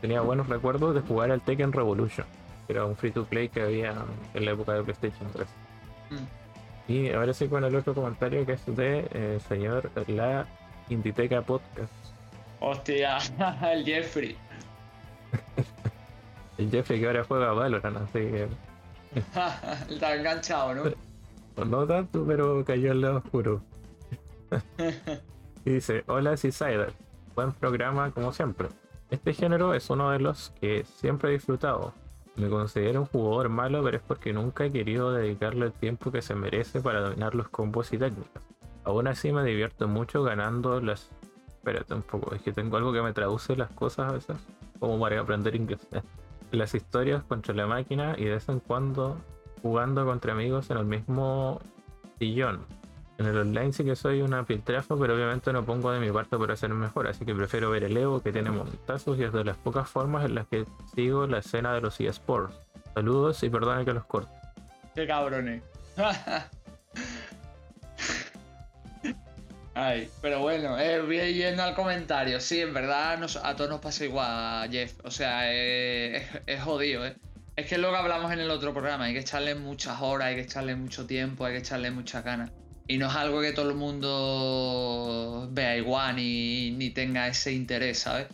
tenía 0.00 0.22
buenos 0.22 0.48
recuerdos 0.48 0.94
de 0.94 1.02
jugar 1.02 1.30
al 1.32 1.42
Tekken 1.42 1.70
Revolution, 1.70 2.26
que 2.66 2.72
era 2.72 2.86
un 2.86 2.96
free 2.96 3.10
to 3.10 3.26
play 3.26 3.50
que 3.50 3.60
había 3.60 3.94
en 4.32 4.44
la 4.46 4.52
época 4.52 4.72
de 4.72 4.84
PlayStation 4.84 5.28
3. 5.34 5.46
Y 6.88 7.10
ahora 7.10 7.34
sí 7.34 7.46
con 7.46 7.62
el 7.62 7.74
otro 7.76 7.94
comentario 7.94 8.46
que 8.46 8.52
es 8.52 8.64
de 8.64 9.06
eh, 9.12 9.38
señor 9.46 9.90
La 10.06 10.46
Inditeca 10.88 11.42
Podcast. 11.42 11.92
Hostia, 12.60 13.18
el 13.72 13.84
Jeffrey. 13.84 14.36
el 16.58 16.70
Jeffrey 16.70 17.00
que 17.00 17.06
ahora 17.06 17.24
juega 17.24 17.52
Valorant, 17.52 17.96
así 17.96 18.12
que. 18.18 18.48
Está 19.94 20.16
enganchado, 20.16 20.74
¿no? 20.74 21.64
No 21.64 21.86
tanto, 21.86 22.24
pero 22.26 22.64
cayó 22.64 22.92
al 22.92 23.00
lado 23.00 23.18
oscuro. 23.18 23.62
y 25.64 25.70
dice: 25.70 26.04
Hola, 26.06 26.36
Seasider. 26.36 26.92
Buen 27.34 27.52
programa 27.52 28.10
como 28.10 28.32
siempre. 28.32 28.68
Este 29.10 29.32
género 29.32 29.74
es 29.74 29.88
uno 29.90 30.10
de 30.10 30.18
los 30.18 30.50
que 30.60 30.84
siempre 30.84 31.30
he 31.30 31.32
disfrutado 31.32 31.94
me 32.38 32.48
considero 32.48 33.00
un 33.00 33.06
jugador 33.06 33.48
malo, 33.48 33.82
pero 33.82 33.96
es 33.96 34.02
porque 34.02 34.32
nunca 34.32 34.64
he 34.64 34.70
querido 34.70 35.12
dedicarle 35.12 35.66
el 35.66 35.72
tiempo 35.72 36.12
que 36.12 36.22
se 36.22 36.34
merece 36.34 36.80
para 36.80 37.00
dominar 37.00 37.34
los 37.34 37.48
combos 37.48 37.92
y 37.92 37.98
técnicas. 37.98 38.42
Aún 38.88 39.06
así 39.06 39.32
me 39.32 39.44
divierto 39.44 39.86
mucho 39.86 40.22
ganando 40.22 40.80
las... 40.80 41.10
Espérate 41.46 41.92
un 41.92 42.00
poco, 42.00 42.34
es 42.34 42.40
que 42.40 42.54
tengo 42.54 42.78
algo 42.78 42.90
que 42.90 43.02
me 43.02 43.12
traduce 43.12 43.54
las 43.54 43.68
cosas 43.72 44.08
a 44.08 44.14
veces, 44.14 44.38
como 44.80 44.98
para 44.98 45.20
aprender 45.20 45.54
inglés. 45.54 45.86
Las 46.52 46.74
historias 46.74 47.22
contra 47.24 47.54
la 47.54 47.66
máquina 47.66 48.14
y 48.16 48.24
de 48.24 48.30
vez 48.30 48.48
en 48.48 48.60
cuando 48.60 49.18
jugando 49.60 50.06
contra 50.06 50.32
amigos 50.32 50.70
en 50.70 50.78
el 50.78 50.86
mismo 50.86 51.60
sillón. 52.18 52.64
En 53.18 53.26
el 53.26 53.36
online 53.36 53.74
sí 53.74 53.84
que 53.84 53.94
soy 53.94 54.22
una 54.22 54.44
piltrafa, 54.44 54.96
pero 54.96 55.14
obviamente 55.16 55.52
no 55.52 55.66
pongo 55.66 55.92
de 55.92 56.00
mi 56.00 56.10
parte 56.10 56.38
para 56.38 56.56
ser 56.56 56.70
mejor, 56.70 57.08
así 57.08 57.26
que 57.26 57.34
prefiero 57.34 57.68
ver 57.68 57.84
el 57.84 57.94
Evo 57.94 58.22
que 58.22 58.32
tiene 58.32 58.50
montazos 58.50 59.18
y 59.18 59.24
es 59.24 59.34
de 59.34 59.44
las 59.44 59.58
pocas 59.58 59.86
formas 59.86 60.24
en 60.24 60.34
las 60.34 60.46
que 60.46 60.64
sigo 60.94 61.26
la 61.26 61.40
escena 61.40 61.74
de 61.74 61.82
los 61.82 62.00
eSports. 62.00 62.58
Saludos 62.94 63.42
y 63.42 63.50
perdone 63.50 63.84
que 63.84 63.92
los 63.92 64.06
corte. 64.06 64.32
Qué 64.94 65.06
cabrones. 65.06 65.62
Pero 70.20 70.40
bueno, 70.40 70.78
eh, 70.78 71.00
voy 71.00 71.34
yendo 71.34 71.62
al 71.62 71.74
comentario. 71.74 72.40
Sí, 72.40 72.60
en 72.60 72.74
verdad 72.74 73.22
a 73.42 73.56
todos 73.56 73.70
nos 73.70 73.80
pasa 73.80 74.04
igual, 74.04 74.70
Jeff. 74.70 74.94
O 75.04 75.10
sea, 75.10 75.52
es, 75.52 76.24
es 76.46 76.62
jodido, 76.62 77.06
¿eh? 77.06 77.14
Es 77.54 77.66
que 77.66 77.74
es 77.76 77.80
lo 77.80 77.90
que 77.90 77.96
hablamos 77.96 78.32
en 78.32 78.40
el 78.40 78.50
otro 78.50 78.72
programa. 78.72 79.04
Hay 79.04 79.14
que 79.14 79.20
echarle 79.20 79.54
muchas 79.54 80.00
horas, 80.00 80.28
hay 80.28 80.34
que 80.36 80.42
echarle 80.42 80.74
mucho 80.74 81.06
tiempo, 81.06 81.44
hay 81.44 81.54
que 81.54 81.58
echarle 81.58 81.90
muchas 81.90 82.24
ganas. 82.24 82.50
Y 82.86 82.98
no 82.98 83.08
es 83.08 83.14
algo 83.14 83.40
que 83.40 83.52
todo 83.52 83.68
el 83.68 83.76
mundo 83.76 85.48
vea 85.52 85.76
igual 85.76 86.16
ni, 86.16 86.70
ni 86.72 86.90
tenga 86.90 87.28
ese 87.28 87.52
interés, 87.52 88.00
¿sabes? 88.00 88.28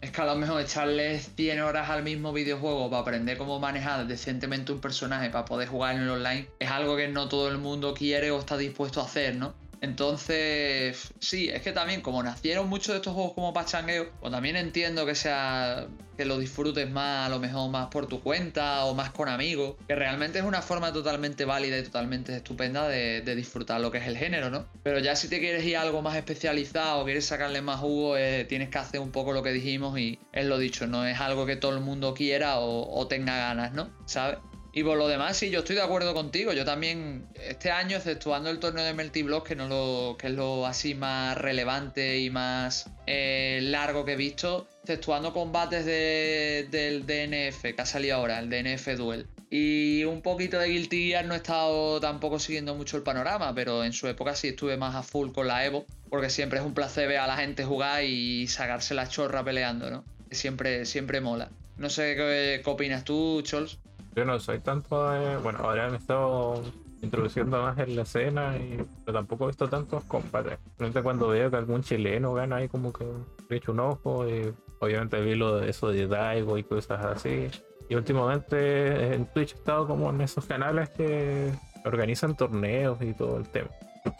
Es 0.00 0.10
que 0.10 0.22
a 0.22 0.24
lo 0.24 0.34
mejor 0.36 0.60
echarle 0.60 1.18
100 1.18 1.60
horas 1.60 1.90
al 1.90 2.02
mismo 2.02 2.32
videojuego 2.32 2.88
para 2.88 3.02
aprender 3.02 3.36
cómo 3.36 3.60
manejar 3.60 4.06
decentemente 4.06 4.72
un 4.72 4.80
personaje 4.80 5.28
para 5.30 5.44
poder 5.44 5.68
jugar 5.68 5.96
en 5.96 6.02
el 6.02 6.10
online 6.10 6.48
es 6.58 6.70
algo 6.70 6.96
que 6.96 7.08
no 7.08 7.28
todo 7.28 7.48
el 7.48 7.58
mundo 7.58 7.92
quiere 7.92 8.30
o 8.30 8.38
está 8.38 8.56
dispuesto 8.56 9.00
a 9.00 9.04
hacer, 9.04 9.36
¿no? 9.36 9.54
Entonces, 9.80 11.12
sí, 11.20 11.48
es 11.48 11.62
que 11.62 11.72
también 11.72 12.02
como 12.02 12.22
nacieron 12.22 12.68
muchos 12.68 12.88
de 12.88 12.96
estos 12.96 13.14
juegos 13.14 13.32
como 13.32 13.52
pachangueo, 13.52 14.10
pues 14.20 14.32
también 14.32 14.56
entiendo 14.56 15.06
que 15.06 15.14
sea 15.14 15.86
que 16.20 16.26
lo 16.26 16.38
disfrutes 16.38 16.90
más, 16.90 17.26
a 17.26 17.30
lo 17.30 17.38
mejor 17.38 17.70
más 17.70 17.86
por 17.86 18.06
tu 18.06 18.20
cuenta 18.20 18.84
o 18.84 18.94
más 18.94 19.10
con 19.10 19.30
amigos, 19.30 19.76
que 19.88 19.94
realmente 19.94 20.38
es 20.38 20.44
una 20.44 20.60
forma 20.60 20.92
totalmente 20.92 21.46
válida 21.46 21.78
y 21.78 21.82
totalmente 21.82 22.36
estupenda 22.36 22.86
de, 22.88 23.22
disfrutar 23.34 23.80
lo 23.80 23.90
que 23.90 23.98
es 23.98 24.06
el 24.06 24.18
género, 24.18 24.50
¿no? 24.50 24.66
Pero 24.82 24.98
ya 24.98 25.16
si 25.16 25.28
te 25.28 25.38
quieres 25.38 25.64
ir 25.64 25.78
a 25.78 25.80
algo 25.80 26.02
más 26.02 26.16
especializado 26.16 27.04
quieres 27.06 27.24
sacarle 27.24 27.62
más 27.62 27.80
jugo, 27.80 28.18
eh, 28.18 28.44
tienes 28.44 28.68
que 28.68 28.76
hacer 28.76 29.00
un 29.00 29.12
poco 29.12 29.32
lo 29.32 29.42
que 29.42 29.50
dijimos 29.50 29.98
y 29.98 30.18
es 30.32 30.44
lo 30.44 30.58
dicho, 30.58 30.86
no 30.86 31.06
es 31.06 31.18
algo 31.20 31.46
que 31.46 31.56
todo 31.56 31.74
el 31.74 31.80
mundo 31.80 32.12
quiera 32.12 32.58
o, 32.58 32.98
o 32.98 33.06
tenga 33.06 33.38
ganas, 33.38 33.72
¿no? 33.72 33.88
¿Sabes? 34.04 34.38
Y 34.72 34.84
por 34.84 34.96
lo 34.96 35.08
demás, 35.08 35.36
sí, 35.36 35.50
yo 35.50 35.60
estoy 35.60 35.76
de 35.76 35.82
acuerdo 35.82 36.14
contigo. 36.14 36.52
Yo 36.52 36.64
también, 36.64 37.26
este 37.34 37.70
año, 37.70 37.96
exceptuando 37.96 38.50
el 38.50 38.60
torneo 38.60 38.84
de 38.84 38.94
Melty 38.94 39.22
Block, 39.22 39.48
que, 39.48 39.56
no 39.56 39.66
lo, 39.66 40.16
que 40.16 40.28
es 40.28 40.32
lo 40.34 40.66
así 40.66 40.94
más 40.94 41.36
relevante 41.36 42.18
y 42.18 42.30
más 42.30 42.88
eh, 43.06 43.58
largo 43.62 44.04
que 44.04 44.12
he 44.12 44.16
visto, 44.16 44.68
exceptuando 44.82 45.32
combates 45.32 45.84
del 45.84 47.04
DNF, 47.04 47.62
que 47.74 47.82
ha 47.82 47.86
salido 47.86 48.16
ahora, 48.16 48.38
el 48.38 48.48
DNF 48.48 48.96
Duel. 48.96 49.26
Y 49.52 50.04
un 50.04 50.22
poquito 50.22 50.60
de 50.60 50.68
Guilty 50.68 51.08
Gear 51.08 51.24
no 51.24 51.34
he 51.34 51.38
estado 51.38 51.98
tampoco 52.00 52.38
siguiendo 52.38 52.76
mucho 52.76 52.96
el 52.96 53.02
panorama, 53.02 53.52
pero 53.52 53.82
en 53.82 53.92
su 53.92 54.06
época 54.06 54.36
sí 54.36 54.48
estuve 54.48 54.76
más 54.76 54.94
a 54.94 55.02
full 55.02 55.32
con 55.32 55.48
la 55.48 55.64
Evo, 55.64 55.86
porque 56.08 56.30
siempre 56.30 56.60
es 56.60 56.64
un 56.64 56.72
placer 56.72 57.08
ver 57.08 57.18
a 57.18 57.26
la 57.26 57.36
gente 57.36 57.64
jugar 57.64 58.04
y 58.04 58.46
sacarse 58.46 58.94
la 58.94 59.08
chorra 59.08 59.42
peleando, 59.42 59.90
¿no? 59.90 60.04
Siempre, 60.30 60.86
siempre 60.86 61.20
mola. 61.20 61.50
No 61.78 61.90
sé 61.90 62.14
qué, 62.14 62.62
opinas 62.64 63.04
tú, 63.04 63.42
Chols. 63.42 63.78
Yo 64.14 64.24
no 64.24 64.38
soy 64.40 64.60
tanto 64.60 65.10
de... 65.10 65.36
Bueno, 65.38 65.60
ahora 65.62 65.88
me 65.88 65.94
he 65.94 65.98
estado 65.98 66.62
introduciendo 67.02 67.62
más 67.62 67.78
en 67.78 67.96
la 67.96 68.02
escena 68.02 68.56
y 68.56 68.84
pero 69.04 69.18
tampoco 69.18 69.44
he 69.44 69.46
visto 69.48 69.68
tantos 69.68 70.04
combates. 70.04 70.58
Realmente 70.78 71.02
cuando 71.02 71.28
veo 71.28 71.50
que 71.50 71.56
algún 71.56 71.82
chileno 71.82 72.34
gana 72.34 72.56
ahí 72.56 72.68
como 72.68 72.92
que 72.92 73.06
le 73.48 73.56
echo 73.56 73.72
un 73.72 73.80
ojo 73.80 74.28
y 74.28 74.52
obviamente 74.80 75.20
vi 75.20 75.34
lo 75.34 75.58
de 75.58 75.70
eso 75.70 75.88
de 75.88 76.06
Daigo 76.06 76.58
y 76.58 76.64
cosas 76.64 77.04
así. 77.04 77.48
Y 77.88 77.94
últimamente 77.94 79.14
en 79.14 79.26
Twitch 79.26 79.52
he 79.52 79.56
estado 79.56 79.86
como 79.86 80.10
en 80.10 80.20
esos 80.20 80.46
canales 80.46 80.90
que 80.90 81.50
organizan 81.84 82.36
torneos 82.36 83.00
y 83.02 83.14
todo 83.14 83.38
el 83.38 83.48
tema. 83.48 83.70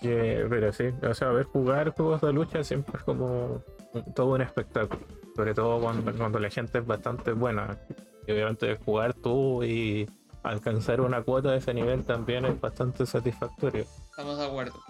Que, 0.00 0.46
pero 0.48 0.72
sí, 0.72 0.84
o 1.02 1.14
sea, 1.14 1.28
ver 1.28 1.44
jugar 1.46 1.94
juegos 1.94 2.20
de 2.20 2.32
lucha 2.32 2.64
siempre 2.64 2.98
es 2.98 3.04
como 3.04 3.62
todo 4.14 4.34
un 4.34 4.42
espectáculo. 4.42 5.00
Sobre 5.36 5.54
todo 5.54 5.80
cuando, 5.80 6.12
cuando 6.12 6.38
la 6.38 6.50
gente 6.50 6.78
es 6.78 6.86
bastante 6.86 7.32
buena. 7.32 7.78
Y 8.26 8.32
obviamente 8.32 8.76
jugar 8.84 9.14
tú 9.14 9.62
y 9.62 10.08
alcanzar 10.42 11.00
una 11.00 11.22
cuota 11.22 11.50
de 11.50 11.58
ese 11.58 11.74
nivel 11.74 12.04
también 12.04 12.44
es 12.44 12.60
bastante 12.60 13.06
satisfactorio. 13.06 13.84
Estamos 14.10 14.38
de 14.38 14.46
acuerdo. 14.46 14.80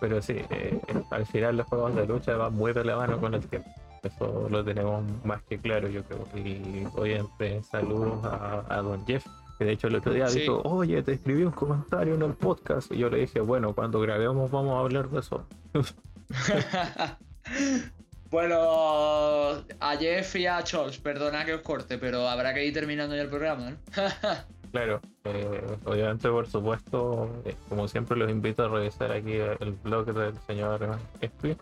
Pero 0.00 0.22
sí, 0.22 0.36
eh, 0.50 0.80
al 1.10 1.26
final 1.26 1.58
los 1.58 1.66
juegos 1.66 1.94
de 1.94 2.06
lucha 2.06 2.36
van 2.36 2.54
muy 2.54 2.72
de 2.72 2.84
la 2.84 2.96
mano 2.96 3.20
con 3.20 3.34
el 3.34 3.46
tiempo. 3.46 3.68
Eso 4.02 4.48
lo 4.48 4.64
tenemos 4.64 5.04
más 5.24 5.42
que 5.42 5.58
claro, 5.58 5.88
yo 5.88 6.02
creo. 6.04 6.26
Y 6.34 6.86
obviamente 6.96 7.62
saludos 7.62 8.18
a, 8.24 8.80
Don 8.80 9.06
Jeff, 9.06 9.26
que 9.58 9.66
de 9.66 9.72
hecho 9.72 9.88
el 9.88 9.96
otro 9.96 10.14
día 10.14 10.26
dijo, 10.26 10.62
oye, 10.64 11.02
te 11.02 11.12
escribí 11.12 11.44
un 11.44 11.52
comentario 11.52 12.14
en 12.14 12.22
el 12.22 12.32
podcast. 12.32 12.90
Y 12.92 12.98
yo 12.98 13.10
le 13.10 13.18
dije, 13.18 13.40
bueno, 13.40 13.74
cuando 13.74 14.00
grabemos 14.00 14.50
vamos 14.50 14.74
a 14.74 14.80
hablar 14.80 15.10
de 15.10 15.20
eso. 15.20 15.46
bueno, 18.30 19.64
a 19.80 19.96
Jeff 19.98 20.36
y 20.36 20.46
a 20.46 20.62
Charles, 20.62 20.98
perdona 20.98 21.44
que 21.44 21.54
os 21.54 21.62
corte, 21.62 21.98
pero 21.98 22.28
habrá 22.28 22.54
que 22.54 22.64
ir 22.64 22.72
terminando 22.72 23.16
ya 23.16 23.22
el 23.22 23.28
programa, 23.28 23.70
¿no? 23.70 23.76
Claro, 24.70 25.00
eh, 25.24 25.76
obviamente, 25.84 26.28
por 26.28 26.46
supuesto, 26.46 27.42
eh, 27.44 27.56
como 27.68 27.88
siempre, 27.88 28.16
los 28.16 28.30
invito 28.30 28.64
a 28.64 28.68
revisar 28.68 29.10
aquí 29.10 29.32
el 29.32 29.72
blog 29.82 30.14
del 30.14 30.34
señor 30.46 30.96
Espi. 31.20 31.56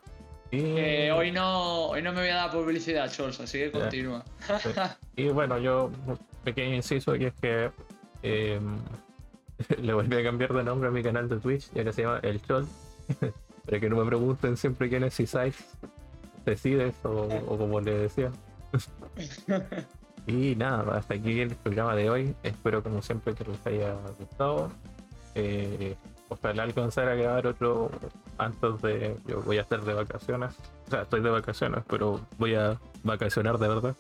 Y... 0.51 1.09
hoy, 1.11 1.31
no, 1.31 1.87
hoy 1.87 2.03
no 2.03 2.13
me 2.13 2.21
voy 2.21 2.29
a 2.29 2.35
dar 2.35 2.51
publicidad, 2.51 3.11
Chols, 3.11 3.41
así 3.41 3.59
que 3.59 3.71
continúa. 3.71 4.23
y 5.17 5.29
bueno, 5.29 5.59
yo, 5.59 5.91
un 6.07 6.19
pequeño 6.45 6.75
inciso 6.75 7.13
aquí 7.13 7.25
es 7.25 7.35
que 7.41 7.71
em, 8.23 8.77
le 9.81 9.95
volví 9.95 10.17
a 10.17 10.23
cambiar 10.23 10.53
de 10.53 10.65
nombre 10.65 10.89
a 10.89 10.93
mi 10.93 11.03
canal 11.03 11.31
de 11.31 11.39
Twitch, 11.39 11.73
ya 11.73 11.85
que 11.85 11.93
se 11.95 12.03
llama 12.03 12.21
El 12.23 12.43
Chol. 12.43 12.67
Para 13.65 13.81
que 13.81 13.89
no 13.89 13.97
me 13.97 14.05
pregunten 14.05 14.57
siempre 14.57 14.89
quién 14.89 15.05
es 15.05 15.17
Cisais, 15.17 15.57
Decides 16.49 16.95
o, 17.05 17.29
o 17.47 17.59
como 17.59 17.81
le 17.81 17.99
decía. 17.99 18.31
Y 20.29 20.55
nada, 20.57 20.99
hasta 20.99 21.15
aquí 21.15 21.41
el 21.41 21.55
programa 21.57 21.95
de 21.95 22.11
hoy. 22.11 22.37
Espero 22.43 22.83
como 22.83 23.01
siempre 23.01 23.35
que 23.35 23.45
les 23.45 23.67
haya 23.67 23.95
gustado. 24.19 24.71
Eh, 25.35 25.97
ojalá 26.29 26.65
alcanzar 26.65 27.09
a 27.09 27.15
grabar 27.15 27.47
otro 27.47 27.91
antes 28.37 28.83
de... 28.83 29.17
Yo 29.27 29.41
voy 29.41 29.57
a 29.57 29.63
estar 29.63 29.83
de 29.83 29.95
vacaciones. 29.95 30.55
O 30.87 30.91
sea, 30.91 31.03
estoy 31.03 31.23
de 31.23 31.31
vacaciones, 31.31 31.83
pero 31.89 32.21
voy 32.37 32.57
a 32.57 32.79
vacacionar 33.05 33.59
de 33.59 33.69
verdad. 33.69 33.97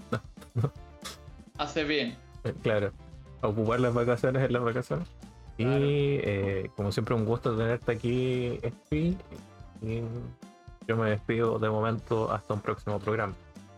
Hace 1.59 1.85
bien. 1.85 2.19
Eh, 2.45 2.53
claro. 2.62 2.93
ocupar 3.41 3.81
las 3.81 3.95
vacaciones 3.95 4.43
en 4.43 4.53
las 4.53 4.62
vacaciones. 4.62 5.09
Y 5.57 5.65
eh, 5.66 6.70
como 6.77 6.93
siempre 6.93 7.15
un 7.15 7.25
gusto 7.25 7.57
tenerte 7.57 7.93
aquí, 7.93 8.61
Espi. 8.61 9.16
Y 9.81 10.03
yo 10.89 10.97
me 10.97 11.10
despido 11.10 11.59
de 11.59 11.69
momento 11.69 12.32
hasta 12.32 12.55
un 12.55 12.60
próximo 12.60 12.98
programa. 12.98 13.35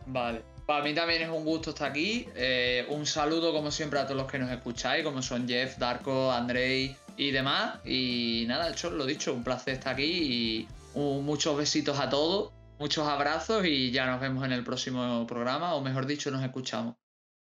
Vale. 0.06 0.42
Para 0.64 0.84
mí 0.84 0.94
también 0.94 1.22
es 1.22 1.28
un 1.28 1.44
gusto 1.44 1.70
estar 1.70 1.90
aquí. 1.90 2.28
Eh, 2.36 2.86
un 2.88 3.04
saludo, 3.04 3.52
como 3.52 3.72
siempre, 3.72 3.98
a 3.98 4.04
todos 4.04 4.16
los 4.16 4.30
que 4.30 4.38
nos 4.38 4.50
escucháis, 4.50 5.04
como 5.04 5.20
son 5.20 5.48
Jeff, 5.48 5.76
Darko, 5.78 6.30
Andrei 6.30 6.96
y 7.16 7.32
demás. 7.32 7.84
Y 7.84 8.44
nada, 8.46 8.70
hecho, 8.70 8.90
lo 8.90 9.04
dicho, 9.04 9.34
un 9.34 9.42
placer 9.42 9.74
estar 9.74 9.94
aquí 9.94 10.04
y 10.04 10.68
muchos 10.94 11.56
besitos 11.56 11.98
a 11.98 12.08
todos, 12.08 12.52
muchos 12.78 13.06
abrazos 13.06 13.64
y 13.64 13.90
ya 13.90 14.06
nos 14.06 14.20
vemos 14.20 14.44
en 14.44 14.52
el 14.52 14.62
próximo 14.62 15.26
programa, 15.26 15.74
o 15.74 15.80
mejor 15.80 16.06
dicho, 16.06 16.30
nos 16.30 16.44
escuchamos. 16.44 16.94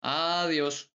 Adiós. 0.02 0.90